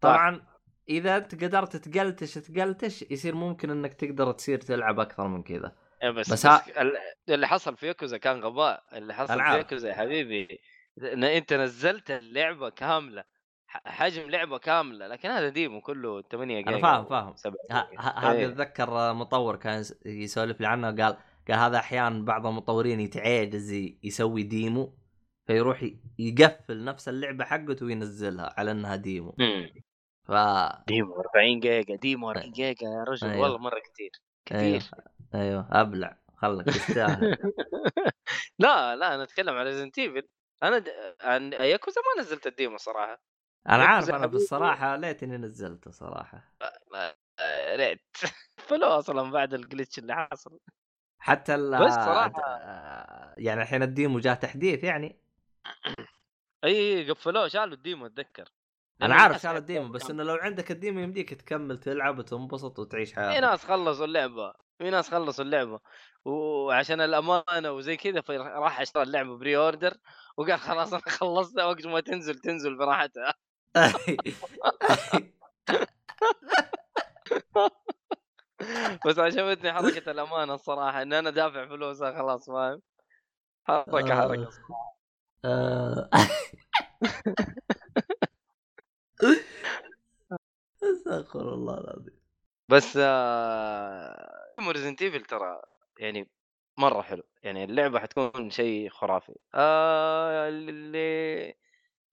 طبعا 0.00 0.42
إذا 0.88 1.16
أنت 1.16 1.44
قدرت 1.44 1.76
تقلتش 1.76 2.34
تقلتش 2.34 3.02
يصير 3.10 3.34
ممكن 3.34 3.70
إنك 3.70 3.94
تقدر 3.94 4.32
تصير 4.32 4.58
تلعب 4.60 5.00
أكثر 5.00 5.28
من 5.28 5.42
كذا. 5.42 5.76
بس, 6.04 6.10
بس 6.16 6.32
بس, 6.32 6.46
ها- 6.46 6.82
ال- 6.82 6.96
اللي 7.28 7.48
حصل 7.48 7.76
في 7.76 7.86
ياكوزا 7.86 8.16
كان 8.18 8.40
غباء 8.40 8.82
اللي 8.92 9.14
حصل 9.14 9.32
أنا 9.32 9.42
في 9.42 9.48
عارف. 9.48 9.64
ياكوزا 9.64 9.88
يا 9.88 9.94
حبيبي 9.94 10.60
إن 11.02 11.24
أنت 11.24 11.52
نزلت 11.52 12.10
اللعبة 12.10 12.68
كاملة 12.68 13.24
حجم 13.68 14.30
لعبة 14.30 14.58
كاملة 14.58 15.06
لكن 15.06 15.28
هذا 15.28 15.48
demo 15.48 15.80
كله 15.80 16.22
8 16.22 16.58
جيجا 16.60 16.70
أنا 16.70 16.78
فاهم 16.82 17.04
فاهم 17.04 17.36
7 17.36 17.54
ه- 17.72 17.86
جيجا. 17.90 18.00
ه- 18.02 18.18
هذا 18.18 18.38
إيه. 18.38 18.46
اتذكر 18.46 19.12
مطور 19.12 19.56
كان 19.56 19.80
يس- 19.80 19.98
يسولف 20.06 20.60
لي 20.60 20.66
عنه 20.66 20.86
قال 20.86 21.16
قال 21.48 21.58
هذا 21.58 21.78
أحيانا 21.78 22.24
بعض 22.24 22.46
المطورين 22.46 23.00
يتعجز 23.00 23.72
يسوي 24.02 24.42
demo 24.42 24.98
فيروح 25.46 25.84
يقفل 26.18 26.84
نفس 26.84 27.08
اللعبة 27.08 27.44
حقته 27.44 27.86
وينزلها 27.86 28.54
على 28.58 28.70
إنها 28.70 28.96
demo. 28.96 29.36
ف 30.28 30.32
demo 30.88 31.14
40 31.20 31.60
جيجا 31.60 31.96
demo 31.96 32.30
40 32.30 32.52
جيجا 32.52 32.86
يا 32.86 33.04
رجل 33.08 33.28
أيوه. 33.28 33.42
والله 33.42 33.58
مرة 33.58 33.78
كثير 33.94 34.10
كثير 34.46 34.82
أيوه 35.34 35.68
أبلع 35.72 36.18
خلك 36.36 36.64
تستاهل. 36.64 37.36
لا 38.58 38.96
لا 38.96 39.14
أنا 39.14 39.22
أتكلم 39.22 39.54
عن 39.54 39.66
Resident 39.66 39.98
Evil 39.98 40.28
أنا 40.62 40.78
د... 40.78 40.88
عن 41.20 41.52
ياكوزا 41.52 42.00
ما 42.00 42.22
نزلت 42.22 42.46
ال 42.46 42.52
demo 42.52 42.76
صراحة. 42.76 43.22
أنا 43.68 43.84
عارف 43.84 44.10
أنا. 44.10 44.26
بالصراحة 44.26 44.96
ليتني 44.96 45.36
نزلته 45.36 45.90
صراحة. 45.90 46.52
ريت 47.76 48.00
فلو 48.68 48.86
أصلا 48.86 49.30
بعد 49.30 49.54
ال 49.54 49.60
glitch 49.60 49.98
اللي 49.98 50.14
حصل 50.14 50.60
حتى 51.18 51.54
ال 51.54 51.86
بس 51.86 51.92
آه، 51.92 53.34
يعني 53.38 53.62
الحين 53.62 53.82
ال 53.82 53.89
demo 53.89 54.18
جاء 54.18 54.34
تحديث 54.34 54.84
يعني. 54.84 55.20
إي 56.64 57.10
قفلوه 57.10 57.48
شالوا 57.48 57.74
ال 57.74 57.80
demo 57.80 58.06
أتذكر. 58.06 58.48
أنا 59.02 59.14
عارف 59.14 59.46
حتى- 59.46 59.46
ال 59.50 59.58
demo 59.58 59.88
بس 59.88 60.10
إنه 60.10 60.22
لو 60.22 60.34
عندك 60.34 60.70
ال 60.70 60.76
demo 60.76 61.00
يمديك 61.00 61.34
تكمل 61.34 61.78
تلعب 61.80 62.18
وتنبسط 62.18 62.78
وتعيش 62.78 63.08
في 63.10 63.16
حياتك 63.16 63.42
ناس 63.42 63.64
خلصوا 63.64 64.04
اللعبة 64.04 64.54
في 64.78 64.90
ناس 64.90 65.10
خلصوا 65.10 65.44
اللعبة. 65.44 65.80
وعشان 66.24 67.00
الأمانة 67.00 67.70
وزي 67.72 67.96
كذا 67.96 68.22
راح 68.38 68.80
اشترى 68.80 69.02
اللعبة 69.02 69.36
pre-order 69.38 69.94
وقال 70.36 70.58
خلاص 70.60 70.92
أنا 70.92 71.02
خلصتها 71.08 71.64
وقت 71.64 71.86
ما 71.86 72.00
تنزل 72.00 72.34
تنزل 72.38 72.76
براحتها. 72.78 73.34
بس 79.06 79.18
عجبتني 79.18 79.72
حركة 79.72 80.10
الأمانة 80.12 80.54
الصراحة 80.54 81.02
إن 81.02 81.12
أنا 81.12 81.30
دافع 81.30 81.66
فلوسها 81.68 82.12
خلاص 82.18 82.46
فاهم؟ 82.46 82.82
حركة 83.64 84.12
آه. 84.12 84.20
حركه 84.28 84.50
آه. 85.44 86.10
استغفر 91.26 91.54
الله 91.54 91.74
العظيم. 91.78 92.16
بس 92.68 92.96
Resident 94.72 95.02
Evil 95.02 95.24
ترى 95.24 95.62
يعني 95.98 96.30
مرة 96.78 97.02
حلو. 97.02 97.22
يعني 97.42 97.64
اللعبة 97.64 97.98
حتكون 98.00 98.50
شيء 98.50 98.88
خرافي. 98.88 99.34
آه 99.54 100.48
اللي 100.48 101.54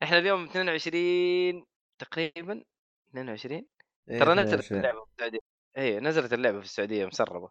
إحنا 0.04 0.18
اليوم 0.18 0.44
22 0.44 1.66
تقريبا. 2.00 2.64
22 3.10 3.66
ترى 4.08 4.34
نزلت 4.36 4.72
اللعبة 4.72 5.06
في 5.06 5.12
السعودية. 5.12 5.40
اي 5.78 6.00
نزلت 6.00 6.34
اللعبة 6.34 6.60
في 6.60 6.66
السعودية 6.66 7.06
مسربة. 7.06 7.50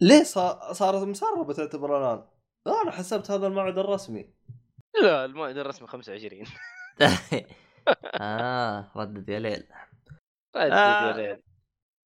ليه 0.00 0.22
صار 0.22 0.72
صارت 0.72 1.02
مسربة 1.02 1.52
تعتبر 1.52 1.98
الآن؟ 1.98 2.26
أنا 2.66 2.90
حسبت 2.90 3.30
هذا 3.30 3.46
الموعد 3.46 3.78
الرسمي. 3.78 4.34
لا 5.02 5.24
الموعد 5.24 5.56
الرسمي 5.56 5.88
25 5.88 6.44
آه 8.20 8.90
ردد 8.96 9.28
يا 9.28 9.38
ليل. 9.38 9.66
آه. 10.56 11.06
يا 11.08 11.12
ليل. 11.12 11.42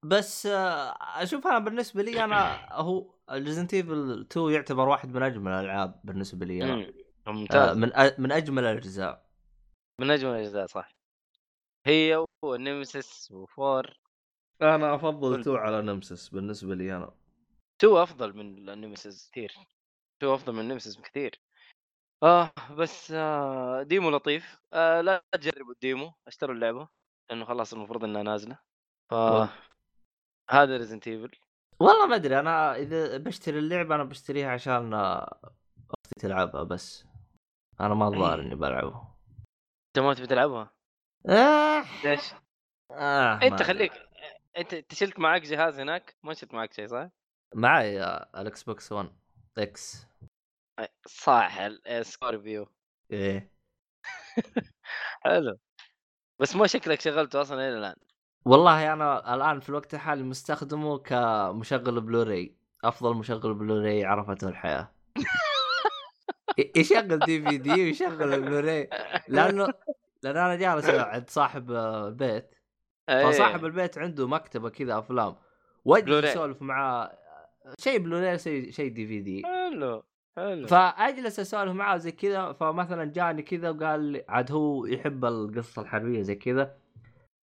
بس 0.04 0.46
آه، 0.46 0.96
أشوف 1.22 1.46
أنا 1.46 1.58
بالنسبة 1.58 2.02
لي 2.02 2.24
أنا 2.24 2.38
هو 2.72 3.14
Resident 3.30 3.74
Evil 3.74 4.20
2 4.30 4.50
يعتبر 4.50 4.88
واحد 4.88 5.08
من 5.08 5.22
أجمل 5.22 5.52
الألعاب 5.52 6.00
بالنسبة 6.04 6.46
لي 6.46 6.64
أنا. 6.64 6.74
مم. 6.76 6.92
آه، 7.26 7.30
ممتاز. 7.32 7.76
من 7.76 7.90
أ- 7.92 8.20
من 8.20 8.32
أجمل 8.32 8.64
الأجزاء. 8.64 9.28
من 10.00 10.10
أجمل 10.10 10.30
الأجزاء 10.30 10.66
صح. 10.66 10.90
هي 11.86 12.24
و 12.44 12.55
Nemesis 12.55 13.28
و 13.32 13.45
four 13.45 13.98
أنا 14.62 14.94
أفضل 14.94 15.34
كل- 15.36 15.40
2 15.40 15.56
على 15.56 15.82
Nemesis 15.82 16.28
بالنسبة 16.28 16.74
لي 16.74 16.96
أنا. 16.96 17.14
two 17.78 18.02
أفضل 18.02 18.36
من 18.36 18.68
ال 18.68 18.76
Nemesis 18.76 19.30
كثير 19.30 19.52
two 20.22 20.34
أفضل 20.34 20.52
من 20.52 20.60
ال 20.60 20.65
Nemesis 20.65 20.96
بكثير 20.96 21.40
آه 22.22 22.52
بس 22.76 23.10
آه 23.12 23.82
demo 23.82 24.10
لطيف. 24.10 24.58
آه 24.72 25.00
لا 25.00 25.24
تجربوا 25.32 25.72
ال 25.72 25.80
demo 25.80 26.12
اشتروا 26.26 26.54
اللعبة. 26.54 26.88
لأنه 27.30 27.44
خلاص 27.44 27.72
المفروض 27.72 28.04
إنها 28.04 28.22
نازلة 28.22 28.58
ف. 29.10 29.14
هذا 30.50 30.76
Resident 30.76 31.08
Evil 31.08 31.30
والله 31.80 32.06
ما 32.06 32.14
أدري 32.14 32.38
أنا 32.40 32.76
إذا 32.76 33.16
بشتري 33.16 33.58
اللعبة 33.58 33.94
أنا 33.94 34.04
بشتريها 34.04 34.50
عشان 34.50 34.94
أختي 34.94 36.20
تلعبها 36.20 36.62
بس 36.62 37.04
أنا 37.80 37.94
ما 37.94 38.08
الظاهر 38.08 38.40
إيه. 38.40 38.46
إني 38.46 38.54
بلعبها 38.54 39.18
أنت 39.88 39.98
ما 40.04 40.14
تبي 40.14 40.26
تلعبها 40.26 40.70
آه. 41.28 41.84
ليش؟ 42.04 42.32
آه 42.90 43.40
أنت. 43.42 43.62
خليك 43.62 43.92
أنت 44.58 44.74
أنت 44.74 44.94
شلت 44.94 45.18
معك 45.18 45.42
جهاز 45.42 45.80
هناك 45.80 46.16
ما 46.22 46.34
شلت 46.34 46.54
معك 46.54 46.72
شيء 46.72 46.86
صح؟ 46.86 47.08
معي 47.54 48.02
آه، 48.02 48.30
ال 48.40 48.62
Xbox 48.62 48.92
One 48.92 49.12
X 49.58 50.06
صح 51.06 51.58
ال- 51.58 52.06
Scorpio 52.06 52.68
إيه 53.12 53.52
حلو 55.24 55.58
بس 56.38 56.56
ما 56.56 56.66
شكلك 56.66 57.00
شغلته 57.00 57.40
أصلا 57.40 57.68
إلى 57.68 57.78
الآن. 57.78 57.94
والله 58.44 58.92
أنا 58.92 59.34
الآن 59.34 59.60
في 59.60 59.68
الوقت 59.68 59.94
الحالي 59.94 60.22
مستخدمه 60.22 60.98
كمشغل 60.98 62.00
بلوراي 62.00 62.56
أفضل 62.84 63.14
مشغل 63.14 63.54
بلوراي 63.54 64.04
عرفته 64.04 64.48
الحياة. 64.48 64.92
يشغل 66.76 67.18
DVD 67.18 67.70
ويشغل 67.70 68.34
البلوراي 68.34 68.90
لأنه 69.28 69.68
لأن 70.22 70.36
أنا 70.36 70.56
جالس 70.56 70.88
عند 70.90 71.30
صاحب 71.30 71.70
آه، 71.70 72.08
البيت 72.08 72.54
إيه. 73.08 73.30
فصاحب 73.30 73.64
البيت 73.64 73.98
عنده 73.98 74.28
مكتبة 74.28 74.70
كذا 74.70 74.98
أفلام. 74.98 75.36
واجلس. 75.84 76.24
أسولف 76.24 76.62
معاه 76.62 77.18
شيء 77.78 77.98
بلوراي 77.98 78.38
شيء 78.38 78.70
شيء 78.70 78.92
DVD 78.92 79.42
حلو. 79.44 80.04
حلو. 80.38 80.66
فأجلس 80.66 81.40
أسولف 81.40 81.72
معاه 81.72 81.96
زي 81.96 82.12
كذا 82.12 82.52
فمثلا 82.52 83.04
جاني 83.04 83.42
كذا 83.42 83.70
وقال 83.70 84.00
لي 84.00 84.24
عاد 84.28 84.52
هو 84.52 84.86
يحب 84.86 85.24
القصص 85.24 85.82
الحربية 85.82 86.22
زي 86.22 86.34
كذا. 86.34 86.76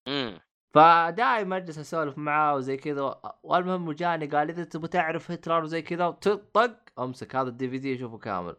امم 0.07 0.39
فدائما 0.75 1.57
أجلس 1.57 1.79
أسولف 1.79 2.17
معاه 2.17 2.55
وزي 2.55 2.77
كذا 2.77 3.21
والمهم 3.43 3.91
جاني 3.91 4.25
قال 4.25 4.49
إذا 4.49 4.63
تبغى 4.63 4.87
تعرف 4.87 5.31
هتلر 5.31 5.63
وزي 5.63 5.81
كذا 5.81 6.09
طق 6.09 6.77
أمسك 6.99 7.35
هذا 7.35 7.49
ال 7.49 7.69
DVD 7.69 7.97
شوفه 7.97 8.17
كامل. 8.17 8.55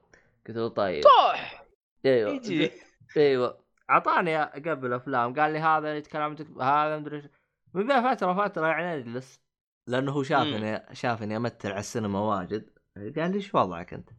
قلت 0.48 0.56
له 0.56 0.68
طيب. 0.68 1.04
طاح 1.04 1.66
أيوه. 2.06 2.30
يجي. 2.30 2.70
أيوه. 3.16 3.58
أعطاني 3.90 4.42
قبل 4.44 4.92
افلام 4.92 5.34
قال 5.34 5.52
لي 5.52 5.58
هذا 5.58 5.96
يتكلم 5.96 6.36
هذا 6.60 6.98
مدري 6.98 7.16
إيش. 7.16 7.24
من 7.74 7.86
بين 7.86 8.14
فترة 8.14 8.48
فتره 8.48 8.66
يعني 8.66 8.94
اجلس 8.94 9.40
لأنه 9.88 10.12
هو 10.12 10.22
شافني 10.22 10.82
شافني 10.92 11.36
أمثل 11.36 11.68
على 11.68 11.78
السينما 11.78 12.20
واجد. 12.20 12.70
قال 12.96 13.30
لي 13.30 13.34
إيش 13.34 13.54
وضعك 13.54 13.94
أنت؟ 13.94 14.10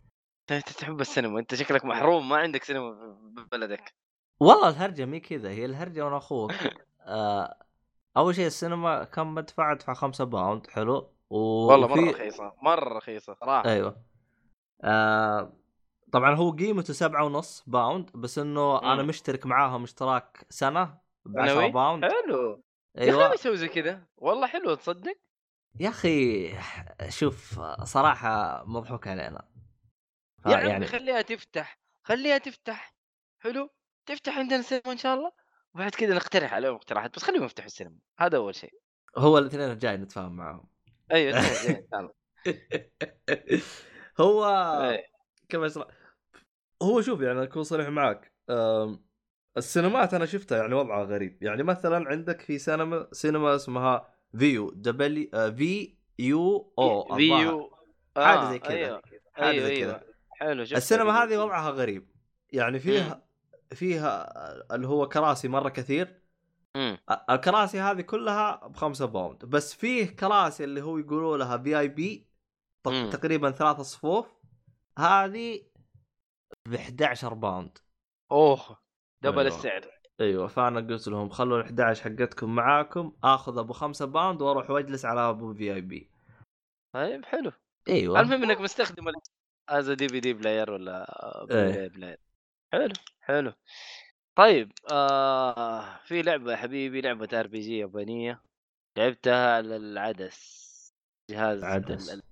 انت 0.51 0.69
تحب 0.69 1.01
السينما 1.01 1.39
أنت 1.39 1.55
شكلك 1.55 1.85
محروم 1.85 2.29
ما 2.29 2.37
عندك 2.37 2.63
سينما 2.63 3.15
في 3.35 3.45
بلدك 3.51 3.93
والله 4.39 4.69
الهرجة 4.69 5.05
مي 5.05 5.19
كذا 5.19 5.49
هي 5.49 5.65
الهرجة 5.65 6.05
وأنا 6.05 6.17
أخوك. 6.17 6.51
آه 7.01 7.55
أول 8.17 8.35
شيء 8.35 8.45
السينما 8.47 9.03
كم 9.03 9.35
بدفع 9.35 9.71
أدفع 9.71 9.93
خمسة 9.93 10.23
باوند 10.23 10.67
حلو. 10.67 11.13
و... 11.29 11.37
والله 11.37 11.87
مرة 11.87 12.01
وفي- 12.01 12.09
رخيصة 12.09 12.53
مرة 12.61 12.97
رخيصة 12.97 13.33
صراحة. 13.33 13.69
أيوه. 13.69 14.01
آه 14.83 15.53
طبعا 16.11 16.35
هو 16.35 16.51
قيمته 16.51 16.93
سبعة 16.93 17.25
ونص 17.25 17.63
باوند 17.67 18.11
بس 18.15 18.39
إنه 18.39 18.79
أنا 18.93 19.01
مم. 19.01 19.07
مشترك 19.09 19.45
معاهم 19.45 19.83
اشتراك 19.83 20.45
سنة 20.49 20.97
ب 21.25 21.39
10 21.39 21.53
سنوي؟ 21.53 21.71
باوند. 21.71 22.03
حلو. 22.05 22.63
يا 22.95 23.25
أخي 23.25 23.33
يسوي 23.33 23.57
زي 23.57 23.67
كذا. 23.67 24.03
والله 24.17 24.47
حلو 24.47 24.73
تصدق؟ 24.75 25.17
يا 25.79 25.89
أخي 25.89 26.49
شوف 27.09 27.59
صراحة 27.83 28.63
مضحوك 28.67 29.07
علينا. 29.07 29.45
يا 30.51 30.57
عمي 30.57 30.69
يعني 30.69 30.85
خليها 30.85 31.21
تفتح 31.21 31.79
خليها 32.03 32.37
تفتح 32.37 32.95
حلو؟ 33.39 33.69
تفتح 34.05 34.37
عندنا 34.37 34.61
سينما 34.61 34.91
إن 34.91 34.97
شاء 34.97 35.15
الله 35.15 35.31
وبعد 35.75 35.91
كذا 35.91 36.15
نقترح 36.15 36.53
عليهم 36.53 36.75
اقتراحات 36.75 37.15
بس 37.15 37.23
خليهم 37.23 37.43
يفتحوا 37.43 37.67
السينما 37.67 37.97
هذا 38.19 38.37
أول 38.37 38.55
شيء. 38.55 38.73
هو 39.17 39.37
الاثنين 39.37 39.71
الجاي 39.71 39.97
نتفاهم 39.97 40.35
معاهم. 40.35 40.67
أيوه 41.11 41.39
هو 44.19 44.45
إيه. 44.91 45.05
كيف 45.49 45.61
أشرح؟ 45.61 45.87
هو 46.81 47.01
شوف 47.01 47.21
يعني 47.21 47.43
أكون 47.43 47.63
صريح 47.63 47.87
معك 47.87 48.33
أم، 48.49 49.05
السينمات 49.57 50.13
أنا 50.13 50.25
شفتها 50.25 50.57
يعني 50.57 50.75
وضعها 50.75 51.03
غريب 51.03 51.43
يعني 51.43 51.63
مثلا 51.63 52.09
عندك 52.09 52.41
في 52.41 52.57
سينما 52.59 53.07
سينما 53.11 53.55
اسمها 53.55 54.13
فيو 54.37 54.69
دبليو 54.69 55.29
آه، 55.33 55.49
في 55.49 55.97
يو 56.19 56.73
أو 56.79 57.15
فيو 57.15 57.71
حاجة 58.17 58.49
زي 58.51 58.59
كذا 58.59 58.73
أيوه 58.75 59.01
حاجة 59.33 59.49
أيوه 59.49 59.67
زي 59.67 59.75
كذا. 59.81 60.03
حلو 60.39 60.65
شفت 60.65 60.77
السينما 60.77 61.23
هذه 61.23 61.37
وضعها 61.37 61.69
غريب. 61.69 62.07
يعني 62.53 62.79
فيها 62.79 63.23
فيها 63.73 64.33
اللي 64.75 64.87
هو 64.87 65.07
كراسي 65.07 65.47
مرة 65.47 65.69
كثير. 65.69 66.21
مم. 66.75 66.97
الكراسي 67.29 67.79
هذه 67.79 68.01
كلها 68.01 68.67
بخمسة 68.67 69.05
pound. 69.05 69.45
بس 69.45 69.73
فيه 69.73 70.05
كراسي 70.05 70.63
اللي 70.63 70.81
هو 70.81 70.97
يقولوا 70.97 71.37
لها 71.37 71.57
VIP 71.57 72.27
مم. 72.87 73.09
تقريبا 73.09 73.51
ثلاث 73.51 73.81
صفوف. 73.81 74.25
هذه 74.99 75.61
ب 76.69 76.73
11 76.73 77.33
pound. 77.33 77.77
أوه 78.31 78.79
double 79.21 79.39
أيوة. 79.39 79.55
السعر. 79.55 79.81
أيوه 80.19 80.47
فأنا 80.47 80.79
قلت 80.79 81.07
لهم 81.07 81.29
خلوا 81.29 81.57
ال 81.57 81.63
11 81.63 82.03
حقتكم 82.03 82.55
معاكم 82.55 83.13
آخذ 83.23 83.57
أبو 83.57 83.73
5 83.73 84.05
pound 84.05 84.41
وأروح 84.41 84.69
وأجلس 84.69 85.05
على 85.05 85.29
أبو 85.29 85.53
VIP. 85.53 86.11
طيب 86.95 87.25
حلو. 87.25 87.51
أيوه. 87.89 88.19
المهم 88.19 88.43
إنك 88.43 88.61
مستخدم 88.61 89.07
as 89.69 89.89
DVD 89.89 90.33
player 90.33 90.71
ولا. 90.71 91.45
Blu-ray 91.49 91.89
player 91.89 92.17
حلو 92.73 92.93
حلو 93.21 93.53
طيب 94.35 94.71
آه 94.91 95.97
في 95.97 96.21
لعبة 96.21 96.51
يا 96.51 96.57
حبيبي 96.57 97.01
لعبة 97.01 97.39
RPG 97.39 97.77
يابانية 97.77 98.41
لعبتها 98.97 99.55
على 99.55 99.75
العدس 99.75 100.67
جهاز 101.31 101.63
عدس. 101.63 102.09
ال- 102.09 102.23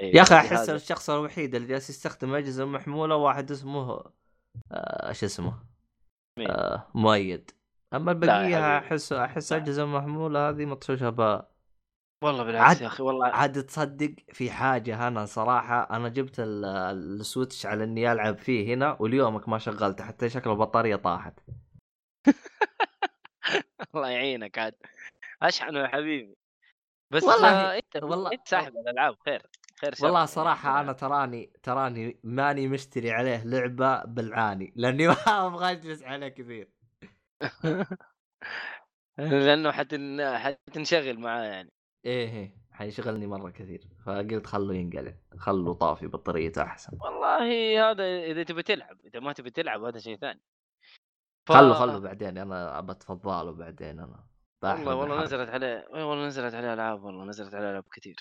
أيوة، 0.00 0.16
يا 0.16 0.22
أخي 0.22 0.34
أحس 0.34 0.68
الشخص 0.70 1.10
الوحيد 1.10 1.54
اللي 1.54 1.68
جالس 1.68 1.90
يستخدم 1.90 2.34
أجهزة 2.34 2.64
محمولة 2.64 3.16
واحد 3.16 3.50
اسمه 3.50 4.04
آه 4.72 5.12
شو 5.12 5.26
اسمه؟ 5.26 5.64
آه 6.38 6.88
مؤيد 6.94 7.50
أما 7.94 8.12
البقية 8.12 8.78
أحس 8.78 9.12
أحس. 9.12 9.52
أجهزة 9.52 9.86
محمولة 9.86 10.48
هذه 10.48 10.64
مطشوشة 10.64 11.10
ب 11.10 11.44
والله 12.24 12.42
بالعكس 12.44 12.68
عاد- 12.68 12.80
يا 12.82 12.86
أخي 12.86 13.02
والله 13.02 13.26
عاد 13.26 13.62
تصدق 13.66 14.14
في 14.32 14.50
حاجة 14.50 15.08
أنا 15.08 15.24
صراحة 15.26 15.96
أنا 15.96 16.08
جبت 16.08 16.40
ال- 16.40 16.64
السويتش 17.20 17.66
على 17.66 17.84
إني 17.84 18.12
ألعب 18.12 18.38
فيه 18.38 18.74
هنا 18.74 18.96
واليومك 19.00 19.48
ما 19.48 19.58
شغلته 19.58 20.04
حتى 20.04 20.28
شكل 20.28 20.50
البطارية 20.50 20.96
طاحت. 20.96 21.40
الله 23.94 24.08
يعينك 24.10 24.58
عاد. 24.58 24.74
أشحنه 25.42 25.80
يا 25.80 25.86
حبيبي. 25.86 26.36
بس 27.10 27.24
والله- 27.24 27.48
آه 27.48 27.76
أنت 27.78 28.04
والله- 28.04 28.32
أنت 28.32 28.48
ساحب 28.48 28.72
الألعاب 28.76 29.16
خير 29.24 29.42
خير 29.80 29.94
شر 29.94 30.04
والله 30.04 30.18
يعني. 30.18 30.30
صراحة 30.30 30.80
أنا 30.80 30.92
تراني 30.92 31.52
تراني 31.62 32.20
ماني 32.24 32.68
مشتري 32.68 33.10
عليه 33.12 33.44
لعبة 33.44 34.04
بالعاني 34.04 34.72
لأني 34.76 35.06
ما 35.08 35.46
أبغى 35.46 35.70
أجلس 35.70 36.02
عليه 36.02 36.28
كثير. 36.28 36.68
لأنه 39.18 39.72
حتن... 39.72 40.36
حتنشغل 40.38 41.20
معاه 41.20 41.42
يعني. 41.44 41.70
إيه 42.06 42.28
إيه. 42.28 42.56
حيشغلني 42.72 43.26
مرة 43.26 43.50
كثير. 43.50 43.80
فقلت 44.06 44.46
خلوا 44.46 44.74
ينقلع. 44.74 45.14
خلوا 45.38 45.74
طافي 45.74 46.06
بطاريته 46.06 46.62
أحسن. 46.62 46.98
والله 47.00 47.90
هذا 47.90 48.04
إذا 48.24 48.42
تبي 48.42 48.62
تلعب. 48.62 49.00
إذا 49.06 49.20
ما 49.20 49.32
تبي 49.32 49.50
تلعب 49.50 49.84
هذا 49.84 49.98
شيء 49.98 50.16
ثاني. 50.16 50.40
ف- 51.48 51.52
خلوا 51.52 51.74
خلوا 51.74 51.98
بعدين. 51.98 52.38
أنا 52.38 52.80
بتفضله 52.80 53.52
بعدين. 53.52 54.00
أنا 54.00 54.24
والله 54.62 54.94
والله. 54.96 55.22
نزلت 55.22 55.48
عليه 55.48 55.86
والله 55.90 56.26
نزلت 56.26 56.54
عليه 56.54 56.74
ألعاب 56.74 57.04
والله 57.04 57.24
نزلت 57.24 57.54
عليه 57.54 57.70
ألعاب 57.70 57.84
كثير. 57.92 58.16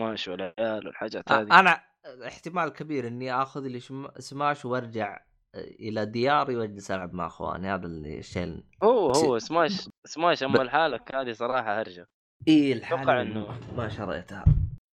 سماش 0.00 0.28
والعيال 0.28 0.86
والحاجات 0.86 1.32
هذه. 1.32 1.60
أنا 1.60 1.84
احتمال 2.26 2.68
كبير 2.68 3.06
إني 3.06 3.34
آخذ 3.34 3.60
لي 3.60 3.80
سماش 4.18 4.64
وأرجع 4.64 5.24
إلى 5.54 6.06
دياري 6.06 6.56
وأجلس 6.56 6.90
ألعب 6.90 7.14
مع 7.14 7.26
أخواني. 7.26 7.68
هذا 7.68 7.86
اللي 7.86 8.18
الشيء 8.18 8.44
ال- 8.44 8.64
هو 8.82 9.10
هو 9.10 9.38
سماش 9.38 9.88
سماش 10.04 10.42
اما 10.42 10.58
لحالك 10.58 11.14
هذه 11.14 11.32
صراحة 11.32 11.80
هرجة. 11.80 12.08
إيه 12.48 12.76
أتوقع 12.76 13.02
الحال 13.02 13.34
إنه- 13.34 13.74
ما 13.76 13.88
شريتها 13.88 14.44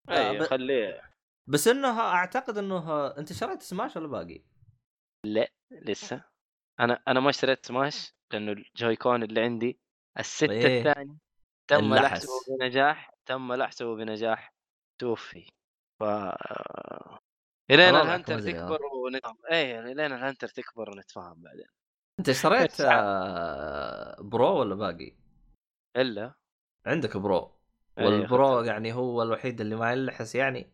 اي 0.10 0.40
ب- 0.40 0.44
خليه 0.44 1.02
بس 1.50 1.68
إنه 1.68 2.00
أعتقد 2.00 2.58
إنه 2.58 3.08
أنت 3.08 3.34
شريت 3.34 3.62
سماش 3.62 3.98
ولا 3.98 4.08
باقي؟ 4.08 4.42
لسه 5.72 6.24
أنا 6.80 7.04
أنا 7.08 7.20
ما 7.20 7.30
اشتريت 7.30 7.66
سماش 7.66 8.14
لأنه 8.34 8.52
الجوي 8.52 8.96
كون 8.96 9.24
اللي 9.24 9.42
عندي 9.42 9.80
الست 10.20 10.44
إيه. 10.50 10.80
الثاني 10.80 11.18
تم. 11.70 11.94
لحسه 11.96 12.30
بنجاح 12.60 13.12
تم 13.26 13.54
لحسه 13.54 13.96
بنجاح 13.96 14.54
توفي 15.02 15.50
ف 16.00 16.04
الين 17.72 17.96
الهنتر. 17.96 18.40
تكبر 18.40 18.80
ونتفاهم 18.86 19.38
إيه 19.52 19.80
الين 19.80 20.00
الهنتر 20.14 20.48
تكبر 20.48 20.90
ونتفاهم 20.90 21.42
بعدين 21.42 21.66
أنت 22.20 22.30
اشتريت 22.30 22.72
ساعة. 22.72 23.02
آه، 23.02 24.22
برو 24.22 24.60
ولا 24.60 24.76
باقي؟ 24.76 25.16
إلا 25.98 26.34
عندك 26.86 27.18
برو 27.18 27.52
والبرو. 27.98 28.62
يعني 28.62 28.94
هو 28.94 29.24
الوحيد 29.24 29.62
اللي 29.62 29.76
ما 29.76 29.94
يلحس 29.94 30.36
يعني 30.36 30.74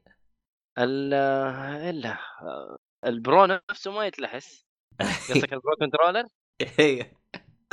ال 0.77 1.13
إلا 1.13 2.17
البرو 3.05 3.45
نفسه 3.45 3.91
ما 3.91 4.05
يتلحس 4.05 4.65
قصدك 5.29 5.53
البرو 5.53 5.75
كنترولر؟ 5.79 6.27
إيه. 6.79 7.13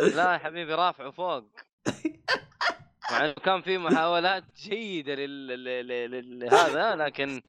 لا 0.01 0.33
يا 0.33 0.39
حبيبي 0.39 0.75
رافعه 0.75 1.11
فوق 1.11 1.45
مع 3.11 3.25
إنه 3.25 3.33
كان 3.33 3.63
في 3.63 3.79
محاولات 3.79 4.45
جيدة 4.57 5.15
لل... 5.15 5.47
لل... 5.47 6.11
لل... 6.11 6.39
لهذا 6.39 6.97
لكن 6.97 7.43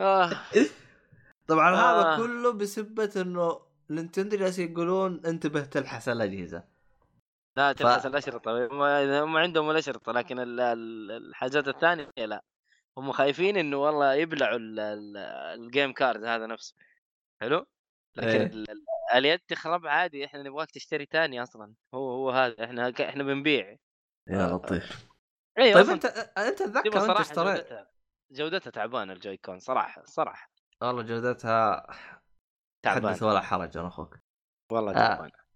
آه. 0.00 0.30
طبعا 1.46 1.74
هذا 1.74 2.14
آه. 2.14 2.16
كله 2.16 2.52
بسبة 2.52 3.12
إنه 3.16 3.60
Nintendo 3.90 4.36
جالسين 4.36 4.72
يقولون 4.72 5.26
انتبه 5.26 5.64
تلحس 5.64 6.08
الأجهزة 6.08 6.64
لا 7.58 7.72
تلحس 7.72 8.02
ف- 8.02 8.06
الاشرطه 8.06 8.66
هم 8.66 8.82
هم 9.22 9.36
عندهم 9.36 9.70
الأشرطة 9.70 10.12
لكن 10.12 10.38
ال... 10.38 10.60
ال- 10.60 11.10
الحاجات 11.10 11.68
الثانية 11.68 12.08
لا 12.16 12.44
هم 12.98 13.12
خايفين 13.12 13.56
إنه 13.56 13.76
والله 13.76 14.14
يبلعوا 14.14 14.56
ال... 14.58 14.80
ال... 14.80 15.16
ال 15.60 15.66
game 15.66 15.92
card 15.92 16.24
هذا 16.24 16.46
نفسه. 16.46 16.74
حلو؟ 17.40 17.66
لكن 18.16 18.28
إيه. 18.28 18.46
ال... 18.46 18.70
ال- 18.70 18.84
اليد 19.14 19.38
تخرب 19.38 19.86
عادي 19.86 20.24
إحنا 20.24 20.42
نبغاك 20.42 20.70
تشتري 20.70 21.06
ثاني 21.06 21.42
أصلا 21.42 21.74
هو 21.94 22.10
هو 22.10 22.30
هذا 22.30 22.64
إحنا 22.64 22.92
إحنا 23.00 23.22
بنبيع. 23.22 23.76
يا 24.28 24.46
لطيف. 24.46 25.08
إي 25.58 25.74
طيب 25.74 25.90
أنت 25.90 26.04
أنت 26.04 26.60
اتذكر 26.60 27.10
أنت 27.10 27.20
اشتريت 27.20 27.56
جودتها 27.56 27.90
جودتها 28.30 28.70
تعبانة 28.70 29.12
الجوي 29.12 29.36
كون 29.36 29.58
صراحة 29.58 30.02
صراحة. 30.04 30.50
والله 30.82 31.02
جودتها 31.02 31.86
تعبانة. 32.84 33.08
حدث 33.08 33.22
ولا 33.22 33.40
حرج 33.40 33.76
أنا 33.76 33.88
أخوك. 33.88 34.18
والله 34.72 34.90
آه. 34.92 34.94
تعبانة. 34.94 35.32
آه... 35.34 35.47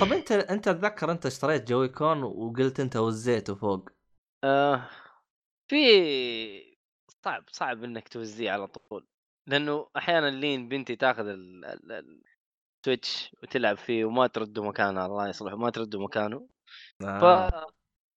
طب 0.00 0.12
انت 0.12 0.32
انت 0.32 0.68
اتذكر 0.68 1.10
انت 1.10 1.26
اشتريت 1.26 1.68
جوي 1.68 1.88
كون 1.88 2.22
وقلت 2.22 2.80
انت 2.80 2.96
وزيته 2.96 3.54
فوق 3.54 3.88
آه 4.44 4.88
في 5.68 5.76
صعب 7.24 7.44
صعب 7.52 7.84
إنك 7.84 8.08
توزيه 8.08 8.50
على 8.50 8.66
طول 8.66 9.06
لأنه 9.46 9.88
أحيانا 9.96 10.30
لين 10.30 10.68
بنتي 10.68 10.96
تاخذ 10.96 11.26
ال- 11.26 11.64
ال- 11.64 12.22
السويتش 12.80 13.36
وتلعب 13.42 13.76
فيه 13.76 14.04
وما 14.04 14.26
ترده 14.26 14.62
مكانه 14.62 15.06
الله 15.06 15.28
يصلحه 15.28 15.56
ما 15.56 15.70
ترده 15.70 16.00
مكانه 16.00 16.48
ف 17.00 17.04
آه. 17.04 17.66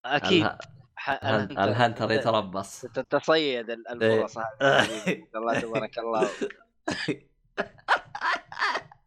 أكيد 0.05 0.43
اله- 0.45 0.57
ح- 0.95 1.23
الهن- 1.23 1.57
الهنتر- 1.59 2.11
يتربص 2.11 2.81
تتصيد 2.81 3.69
ال- 3.69 3.87
الفرص. 3.87 4.37
الله 5.35 5.59
تبارك 5.61 5.99
الله 5.99 6.29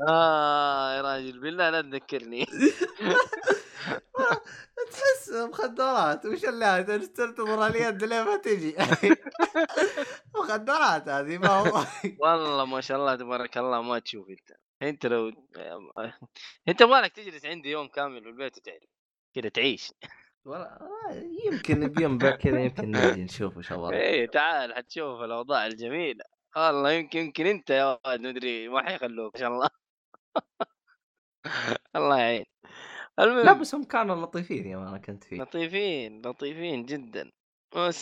آه 0.08 0.96
يا 0.96 1.02
راجل 1.02 1.40
بالله 1.40 1.70
لا 1.70 1.80
تذكرني. 1.82 2.46
تحس 4.92 5.30
مخدرات 5.30 6.26
وش 6.26 6.44
اللي 6.44 7.06
تنتظر 7.16 7.66
اليد 7.66 8.04
لين 8.04 8.24
ما 8.24 8.36
تجي؟ 8.36 8.76
مخدرات 10.36 11.08
هذه 11.08 11.38
ما 11.38 11.48
هو. 11.48 11.84
والله 12.18 12.64
ما 12.64 12.80
شاء 12.80 12.98
الله 12.98 13.14
تبارك 13.16 13.58
الله 13.58 13.82
ما 13.82 13.98
تشوف 13.98 14.28
أنت. 14.28 14.50
أنت 14.82 15.06
لو 15.06 15.32
أنت 16.68 16.82
مالك 16.82 17.12
تجلس 17.12 17.46
عندي 17.46 17.70
يوم 17.70 17.88
كامل 17.88 18.22
في 18.22 18.28
البيت 18.28 18.56
وتعرف؟ 18.56 18.90
كذا 19.34 19.48
تعيش. 19.48 19.92
ولا 20.44 20.78
يمكن 21.44 21.88
بيوم 21.88 22.18
كذا 22.18 22.60
يمكن 22.60 22.90
نجي 22.90 23.24
نشوف 23.24 23.56
وش 23.56 23.72
الوضع 23.72 23.96
إيه 23.96 24.26
تعال 24.26 24.74
حتشوف 24.74 25.20
الأوضاع 25.20 25.66
الجميلة. 25.66 26.24
والله 26.56 26.90
يمكن 26.92 27.18
يمكن 27.18 27.46
أنت 27.46 27.70
يا 27.70 27.98
ولد 28.06 28.20
مدري 28.20 28.68
ما 28.68 28.82
حيخلوك 28.82 29.34
ما 29.34 29.40
شاء 29.40 29.48
الله. 29.48 29.81
الله 31.96 32.18
يعين. 32.18 32.44
المهم 33.18 33.46
لا 33.46 33.52
بس 33.52 33.74
هم 33.74 33.84
كانوا 33.84 34.16
لطيفين 34.16 34.66
يوم 34.66 34.86
أنا 34.86 34.98
كنت 34.98 35.24
فيه. 35.24 35.42
لطيفين 35.42 36.22
لطيفين 36.26 36.86
جدا. 36.86 37.30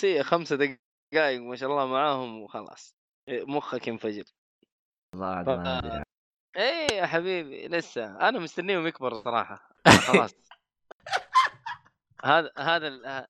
هي 0.02 0.22
خمسة 0.22 0.56
دقائق 0.56 1.40
ما 1.40 1.56
شاء 1.56 1.70
الله 1.70 1.86
معاهم 1.86 2.42
وخلاص. 2.42 2.94
مخك 3.28 3.88
ينفجر. 3.88 4.24
والله 5.14 5.26
عاد 5.26 5.48
ما 5.48 5.78
أدري 5.78 6.02
إيه 6.56 6.92
يا 6.92 7.06
حبيبي 7.06 7.68
لسه. 7.68 8.28
أنا 8.28 8.38
مستنيهم 8.38 8.86
يكبروا 8.86 9.22
صراحة. 9.22 9.70
خلاص. 10.06 10.34
هذا 12.24 12.50
هذا 12.58 12.88
ال- 12.88 13.26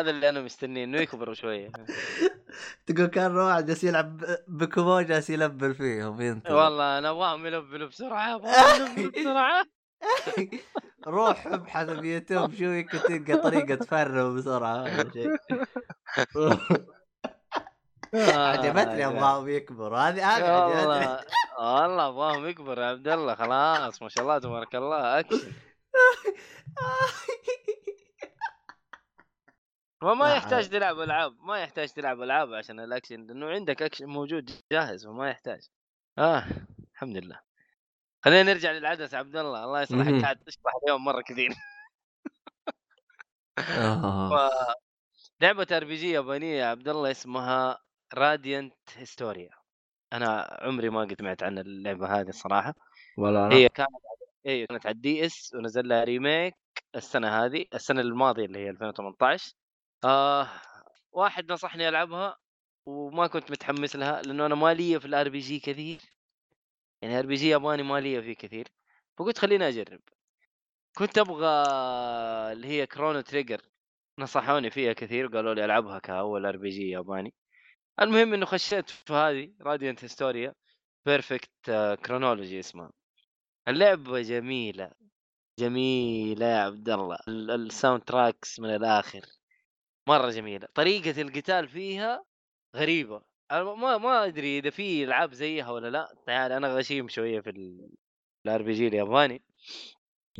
هذا 0.00 0.10
اللي 0.10 0.28
أنا 0.28 0.40
مستنيه 0.40 0.84
إنه 0.84 1.00
يكبروا 1.00 1.34
شوية. 1.34 1.72
تقول 2.86 3.06
كان 3.06 3.36
واحد 3.36 3.66
جالس 3.66 3.84
يلعب 3.84 4.24
بكومو 4.48 5.00
جالس 5.00 5.30
يلبل 5.30 5.74
فيهم 5.74 6.20
ينتظر 6.20 6.54
والله 6.54 6.98
أنا 6.98 7.10
أبغاهم 7.10 7.46
يلبلوا 7.46 7.88
بسرعة 7.88 8.34
أبغاهم 8.34 9.10
بسرعة. 9.10 9.64
روح 11.06 11.46
ابحث 11.46 11.90
بيوتيوب 11.90 12.54
شو 12.54 12.64
يمكن 12.64 12.98
تلقى 12.98 13.36
طريقة 13.42 13.74
تفرم 13.74 14.36
بسرعة 14.36 14.76
عجبتني 18.14 19.04
آه، 19.04 19.08
أبغاهم 19.08 19.48
يكبروا 19.48 19.98
هذه 19.98 20.36
هذه 20.36 20.44
عجبتني 20.44 20.80
والله 20.80 21.20
والله 21.58 22.08
أبغاهم 22.08 22.46
يكبر 22.46 22.78
يا 22.78 22.86
عبد 22.86 23.08
الله 23.08 23.34
خلاص 23.34 24.02
ما 24.02 24.08
شاء 24.08 24.22
الله 24.24 24.38
تبارك 24.38 24.74
الله 24.74 25.18
أكشن. 25.20 25.52
وما 30.04 30.24
لا، 30.24 30.34
يحتاج 30.36 30.68
تلعب 30.68 31.00
ألعاب 31.00 31.36
ما 31.40 31.58
يحتاج 31.58 31.88
تلعب 31.88 32.22
ألعاب 32.22 32.54
عشان 32.54 32.80
الأكشن 32.80 33.26
لأنه 33.26 33.46
عندك 33.50 33.82
أكشن 33.82 34.06
موجود 34.06 34.50
جاهز 34.72 35.06
وما 35.06 35.30
يحتاج. 35.30 35.68
آه 36.18 36.44
الحمد 36.94 37.16
لله. 37.16 37.40
خلينا 38.24 38.42
نرجع 38.52 38.72
للعدس 38.72 39.14
عبد 39.14 39.36
الله. 39.36 39.64
الله. 39.64 39.82
يصلحك. 39.82 40.22
قاعد 40.22 40.36
تشرح 40.36 40.72
اليوم 40.84 41.04
مرة 41.04 41.22
كثير. 41.22 41.48
آه. 43.58 44.74
لعبه 45.40 45.66
RPG 45.72 46.10
يابانية 46.10 46.58
يا 46.60 46.64
عبد 46.66 46.88
الله 46.88 47.10
اسمها 47.10 47.78
Radiant 48.14 48.74
Historia 48.96 49.50
أنا 50.12 50.58
عمري 50.62 50.90
ما 50.90 51.00
قد 51.00 51.14
سمعت 51.18 51.42
عن 51.42 51.58
اللعبة 51.58 52.20
هذه 52.20 52.28
الصراحة. 52.28 52.74
ولا 53.18 53.46
أنا. 53.46 53.54
هي 53.54 53.68
كانت 53.68 53.88
هي 54.46 54.66
كانت 54.66 54.86
على 54.86 54.94
ال 54.94 55.26
DS 55.26 55.52
ونزل 55.54 55.88
لها 55.88 56.04
remake 56.04 56.54
السنة 56.94 57.44
هذه 57.44 57.64
السنة 57.74 58.00
الماضية 58.00 58.44
اللي 58.44 58.58
هي 58.58 58.70
2018 58.70 59.54
آه 60.04 60.48
واحد 61.12 61.52
نصحني 61.52 61.88
ألعبها 61.88 62.36
وما 62.86 63.26
كنت 63.26 63.50
متحمس 63.50 63.96
لها 63.96 64.22
لأنه 64.22 64.46
أنا 64.46 64.54
مالية 64.54 64.98
في 64.98 65.04
ال 65.04 65.28
RPG 65.28 65.58
كثير. 65.60 66.00
يعني 67.02 67.18
RPG 67.18 67.48
ياباني 67.48 67.82
مالية 67.82 68.20
فيه 68.20 68.34
كثير 68.34 68.68
فقلت 69.18 69.38
خليني 69.38 69.68
أجرب. 69.68 70.00
كنت 70.96 71.18
أبغى 71.18 71.46
اللي 72.52 72.66
هي 72.68 72.86
Chrono 72.86 73.20
Trigger 73.20 73.60
نصحوني 74.18 74.70
فيها 74.70 74.92
كثير 74.92 75.26
وقالوا 75.26 75.54
لي 75.54 75.64
ألعبها 75.64 75.98
كأول 75.98 76.46
RPG 76.46 76.90
ياباني. 76.90 77.34
المهم 78.00 78.34
إنه 78.34 78.46
خشيت 78.46 78.90
في 78.90 79.12
هذه 79.12 79.52
Radiant 79.62 80.04
Historia 80.04 80.54
Perfect 81.06 81.50
Chronology 82.06 82.60
اسمها. 82.60 82.90
اللعبة 83.68 84.20
جميلة 84.22 84.90
جميلة 85.58 86.46
يا 86.46 86.58
عبد 86.58 86.88
الله. 86.88 87.18
ال- 87.28 87.50
الsound 87.50 88.02
tracks 88.02 88.60
من 88.60 88.74
الآخر. 88.74 89.20
مرة 90.06 90.30
جميلة. 90.30 90.68
طريقة 90.74 91.22
القتال 91.22 91.68
فيها 91.68 92.24
غريبة. 92.76 93.22
أنا 93.50 93.74
ما 93.74 93.98
ما 93.98 94.24
أدري 94.24 94.58
إذا 94.58 94.70
في 94.70 95.04
ألعاب 95.04 95.32
زيها 95.34 95.70
ولا 95.70 95.90
لأ. 95.90 96.14
تعال 96.26 96.52
أنا 96.52 96.74
غشيم 96.74 97.08
شوية 97.08 97.40
في 97.40 97.50
ال 98.46 98.62
RPG 98.62 98.88
الياباني. 98.88 99.42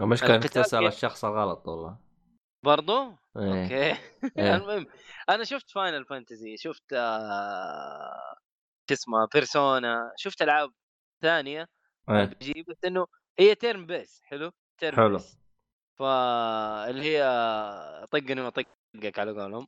المشكلة 0.00 0.34
إنك 0.34 0.42
تسأل 0.42 0.86
الشخص 0.86 1.24
الغلط 1.24 1.68
والله. 1.68 1.98
برضو؟ 2.62 3.12
إيه. 3.36 3.62
أوكي. 3.62 4.00
إيه. 4.38 4.56
المهم 4.56 4.86
أنا 5.28 5.44
شفت 5.44 5.70
Final 5.70 6.04
Fantasy 6.04 6.56
شفت 6.56 6.92
آه... 6.92 8.36
شو 8.88 8.94
اسمه 8.94 9.28
Persona 9.34 10.12
شفت 10.16 10.42
ألعاب 10.42 10.72
ثانية 11.22 11.68
جي 12.10 12.64
بس 12.68 12.76
إنه 12.84 13.06
هي 13.38 13.54
turn 13.54 13.86
base 13.86 14.20
حلو؟ 14.24 14.52
turn 14.78 14.96
حلو. 14.96 15.16
base 15.16 15.38
فاللي 15.98 17.02
هي 17.02 17.22
طقني 18.10 18.50
وطقك 18.94 19.18
على 19.18 19.30
قولهم. 19.42 19.66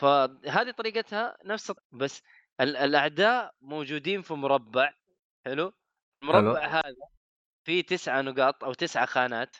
فهذه 0.00 0.70
طريقتها 0.70 1.36
نفس 1.44 1.72
بس 1.92 2.22
ال- 2.60 2.76
الأعداء 2.76 3.54
موجودين 3.60 4.22
في 4.22 4.34
مربع 4.34 4.92
حلو؟ 5.44 5.72
المربع 6.22 6.66
هذا 6.66 6.94
فيه 7.64 7.82
تسعة 7.82 8.20
نقاط 8.22 8.64
أو 8.64 8.72
تسعة 8.72 9.06
خانات 9.06 9.56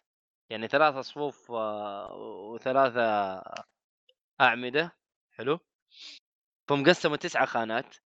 يعني 0.51 0.69
ثلاثة 0.69 1.01
صفوف 1.01 1.51
آه، 1.53 2.15
وثلاثة 2.53 3.43
أعمدة 4.41 4.97
حلو؟ 5.33 5.59
فمقسمة 6.69 7.17
تسعة 7.17 7.47
خانات. 7.47 7.97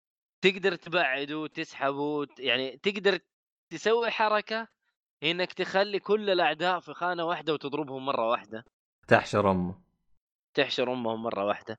تقدر 0.43 0.75
تبعد 0.77 1.33
وتسحب 1.33 1.95
وت... 1.95 2.41
يعني 2.41 2.77
تقدر 2.77 3.19
تسوي 3.71 4.11
حركة 4.11 4.69
إنك 5.23 5.53
تخلي 5.53 5.99
كل 5.99 6.31
الأعداء 6.31 6.81
في 6.81 6.95
خانة 6.95 7.25
واحدة 7.25 7.53
وتضربهم 7.53 8.07
مرة 8.07 8.29
واحدة. 8.29 8.65
تحشر 9.09 9.51
أمه. 9.51 9.90
تحشر 10.55 10.93
امهم 10.93 11.23
مرة 11.23 11.45
واحدة. 11.47 11.79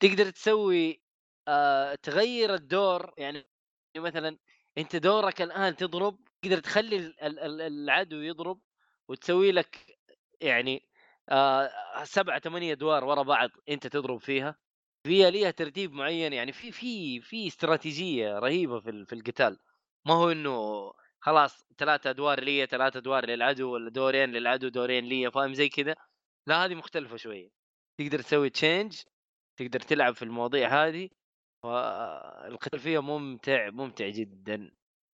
تقدر 0.00 0.30
تسوي 0.30 1.02
آه 1.48 1.94
تغير 2.02 2.54
الدور 2.54 3.14
يعني 3.18 3.48
مثلا 3.96 4.38
أنت 4.78 4.96
دورك 4.96 5.42
الآن 5.42 5.76
تضرب 5.76 6.18
تقدر 6.42 6.58
تخلي 6.60 6.96
ال- 6.96 7.20
ال- 7.22 7.40
ال- 7.40 7.60
العدو 7.62 8.16
يضرب 8.16 8.60
وتسوي 9.08 9.52
لك 9.52 9.98
يعني 10.40 10.88
آه 11.30 11.70
سبعة 12.04 12.40
ثمانية 12.40 12.72
أدوار 12.72 13.04
ورا 13.04 13.22
بعض 13.22 13.50
أنت 13.68 13.86
تضرب 13.86 14.18
فيها. 14.20 14.56
فيها 15.06 15.30
ليها 15.30 15.50
ترتيب 15.50 15.92
معين 15.92 16.32
يعني 16.32 16.52
في 16.52 16.72
في 16.72 17.20
في 17.20 17.46
استراتيجية 17.46 18.38
رهيبة 18.38 18.80
في 18.80 19.04
في 19.06 19.14
القتال. 19.14 19.58
ما 20.06 20.14
هو 20.14 20.30
إنه 20.32 20.52
خلاص 21.20 21.64
ثلاثة 21.78 22.10
أدوار 22.10 22.40
لي 22.44 22.66
ثلاثة 22.66 22.98
أدوار 22.98 23.26
للعدو 23.26 23.72
ولا 23.74 23.90
دورين 23.90 24.30
للعدو 24.32 24.68
دورين 24.68 25.04
لي 25.04 25.30
فاهم؟ 25.30 25.54
زي 25.54 25.68
كذا 25.68 25.94
لا 26.48 26.64
هذه 26.64 26.74
مختلفة 26.74 27.16
شوية. 27.16 27.61
تقدر 27.98 28.22
تسوي 28.22 28.50
تشينج 28.50 29.02
تقدر 29.58 29.80
تلعب 29.80 30.14
في 30.14 30.22
المواضيع 30.22 30.86
هذه. 30.86 31.08
والقتال 31.64 32.80
فيها 32.80 33.00
ممتع 33.00 33.70
ممتع 33.70 34.08
جدا. 34.08 34.70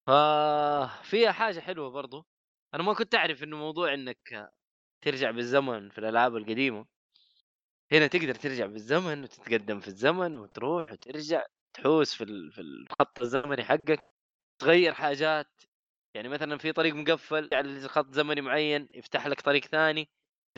ففيها 0.06 1.32
حاجة 1.32 1.60
حلوة 1.60 1.90
برضو. 1.90 2.26
أنا 2.74 2.82
ما 2.82 2.94
كنت 2.94 3.14
أعرف 3.14 3.42
إنه 3.42 3.56
موضوع 3.56 3.94
إنك 3.94 4.52
ترجع 5.04 5.30
بالزمن 5.30 5.90
في 5.90 5.98
الألعاب 5.98 6.36
القديمة. 6.36 6.86
هنا 7.92 8.06
تقدر 8.06 8.34
ترجع 8.34 8.66
بالزمن 8.66 9.22
وتتقدم 9.22 9.80
في 9.80 9.88
الزمن 9.88 10.38
وتروح 10.38 10.92
وترجع 10.92 11.46
تحوس 11.74 12.14
في 12.14 12.24
في 12.50 12.60
الخط 12.60 13.20
الزمني 13.22 13.64
حقك 13.64 14.04
تغير 14.58 14.94
حاجات. 14.94 15.62
يعني 16.14 16.28
مثلا 16.28 16.58
في 16.58 16.72
طريق 16.72 16.94
مقفل 16.94 17.48
على 17.52 17.88
خط 17.88 18.12
زمني 18.12 18.40
معين 18.40 18.88
يفتح 18.94 19.26
لك 19.26 19.40
طريق 19.40 19.64
ثاني. 19.64 20.08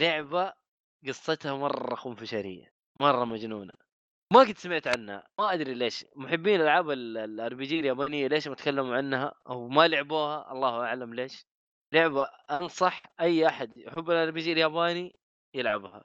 لعبة 0.01 0.53
قصتها 1.07 1.57
مرة 1.57 1.95
خنفشارية 1.95 2.73
مرة 3.01 3.25
مجنونة. 3.25 3.73
ما 4.33 4.41
قد 4.41 4.59
سمعت 4.59 4.87
عنها 4.87 5.29
ما 5.39 5.53
أدري 5.53 5.75
ليش. 5.75 6.05
محبين 6.17 6.61
ألعاب 6.61 6.91
ال 6.91 7.55
RPG 7.55 7.81
اليابانية 7.81 8.27
ليش 8.27 8.49
ما 8.49 8.55
تكلموا 8.55 8.97
عنها؟ 8.97 9.35
أو 9.49 9.69
ما 9.69 9.89
لعبوها 9.89 10.53
الله 10.53 10.85
أعلم 10.85 11.15
ليش. 11.15 11.47
لعبة 11.93 12.29
أنصح 12.51 13.03
أي 13.21 13.47
أحد 13.47 13.77
يحب 13.77 14.11
ال 14.11 14.31
RPG 14.31 14.53
الياباني 14.53 15.17
يلعبها. 15.55 16.05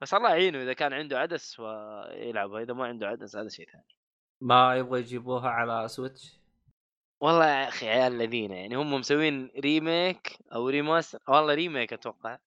بس 0.00 0.14
الله 0.14 0.30
يعينه 0.30 0.62
إذا 0.62 0.72
كان 0.72 0.92
عنده 0.92 1.18
عدس 1.18 1.60
ويلعبها 1.60 2.62
إذا 2.62 2.74
ما 2.74 2.86
عنده 2.86 3.08
عدس 3.08 3.36
هذا 3.36 3.48
شيء 3.48 3.70
ثاني. 3.70 3.96
ما 4.40 4.76
يبغى 4.76 5.00
يجيبوها 5.00 5.48
على 5.48 5.88
Switch 5.88 6.40
والله 7.20 7.46
يا 7.46 7.68
أخي 7.68 7.88
عيال 7.88 8.12
الذين 8.12 8.52
يعني 8.52 8.76
هم 8.76 8.94
مسوين 8.94 9.50
remake 9.58 10.38
أو 10.54 10.68
remaster 10.68 11.18
والله 11.28 11.54
remake 11.54 11.92
أتوقع. 11.92 12.38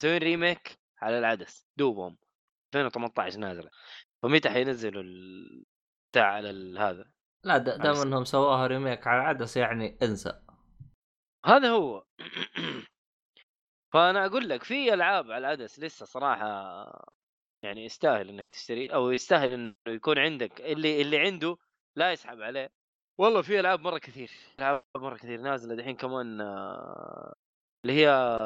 مسوين 0.00 0.18
remake 0.18 0.78
على 0.98 1.18
العدس 1.18 1.66
دوبهم 1.76 2.18
2018 2.74 3.38
نازلة. 3.38 3.70
فمتى 4.22 4.50
حينزلوا 4.50 5.02
ال- 5.02 5.64
بتاع 6.12 6.26
على 6.32 6.78
هذا؟ 6.78 7.10
لا 7.44 7.58
دام 7.58 7.96
إنهم 7.96 8.24
سووها 8.24 8.66
remake 8.66 9.06
على 9.06 9.22
عدس 9.22 9.56
يعني 9.56 9.98
انسى. 10.02 10.40
هذا 11.46 11.70
هو. 11.70 12.04
فأنا 13.92 14.26
أقول 14.26 14.48
لك 14.48 14.62
في 14.62 14.94
ألعاب 14.94 15.24
على 15.24 15.38
العدس 15.38 15.80
لسه 15.80 16.06
صراحة 16.06 16.46
يعني 17.62 17.84
يستاهل 17.84 18.28
إنك 18.28 18.44
تشتري 18.52 18.94
أو 18.94 19.10
يستاهل 19.10 19.52
إنه 19.52 19.74
يكون 19.88 20.18
عندك 20.18 20.60
اللي 20.60 21.02
اللي 21.02 21.18
عنده 21.18 21.56
لا 21.96 22.12
يسحب 22.12 22.40
عليه. 22.42 22.68
والله 23.18 23.42
في 23.42 23.60
ألعاب 23.60 23.80
مرة 23.80 23.98
كثير 23.98 24.30
ألعاب 24.58 24.84
مرة 24.96 25.16
كثير 25.16 25.40
نازلة 25.40 25.74
دحين 25.74 25.96
كمان 25.96 26.40
آه، 26.40 27.34
اللي 27.86 28.06
هي 28.06 28.38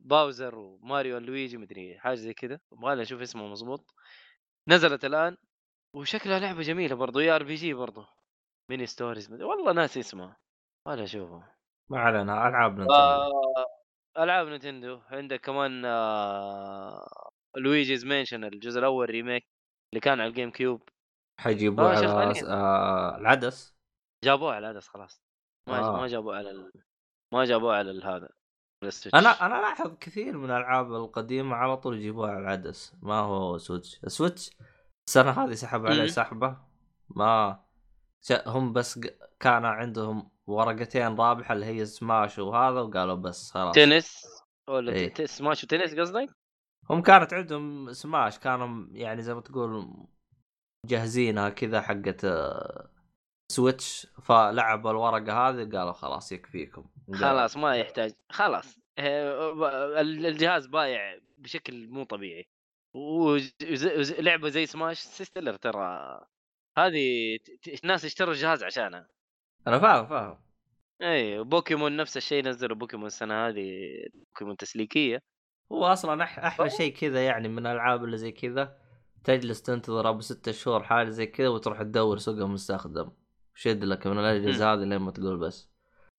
Bowser 0.00 0.58
و 0.58 0.68
Mario 0.68 1.18
Luigi 1.18 1.56
مدري 1.56 1.98
حاجة 1.98 2.14
زي 2.14 2.34
كذا 2.34 2.60
أبغى 2.72 3.02
أشوف 3.02 3.20
اسمه 3.20 3.46
مضبوط. 3.48 3.94
نزلت 4.68 5.04
الآن 5.04 5.36
وشكلها 5.94 6.38
لعبة 6.38 6.62
جميلة 6.62 6.94
برضو 6.94 7.20
يا 7.20 7.34
RPG 7.36 7.74
برضو. 7.74 8.04
mini 8.70 8.86
stories 8.86 9.32
مدري 9.32 9.44
والله 9.44 9.72
ناسي 9.72 10.00
اسمها 10.00 10.36
ولا 10.86 11.04
اشوفه 11.04 11.42
ما 11.90 11.98
علينا 12.00 12.48
ألعاب 12.48 12.72
نينتندو 12.78 12.94
آه 12.94 13.66
ألعاب 14.18 14.48
نتندو. 14.48 15.00
عندك 15.10 15.40
كمان 15.40 15.84
آه... 15.84 17.30
Luigi's 17.56 18.04
Mansion 18.04 18.44
الجزء 18.44 18.78
الأول 18.78 19.10
remake 19.10 19.46
اللي 19.92 20.00
كان 20.00 20.20
على 20.20 20.28
ال 20.28 20.50
GameCube 20.50 20.88
حيجيبوه 21.40 21.84
آه، 21.84 21.88
على 21.88 22.06
شغالين. 22.06 22.46
آه 22.46 23.16
ال 23.16 23.28
3DS؟ 23.28 23.76
جابوه 24.24 24.54
على 24.54 24.70
ال 24.70 24.74
3DS 24.74 24.88
خلاص. 24.88 25.22
ما 25.68 25.78
آه. 25.78 26.00
ما 26.00 26.06
جابوه 26.06 26.36
على 26.36 26.50
ال... 26.50 26.72
ما 27.32 27.44
جابوه 27.44 27.76
على 27.76 28.04
هذا. 28.04 28.37
ال 28.84 28.88
Switch. 28.88 29.14
أنا 29.18 29.46
أنا 29.46 29.54
لاحظ 29.54 29.96
كثير 30.00 30.38
من 30.38 30.44
الألعاب 30.44 30.92
القديمة 30.94 31.56
على 31.56 31.76
طول 31.76 31.96
يجيبوها 31.96 32.30
على 32.30 32.38
ال 32.40 32.51
3DS. 32.51 32.94
ما 33.02 33.14
هو 33.18 33.58
Switch 33.58 34.00
ال 34.04 34.11
Switch 34.11 34.50
السنة 35.08 35.30
هذه 35.30 35.52
سحب 35.54 35.86
عليه. 35.86 36.06
سحبة. 36.06 36.56
ما 37.08 37.60
هم 38.46 38.72
بس 38.72 39.00
كان 39.40 39.64
عندهم 39.64 40.30
ورقتين 40.46 41.16
رابحة 41.16 41.54
اللي 41.54 41.66
هي 41.66 41.86
سماش 41.86 42.38
وهذا 42.38 42.80
وقالوا 42.80 43.14
بس 43.14 43.50
خلاص. 43.50 43.74
تنس؟ 43.74 44.24
ولا 44.68 45.08
ت- 45.08 45.22
Smash 45.22 45.64
و 45.64 45.68
Tennis 45.68 45.94
قصدك؟ 45.94 46.28
هم 46.90 47.02
كانت 47.02 47.32
عندهم 47.34 47.92
سماش 47.92 48.38
كانوا 48.38 48.86
يعني 48.92 49.22
زي 49.22 49.34
ما 49.34 49.40
تقول 49.40 49.94
جاهزينها 50.86 51.48
كذا 51.48 51.80
حقت 51.80 52.24
آه، 52.24 52.90
Switch 53.52 54.06
فلعبوا 54.22 54.90
الورقة 54.90 55.48
هذه 55.48 55.76
قالوا 55.76 55.92
خلاص 55.92 56.32
يكفيكم. 56.32 56.84
خلاص 57.14 57.56
ما 57.56 57.76
يحتاج 57.76 58.12
خلاص 58.30 58.78
آه، 58.98 60.00
ال- 60.00 60.26
الجهاز 60.26 60.66
بايع 60.66 61.18
بشكل 61.38 61.88
مو 61.88 62.04
طبيعي. 62.04 62.48
ولعبه 62.94 64.48
زي 64.48 64.66
سماش 64.66 64.98
سيستلر 64.98 65.56
ترى 65.56 66.20
هذه 66.78 67.38
الناس 67.84 68.04
اشتروا 68.04 68.32
الجهاز 68.32 68.64
عشانها. 68.64 69.08
أنا 69.66 69.78
فاهم 69.78 70.06
فاهم. 70.06 70.38
إي 71.02 71.42
بوكيمون 71.44 71.96
نفس 71.96 72.16
الشيء 72.16 72.44
نزلوا 72.44 72.76
بوكيمون 72.76 73.06
السنة 73.06 73.48
هذه 73.48 73.88
بوكيمون 74.14 74.56
تسليكية. 74.56 75.22
هو 75.72 75.84
أصلا 75.84 76.22
أح 76.24 76.38
أحلى 76.38 76.70
شيء 76.70 76.92
كذا 76.92 77.26
يعني 77.26 77.48
من 77.48 77.66
الألعاب 77.66 78.04
اللي 78.04 78.16
زي 78.16 78.32
كذا 78.32 78.78
تجلس 79.24 79.62
تنتظر 79.62 80.08
أبو 80.08 80.20
ستة 80.20 80.52
شهور 80.52 80.82
حاجة 80.82 81.08
زي 81.08 81.26
كذا 81.26 81.48
وتروح 81.48 81.82
تدور 81.82 82.18
سوقها 82.18 82.46
مستخدم 82.46 83.10
شد 83.54 83.84
لك 83.84 84.06
من 84.06 84.18
الأجهزة 84.18 84.72
هذه 84.72 84.78
لين 84.78 84.96
ما 84.96 85.10
تقول 85.10 85.38
بس. 85.38 85.70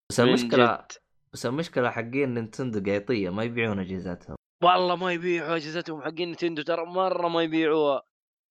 بس 0.09 0.19
المشكلة 0.19 0.75
جد. 0.75 0.91
بس 1.33 1.45
المشكلة 1.45 1.89
حقين 1.89 2.33
نينتندو 2.33 2.91
قيطيه 2.91 3.29
ما 3.29 3.43
يبيعون 3.43 3.79
أجهزتهم. 3.79 4.35
والله 4.63 4.95
ما 4.95 5.13
يبيعوا 5.13 5.55
أجهزتهم 5.55 6.01
حقين 6.01 6.31
نتندو 6.31 6.61
ترى 6.61 6.85
مرة 6.85 7.27
ما 7.27 7.43
يبيعوها 7.43 8.03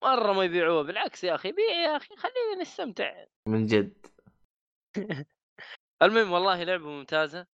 مرة 0.05 0.33
ما 0.33 0.45
يبيعوها. 0.45 0.83
بالعكس 0.83 1.25
يا 1.25 1.35
أخي 1.35 1.53
بيع 1.53 1.71
يا 1.71 1.97
أخي 1.97 2.17
خلينا 2.17 2.61
نستمتع. 2.63 3.25
من 3.49 3.67
جد. 3.67 4.07
المهم 6.03 6.33
والله 6.33 6.63
لعبة 6.65 6.87
ممتازة 6.89 7.47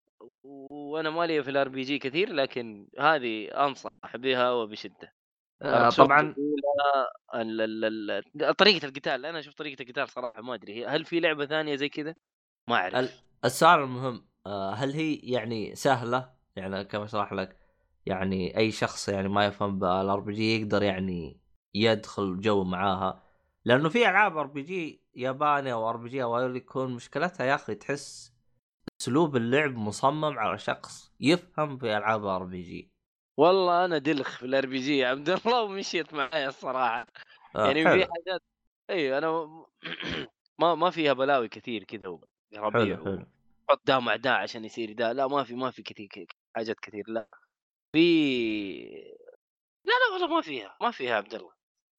وأنا 0.43 1.09
مالي 1.09 1.43
في 1.43 1.49
ال 1.49 1.69
RPG 1.69 1.99
كثير 1.99 2.33
لكن 2.33 2.87
هذه 2.99 3.47
أنصح 3.47 3.91
بها 4.17 4.51
وبشدة. 4.51 5.13
آه 5.61 5.89
طبعا. 5.89 6.21
جميلة، 6.21 7.07
ال- 7.35 7.61
ال- 7.85 8.11
ال- 8.41 8.55
طريقة 8.55 8.85
القتال 8.85 9.25
أنا 9.25 9.39
أشوف 9.39 9.53
طريقة 9.53 9.81
القتال 9.81 10.09
صراحة 10.09 10.41
ما 10.41 10.53
أدري 10.53 10.85
هل 10.85 11.05
في 11.05 11.19
لعبة 11.19 11.45
ثانية 11.45 11.75
زي 11.75 11.89
كذا؟ 11.89 12.15
ما 12.69 12.75
أعرف. 12.75 13.23
السؤال 13.45 13.79
المهم 13.79 14.25
آه 14.45 14.71
هل 14.73 14.91
هي 14.93 15.15
يعني 15.15 15.75
سهلة؟ 15.75 16.33
يعني 16.55 16.83
كما 16.85 17.03
أشرح 17.03 17.33
لك؟ 17.33 17.59
يعني 18.05 18.57
أي 18.57 18.71
شخص 18.71 19.09
يعني 19.09 19.29
ما 19.29 19.45
يفهم 19.45 19.79
بال 19.79 20.19
RPG 20.19 20.61
يقدر 20.61 20.83
يعني 20.83 21.39
يدخل 21.73 22.39
جو 22.41 22.63
معاها. 22.63 23.23
لأنه 23.65 23.89
في 23.89 24.09
ألعاب 24.09 24.37
ار 24.37 24.47
بي 24.47 24.61
جي 24.61 25.01
ياباني 25.15 25.73
أو 25.73 25.89
ار 25.89 25.97
بي 25.97 26.09
جي 26.09 26.23
أو 26.23 26.55
يكون 26.55 26.93
مشكلتها 26.93 27.45
يا 27.45 27.55
أخي 27.55 27.75
تحس 27.75 28.33
أسلوب 29.01 29.35
اللعب 29.35 29.75
مصمم 29.75 30.39
على 30.39 30.57
شخص 30.57 31.13
يفهم 31.19 31.77
في 31.77 31.97
ألعاب 31.97 32.25
RPG. 32.25 32.91
والله 33.37 33.85
أنا 33.85 33.97
دلخ 33.97 34.37
في 34.37 34.45
ال 34.45 34.65
RPG 34.65 34.97
يا 34.97 35.07
عبد 35.07 35.29
الله 35.29 35.63
ومشيت 35.63 36.13
معي 36.13 36.47
الصراحة. 36.47 37.05
آه 37.55 37.67
يعني 37.67 37.83
حلو. 37.83 38.05
في 38.05 38.11
حاجات 38.13 38.41
إي 38.89 39.17
أنا 39.17 39.29
ما 40.59 40.75
ما 40.75 40.89
فيها 40.89 41.13
بلاوي 41.13 41.47
كثير 41.47 41.83
كذا 41.83 42.19
ربيع 42.55 42.95
حلو 42.95 43.05
حلو. 43.05 43.25
حط 43.69 43.81
ده 43.87 43.99
مع 43.99 44.15
ده 44.15 44.33
عشان 44.33 44.65
يصير 44.65 44.93
ده 44.93 45.11
لا 45.11 45.27
ما 45.27 45.43
في 45.43 45.55
ما 45.55 45.71
في 45.71 45.83
كثير 45.83 46.27
حاجات 46.55 46.79
كثير 46.79 47.03
لا. 47.07 47.27
في 47.91 49.15
لا 49.85 49.93
لا 49.93 50.13
والله 50.13 50.27
ما 50.27 50.41
فيها 50.41 50.77
ما 50.81 50.91
فيها 50.91 51.15
عبد 51.15 51.33
الله. 51.33 51.51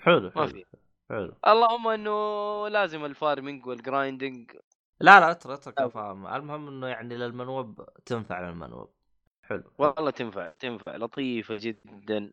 حلو 0.02 0.20
ما 0.20 0.30
حلو 0.30 0.46
في 0.46 0.64
حلو. 1.10 1.34
المهم 1.46 1.88
إنه 1.88 2.68
لازم 2.68 3.04
ال 3.04 3.12
farming 3.12 3.66
وال 3.66 3.84
grinding 3.84 4.52
لا 5.00 5.20
لا 5.20 5.30
اترك 5.30 5.58
اترك. 5.58 5.80
الفهم 5.80 6.26
المهم 6.26 6.68
إنه 6.68 6.86
يعني 6.86 7.16
لل 7.16 7.40
noob 7.40 7.88
تنفع 8.06 8.40
لل 8.40 8.56
noob. 8.56 8.94
حلو. 9.42 9.72
والله 9.78 10.10
تنفع 10.10 10.50
تنفع 10.50 10.96
لطيفة 10.96 11.56
جدا. 11.60 12.32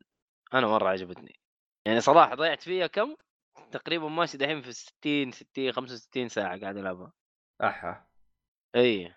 أنا 0.53 0.67
مرة 0.67 0.89
عجبتني. 0.89 1.39
يعني 1.85 2.01
صراحة 2.01 2.35
ضيعت 2.35 2.61
فيها 2.61 2.87
كم؟ 2.87 3.15
تقريبا 3.71 4.07
ماشي 4.07 4.37
دحين 4.37 4.61
في 4.61 4.71
60 4.71 5.31
60 5.31 5.71
65 5.71 6.29
ساعة 6.29 6.59
قاعد 6.59 6.77
ألعبها. 6.77 7.13
أحا. 7.61 8.07
اي 8.75 9.15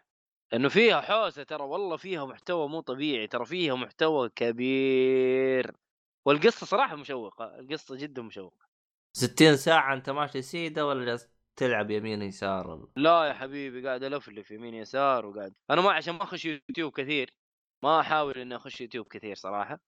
لأنه 0.52 0.68
فيها 0.68 1.00
حوسة 1.00 1.42
ترى 1.42 1.62
والله 1.62 1.96
فيها 1.96 2.24
محتوى 2.24 2.68
مو 2.68 2.80
طبيعي 2.80 3.26
ترى 3.26 3.44
فيها 3.44 3.74
محتوى 3.74 4.28
كبير. 4.28 5.72
والقصة 6.26 6.66
صراحة 6.66 6.96
مشوقة 6.96 7.58
القصة 7.58 7.96
جدا 7.96 8.22
مشوقة. 8.22 8.66
60 9.12 9.56
ساعة 9.56 9.94
أنت 9.94 10.10
ماشي 10.10 10.42
سيدة 10.42 10.86
ولا 10.86 11.04
جالس 11.04 11.28
تلعب 11.56 11.90
يمين 11.90 12.22
يسار 12.22 12.70
ولا؟ 12.70 12.86
لا 12.96 13.24
يا 13.24 13.32
حبيبي 13.32 13.86
قاعد 13.88 14.02
ألفلف 14.02 14.50
يمين 14.50 14.74
يسار 14.74 15.26
وقاعد. 15.26 15.54
أنا 15.70 15.80
ما 15.80 15.92
عشان 15.92 16.14
ما 16.14 16.22
أخش 16.22 16.44
يوتيوب 16.44 16.92
كثير 16.92 17.30
ما 17.82 18.00
أحاول 18.00 18.38
إني 18.38 18.56
أخش 18.56 18.80
يوتيوب 18.80 19.06
كثير 19.08 19.34
صراحة. 19.34 19.80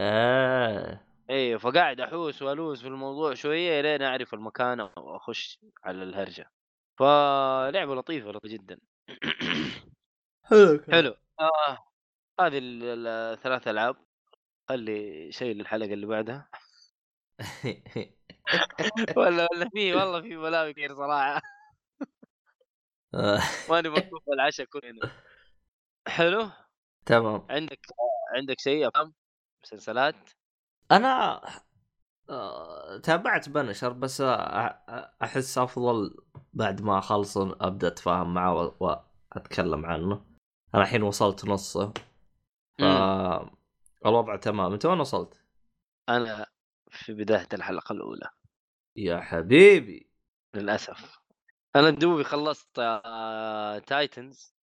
إيه 0.00 1.06
اي 1.30 1.58
فقاعد 1.58 2.00
أحوس 2.00 2.42
والوس 2.42 2.82
في 2.82 2.88
الموضوع 2.88 3.34
شوية 3.34 3.80
لين 3.80 4.02
أعرف 4.02 4.34
المكان 4.34 4.80
وأخش 4.80 5.58
على 5.84 6.02
الهرجة. 6.02 6.50
فلعبة 6.98 7.94
لطيفة 7.94 8.30
لطيفة 8.30 8.54
جدا. 8.54 8.78
حلو 10.52 10.82
حلو. 10.92 11.14
آه. 11.40 11.78
هذه 12.40 12.58
ال- 12.58 12.82
ال- 12.82 13.06
الثلاث 13.06 13.68
ألعاب. 13.68 13.96
خلي 14.68 15.32
شيء 15.32 15.54
للحلقة 15.54 15.92
اللي 15.92 16.06
بعدها. 16.06 16.48
ولا 19.16 19.48
ولا 19.52 19.68
في 19.74 19.94
والله 19.94 20.20
في 20.22 20.36
بلاوي 20.36 20.72
كثير 20.72 20.94
صراحة. 20.94 21.42
ماني 23.70 23.88
مكتوب 23.88 24.22
العشاء 24.32 24.66
كلنا 24.66 25.10
حلو. 26.08 26.50
تمام. 27.06 27.46
عندك 27.50 27.86
عندك 28.36 28.60
شيء 28.60 28.88
افلام 28.88 29.14
مسلسلات؟ 29.64 30.14
أنا 30.92 31.42
آه، 32.30 32.96
تابعت 32.98 33.48
بنشر 33.48 33.92
بس 33.92 34.22
أ- 34.22 34.24
أحس 35.22 35.58
أفضل 35.58 36.16
بعد 36.52 36.82
ما 36.82 36.98
أخلص 36.98 37.36
أبدأ 37.38 37.88
أتفاهم 37.88 38.34
معه 38.34 38.76
وأتكلم 38.80 39.86
عنه. 39.86 40.31
أنا 40.74 40.82
الحين 40.82 41.02
وصلت 41.02 41.44
نصه 41.44 41.92
ف. 42.78 42.82
الوضع 44.06 44.36
تمام 44.36 44.72
أنت 44.72 44.86
وين 44.86 45.00
وصلت؟ 45.00 45.42
أنا 46.08 46.46
في 46.90 47.12
بداية 47.12 47.48
الحلقة 47.52 47.92
الأولى 47.92 48.30
يا 48.96 49.20
حبيبي 49.20 50.10
للأسف 50.54 51.18
أنا 51.76 51.90
دوبي 51.90 52.24
خلصت 52.24 52.78
آه... 52.78 53.78
تايتنز 53.78 54.54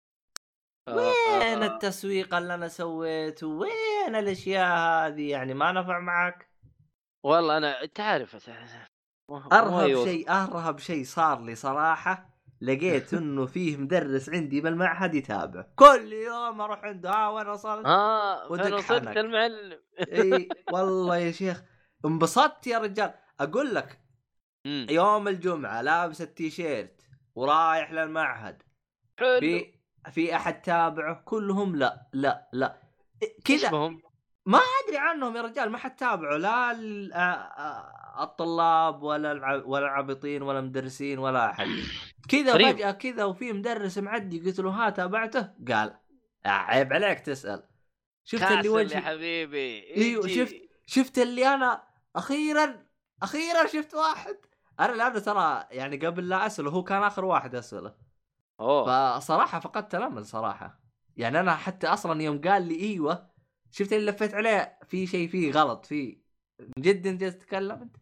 آه، 0.88 0.96
وين 0.96 1.64
آه، 1.64 1.66
التسويق 1.66 2.36
اللي 2.36 2.54
أنا 2.54 2.68
سويته؟ 2.68 3.48
وين 3.48 4.16
الأشياء 4.16 4.68
هذه 5.08 5.30
يعني 5.32 5.54
ما 5.54 5.72
نفع 5.72 6.00
معك؟ 6.00 6.50
والله 7.24 7.58
أنا 7.58 7.84
ما 9.30 9.60
أرهب. 9.60 10.04
شيء 10.06 10.32
أرهب 10.32 10.80
شيء 10.80 11.04
صار 11.04 11.42
لي 11.42 11.56
صراحة 11.56 12.29
لقيت 12.62 13.14
إنه 13.14 13.46
فيه 13.46 13.78
مدرس 13.78 14.30
عندي 14.30 14.62
بالمعهد 14.62 15.16
يتابع. 15.16 15.66
كل 15.76 16.14
يوم 16.14 16.62
أروح 16.62 16.84
عنده. 16.84 17.10
ها 17.10 17.30
وين 17.30 17.48
وصلت؟ 17.48 17.86
آه 17.86 18.52
ودك 18.52 18.64
فين 18.64 18.74
وصلت. 18.74 19.18
المعلم 19.18 19.80
إي 20.00 20.50
والله 20.72 21.18
يا 21.18 21.32
شيخ. 21.32 21.64
انبسطت 22.06 22.68
يا 22.68 22.78
رجال. 22.78 23.14
أقول 23.40 23.76
لك 23.76 24.00
مم. 24.66 24.88
يوم 24.90 25.28
الجمعة 25.28 25.82
لابس 25.82 26.22
التيشيرت 26.22 27.02
ورايح 27.36 27.92
للمعهد. 27.92 28.64
حلو. 29.20 29.40
في 29.40 29.74
في 30.12 30.36
أحد 30.36 30.62
تابعه؟ 30.62 31.22
كلهم 31.26 31.76
لا 31.76 32.08
لا 32.14 32.50
لا. 32.54 32.82
كذا. 33.46 33.72
بهم؟ 33.72 34.02
أدري 34.48 34.98
عنهم 34.98 35.36
يا 35.38 35.42
رجال. 35.42 35.70
ما 35.70 35.78
حد 35.78 35.96
تابعه. 35.96 36.38
لا 36.38 36.72
ال- 36.72 37.12
آ- 37.14 37.58
آ- 37.58 38.22
الطلاب 38.22 39.04
ولا 39.04 39.32
ولا 39.66 39.86
العابطين 39.86 40.42
ولا 40.42 40.60
المدرسين 40.60 41.20
ولا 41.20 41.50
أحد. 41.52 41.68
كذا. 42.28 42.54
فجأة 42.72 42.92
كذا 42.92 43.24
وفي 43.24 43.54
مدرس 43.54 43.98
معدي 43.98 44.40
قلت 44.40 44.60
له 44.60 44.70
ها 44.70 44.90
تابعته؟ 44.90 45.50
قال 45.68 45.98
عيب 46.46 46.94
عليك 46.94 47.20
تسأل. 47.20 47.64
شفت 48.24 48.44
اللي 48.44 48.56
كاسل 48.56 48.66
يا 48.68 48.72
وجهي. 48.72 49.02
حبيبي. 49.02 49.96
إيوه. 49.96 50.28
شفت 50.28 50.56
شفت 50.86 51.18
اللي 51.18 51.48
أنا 51.48 51.84
أخيرا 52.16 52.86
أخيرا 53.24 53.68
شفت 53.68 53.94
واحد. 53.94 54.38
أنا 54.80 54.92
لأنه 54.96 55.20
ترى 55.20 55.68
يعني 55.72 55.98
قبل 55.98 56.30
لا 56.30 56.46
أسأله 56.46 56.72
هو 56.72 56.84
كان 56.84 57.04
آخر 57.04 57.26
واحد 57.26 57.56
أسأله. 57.56 57.96
أوه. 58.60 59.20
فصراحة 59.20 59.60
فقدت 59.60 59.96
الأمل 59.96 60.26
صراحة. 60.26 60.80
يعني 61.18 61.40
أنا 61.40 61.56
حتى 61.56 61.88
أصلا 61.88 62.22
يوم 62.24 62.42
قال 62.42 62.68
لي 62.68 62.80
إيوه 62.80 63.30
شفت 63.72 63.94
اللي 63.94 64.12
لفيت 64.12 64.34
عليه 64.34 64.80
في 64.88 65.08
شيء 65.08 65.28
فيه 65.30 65.52
غلط 65.52 65.92
من 65.92 66.16
جد 66.80 67.08
أنت 67.08 67.24
تتكلم 67.24 67.82
أنت. 67.82 67.98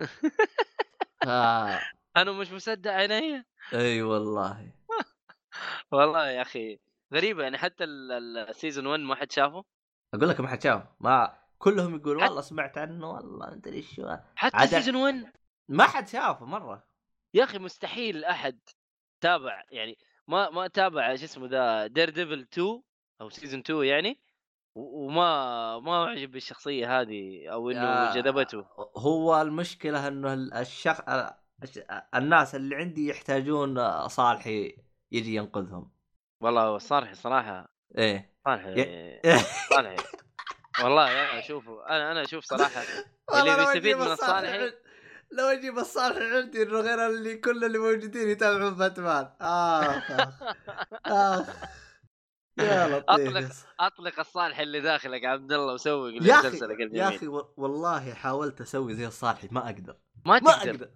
أنا 2.16 2.32
مش 2.32 2.52
مصدق 2.52 2.90
عيني. 2.90 3.46
أي 3.74 4.02
والله. 4.02 4.72
والله 5.92 6.28
يا 6.30 6.42
أخي 6.42 6.78
غريبة 7.14 7.42
يعني 7.42 7.58
حتى 7.58 7.84
السيزون 7.84 8.86
1 8.86 9.00
ما 9.00 9.14
حد 9.14 9.32
شافه. 9.32 9.64
أقول 10.14 10.28
لك 10.28 10.40
ما 10.40 10.48
حد 10.48 10.62
شاف 10.62 10.82
ما 11.00 11.38
كلهم 11.58 11.96
يقول 11.96 12.20
حت- 12.22 12.28
والله 12.28 12.40
سمعت 12.42 12.78
عنه 12.78 13.10
والله 13.10 13.52
انت 13.52 13.66
إيش 13.66 13.94
شو. 13.94 14.16
حتى 14.36 14.66
season 14.66 14.96
1 14.96 15.32
ما 15.68 15.84
حد 15.84 16.08
شافه 16.08 16.46
مرة. 16.46 16.86
يا 17.34 17.44
أخي 17.44 17.58
مستحيل 17.58 18.24
أحد 18.24 18.58
تابع 19.20 19.62
يعني 19.70 19.98
ما 20.28 20.50
ما 20.50 20.66
تابع 20.68 21.16
شو 21.16 21.24
اسمه 21.24 21.46
ذا 21.48 21.86
Daredevil 21.86 22.40
2 22.52 22.82
أو 23.20 23.30
season 23.30 23.60
2 23.60 23.84
يعني 23.84 24.20
وما 24.74 25.78
ما 25.78 26.04
أعجب 26.04 26.30
بالشخصية 26.30 27.00
هذه 27.00 27.48
أو 27.48 27.70
إنه 27.70 28.14
جذبته. 28.14 28.66
هو 28.96 29.42
المشكلة 29.42 30.08
إنه 30.08 30.32
ال- 30.34 30.54
الشخ 30.54 31.08
الش- 31.08 31.32
الناس 32.14 32.54
اللي 32.54 32.76
عندي 32.76 33.08
يحتاجون 33.08 34.08
صالحي 34.08 34.76
يجي 35.12 35.34
ينقذهم. 35.34 35.92
والله 36.40 36.78
صالح 36.78 37.12
صراحة. 37.14 37.74
إيه. 37.98 38.32
صالح 38.44 38.64
ي- 38.66 39.20
صالح 39.74 39.96
والله 40.84 41.10
يا 41.10 41.40
شوفوا 41.40 41.96
أنا 41.96 42.12
أنا 42.12 42.22
أشوف 42.22 42.44
صراحة 42.44 42.82
اللي 43.34 43.56
بيستفيد 43.56 43.96
من 43.96 44.12
الصالحي 44.12 44.72
لو 45.32 45.44
أجيب 45.44 45.78
الصالح 45.78 46.16
عندي 46.36 46.62
إنه 46.62 46.80
غير 46.80 47.06
اللي 47.06 47.36
كل 47.36 47.64
اللي 47.64 47.78
موجودين 47.78 48.28
يتابعون 48.28 48.74
باتمان. 48.74 49.28
آخ 49.40 50.10
آخ 51.06 51.48
يا 52.58 52.86
لطيف 52.98 53.50
أطلق- 53.50 53.66
أطلق 53.80 54.18
الصالح 54.20 54.58
اللي 54.58 54.80
داخلك 54.80 55.24
عبد 55.24 55.52
الله 55.52 55.74
وسوي 55.74 56.16
يا 56.16 56.34
أخي 56.34 56.58
يا 56.92 57.08
أخي 57.08 57.26
والله 57.56 58.14
حاولت 58.14 58.60
أسوي 58.60 58.94
زي 58.94 59.06
الصالحي 59.06 59.48
ما 59.50 59.64
أقدر. 59.66 59.96
ما 60.26 60.40
ما 60.40 60.52
تقدر. 60.52 60.70
أقدر. 60.70 60.90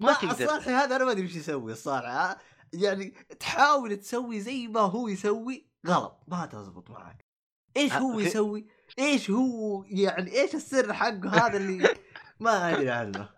ما 0.00 0.12
تقدر. 0.12 0.30
الصالحي 0.30 0.70
هذا 0.70 0.96
أنا 0.96 1.04
ما 1.04 1.10
أدري 1.10 1.22
إيش 1.22 1.36
يسوي 1.36 1.72
الصالح؟ 1.72 2.36
يعني 2.72 3.10
تحاول 3.40 3.96
تسوي 3.96 4.40
زي 4.40 4.66
ما 4.68 4.80
هو 4.80 5.08
يسوي 5.08 5.66
غلط 5.86 6.20
ما 6.28 6.46
تزبط 6.46 6.90
معك 6.90 7.24
إيش 7.76 7.92
هو. 7.92 8.20
يسوي؟ 8.20 8.66
إيش 8.98 9.30
هو 9.30 9.84
يعني 9.84 10.32
إيش 10.32 10.54
السر 10.54 10.92
حقه 10.92 11.46
هذا 11.46 11.56
اللي 11.56 11.88
ما 12.40 12.70
أدري 12.74 12.90
عنه 12.90 13.28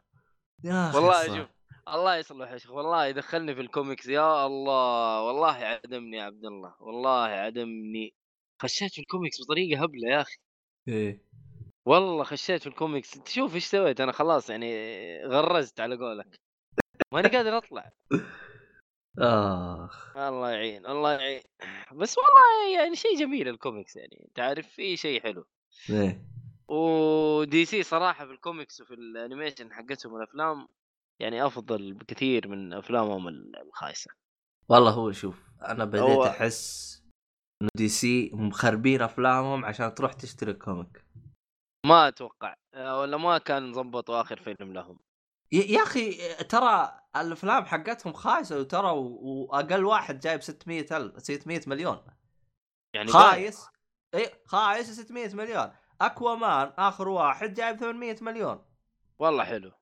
يا 0.65 0.93
والله. 0.95 1.27
شوف 1.27 1.49
الله 1.89 2.17
يصلح 2.17 2.51
يا 2.51 2.59
شيخ 2.59 2.71
والله 2.71 3.07
يدخلني 3.07 3.55
في 3.55 3.61
الكوميكس 3.61 4.07
يا 4.07 4.47
الله 4.47 5.23
والله 5.23 5.53
عدمني 5.53 6.17
يا 6.17 6.23
عبد 6.23 6.45
الله 6.45 6.75
والله 6.81 7.27
عدمني 7.27 8.15
خشيت 8.63 8.93
في 8.93 9.01
الكوميكس 9.01 9.37
بطريقة 9.43 9.83
هبلة 9.83 10.09
يا 10.09 10.21
أخي 10.21 10.37
إيه 10.89 11.25
والله 11.87 12.25
خشيت 12.25 12.61
في 12.63 12.67
الكوميكس 12.67 13.17
انت 13.17 13.29
شوف 13.29 13.55
إيش 13.55 13.65
سويت 13.67 14.01
أنا 14.01 14.13
خلاص 14.13 14.51
يعني 14.51 14.73
غرزت 15.27 15.81
على 15.81 15.97
قولك 15.97 16.41
ماني 17.13 17.29
قادر 17.29 17.57
أطلع. 17.59 17.93
آخ. 19.19 20.17
الله 20.17 20.51
يعين 20.51 20.87
الله 20.87 21.13
يعين. 21.13 21.43
بس 21.93 22.17
والله 22.19 22.75
يعني 22.81 22.97
شيء 22.97 23.19
جميل 23.19 23.49
الكوميكس 23.49 23.97
يعني 23.97 24.25
انت 24.29 24.41
عارف 24.41 24.69
في 24.69 24.97
شيء 24.97 25.23
حلو. 25.23 25.47
إيه. 25.91 26.25
و 26.69 27.65
DC 27.65 27.83
صراحة 27.83 28.27
في 28.27 28.33
الكوميكس 28.33 28.81
وفي 28.81 28.95
ال 28.95 29.03
animation 29.03 29.73
حقتهم 29.73 30.17
الأفلام 30.17 30.69
يعني 31.21 31.47
أفضل 31.47 31.93
بكثير 31.93 32.49
من 32.49 32.73
أفلامهم 32.73 33.29
الخايسة. 33.29 34.11
والله 34.69 34.91
هو 34.91 35.13
شوف 35.13 35.49
أنا 35.63 35.85
بديت 35.85 36.01
هو- 36.03 36.25
أحس 36.27 36.93
إنه 37.63 37.71
DC 37.77 38.31
مخربين 38.35 39.03
أفلامهم 39.03 39.65
عشان 39.65 39.95
تروح 39.95 40.13
تشتري 40.13 40.53
comic 40.53 41.05
ما 41.87 42.09
أتوقع 42.09 42.55
آه، 42.75 43.01
ولا 43.01 43.17
ما 43.17 43.39
كان 43.39 43.73
ظبطوا 43.73 44.21
آخر 44.21 44.37
فيلم 44.37 44.73
لهم. 44.73 44.99
يا 45.53 45.83
أخي 45.83 46.35
ترى 46.45 47.01
الأفلام 47.17 47.65
حقتهم 47.65 48.13
خايسة 48.13 48.59
وترى 48.61 48.91
و- 48.91 49.19
وأقل 49.51 49.85
واحد 49.85 50.21
جايب 50.21 50.43
600 50.43 50.87
ألف 50.97 51.23
600 51.23 51.61
مليون. 51.67 51.99
يعني 52.95 53.11
خايس. 53.13 53.67
إي 54.15 54.31
خايس 54.47 54.91
600 54.91 55.35
مليون. 55.35 55.73
Aquaman 56.01 56.73
آخر 56.79 57.09
واحد 57.09 57.55
جايب 57.55 57.77
800 57.77 58.17
مليون. 58.21 58.65
والله 59.19 59.45
حلو. 59.45 59.73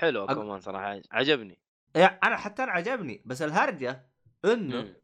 حلو 0.00 0.26
أق- 0.26 0.30
Aquaman 0.30 0.60
صراحة 0.60 1.00
عجبني. 1.12 1.58
يعني 1.94 2.18
أنا 2.24 2.36
حتى 2.36 2.62
أنا 2.62 2.72
عجبني 2.72 3.22
بس 3.26 3.42
الهرجة 3.42 4.10
إنه 4.44 4.76
مم. 4.82 4.96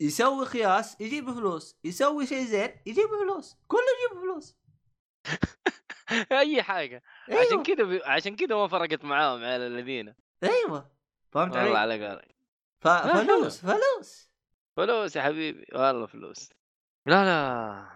يسوي 0.00 0.46
قياس 0.46 1.00
يجيب 1.00 1.32
فلوس 1.32 1.76
يسوي 1.84 2.26
شيء 2.26 2.44
زين 2.44 2.70
يجيب 2.86 3.08
فلوس 3.22 3.56
كله 3.68 3.80
يجيب 4.06 4.20
فلوس. 4.22 4.56
اي 6.32 6.62
حاجة. 6.62 7.02
أيوة. 7.28 7.40
عشان 7.40 7.62
كذا 7.62 7.84
بي... 7.84 8.04
عشان 8.04 8.36
كذا 8.36 8.56
ما 8.56 8.68
فرقت 8.68 9.04
معاهم 9.04 9.44
على 9.44 9.66
الذين. 9.66 10.14
أيوه. 10.42 10.90
فهمت 11.32 11.56
والله 11.56 11.78
علي؟ 11.78 11.94
على 11.94 12.08
قولك 12.08 12.34
ف... 12.80 12.88
فلوس 12.88 13.60
فلوس. 13.60 14.30
فلوس 14.76 15.16
يا 15.16 15.22
حبيبي. 15.22 15.66
والله 15.72 16.06
فلوس. 16.06 16.50
لا 17.06 17.24
لا. 17.24 17.86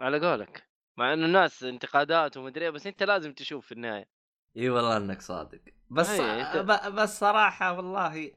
على 0.00 0.28
قولك. 0.28 0.66
مع 0.96 1.12
إنه 1.12 1.26
الناس 1.26 1.62
انتقادات 1.62 2.36
ومدري 2.36 2.64
إيه، 2.64 2.70
بس 2.70 2.86
أنت 2.86 3.02
لازم 3.02 3.32
تشوف 3.32 3.66
في 3.66 3.72
النهاية. 3.72 4.08
إي 4.56 4.70
والله 4.70 4.96
إنك 4.96 5.22
صادق. 5.22 5.60
بس 5.90 6.10
أي، 6.10 6.44
أنت- 6.44 6.56
ب... 6.56 6.94
بس 6.94 7.20
صراحة 7.20 7.72
والله 7.72 8.32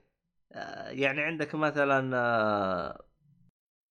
آه، 0.52 0.90
يعني 0.90 1.22
عندك 1.22 1.56
مثلا 1.56 2.18
آه، 2.18 3.06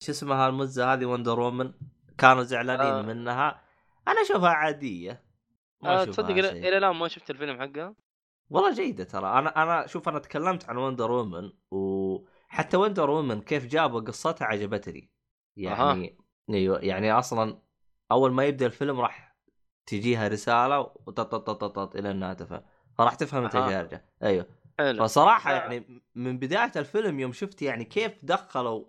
شو 0.03 0.11
اسمها 0.11 0.49
المزه 0.49 0.93
هذه 0.93 1.05
Wonder 1.05 1.39
Woman 1.39 1.73
كانوا 2.17 2.43
زعلانين 2.43 2.93
آه. 2.93 3.01
منها. 3.01 3.68
أنا 4.07 4.21
أشوفها 4.21 4.49
عادية. 4.49 5.23
ما 5.81 5.89
آه 5.89 6.03
أشوفها 6.03 6.11
تصدق 6.11 6.49
إلى 6.49 6.77
الآن 6.77 6.95
ما 6.95 7.07
شفت 7.07 7.29
الفيلم 7.29 7.61
حقها 7.61 7.95
والله 8.49 8.73
جيدة 8.73 9.03
ترى. 9.03 9.39
أنا 9.39 9.63
أنا 9.63 9.87
شوف 9.87 10.09
أنا 10.09 10.19
تكلمت 10.19 10.69
عن 10.69 10.77
Wonder 10.77 11.11
Woman 11.11 11.51
وحتى 11.71 12.77
Wonder 12.77 13.09
Woman 13.09 13.41
كيف 13.41 13.65
جابوا 13.65 13.99
قصتها 13.99 14.45
عجبتني. 14.45 15.11
يعني 15.55 16.17
أيوه 16.49 16.79
يعني 16.79 17.11
أصلا 17.11 17.61
أول 18.11 18.31
ما 18.31 18.45
يبدأ 18.45 18.65
الفيلم 18.65 18.99
راح 18.99 19.35
تجيها 19.85 20.27
رسالة 20.27 20.79
وتططططط 20.79 21.95
إلى 21.95 22.11
إنها 22.11 22.33
تفهم. 22.33 22.61
فراح 22.97 23.15
تفهم 23.15 23.43
أنت 23.43 23.55
يرجع 23.55 24.01
أيوه. 24.23 24.45
حلو. 24.79 25.03
فصراحة 25.03 25.51
لا. 25.51 25.57
يعني 25.57 26.01
من 26.15 26.39
بداية 26.39 26.71
الفيلم 26.75 27.19
يوم 27.19 27.33
شفت 27.33 27.61
يعني 27.61 27.85
كيف 27.85 28.25
دخلوا 28.25 28.85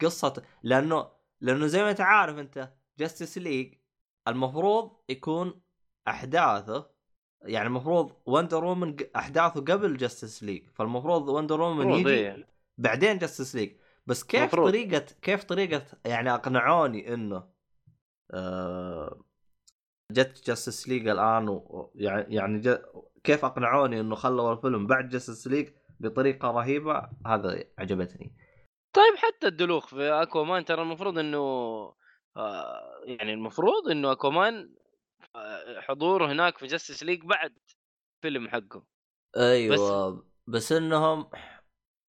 قصة 0.00 0.42
لأنه 0.62 1.08
لأنه 1.40 1.66
زي 1.66 1.82
ما 1.82 1.90
أنت 1.90 2.00
عارف 2.00 2.38
أنت 2.38 2.72
Justice 2.98 3.38
League 3.38 3.74
المفروض 4.28 4.96
يكون 5.08 5.60
أحداثه 6.08 6.90
يعني 7.42 7.66
المفروض 7.66 8.12
Wonder 8.26 8.64
Woman 8.64 8.96
أحداثه 9.16 9.60
قبل 9.60 9.96
Justice 9.96 10.42
League 10.42 10.68
فالمفروض 10.70 11.28
Wonder 11.28 11.60
Woman 11.60 11.90
يجي 11.90 12.08
إيه. 12.10 12.46
بعدين 12.78 13.18
Justice 13.18 13.54
League 13.54 13.76
بس 14.06 14.24
كيف 14.24 14.42
مفروض. 14.42 14.68
طريقه 14.68 15.04
كيف 15.22 15.44
طريقة 15.44 15.82
يعني 16.04 16.34
أقنعوني 16.34 17.14
إنه 17.14 17.48
آه 18.30 19.24
جت 20.12 20.46
Justice 20.46 20.88
League 20.88 21.08
الآن 21.08 21.48
و- 21.48 21.92
يعني 21.94 22.34
يعني 22.34 22.78
كيف 23.24 23.44
أقنعوني 23.44 24.00
إنه 24.00 24.14
خلوا 24.14 24.52
الفيلم 24.52 24.86
بعد 24.86 25.08
Justice 25.08 25.46
League 25.46 25.68
بطريقة 26.00 26.50
رهيبة 26.50 27.08
هذا 27.26 27.64
عجبتني 27.78 28.32
طيب 28.92 29.14
حتى 29.16 29.46
الدلوخ 29.46 29.86
في 29.86 30.02
Aquaman 30.02 30.64
ترى 30.64 30.82
المفروض 30.82 31.18
إنه 31.18 31.38
آه 32.36 33.02
يعني 33.04 33.32
المفروض 33.32 33.88
إنه 33.88 34.12
Aquaman 34.12 34.74
آه 35.36 35.80
حضوره 35.80 36.32
هناك 36.32 36.58
في 36.58 36.66
Justice 36.66 37.02
League 37.02 37.22
بعد 37.24 37.54
فيلم 38.22 38.48
حقه. 38.48 38.84
أيوه 39.36 39.74
بس, 39.74 40.24
بس 40.46 40.72
إنهم 40.72 41.30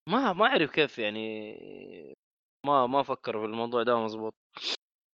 ما 0.09 0.33
ما 0.33 0.45
أعرف 0.45 0.71
كيف 0.71 0.99
يعني 0.99 1.55
ما 2.65 2.87
ما 2.87 3.03
فكروا 3.03 3.41
في 3.41 3.47
الموضوع 3.51 3.83
ده 3.83 3.99
مزبوط 3.99 4.33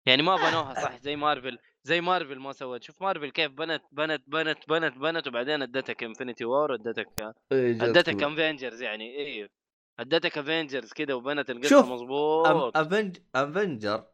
يعني 0.06 0.22
ما 0.22 0.36
بنوها 0.36 0.74
صح؟ 0.74 0.96
زي 0.96 1.16
مارفل 1.16 1.58
زي 1.84 2.00
مارفل 2.00 2.38
ما 2.38 2.52
سوت. 2.52 2.82
شوف 2.82 3.02
مارفل 3.02 3.30
كيف 3.30 3.52
بنت 3.52 3.82
بنت 3.92 4.22
بنت 4.28 4.58
بنت 4.68 4.98
بنت 4.98 5.26
وبعدين 5.28 5.62
ادتك 5.62 6.02
Infinity 6.04 6.44
War 6.44 6.74
ادتك 6.74 7.08
ادتك 7.52 8.22
Avengers 8.22 8.82
يعني 8.82 9.16
أيوه 9.18 9.48
ادتك 10.00 10.38
Avengers 10.38 10.92
كذا 10.92 11.14
وبنت 11.14 11.50
القصة 11.50 11.68
شوف، 11.68 11.86
مزبوط 11.86 12.76
Aveng 12.76 13.18
Avenger 13.34 14.04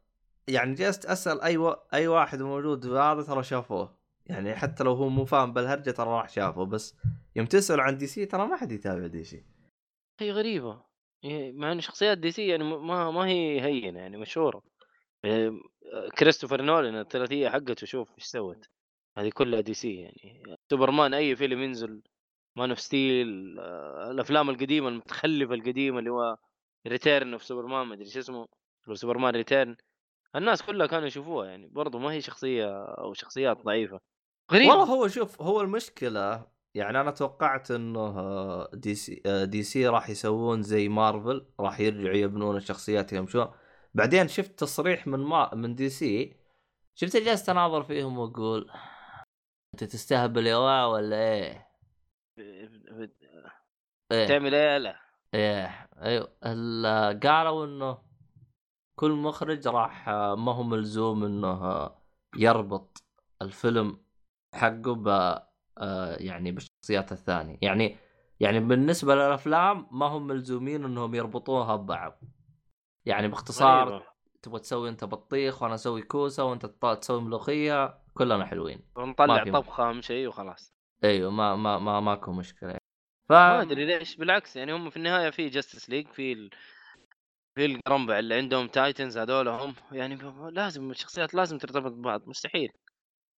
يعني 0.49 0.74
جلست 0.74 1.07
أسأل 1.07 1.40
أي. 1.40 1.74
أي 1.95 2.09
واحد 2.09 2.43
موجود 2.43 2.86
هذا 2.86 3.22
ترى 3.22 3.43
شافوه. 3.43 4.03
يعني 4.26 4.55
حتى 4.55 4.84
لو 4.84 4.93
هو 4.93 5.09
مو 5.09 5.24
فاهم 5.24 5.53
بالهرجه 5.53 5.90
ترى 5.90 6.09
راح 6.09 6.28
شافه 6.28 6.64
بس 6.64 6.97
يوم 7.36 7.47
تسأل 7.47 7.80
عن 7.80 7.99
DC 7.98 8.26
ترى 8.26 8.47
ما 8.47 8.57
حد 8.57 8.72
يتابع 8.72 9.07
DC. 9.06 9.44
هي 10.20 10.32
غريبة. 10.32 10.82
مع 11.53 11.72
إن 11.72 11.80
شخصيات 11.80 12.18
DC 12.18 12.46
يعني 12.47 12.64
ما 12.64 13.11
ما 13.11 13.26
هي 13.26 13.61
هينة 13.61 13.99
يعني 13.99 14.16
مشهورة. 14.16 14.62
إيه، 15.24 15.51
كريستوفر 16.18 16.62
نولان 16.62 17.01
الثلاثية 17.01 17.49
حقته 17.49 17.86
شوف 17.86 18.11
إيش 18.14 18.24
سوت. 18.24 18.66
هذه 19.18 19.30
كلها 19.34 19.61
DC 19.60 19.94
يعني. 19.95 20.43
سوبرمان 20.70 21.14
أي 21.14 21.36
فيلم 21.36 21.62
ينزل 21.62 22.03
Man 22.56 22.70
of 22.70 22.80
Steel 22.80 23.28
الأفلام 24.11 24.51
القديمة 24.51 24.88
المتخلفة 24.88 25.55
القديمة 25.55 25.99
اللي 25.99 26.11
هو 26.11 26.36
Return 26.86 27.32
of 27.32 27.44
Superman 27.44 27.86
ما 27.86 27.95
أدري 27.95 28.11
شو 28.11 28.18
اسمه. 28.18 28.47
Superman 28.92 29.34
Return 29.34 29.76
الناس 30.36 30.62
كلها 30.62 30.86
كانوا 30.86 31.06
يشوفوها 31.06 31.46
يعني 31.48 31.66
برضو 31.66 31.98
ما 31.98 32.12
هي 32.12 32.20
شخصية 32.20 32.84
أو 32.84 33.14
شخصيات 33.14 33.64
ضعيفة. 33.64 34.00
غريب. 34.52 34.68
والله 34.70 34.84
هو 34.84 35.08
شوف 35.08 35.42
هو 35.42 35.60
المشكلة 35.60 36.46
يعني 36.74 37.00
أنا 37.00 37.10
توقعت 37.10 37.70
إنه 37.70 38.66
DC 38.72 39.22
DC 39.46 39.88
راح 39.88 40.10
يسوون 40.10 40.62
زي 40.62 40.88
مارفل 40.88 41.46
راح 41.60 41.80
يرجعوا 41.80 42.16
يبنون 42.16 42.56
الشخصيات 42.56 43.12
يمشون. 43.12 43.52
بعدين 43.94 44.28
شفت 44.28 44.58
تصريح 44.58 45.06
من 45.06 45.18
ما 45.18 45.54
من 45.54 45.74
DC 45.74 46.36
شفت 46.94 47.16
جالس 47.16 47.44
تناظر 47.46 47.82
فيهم 47.82 48.18
وأقول 48.18 48.70
أنت 49.74 49.84
تستهبل 49.84 50.46
يا 50.46 50.84
ولا 50.84 51.16
إيه؟ 51.16 51.68
إيه. 54.12 54.26
تعمل 54.28 54.54
إيه 54.54 54.78
لا؟ 54.78 55.00
إيه. 55.34 55.88
أيوه 56.02 56.32
ال- 56.46 57.20
قالوا 57.20 57.66
إنه 57.66 57.98
كل 58.95 59.11
مخرج 59.11 59.68
راح 59.68 60.09
ما 60.09 60.53
هو 60.53 60.62
ملزوم 60.62 61.24
إنه 61.24 61.90
يربط 62.36 63.03
الفيلم 63.43 63.99
حقه 64.55 64.95
ب 64.95 65.09
آه، 65.78 66.16
يعني 66.16 66.53
بالشخصيات 66.53 67.12
الثانية 67.12 67.59
يعني 67.62 67.97
يعني 68.40 68.61
بالنسبة 68.61 69.14
للأفلام 69.14 69.86
ما 69.90 70.07
هم 70.07 70.26
ملزومين 70.26 70.84
إنهم 70.84 71.14
يربطوها 71.14 71.76
ببعض 71.76 72.20
يعني 73.07 73.28
باختصار 73.28 73.88
غريبة. 73.88 74.05
تبغى 74.43 74.61
تسوي 74.61 74.88
أنت 74.88 75.05
بطيخ 75.05 75.62
وأنا 75.62 75.74
أسوي 75.74 76.03
كوسة 76.03 76.45
وأنت 76.45 76.66
تسوي 77.01 77.20
ملوخية 77.20 77.99
كلنا 78.14 78.47
حلوين 78.47 78.80
ونطلع 78.97 79.45
طبخة 79.45 79.90
اهم 79.90 80.01
شيء 80.01 80.28
وخلاص 80.28 80.74
أيوه 81.05 81.30
ما 81.30 81.57
ما 81.57 81.78
ما 81.78 82.01
ماكو 82.01 82.32
مشكلة 82.32 82.76
ف 83.28 83.32
ما 83.32 83.62
أدري 83.62 83.84
ليش 83.84 84.16
بالعكس 84.16 84.57
يعني 84.57 84.72
هم 84.72 84.90
في 84.90 84.97
النهاية 84.97 85.30
في 85.30 85.49
Justice 85.48 85.90
League 85.90 86.08
في. 86.09 86.51
في 87.55 87.64
القرنبع 87.64 88.18
اللي 88.18 88.34
عندهم 88.34 88.66
Titans 88.66 89.18
هذول 89.18 89.48
هم 89.48 89.74
يعني 89.92 90.18
لازم 90.50 90.90
الشخصيات 90.90 91.34
لازم 91.34 91.59
ترتبط 91.59 91.92
ببعض 91.92 92.28
مستحيل. 92.28 92.72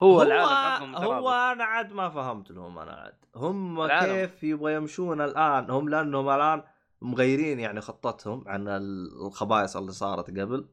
هو, 0.03 0.13
هو 0.13 0.23
العالم 0.23 0.97
هو. 0.97 1.31
أنا 1.31 1.65
عاد 1.65 1.93
ما 1.93 2.11
فهمت 2.11 2.51
لهم 2.51 2.79
أنا 2.79 2.93
عاد. 2.93 3.25
هم 3.37 3.81
العالم. 3.81 4.13
كيف 4.13 4.43
يبغى 4.43 4.75
يمشون 4.75 5.21
الآن؟ 5.21 5.71
هم 5.71 5.89
لأنهم 5.89 6.29
الآن 6.29 6.63
مغيرين 7.03 7.61
يعني 7.61 7.81
خطتهم 7.81 8.49
عن 8.49 8.69
الخبايص 8.69 9.77
اللي 9.77 9.93
صارت 9.93 10.31
قبل. 10.31 10.69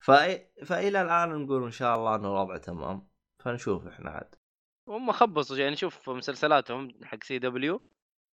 فإ... 0.00 0.38
فإلى 0.64 1.02
الآن 1.02 1.42
نقول 1.42 1.64
إن 1.64 1.70
شاء 1.70 1.96
الله 1.96 2.14
انه 2.14 2.28
الوضع 2.28 2.56
تمام. 2.56 3.08
فنشوف 3.38 3.86
إحنا 3.86 4.10
عاد. 4.10 4.34
هم 4.88 5.12
خبصوا 5.12 5.56
يعني 5.56 5.76
شوف 5.76 6.10
مسلسلاتهم 6.10 6.88
حق 7.04 7.24
CW 7.24 7.80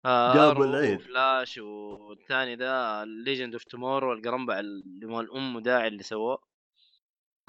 جابوا 0.06 0.66
العيد. 0.66 1.00
فلاش 1.00 1.58
والثاني 1.58 2.56
The 2.56 3.06
Legend 3.06 3.54
of 3.54 3.64
Tomorrow 3.64 4.14
القرنبع 4.14 4.60
اللي 4.60 5.06
مال 5.06 5.32
ام 5.32 5.60
داعي 5.60 5.88
اللي 5.88 6.04
سووه. 6.04 6.44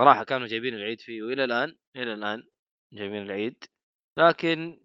صراحة 0.00 0.24
كانوا 0.24 0.46
جايبين 0.46 0.74
العيد 0.74 1.00
فيه 1.00 1.22
وإلى 1.22 1.44
الآن 1.44 1.76
إلى 1.96 2.14
الآن 2.14 2.42
جايبين 2.92 3.22
العيد. 3.22 3.64
لكن 4.18 4.80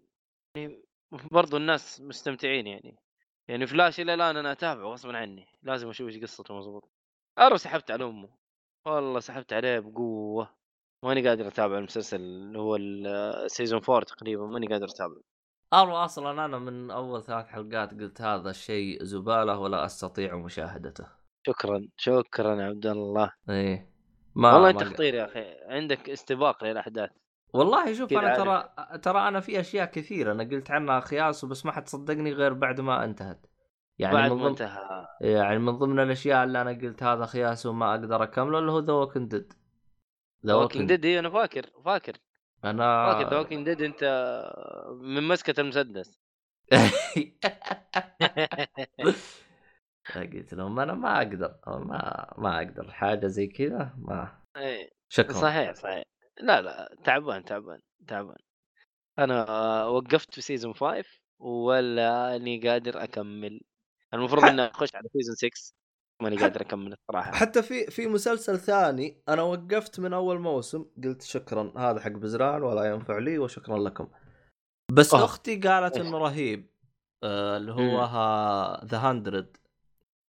يعني 0.56 0.82
برضو 1.32 1.56
الناس 1.56 2.00
مستمتعين 2.00 2.66
يعني. 2.66 2.96
يعني 3.48 3.66
فلاش 3.66 4.00
إلى 4.00 4.14
الآن 4.14 4.36
أنا 4.36 4.52
أتابعه 4.52 4.92
غصبا 4.92 5.16
عني. 5.16 5.46
لازم 5.62 5.88
أشوف 5.88 6.08
إيش 6.08 6.22
قصته 6.22 6.54
مضبوط 6.54 6.90
Arrow 7.38 7.56
سحبت 7.56 7.90
على 7.90 8.04
أمه. 8.04 8.28
والله 8.86 9.20
سحبت 9.20 9.52
عليه 9.52 9.78
بقوة. 9.78 10.54
ماني 11.04 11.28
قادر 11.28 11.48
أتابع 11.48 11.78
المسلسل 11.78 12.20
اللي 12.20 12.58
هو 12.58 12.76
ال 12.76 12.91
season 12.91 13.80
4 13.80 14.04
تقريبا 14.04 14.46
ماني 14.46 14.66
قادر 14.66 14.86
أتابعه. 14.86 15.22
Arrow 15.72 15.96
أصلا 15.96 16.44
أنا 16.44 16.58
من 16.58 16.90
أول 16.90 17.22
ثلاث 17.22 17.46
حلقات 17.46 18.00
قلت 18.00 18.20
هذا 18.20 18.50
الشيء 18.50 19.04
زبالة 19.04 19.58
ولا 19.58 19.84
أستطيع 19.84 20.36
مشاهدته. 20.36 21.06
شكرا 21.46 21.88
شكرا 21.96 22.62
عبد 22.62 22.86
الله. 22.86 23.32
إيه. 23.50 23.90
ما 24.34 24.52
والله 24.52 24.70
أنت 24.70 24.84
خطير 24.84 25.14
يا 25.14 25.24
أخي. 25.24 25.44
عندك 25.68 26.10
استباق 26.10 26.64
للأحداث. 26.64 27.10
والله 27.54 27.94
شوف 27.94 28.12
أنا 28.12 28.36
ترى 28.36 28.68
ترى 28.98 29.28
أنا 29.28 29.40
في 29.40 29.60
أشياء 29.60 29.86
كثيرة. 29.86 30.32
أنا 30.32 30.44
قلت 30.44 30.70
عنها 30.70 31.00
خياس 31.00 31.44
وبس 31.44 31.66
ما 31.66 31.72
حتصدقني 31.72 32.32
غير 32.32 32.52
بعد 32.52 32.80
ما 32.80 33.04
انتهت. 33.04 33.46
يعني 33.98 34.14
بعد 34.14 34.30
من 34.30 34.36
ما 34.36 34.42
ضمن 34.42 34.50
انتهى. 34.50 35.06
يعني 35.20 35.58
من 35.58 35.78
ضمن 35.78 36.00
الأشياء 36.00 36.44
اللي 36.44 36.60
أنا 36.60 36.70
قلت 36.70 37.02
هذا 37.02 37.26
خياس 37.26 37.66
وما 37.66 37.90
أقدر 37.90 38.22
أكمله 38.22 38.58
اللي 38.58 38.72
هو 38.72 38.78
The 38.78 38.92
Walking 38.92 39.30
Dead 39.30 39.52
The 40.46 40.54
Walking 40.54 40.94
Dead 40.94 41.18
أنا 41.18 41.30
فاكر 41.30 41.66
فاكر. 41.84 42.16
أنا 42.64 43.12
فاكر 43.12 43.30
The 43.30 43.38
Walking 43.38 43.66
Dead 43.66 43.82
أنت 43.82 44.04
من 45.00 45.22
مسكة 45.28 45.60
المسدس. 45.60 46.18
قلت 50.14 50.54
لهم 50.54 50.80
أنا 50.80 50.94
ما 50.94 51.18
أقدر 51.18 51.54
ما 51.66 52.34
ما 52.38 52.58
أقدر 52.58 52.92
حاجة 52.92 53.26
زي 53.26 53.46
كذا 53.46 53.94
ما 53.98 54.32
شكرا. 55.08 55.32
صحيح 55.32 55.74
صحيح. 55.74 56.04
لا 56.40 56.60
لا 56.62 56.96
تعبان 57.04 57.44
تعبان 57.44 57.80
تعبان. 58.06 58.36
أنا 59.18 59.44
وقفت 59.84 60.34
في 60.34 60.40
season 60.40 60.74
5 60.74 61.04
ولا 61.38 62.36
أني 62.36 62.68
قادر 62.68 63.04
أكمل. 63.04 63.60
المفروض 64.14 64.44
إني 64.44 64.62
أخش 64.70 64.94
على 64.94 65.08
season 65.12 65.34
6 65.34 65.74
ماني 66.22 66.36
قادر 66.36 66.60
أكمل 66.60 66.92
الصراحة 66.92 67.32
حتى 67.32 67.62
في 67.62 67.86
في 67.86 68.06
مسلسل 68.06 68.58
ثاني 68.58 69.22
أنا 69.28 69.42
وقفت 69.42 70.00
من 70.00 70.12
أول 70.12 70.38
موسم 70.38 70.84
قلت 71.04 71.22
شكرا 71.22 71.72
هذا 71.76 72.00
حق 72.00 72.10
بزران 72.10 72.62
ولا 72.62 72.84
ينفع 72.84 73.18
لي 73.18 73.38
وشكرا 73.38 73.78
لكم 73.78 74.08
بس 74.92 75.14
آه. 75.14 75.24
أختي 75.24 75.56
قالت 75.56 75.96
إيش؟ 75.96 76.06
إنه 76.06 76.18
رهيب 76.18 76.70
آه 77.24 77.56
اللي. 77.56 77.72
هو 77.72 78.80
ذا 78.84 79.12
100 79.12 79.46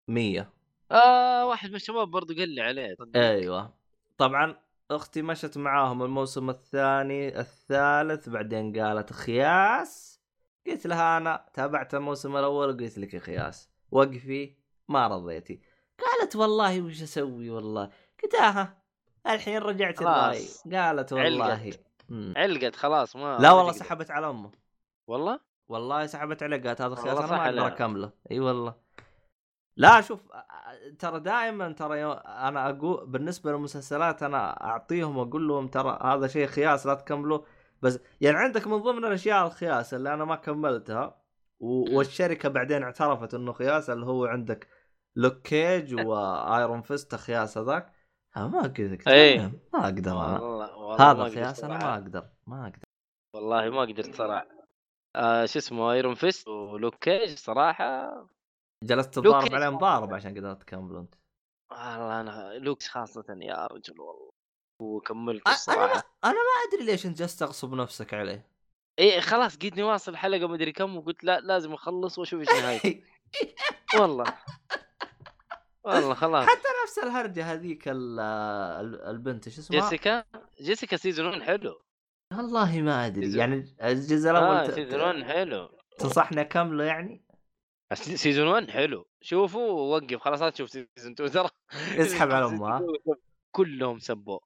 100 0.09 0.53
آه 0.93 1.47
واحد 1.47 1.69
من 1.69 1.77
الشباب 1.77 2.09
برضو 2.09 2.35
قال 2.35 2.49
لي 2.49 2.61
عليه 2.61 2.95
صدق. 2.95 3.17
أيوه 3.17 3.75
طبعا 4.19 4.57
أختي 4.91 5.23
مشت 5.23 5.59
معاهم 5.59 6.03
الموسم 6.03 6.51
الثاني 6.51 7.41
الثالث 7.41 8.29
بعدين 8.29 8.81
قالت 8.81 9.13
خياس 9.13 10.21
قلت 10.67 10.87
لها 10.87 11.17
أنا 11.17 11.47
تابعت 11.55 11.95
الموسم 11.95 12.37
الأول 12.37 12.69
وقلت 12.69 12.99
لك 12.99 13.17
خياس 13.17 13.71
وقفي 13.91 14.57
ما 14.89 15.09
رضيتي 15.09 15.61
قالت 15.99 16.37
والله 16.37 16.81
وش 16.81 17.03
أسوي 17.03 17.51
والله؟ 17.51 17.91
قلت 18.23 18.35
أها 18.35 18.77
الحين 19.27 19.59
رجعت 19.59 20.03
الرأي. 20.03 20.47
قالت 20.73 21.13
والله. 21.13 21.73
علقت. 22.37 22.77
خلاص 22.77 23.17
ما 23.17 23.39
لا 23.41 23.53
والله. 23.53 23.73
سحبت 23.73 24.11
على 24.11 24.31
أمه. 24.31 24.51
والله؟ 25.07 25.41
والله 25.69 26.07
سحبت 26.07 26.43
عليه 26.43 26.63
قالت 26.63 26.81
هذا 26.81 26.89
والله 26.89 27.19
أنا 27.25 27.27
ما 27.27 27.47
أقدر. 27.47 27.67
أكمله. 27.67 28.11
أي 28.31 28.41
والله. 28.41 28.75
لا 29.77 30.01
شوف 30.01 30.21
ترى 30.99 31.21
دائما 31.21 31.73
ترى 31.73 32.05
أنا 32.27 32.71
أقول 32.71 33.07
بالنسبة 33.07 33.53
للمسلسلات 33.53 34.23
أنا 34.23 34.65
أعطيهم 34.65 35.17
واقول 35.17 35.49
لهم 35.49 35.69
ترى 35.69 35.99
هذا 36.03 36.27
شيء 36.27 36.47
خياس 36.47 36.87
لا 36.87 36.95
تكملوا 36.95 37.39
بس 37.83 37.99
يعني 38.21 38.37
عندك 38.37 38.67
من 38.67 38.77
ضمن 38.77 39.05
الأشياء 39.05 39.47
الخياس 39.47 39.95
اللي 39.95 40.15
أنا 40.15 40.25
ما 40.25 40.37
كملتها 40.37 41.23
والشركة 41.61 42.49
بعدين 42.49 42.83
اعترفت 42.83 43.35
إنه 43.35 43.53
خياس 43.53 43.91
اللي 43.91 44.07
هو 44.07 44.25
عندك 44.27 44.69
لوك 45.17 45.43
كيج 45.43 45.95
وآيرون 45.95 46.83
فيست 46.83 47.15
خياس 47.15 47.59
هذاك. 47.59 47.93
ما 48.37 48.61
أقدر 48.61 48.99
إيه. 49.09 49.53
ما 49.73 49.85
أقدر. 49.85 50.13
أنا 50.13 50.41
والله 50.41 50.77
والله 50.77 50.97
ما 50.97 51.11
هذا 51.11 51.35
خياس 51.35 51.65
أنا. 51.65 51.79
ما 51.79 51.95
أقدر 51.95 52.31
ما 52.47 52.63
أقدر. 52.63 52.85
والله 53.35 53.71
ما 53.71 53.81
قدرت 53.81 54.15
صراحة. 54.15 54.49
آه 55.17 55.47
شو 55.47 55.59
اسمه 55.59 55.93
آيرون 55.93 56.15
فيست 56.15 56.49
ولوك 56.49 56.95
كيج 56.95 57.39
صراحة. 57.39 58.27
جلست 58.85 59.15
تضارب 59.15 59.43
كيج 59.45 59.55
عليه 59.55 59.67
صراحة. 59.67 59.77
مضارب 59.77 60.15
عشان 60.15 60.39
قدرت 60.39 60.63
تكمل 60.63 60.97
انت 60.97 61.15
والله 61.73 62.21
أنا 62.21 62.53
لوكس 62.59 62.89
خاصة 62.89 63.25
يا 63.41 63.67
رجل 63.67 64.01
والله. 64.01 64.31
وكملت 64.83 65.43
أنا 65.47 65.55
ما 65.55 65.55
الصراحه 65.55 66.17
أنا 66.25 66.33
ما 66.33 66.73
أدري 66.73 66.87
ليش 66.87 67.07
أنت 67.07 67.19
جالس 67.19 67.37
تغصب 67.37 67.75
نفسك 67.75 68.15
عليه. 68.15 68.47
إيه 68.99 69.21
خلاص 69.21 69.57
قدني 69.57 69.83
واصل 69.83 70.13
الحلقة 70.13 70.49
مدري 70.49 70.73
كم 70.73 70.97
وقلت 70.97 71.25
لا 71.25 71.41
لازم 71.41 71.73
أخلص 71.73 72.19
وأشوف 72.19 72.41
إيش 72.41 72.49
نهايته. 72.49 73.03
والله. 74.01 74.25
والله 75.87 76.15
خلاص. 76.25 76.47
حتى 76.47 76.69
نفس 76.85 76.99
الهرجة 76.99 77.53
هذيك 77.53 77.89
ال- 77.89 78.21
ال- 78.21 79.01
البنت 79.01 79.47
إيش 79.47 79.59
اسمها؟ 79.59 79.81
جيسيكا؟ 79.81 80.25
جيسيكا 80.61 80.97
season 80.97 81.27
1 81.27 81.43
حلو. 81.43 81.83
والله 82.33 82.81
ما 82.81 83.07
أدري 83.07 83.27
season- 83.27 83.39
يعني 83.41 83.77
الجزء 83.83 84.31
الأول 84.31 84.69
ت- 84.69 84.75
season 84.75 85.01
1 85.01 85.23
حلو. 85.25 85.69
تنصحني 85.99 86.41
اكمله 86.41 86.85
يعني؟ 86.85 87.25
season 87.95 88.47
1 88.49 88.71
حلو. 88.71 89.07
شوفوا 89.21 89.71
ووقف 89.71 90.17
خلاص 90.21 90.43
لا 90.43 90.51
تشوف 90.51 90.71
season 90.71 91.13
2 91.13 91.31
ترى 91.31 91.49
اسحب 92.03 92.31
على 92.31 92.45
أمه؟ 92.47 92.87
كلهم 93.51 93.99
سبوا 93.99 94.39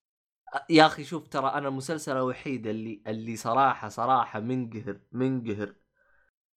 يا 0.71 0.87
أخي 0.87 1.05
شوف 1.05 1.29
ترى 1.29 1.47
أنا 1.49 1.69
المسلسل 1.69 2.17
الوحيد 2.17 2.67
اللي 2.67 3.03
اللي 3.07 3.37
صراحة 3.37 3.89
صراحة 3.89 4.41
منقهر 4.41 5.01
منقهر 5.13 5.75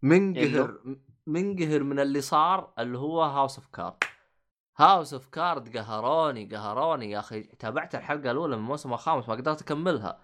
منقهر 0.01 0.97
منقهر 1.27 1.83
من 1.83 1.99
اللي 1.99 2.21
صار 2.21 2.73
اللي 2.79 2.97
هو 2.97 3.21
House 3.23 3.55
of 3.57 3.67
Card 3.67 4.03
House 4.77 5.13
of 5.13 5.25
Card 5.27 5.77
قهروني 5.77 6.45
قهروني 6.45 7.11
يا 7.11 7.19
أخي. 7.19 7.43
تابعت 7.43 7.95
الحلقة 7.95 8.31
الأولى 8.31 8.55
من 8.55 8.63
الموسم 8.63 8.93
الخامس 8.93 9.29
ما 9.29 9.35
قدرت 9.35 9.61
أكملها. 9.61 10.19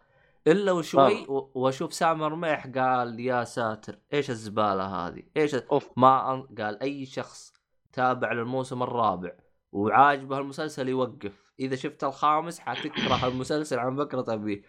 إلا 0.47 0.71
وشوي 0.71 1.25
و- 1.27 1.51
وأشوف 1.55 1.93
سامر 1.93 2.35
ميح 2.35 2.67
قال 2.67 3.19
يا 3.19 3.43
ساتر 3.43 3.99
إيش 4.13 4.29
الزبالة 4.29 4.83
هذه؟ 4.83 5.23
إيش 5.37 5.55
أوف. 5.55 5.89
ما 5.97 6.33
أن... 6.33 6.47
قال 6.61 6.81
أي 6.81 7.05
شخص 7.05 7.53
تابع 7.93 8.31
للموسم 8.31 8.83
الرابع 8.83 9.31
وعاجبه 9.71 10.37
المسلسل 10.37 10.89
يوقف. 10.89 11.43
إذا 11.59 11.75
شفت 11.75 12.03
الخامس 12.03 12.59
حتكره 12.59 13.27
المسلسل 13.27 13.79
عن 13.79 13.95
بكره 13.95 14.33
أبيه. 14.33 14.61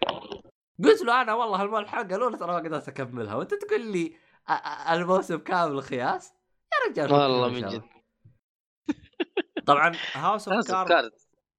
قلت 0.84 1.02
له 1.02 1.22
أنا 1.22 1.34
والله 1.34 1.78
الحلقة 1.78 2.16
الأولى 2.16 2.36
ترى 2.36 2.52
ما 2.52 2.58
قدرت 2.58 2.88
أكملها. 2.88 3.34
وأنت 3.34 3.54
تقول 3.54 3.80
لي 3.92 4.12
الموسم 4.92 5.38
كامل 5.38 5.82
خياس؟ 5.82 6.32
يا 6.72 6.90
رجال 6.90 7.12
والله 7.12 7.48
من 7.48 7.68
جد. 7.68 7.82
طبعا 9.66 9.92
House 10.12 10.48
of 10.48 10.66
Cards 10.68 11.12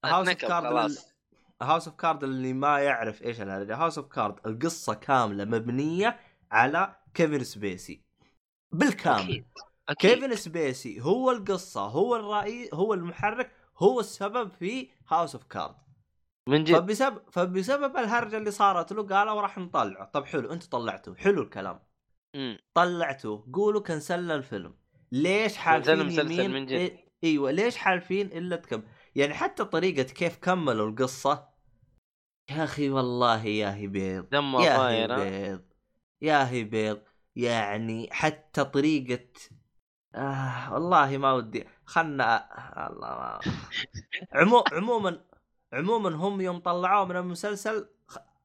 House 0.05 0.27
of 0.27 0.38
Cards 0.38 0.97
House 1.61 1.88
of 1.88 1.97
Cards 1.97 2.23
اللي 2.23 2.53
ما 2.53 2.80
يعرف 2.80 3.23
إيش 3.23 3.41
الهرجة. 3.41 3.76
House 3.76 3.97
of 3.97 4.07
Cards 4.07 4.47
القصة 4.48 4.94
كاملة 4.94 5.45
مبنية 5.45 6.19
على 6.52 6.95
كيفن 7.14 7.44
سبيسي 7.44 8.02
بالكامل. 8.72 9.22
أكيد 9.22 9.45
أكيد. 9.90 10.11
كيفن 10.11 10.36
سبيسي 10.36 11.02
هو 11.02 11.32
القصة 11.32 11.82
هو 11.82 12.15
الرئيس 12.15 12.73
هو 12.73 12.94
المحرك 12.94 13.52
هو 13.78 13.99
السبب 13.99 14.52
في 14.52 14.90
House 15.09 15.35
of 15.35 15.43
Cards 15.43 15.76
من 16.49 16.64
جد. 16.64 16.76
فبسبب 16.76 17.22
فبسبب 17.32 17.98
الهرجة 17.98 18.38
اللي 18.38 18.52
صارت 18.52 18.94
له 18.94 19.03
قالوا 19.07 19.41
راح 19.41 19.57
نطلعه. 19.57 20.06
طب 20.06 20.26
حلو 20.26 20.53
أنتوا 20.53 20.69
طلعتوه. 20.69 21.15
حلو 21.15 21.41
الكلام. 21.41 21.80
مم. 22.36 22.60
طلعتوه. 22.73 23.49
قولوا 23.53 23.82
كنسلنا 23.82 24.36
الفيلم. 24.36 24.76
ليش 25.11 25.57
حالفين 25.57 26.11
يمين؟ 26.11 26.52
من 26.52 26.65
جد. 26.65 27.10
إيوه 27.23 27.52
ليش 27.52 27.77
حالفين 27.77 28.27
إلا 28.27 28.56
تكم 28.56 28.84
يعني 29.15 29.34
حتى 29.34 29.65
طريقة 29.65 30.03
كيف 30.03 30.38
كملوا 30.38 30.89
القصة؟ 30.89 31.49
يا 32.49 32.64
أخي 32.64 32.89
والله 32.89 33.45
ياهي 33.45 33.88
بيض 33.88 34.34
ياهي 34.34 35.07
بيض 35.07 35.61
يا 36.22 36.49
هي 36.49 36.64
بيض. 36.64 37.02
يعني 37.35 38.10
حتى 38.11 38.64
طريقة 38.64 39.27
آه 40.15 40.73
والله 40.73 41.18
ما 41.18 41.34
ودي. 41.34 41.68
خلنا 41.85 42.48
الله 42.88 43.07
ما 43.07 43.39
عمو... 44.34 44.64
عموما 44.72 45.26
عموما 45.73 46.10
هم 46.10 46.41
يوم 46.41 46.60
طلعوه 46.60 47.06
من 47.06 47.15
المسلسل 47.15 47.89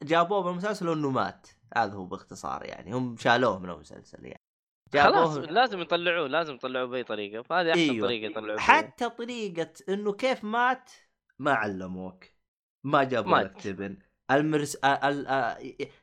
جابوه 0.03 0.43
من 0.43 0.51
المسلسل 0.51 0.89
انه 0.89 1.11
مات. 1.11 1.47
هذا 1.77 1.93
هو 1.95 2.07
باختصار 2.07 2.65
يعني 2.65 2.95
هم 2.95 3.17
شالوه 3.17 3.59
من 3.59 3.71
المسلسل 3.71 4.25
يعني. 4.25 4.46
خلاص 4.95 5.37
لازم 5.37 5.81
يطلعوه 5.81 6.29
لازم 6.29 6.55
يطلعوه 6.55 6.87
بأي 6.87 7.05
طريقة 7.05 7.43
فهذه 7.43 7.71
أحسن 7.71 7.81
أيوة. 7.81 8.07
طريقة 8.07 8.31
يطلعوه. 8.31 8.59
حتى 8.61 9.09
طريقة 9.11 9.73
إنه 9.89 10.13
كيف 10.13 10.45
مات 10.45 10.91
ما 11.39 11.53
علموك 11.53 12.25
ما 12.85 13.05
جابوا. 13.05 13.39
لك 13.39 13.61
تبن 13.63 13.99
المرس 14.31 14.79
آ... 14.85 15.09
ال... 15.09 15.27
آ... 15.27 15.59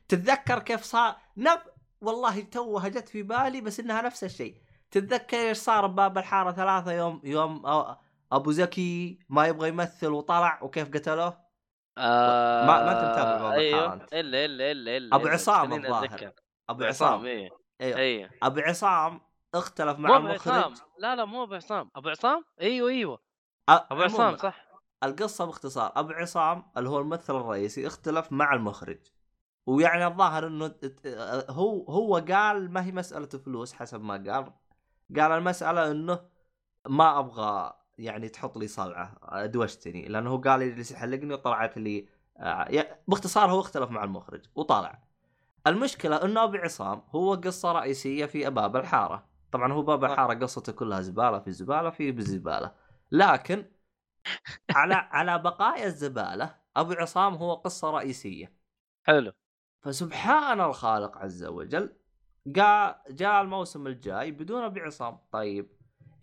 تتذكر 0.08 0.58
كيف 0.58 0.82
صار 0.82 1.16
نب 1.36 1.60
والله 2.00 2.40
توها 2.40 2.88
جت 2.88 3.08
في 3.08 3.22
بالي 3.22 3.60
بس 3.60 3.80
إنها 3.80 4.02
نفس 4.02 4.24
الشيء 4.24 4.62
تتذكر 4.90 5.36
إيش 5.36 5.56
صار 5.58 5.86
بباب 5.86 6.18
الحارة 6.18 6.52
ثلاثة 6.52 6.92
يوم 6.92 7.20
يوم 7.24 7.62
أ- 7.66 7.96
أبو 8.32 8.52
زكي 8.52 9.18
ما 9.28 9.46
يبغى 9.46 9.68
يمثل 9.68 10.08
وطلع 10.08 10.62
وكيف 10.62 10.88
قتلوه 10.88 11.44
آه 11.98 12.66
ما- 12.66 12.84
ما 12.84 12.92
متابع 13.12 13.36
بابا 13.38 13.52
أيوه 13.52 13.78
الحارة 13.84 14.02
أنت. 14.02 14.12
إلا 14.12 14.44
إلا 14.44 14.72
إلا 14.72 14.96
إلا 14.96 15.16
إلا. 15.16 15.30
عصام 15.30 15.72
الظاهر. 15.72 16.32
أبو 16.68 16.84
عصام 16.84 17.08
عصام 17.08 17.26
إيه 17.26 17.63
أيوه. 17.80 17.98
أيوه. 17.98 18.30
أبو 18.42 18.60
عصام 18.60 19.20
اختلف 19.54 19.98
مع 19.98 20.16
المخرج. 20.16 20.54
عصام. 20.54 20.74
لا 20.98 21.16
لا 21.16 21.24
مو 21.24 21.42
أبو 21.42 21.54
عصام. 21.54 21.90
أبو 21.96 22.08
عصام؟ 22.08 22.44
أيوه 22.60 22.88
أيوه. 22.90 23.16
أ- 23.16 23.20
أبو 23.70 24.02
عصام 24.02 24.36
صح. 24.36 24.64
القصة 25.04 25.44
باختصار. 25.44 25.92
أبو 25.96 26.12
عصام 26.12 26.62
اللي 26.76 26.88
هو 26.88 26.98
الممثل 27.00 27.36
الرئيسي 27.36 27.86
اختلف 27.86 28.32
مع 28.32 28.54
المخرج. 28.54 28.98
ويعني 29.66 30.06
الظاهر 30.06 30.46
إنه 30.46 30.74
هو 31.50 31.84
هو 31.84 32.16
قال 32.16 32.70
ما 32.70 32.84
هي 32.84 32.92
مسألة 32.92 33.26
فلوس 33.26 33.72
حسب 33.72 34.00
ما 34.00 34.14
قال. 34.14 34.52
قال 35.20 35.32
المسألة 35.32 35.90
إنه 35.90 36.20
ما 36.88 37.18
أبغى 37.18 37.72
يعني 37.98 38.28
تحط 38.28 38.56
لي 38.58 38.66
صلعه 38.68 39.46
دوشتني 39.46 40.08
لأنه 40.08 40.30
هو 40.30 40.36
قال 40.36 40.60
لي 40.60 40.70
جلس 40.70 40.90
يحلقني 40.92 41.34
وطلعت 41.34 41.78
لي 41.78 42.08
آه، 42.36 42.98
باختصار 43.08 43.50
هو 43.50 43.60
اختلف 43.60 43.90
مع 43.90 44.04
المخرج 44.04 44.44
وطلع 44.54 45.03
المشكلة 45.66 46.24
إنه 46.24 46.44
أبو 46.44 46.56
عصام 46.56 47.02
هو 47.08 47.34
قصة 47.34 47.72
رئيسية 47.72 48.26
في 48.26 48.50
باب 48.50 48.76
الحارة. 48.76 49.26
طبعا 49.52 49.72
هو 49.72 49.82
باب 49.82 50.04
الحارة 50.04 50.34
قصته 50.34 50.72
كلها 50.72 51.00
زبالة 51.00 51.38
في 51.38 51.52
زبالة 51.52 51.90
في 51.90 52.12
بزبالة. 52.12 52.74
لكن 53.12 53.64
على 54.76 54.94
على 54.94 55.38
بقايا 55.38 55.86
الزبالة 55.86 56.54
أبو 56.76 56.92
عصام 56.92 57.34
هو 57.34 57.54
قصة 57.54 57.90
رئيسية. 57.90 58.52
حلو. 59.02 59.32
فسبحان 59.80 60.60
الخالق 60.60 61.18
عز 61.18 61.44
وجل 61.44 61.96
جاء 62.46 63.04
جاء 63.10 63.42
الموسم 63.42 63.86
الجاي 63.86 64.30
بدون 64.30 64.62
أبو 64.64 64.80
عصام. 64.80 65.18
طيب 65.32 65.70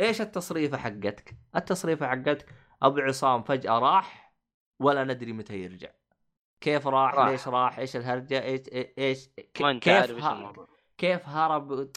إيش 0.01 0.21
التصريفة 0.21 0.77
حقتك؟ 0.77 1.37
التصريفة 1.55 2.07
حقتك 2.07 2.55
أبو 2.81 2.99
عصام 2.99 3.43
فجأة 3.43 3.79
راح 3.79 4.33
ولا 4.79 5.03
ندري 5.03 5.33
متى 5.33 5.57
يرجع. 5.57 6.00
كيف 6.61 6.87
راح, 6.87 7.13
راح. 7.13 7.27
ليش 7.27 7.47
راح 7.47 7.79
إيش 7.79 7.95
الهرجة 7.95 8.43
إيش 8.43 8.61
إيش 8.97 9.29
كيف 9.53 10.11
ها- 10.23 10.33
الموضوع 10.33 10.67
كيف 10.97 11.27
هرب 11.29 11.91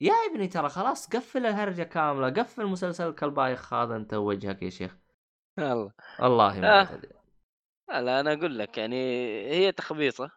يا 0.00 0.12
ابني 0.30 0.48
ترى 0.48 0.68
خلاص 0.68 1.08
قفل 1.08 1.46
الهرجة 1.46 1.82
كاملة 1.82 2.30
قفل 2.30 2.66
مسلسلك 2.66 3.22
البايخ 3.24 3.74
هذا 3.74 3.96
أنت 3.96 4.14
وجهك 4.14 4.62
يا 4.62 4.70
شيخ 4.70 4.96
يلا 5.58 5.90
والله 6.20 6.60
ما 6.60 6.80
آه. 6.80 8.00
لا, 8.00 8.20
أنا 8.20 8.32
أقول 8.32 8.58
لك 8.58 8.78
يعني 8.78 8.96
هي 9.50 9.72
تخبيصة 9.72 10.30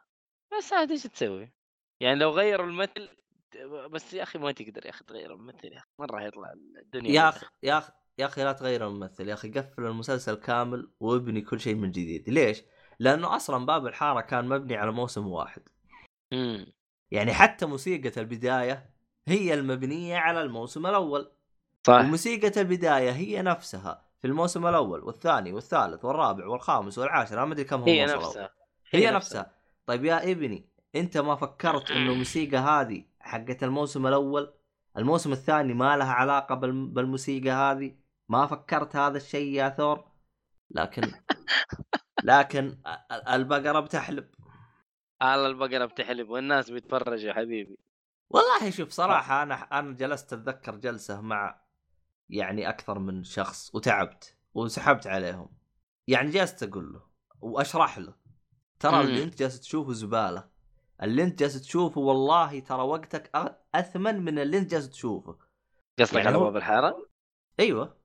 بس 0.57 0.73
عاد 0.73 0.91
إيش 0.91 1.03
تسوي؟ 1.03 1.51
يعني 1.99 2.19
لو 2.19 2.29
غيروا 2.29 2.65
المثل 2.67 3.09
بس 3.91 4.13
يا 4.13 4.23
أخي 4.23 4.39
ما 4.39 4.51
تقدر 4.51 4.85
يا 4.85 4.89
أخي 4.89 5.03
تغير 5.03 5.33
الممثل 5.33 5.67
يا 5.73 5.77
أخي 5.77 5.87
مرة 5.99 6.19
حيطلع 6.19 6.53
الدنيا 6.81 7.11
يا. 7.11 7.29
أخي 7.29 7.45
يا 7.63 7.77
أخي 7.77 7.91
يا 8.17 8.25
أخي 8.25 8.43
لا 8.43 8.51
تغير 8.51 8.87
الممثل 8.87 9.29
يا 9.29 9.33
أخي 9.33 9.51
قفل 9.51 9.85
المسلسل 9.85 10.35
كامل 10.35 10.91
وابني 10.99 11.41
كل 11.41 11.59
شيء 11.59 11.75
من 11.75 11.91
جديد 11.91 12.29
ليش؟ 12.29 12.63
لأنه 13.03 13.35
أصلا 13.35 13.65
باب 13.65 13.87
الحارة 13.87 14.21
كان 14.21 14.47
مبني 14.47 14.77
على 14.77 14.91
موسم 14.91 15.27
واحد. 15.27 15.61
امم 16.33 16.65
يعني 17.11 17.33
حتى 17.33 17.65
موسيقى 17.65 18.21
البداية 18.21 18.89
هي 19.27 19.53
المبنية 19.53 20.17
على 20.17 20.41
الموسم 20.41 20.87
الأول. 20.87 21.31
صح. 21.87 21.93
وموسيقى 21.93 22.61
البداية 22.61 23.11
هي 23.11 23.41
نفسها 23.41 24.05
في 24.19 24.27
الموسم 24.27 24.67
الأول 24.67 25.03
والثاني 25.03 25.53
والثالث 25.53 26.05
والرابع 26.05 26.47
والخامس 26.47 26.97
والعاشر 26.97 27.37
أنا 27.37 27.45
ما 27.45 27.53
أدري 27.53 27.63
كم 27.63 27.79
هو 27.79 27.85
هي. 27.85 28.05
نفسها. 28.05 28.49
هي 28.91 29.11
نفسها. 29.11 29.51
طيب 29.85 30.05
يا 30.05 30.31
ابني 30.31 30.69
أنت 30.95 31.17
ما 31.17 31.35
فكرت 31.35 31.91
إنه 31.91 32.11
الموسيقى 32.13 32.57
هذه 32.57 33.05
حقت 33.19 33.63
الموسم 33.63 34.07
الأول 34.07 34.53
الموسم 34.97 35.31
الثاني 35.31 35.73
ما 35.73 35.97
لها 35.97 36.13
علاقة 36.13 36.55
بال- 36.55 36.87
بالموسيقى 36.87 37.49
هذه؟ 37.49 37.95
ما 38.29 38.45
فكرت 38.45 38.95
هذا 38.95 39.17
الشيء 39.17 39.53
يا 39.53 39.69
ثور؟ 39.69 40.12
لكن 40.73 41.01
لكن 42.23 42.77
ال- 43.11 43.27
البقرة 43.27 43.79
بتحلب. 43.79 44.29
على 45.21 45.47
البقرة 45.47 45.85
بتحلب 45.85 46.29
والناس 46.29 46.69
بيتفرجوا 46.69 47.29
يا 47.29 47.33
حبيبي. 47.33 47.77
والله 48.29 48.69
شوف 48.69 48.89
صراحة 48.89 49.43
أنا 49.43 49.55
أنا 49.55 49.91
جلست 49.95 50.33
أتذكر 50.33 50.75
جلسة 50.75 51.21
مع 51.21 51.61
يعني 52.29 52.69
أكثر 52.69 52.99
من 52.99 53.23
شخص 53.23 53.75
وتعبت 53.75 54.37
وسحبت 54.53 55.07
عليهم. 55.07 55.49
يعني 56.07 56.29
جلست 56.31 56.63
أقول 56.63 56.93
له 56.93 57.01
وأشرح 57.41 57.97
له. 57.97 58.15
ترى. 58.79 59.01
اللي 59.01 59.23
أنت 59.23 59.39
جالس 59.39 59.59
تشوفه 59.59 59.93
زبالة. 59.93 60.49
اللي 61.03 61.23
أنت 61.23 61.39
جالس 61.39 61.61
تشوفه 61.61 62.01
والله 62.01 62.59
ترى 62.59 62.81
وقتك 62.81 63.31
أثمن 63.75 64.21
من 64.25 64.39
اللي 64.39 64.57
أنت 64.57 64.71
جالس 64.71 64.89
تشوفه. 64.89 65.37
قصدك 65.99 66.15
يعني 66.15 66.27
على 66.27 66.37
باب 66.39 66.55
الحارة؟ 66.57 67.09
أيوه. 67.59 67.97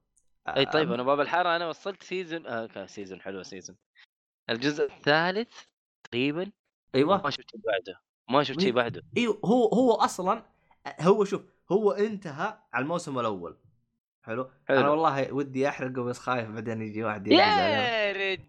إي 0.49 0.67
طيب 0.67 0.93
أنا 0.93 1.03
باب 1.03 1.21
الحارة 1.21 1.57
أنا 1.57 1.69
وصلت 1.69 2.03
season 2.03 2.47
آه 2.47 2.67
كان 2.67 2.87
season 2.87 3.21
حلو 3.21 3.43
season 3.43 3.77
الجزء 4.51 4.85
الثالث 4.85 5.65
تقريبا 6.05 6.51
أيوه. 6.95 7.23
ما 7.23 7.31
شفت 7.31 7.51
شيء 7.51 7.61
بعده 7.61 8.01
ما 8.31 8.43
شفت 8.43 8.61
شيء 8.61 8.73
بعده. 8.73 9.03
أيوه 9.17 9.41
هو 9.45 9.69
هو 9.69 9.93
أصلا 9.93 10.43
هو 11.01 11.25
شوف 11.25 11.43
هو 11.73 11.91
انتهى 11.91 12.59
على 12.73 12.83
الموسم 12.83 13.19
الأول. 13.19 13.59
حلو, 14.23 14.51
حلو. 14.69 14.81
أنا 14.81 14.89
والله 14.89 15.33
ودي 15.33 15.69
أحرقه 15.69 16.03
بس 16.03 16.19
خايف 16.19 16.49
بعدين 16.51 16.83
يجي 16.83 17.05
واحد 17.05 17.27
يا. 17.27 18.13
رجال! 18.13 18.43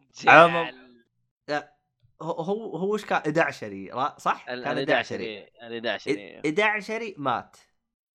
هو 2.22 2.32
هو 2.32 2.78
هو 2.78 2.94
وش 2.94 3.06
كان؟ 3.06 3.22
11 3.22 3.90
را- 3.94 4.16
صح؟ 4.18 4.46
كان 4.46 4.64
11 4.64 5.16
ال 5.16 5.88
11 5.88 6.42
11 6.46 7.14
مات. 7.18 7.58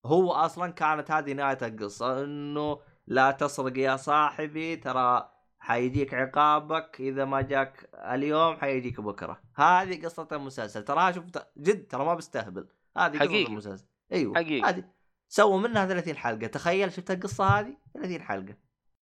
هو 0.06 0.32
أصلا 0.32 0.72
كانت 0.72 1.10
هذه 1.10 1.32
نهاية 1.32 1.58
القصة 1.62 2.24
إنه 2.24 2.80
لا 3.06 3.30
تسرق 3.30 3.78
يا 3.78 3.96
صاحبي 3.96 4.76
ترى 4.76 5.30
حيجيك 5.58 6.14
عقابك. 6.14 6.96
إذا 7.00 7.24
ما 7.24 7.40
جاك 7.40 7.90
اليوم 7.94 8.56
حيجيك 8.56 9.00
بكرة. 9.00 9.40
هذه 9.54 10.04
قصة 10.04 10.28
المسلسل. 10.32 10.84
تراها 10.84 11.12
شفت 11.12 11.46
جد 11.58 11.86
ترى 11.86 12.04
ما 12.04 12.14
بستهبل. 12.14 12.68
هذه 12.98 13.18
قصة. 13.18 13.46
المسلسل. 13.46 13.86
أيوه 14.12 14.34
حقيقي. 14.34 14.68
هذه. 14.68 14.84
سووا 15.28 15.58
منها 15.58 15.86
30 15.86 16.16
حلقة. 16.16 16.46
تخيل 16.46 16.92
شفت 16.92 17.10
القصة 17.10 17.44
هذه؟ 17.44 17.76
30 17.94 18.22
حلقة. 18.22 18.56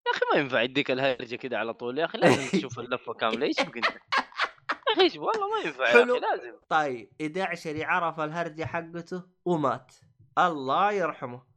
يا 0.07 0.11
أخي 0.11 0.21
ما 0.33 0.39
ينفع 0.39 0.61
يديك 0.61 0.91
الهرجة 0.91 1.35
كده 1.35 1.57
على 1.57 1.73
طول. 1.73 1.97
يا 1.99 2.05
أخي 2.05 2.17
لازم 2.17 2.47
تشوف 2.59 2.79
اللفة 2.79 3.13
كاملة. 3.13 3.45
إيش 3.45 3.59
انت 3.59 3.75
يا 3.75 5.07
أخي 5.07 5.19
والله 5.19 5.49
ما 5.49 5.59
ينفع 5.65 5.83
يا. 5.89 6.03
أخي 6.03 6.19
لازم. 6.19 6.53
طيب 6.69 7.11
11 7.21 7.85
عرف 7.85 8.19
الهرجة 8.19 8.65
حقته 8.65 9.23
ومات. 9.45 9.95
الله 10.37 10.91
يرحمه. 10.91 11.48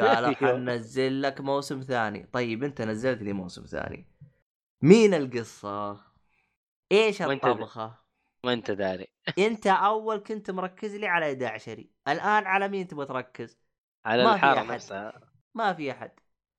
قالوا 0.00 0.28
أيوه. 0.28 0.34
حننزل 0.36 1.22
لك 1.22 1.40
موسم 1.40 1.80
ثاني. 1.80 2.26
طيب 2.32 2.64
أنت 2.64 2.82
نزلت 2.82 3.22
لي 3.22 3.32
موسم 3.32 3.62
ثاني. 3.64 4.06
مين 4.82 5.14
القصة؟ 5.14 6.00
إيش 6.92 7.22
الطبخة؟ 7.22 8.04
ما 8.44 8.52
انت 8.52 8.70
داري 8.70 9.06
أنت 9.38 9.66
أول 9.66 10.16
كنت 10.18 10.50
مركز 10.50 10.94
لي 10.94 11.06
على 11.06 11.26
11 11.32 11.84
الآن 12.08 12.46
على 12.46 12.68
مين 12.68 12.86
تبغى 12.88 13.06
تركز؟ 13.06 13.58
على 14.06 14.24
ما 14.24 14.34
الحارة. 14.34 14.62
نفسها. 14.62 15.20
ما 15.54 15.72
في 15.72 15.90
أحد. 15.90 16.10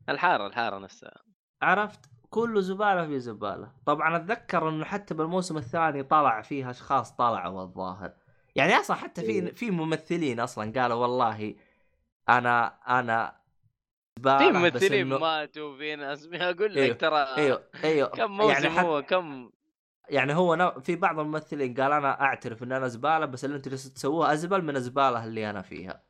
الحارة 0.10 0.48
الحارة 0.48 0.78
نفسها. 0.80 1.24
عرفت؟ 1.62 2.00
كله 2.30 2.62
زبالة 2.62 3.08
في 3.08 3.20
زبالة. 3.20 3.72
طبعا 3.86 4.16
أتذكر 4.18 4.70
إنه 4.70 4.86
حتى 4.86 5.14
بالموسم 5.14 5.58
الثاني 5.58 6.04
طلع 6.04 6.42
فيه 6.42 6.70
أشخاص 6.70 7.12
طلعوا 7.16 7.62
الظاهر. 7.64 8.14
يعني 8.56 8.74
أصلا 8.74 8.96
حتى 8.98 9.22
في 9.22 9.28
إيه. 9.32 9.54
في 9.54 9.72
ممثلين 9.72 10.40
أصلا 10.40 10.82
قالوا 10.82 10.96
والله 11.02 11.56
أنا 12.30 12.68
أنا 13.00 13.36
في 14.24 14.52
ممثلين 14.52 15.10
إنه- 15.18 15.22
ماتوا 15.22 15.78
في 15.78 15.96
ناس 15.96 16.30
أقول 16.34 16.74
لك 16.76 16.78
أيوه، 16.78 16.96
ترى 16.96 17.28
إيوه 17.38 17.64
إيوه. 17.84 18.08
كم 18.10 18.32
موسم 18.32 18.52
يعني 18.52 18.70
حتى 18.70 18.88
هو؟ 18.88 19.02
كم؟ 19.02 19.50
يعني 20.10 20.34
هو 20.34 20.56
نوع 20.56 20.80
في 20.80 20.96
بعض 20.96 21.20
الممثلين 21.20 21.74
قال 21.74 21.92
أنا 21.92 22.22
أعترف 22.22 22.64
إن 22.64 22.72
أنا 22.72 22.88
زبالة 22.88 23.26
بس 23.26 23.46
اللي 23.46 23.56
أنتم 23.56 23.72
تسووه 23.72 24.34
أزبل 24.34 24.62
من 24.64 24.76
الزبالة 24.76 25.26
اللي 25.26 25.50
أنا 25.50 25.62
فيها. 25.62 26.04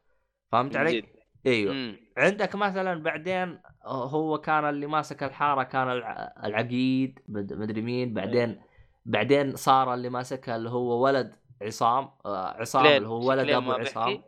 فهمت 0.51 0.75
علي؟ 0.75 1.01
جد. 1.01 1.05
إيوه. 1.45 1.73
مم. 1.73 1.97
عندك 2.17 2.55
مثلا 2.55 3.03
بعدين 3.03 3.59
هو 3.85 4.37
كان 4.37 4.69
اللي 4.69 4.87
ماسك 4.87 5.23
الحارة 5.23 5.63
كان 5.63 5.91
الع- 5.91 6.33
العقيد 6.43 7.19
مد- 7.27 7.53
مدري 7.53 7.81
مين. 7.81 8.13
بعدين 8.13 8.61
بعدين 9.05 9.55
صار 9.55 9.93
اللي 9.93 10.09
ماسكها 10.09 10.55
اللي 10.55 10.69
هو 10.69 11.03
ولد 11.03 11.35
عصام 11.61 12.09
آه، 12.25 12.47
عصام 12.61 12.85
اللي 12.85 13.07
هو 13.07 13.29
ولد 13.29 13.49
أبو 13.49 13.71
عصام. 13.71 14.23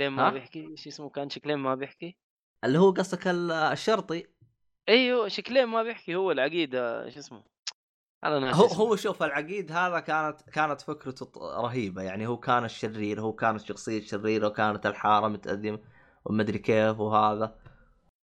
شكلين 0.00 0.12
ما 0.12 0.26
ها؟ 0.26 0.30
بيحكي 0.30 0.66
إيش 0.66 0.86
اسمه 0.86 1.10
كان 1.10 1.30
شكلين 1.30 1.58
ما 1.58 1.74
بيحكي؟ 1.74 2.16
اللي 2.64 2.78
هو 2.78 2.90
قصدك 2.90 3.28
ال- 3.28 3.50
الشرطي؟ 3.52 4.26
أيوه 4.88 5.28
شكلين 5.28 5.64
ما 5.64 5.82
بيحكي 5.82 6.14
هو 6.14 6.30
العقيده 6.30 7.10
شو 7.10 7.18
اسمه؟ 7.18 7.44
أنا 8.24 8.52
هو 8.52 8.66
اسمه. 8.66 8.78
هو 8.78 8.96
شوف 8.96 9.22
العقيد 9.22 9.72
هذا 9.72 10.00
كانت 10.00 10.50
كانت 10.50 10.80
فكرته 10.80 11.30
رهيبة 11.60 12.02
يعني 12.02 12.26
هو 12.26 12.36
كان 12.36 12.64
الشرير 12.64 13.20
هو 13.20 13.32
كان 13.32 13.56
الشخصية 13.56 13.98
الشريرة 13.98 14.46
وكانت 14.46 14.86
الحارة 14.86 15.28
متأذمه 15.28 15.78
ومدري 16.24 16.58
كيف 16.58 17.00
وهذا. 17.00 17.58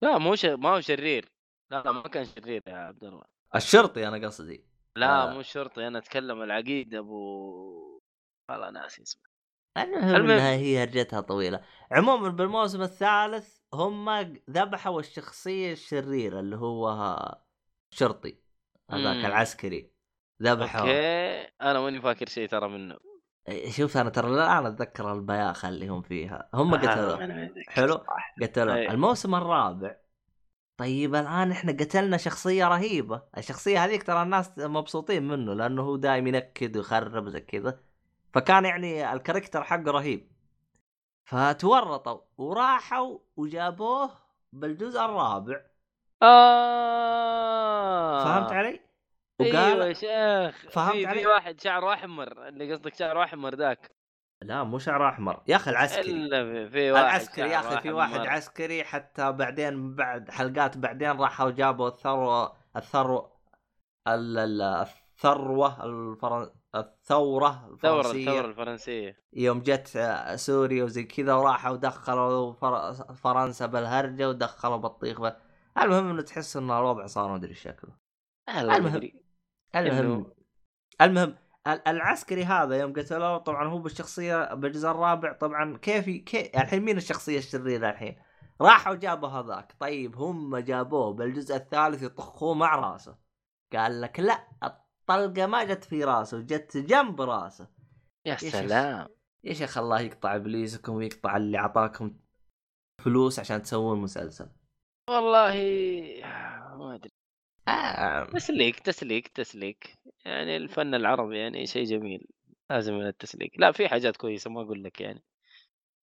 لا 0.03 0.17
مو 0.17 0.35
ش... 0.35 0.45
ما 0.45 0.69
هو 0.69 0.81
شرير. 0.81 1.29
لا 1.71 1.83
لا 1.83 1.91
ما 1.91 2.01
كان 2.01 2.25
شرير 2.25 2.61
يا 2.67 2.75
عبد 2.75 3.03
الله. 3.03 3.23
الشرطي 3.55 4.07
أنا 4.07 4.27
قصدي. 4.27 4.63
لا 4.95 5.31
آه. 5.31 5.33
مو 5.33 5.41
شرطي 5.41 5.87
أنا 5.87 5.97
أتكلم 5.97 6.41
العقيد 6.41 6.95
أبو 6.95 7.99
والله 8.51 8.69
ناسي 8.69 9.03
اسمه. 9.03 9.36
المهم. 9.83 10.31
انها 10.31 10.51
هي 10.51 10.83
هرجتها 10.83 11.21
طويلة. 11.21 11.61
عموما 11.91 12.29
بالموسم 12.29 12.81
الثالث 12.81 13.57
هم 13.73 14.09
ذبحوا 14.49 14.99
الشخصية 14.99 15.71
الشريرة 15.71 16.39
اللي 16.39 16.55
هو 16.55 17.17
شرطي 17.91 18.37
هذاك. 18.91 19.25
العسكري. 19.25 19.91
ذبحوه. 20.43 20.81
أوكي. 20.81 21.51
أنا 21.61 21.79
ماني 21.79 22.01
فاكر 22.01 22.29
شيء 22.29 22.47
ترى 22.47 22.67
منه. 22.69 22.97
شوف 23.69 23.97
أنا 23.97 24.09
ترى 24.09 24.27
الان 24.27 24.65
أتذكر 24.65 25.13
البياخه 25.13 25.69
اللي 25.69 25.87
هم 25.87 26.01
فيها. 26.01 26.49
هم 26.53 26.75
قتلوه. 26.75 27.15
ما 27.17 27.45
أتذكر 27.45 27.71
حلو. 27.71 27.99
قتلوه. 28.41 28.75
الموسم 28.75 29.35
الرابع. 29.35 29.95
طيب 30.77 31.15
الآن 31.15 31.51
إحنا 31.51 31.71
قتلنا 31.71 32.17
شخصية 32.17 32.67
رهيبة. 32.67 33.21
الشخصية 33.37 33.85
هذيك 33.85 34.03
ترى 34.03 34.23
الناس 34.23 34.51
مبسوطين 34.57 35.27
منه 35.27 35.53
لأنه 35.53 35.81
هو 35.81 35.95
دايم 35.95 36.27
ينكد 36.27 36.77
ويخرب 36.77 37.29
زي 37.29 37.41
كذا. 37.41 37.79
فكان 38.38 38.65
يعني 38.65 39.14
ال 39.13 39.18
character 39.18 39.63
حقه 39.64 39.91
رهيب. 39.91 40.31
فتورطوا 41.26 42.19
وراحوا 42.38 43.19
وجابوه 43.38 44.09
بالجزء 44.53 44.99
الرابع. 44.99 45.61
آه. 46.23 48.23
فهمت 48.23 48.51
علي؟ 48.51 48.80
أيوه 49.41 49.76
وقال 49.76 49.81
يا 49.81 49.93
شيخ. 49.93 50.72
فهمت 50.72 50.91
في, 50.91 51.05
علي؟ 51.05 51.19
في 51.19 51.27
واحد 51.27 51.61
شعره 51.61 51.93
أحمر 51.93 52.47
اللي 52.47 52.73
قصدك 52.73 52.95
شعره 52.95 53.23
أحمر 53.23 53.55
ذاك. 53.55 53.91
لا 54.41 54.64
مو 54.64 54.80
شعر 54.80 55.09
أحمر. 55.09 55.43
يا 55.47 55.55
أخي 55.55 55.72
العسكري. 55.72 56.11
إلا 56.11 56.69
في, 56.69 56.91
واحد 56.91 57.03
العسكري 57.05 57.49
يا 57.49 57.59
أخي 57.59 57.69
شعره 57.69 57.81
في 57.81 57.91
واحد 57.91 58.14
أحمر. 58.14 58.30
عسكري 58.30 58.84
حتى 58.84 59.31
بعدين 59.31 59.95
بعد 59.95 60.31
حلقات 60.31 60.77
بعدين 60.77 61.11
راحوا 61.11 61.51
جابوا 61.51 61.88
الثروة 61.88 62.53
الثروة 62.76 63.31
ال- 64.07 64.38
ال- 64.38 64.61
الثروة 64.61 65.85
الفرن... 65.85 66.49
الثورة 66.76 67.68
الفرنسية 67.72 68.30
الثورة 68.30 68.45
الفرنسية 68.45 69.23
يوم 69.34 69.60
جت 69.60 69.88
سوريا 70.35 70.84
وزي 70.84 71.03
كذا 71.03 71.34
وراحوا 71.34 71.76
دخلوا 71.76 72.53
فر... 72.53 72.94
فرنسا 72.94 73.65
بالهرجة 73.65 74.30
ودخلوا 74.30 74.77
بطيخ. 74.77 75.22
المهم 75.81 76.10
إنه 76.10 76.22
تحس 76.22 76.57
إن 76.57 76.72
الوضع 76.72 77.06
صار 77.06 77.34
مدري 77.34 77.53
شكله 77.53 77.91
المهم. 78.49 78.88
المهم 79.76 80.26
المهم 81.02 81.35
ال- 81.68 81.88
العسكري 81.88 82.44
هذا 82.45 82.76
يوم 82.76 82.94
قتلوه 82.94 83.38
طبعا 83.38 83.68
هو 83.68 83.77
بالشخصية 83.77 84.53
بالجزء 84.53 84.89
الرابع 84.91 85.34
طبعا 85.34 85.77
كيف 85.77 86.07
ي- 86.07 86.18
كيف 86.19 86.56
الحين 86.56 86.81
مين 86.84 86.98
الشخصية 86.98 87.38
الشريره 87.38 87.89
الحين؟ 87.89 88.15
راحوا 88.61 88.94
جابوا 88.95 89.27
هذاك 89.30 89.73
طيب 89.80 90.15
هم 90.15 90.57
جابوه 90.57 91.14
بالجزء 91.14 91.56
الثالث 91.56 92.03
يطخوه 92.03 92.53
مع 92.53 92.76
راسه 92.76 93.18
قال 93.73 94.02
لك 94.02 94.19
لا 94.19 94.48
الطلقه 95.09 95.45
ما 95.45 95.63
جت 95.63 95.84
في 95.84 96.03
راسه 96.03 96.39
جت 96.41 96.77
جنب 96.77 97.21
راسه 97.21 97.67
يا. 98.25 98.35
سلام 98.35 99.07
يا 99.43 99.53
شيخ 99.53 99.77
الله 99.77 99.99
يقطع 100.01 100.35
إبليسكم 100.35 100.93
ويقطع 100.93 101.38
اللي 101.38 101.57
أعطاكم 101.57 102.13
فلوس 103.03 103.39
عشان 103.39 103.61
تسوون 103.61 103.99
مسلسل 103.99 104.49
والله 105.09 105.53
ما 106.77 106.95
أدري 106.95 107.11
آه. 107.67 108.23
تسليك 108.25 108.79
تسليك 108.79 109.27
تسليك 109.27 109.93
يعني 110.25 110.57
الفن 110.57 110.95
العربي 110.95 111.38
يعني 111.38 111.65
شيء 111.65 111.85
جميل 111.85 112.27
لازم 112.69 112.93
من 112.93 113.07
التسليك 113.07 113.51
لا 113.59 113.71
في 113.71 113.88
حاجات 113.89 114.17
كويسة 114.17 114.49
ما 114.49 114.61
أقول 114.61 114.84
لك 114.84 115.01
يعني 115.01 115.23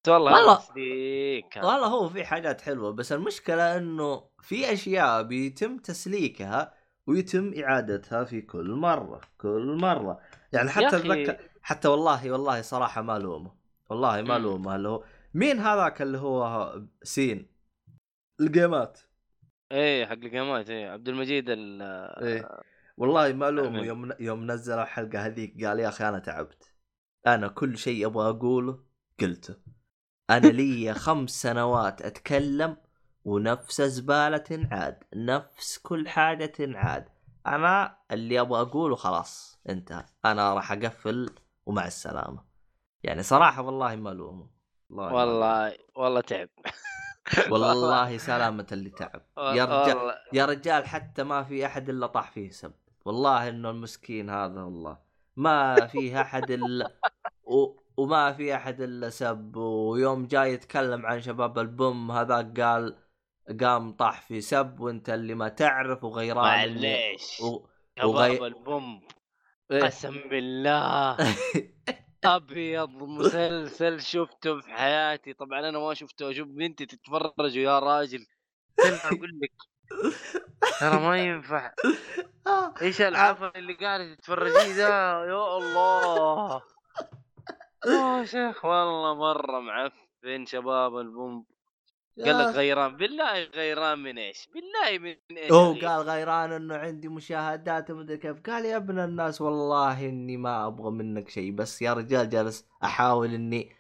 بس 0.05 0.09
والله 0.13 0.33
والله- 0.33 0.59
تسليك. 0.59 1.57
والله 1.57 1.87
هو 1.87 2.09
في 2.09 2.25
حاجات 2.25 2.61
حلوة 2.61 2.93
بس 2.93 3.13
المشكلة 3.13 3.77
إنه 3.77 4.29
في 4.41 4.73
أشياء 4.73 5.23
بيتم 5.23 5.79
تسليكها 5.79 6.75
ويتم 7.07 7.53
إعادتها 7.63 8.25
في 8.25 8.41
كل 8.41 8.71
مرة 8.71 9.21
كل 9.39 9.79
مرة. 9.81 10.21
يعني 10.53 10.71
حتى 10.71 10.87
اتذكر 10.97 11.37
حتى 11.63 11.89
والله 11.89 12.31
والله 12.33 12.63
صراحة 12.63 13.03
ما 13.03 13.19
لومه. 13.19 13.55
والله 13.91 14.23
ما 14.23 14.39
مم. 14.39 14.45
لومه. 14.45 14.77
اللي 14.77 14.89
هو 14.89 15.05
مين 15.35 15.59
هذاك 15.59 16.03
اللي 16.03 16.19
هو 16.19 16.73
سين؟ 17.03 17.47
الجيمات. 18.41 19.01
إيه 19.73 20.07
حق 20.07 20.13
القيامات 20.13 20.71
إيه. 20.71 20.91
عبد 20.91 21.09
المجيد 21.09 21.45
ال 21.49 21.83
إيه. 22.23 22.49
والله 22.97 23.33
ما 23.33 23.51
لومه. 23.51 23.69
أمين. 23.69 23.85
يوم 23.85 24.13
يوم 24.21 24.51
نزل 24.51 24.79
الحلقة 24.79 25.27
هذيك 25.27 25.65
قال 25.65 25.81
يا 25.81 25.89
أخي 25.89 26.09
أنا 26.09 26.19
تعبت. 26.19 26.73
أنا 27.27 27.49
كل 27.49 27.79
شيء 27.79 28.07
أبغى 28.07 28.31
أقوله 28.31 28.85
قلته. 29.21 29.57
أنا 30.31 30.47
لي 30.47 30.95
خمس 30.95 31.31
سنوات 31.31 32.03
أتكلم 32.03 32.77
ونفس 33.25 33.83
زبالة 33.83 34.37
تنعاد 34.37 35.05
نفس 35.15 35.79
كل 35.79 36.09
حاجة 36.09 36.47
تنعاد 36.47 37.09
أنا 37.47 37.97
اللي 38.11 38.41
أبغى 38.41 38.61
أقوله 38.61 38.97
خلاص 38.97 39.61
انتهى. 39.69 40.05
أنا 40.25 40.55
راح 40.55 40.73
أقفل 40.73 41.31
ومع 41.67 41.87
السلامة. 41.87 42.45
يعني 43.03 43.23
صراحة 43.23 43.63
والله 43.63 43.97
ما 43.97 44.11
لومه 44.11 44.47
والله 44.91 45.15
والله 45.15 45.77
والله 45.97 46.21
تعب. 46.21 46.49
والله 47.51 48.19
سلامة 48.19 48.67
اللي 48.73 48.91
تعب. 48.91 49.23
يا 49.39 49.65
رجال 49.65 50.15
يا 50.33 50.45
رجال 50.45 50.87
حتى 50.87 51.23
ما 51.23 51.43
في 51.43 51.67
أحد 51.67 51.89
إلا 51.89 52.07
طاح 52.07 52.31
فيه 52.31 52.51
سب. 52.51 52.73
والله 53.05 53.49
إنه 53.49 53.71
المسكين 53.71 54.31
هذا 54.31 54.63
والله. 54.63 54.99
ما 55.37 55.87
فيه 55.87 56.21
أحد 56.21 56.51
إلا 56.51 56.91
و... 57.45 57.77
وما 57.97 58.33
في 58.33 58.55
أحد 58.55 58.81
إلا 58.81 59.11
سب. 59.11 59.57
ويوم 59.57 60.27
جاي 60.27 60.53
يتكلم 60.53 61.07
عن 61.07 61.21
شباب 61.21 61.59
البوم 61.59 62.11
هذاك 62.11 62.61
قال 62.61 63.02
قام 63.61 63.93
طاح 63.93 64.21
في 64.21 64.41
سب 64.41 64.81
وانت 64.81 65.11
اللي 65.11 65.35
ما 65.35 65.49
تعرف 65.49 66.05
وغيران 66.05 66.45
معليش. 66.45 67.41
و... 67.41 67.67
شباب 67.99 68.09
وغي- 68.15 68.47
البوم. 68.47 69.03
إيه. 69.71 69.83
قسم 69.83 70.21
بالله. 70.31 71.17
أبيض 72.25 72.89
مسلسل 72.89 74.01
شفته 74.01 74.61
في 74.61 74.71
حياتي. 74.71 75.33
طبعا 75.33 75.69
أنا 75.69 75.79
ما 75.79 75.95
شفته. 75.95 76.31
أشوف 76.31 76.49
بنتي 76.49 76.87
تتفرج 76.87 77.59
ويا 77.59 77.79
راجل. 77.79 78.27
أقول 78.81 79.41
لك. 79.43 79.53
ترى 80.81 81.01
ما 81.01 81.19
ينفع. 81.19 81.73
إيش 82.83 83.01
العفن 83.01 83.51
اللي 83.57 83.75
قاعد 83.75 84.17
تتفرجيه 84.17 84.75
ذا؟ 84.75 84.89
يا 85.25 85.57
الله. 85.57 86.63
يا 87.87 88.25
شيخ 88.25 88.65
والله 88.65 89.15
مرة 89.15 89.61
معفن 89.61 90.47
شباب 90.47 90.97
البوم. 90.99 91.47
قال 92.19 92.39
لك 92.39 92.55
غيران 92.55 92.97
بالله 92.97 93.43
غيران 93.45 93.99
من 93.99 94.19
إيش؟ 94.19 94.49
بالله 94.55 94.99
من 94.99 95.39
إيش؟ 95.39 95.53
هو؟ 95.53 95.73
قال 95.73 96.07
غيران 96.07 96.53
إنه 96.53 96.77
عندي 96.77 97.09
مشاهدات 97.09 97.91
ومدري 97.91 98.17
كيف 98.17 98.41
قال 98.41 98.65
يا 98.65 98.77
ابن 98.77 98.99
الناس 98.99 99.41
والله 99.41 100.09
إني 100.09 100.37
ما 100.37 100.67
أبغى 100.67 100.91
منك 100.91 101.29
شيء 101.29 101.53
بس 101.53 101.83
يا 101.83 101.93
رجال 101.93 102.29
جالس 102.29 102.69
أحاول 102.85 103.35
إني 103.35 103.77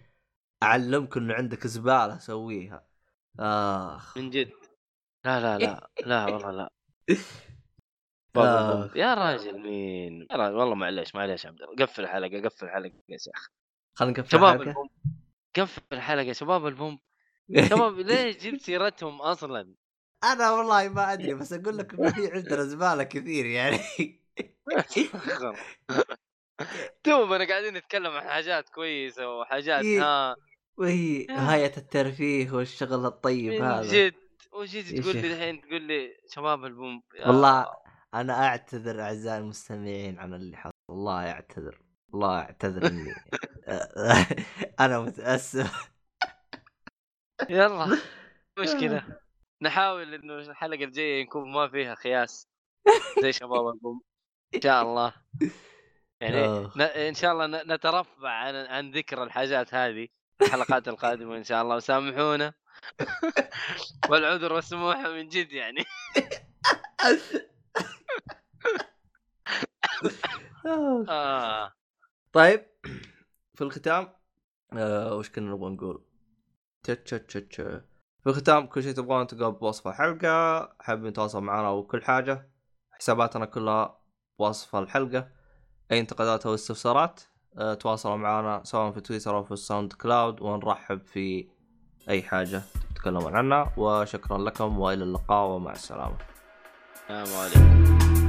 أعلمك 0.62 1.16
إنه 1.16 1.34
عندك 1.34 1.66
زبالة 1.66 2.18
سويها 2.18 2.86
آخ 3.40 4.18
من 4.18 4.30
جد 4.30 4.52
لا 5.24 5.40
لا 5.40 5.58
لا 5.58 5.90
لا 6.06 6.26
والله 6.26 6.50
لا 6.50 6.70
آه. 8.36 8.90
يا 8.96 9.14
راجل 9.14 9.58
مين 9.58 10.26
يا 10.30 10.36
راجل 10.36 10.54
والله 10.54 10.74
معليش 10.74 11.14
معليش 11.14 11.46
عبد 11.46 11.62
الله 11.62 11.86
قفل 11.86 12.02
الحلقة 12.02 12.40
قفل 12.48 12.64
الحلقة 12.66 12.92
يا 13.08 13.16
شيخ 13.18 13.50
خلينا 13.94 14.20
نقفل 14.20 14.30
شباب 14.30 14.62
الحلقة. 14.62 14.70
البوم 14.70 14.88
قفل 15.56 15.82
الحلقة 15.92 16.32
شباب 16.32 16.66
البوم 16.66 16.98
شباب 17.50 17.98
ليش 18.08 18.36
جبت 18.36 18.60
سيرتهم 18.60 19.22
أصلا؟ 19.22 19.74
أنا 20.24 20.50
والله 20.50 20.88
ما 20.88 21.12
أدري 21.12 21.34
بس 21.40 21.52
أقول 21.52 21.78
لك 21.78 21.94
إنه 21.94 22.10
في 22.10 22.32
عندنا 22.32 22.64
زبالة 22.64 23.02
كثير 23.02 23.46
يعني. 23.46 23.78
توبنا 27.04 27.48
قاعدين 27.48 27.74
نتكلم 27.74 28.12
عن 28.12 28.28
حاجات 28.28 28.68
كويسة 28.68 29.38
وحاجات 29.38 29.84
إيه. 29.84 30.02
ها. 30.02 30.36
وهي 30.76 31.26
غايه 31.30 31.72
الترفيه 31.76 32.50
والشغل 32.50 33.06
الطيب 33.06 33.52
من 33.52 33.62
هذا. 33.62 33.82
جد. 33.92 34.14
وجيت 34.52 35.00
تقول. 35.00 35.16
لي 35.16 35.32
الحين؟ 35.32 35.60
تقول 35.60 35.82
لي 35.82 36.16
شباب 36.28 36.64
ألبوم 36.64 37.02
والله 37.26 37.66
أنا 38.14 38.46
أعتذر 38.46 39.00
أعزائي 39.00 39.38
المستمعين 39.38 40.18
عن 40.18 40.34
اللي 40.34 40.56
حصل. 40.56 40.72
والله 40.88 41.30
اعتذر 41.30 41.80
والله 42.12 42.38
اعتذر 42.38 42.86
إني 42.86 43.14
أنا 44.80 45.00
متأسف. 45.00 45.92
يلا 47.50 47.98
مشكله 48.58 49.18
نحاول 49.62 50.14
إنه 50.14 50.38
الحلقة 50.38 50.84
الجاية 50.84 51.22
يكون 51.22 51.52
ما 51.52 51.68
فيها 51.68 51.94
خياس 51.94 52.48
زي 53.22 53.32
شباب 53.42 53.68
البوم 53.68 54.02
إن 54.54 54.60
شاء 54.60 54.82
الله 54.82 55.14
يعني 56.20 56.44
آه. 56.44 56.72
إن 57.08 57.14
شاء 57.14 57.32
الله. 57.32 57.46
نترفع 57.46 58.28
عن 58.28 58.54
عن 58.54 58.90
ذكر 58.90 59.22
الحاجات 59.22 59.74
هذه 59.74 60.08
الحلقات 60.42 60.88
القادمة 60.88 61.36
إن 61.36 61.44
شاء 61.44 61.62
الله 61.62 61.76
وسامحونا 61.76 62.54
والعذر 64.10 64.52
والسموحه 64.52 65.08
من 65.08 65.28
جد 65.28 65.52
يعني 65.52 65.84
آه. 71.08 71.72
طيب 72.32 72.66
في 73.54 73.64
الختام 73.64 74.12
آه 74.72 75.16
وش 75.16 75.30
كنا 75.30 75.50
نبغى 75.50 75.70
نقول؟ 75.70 76.11
في 76.84 78.26
الختام 78.26 78.66
كل 78.66 78.82
شيء 78.82 78.92
تبغونه 78.92 79.24
تلقاه 79.24 79.48
بوصف 79.48 79.88
الحلقة. 79.88 80.68
حابين 80.80 81.12
تواصل 81.12 81.42
معنا 81.42 81.68
وكل 81.68 82.02
حاجة. 82.02 82.50
حساباتنا 82.90 83.44
كلها 83.44 83.98
بوصف 84.38 84.76
الحلقة. 84.76 85.28
أي 85.92 86.00
انتقادات 86.00 86.46
أو 86.46 86.54
استفسارات 86.54 87.20
آه 87.58 87.74
تواصلوا 87.74 88.16
معنا 88.16 88.60
سواء 88.64 88.92
في 88.92 89.00
تويتر 89.00 89.36
أو 89.36 89.44
في 89.44 89.52
الساوند 89.52 89.92
كلاود 89.92 90.42
ونرحب 90.42 91.06
في 91.06 91.48
أي 92.08 92.22
حاجة 92.22 92.62
تتكلمون 92.94 93.36
عنها. 93.36 93.72
وشكرا 93.76 94.38
لكم 94.38 94.78
وإلى 94.78 95.04
اللقاء 95.04 95.46
ومع 95.48 95.72
السلامة. 95.72 96.16
السلام 97.10 97.40
عليكم. 97.40 98.21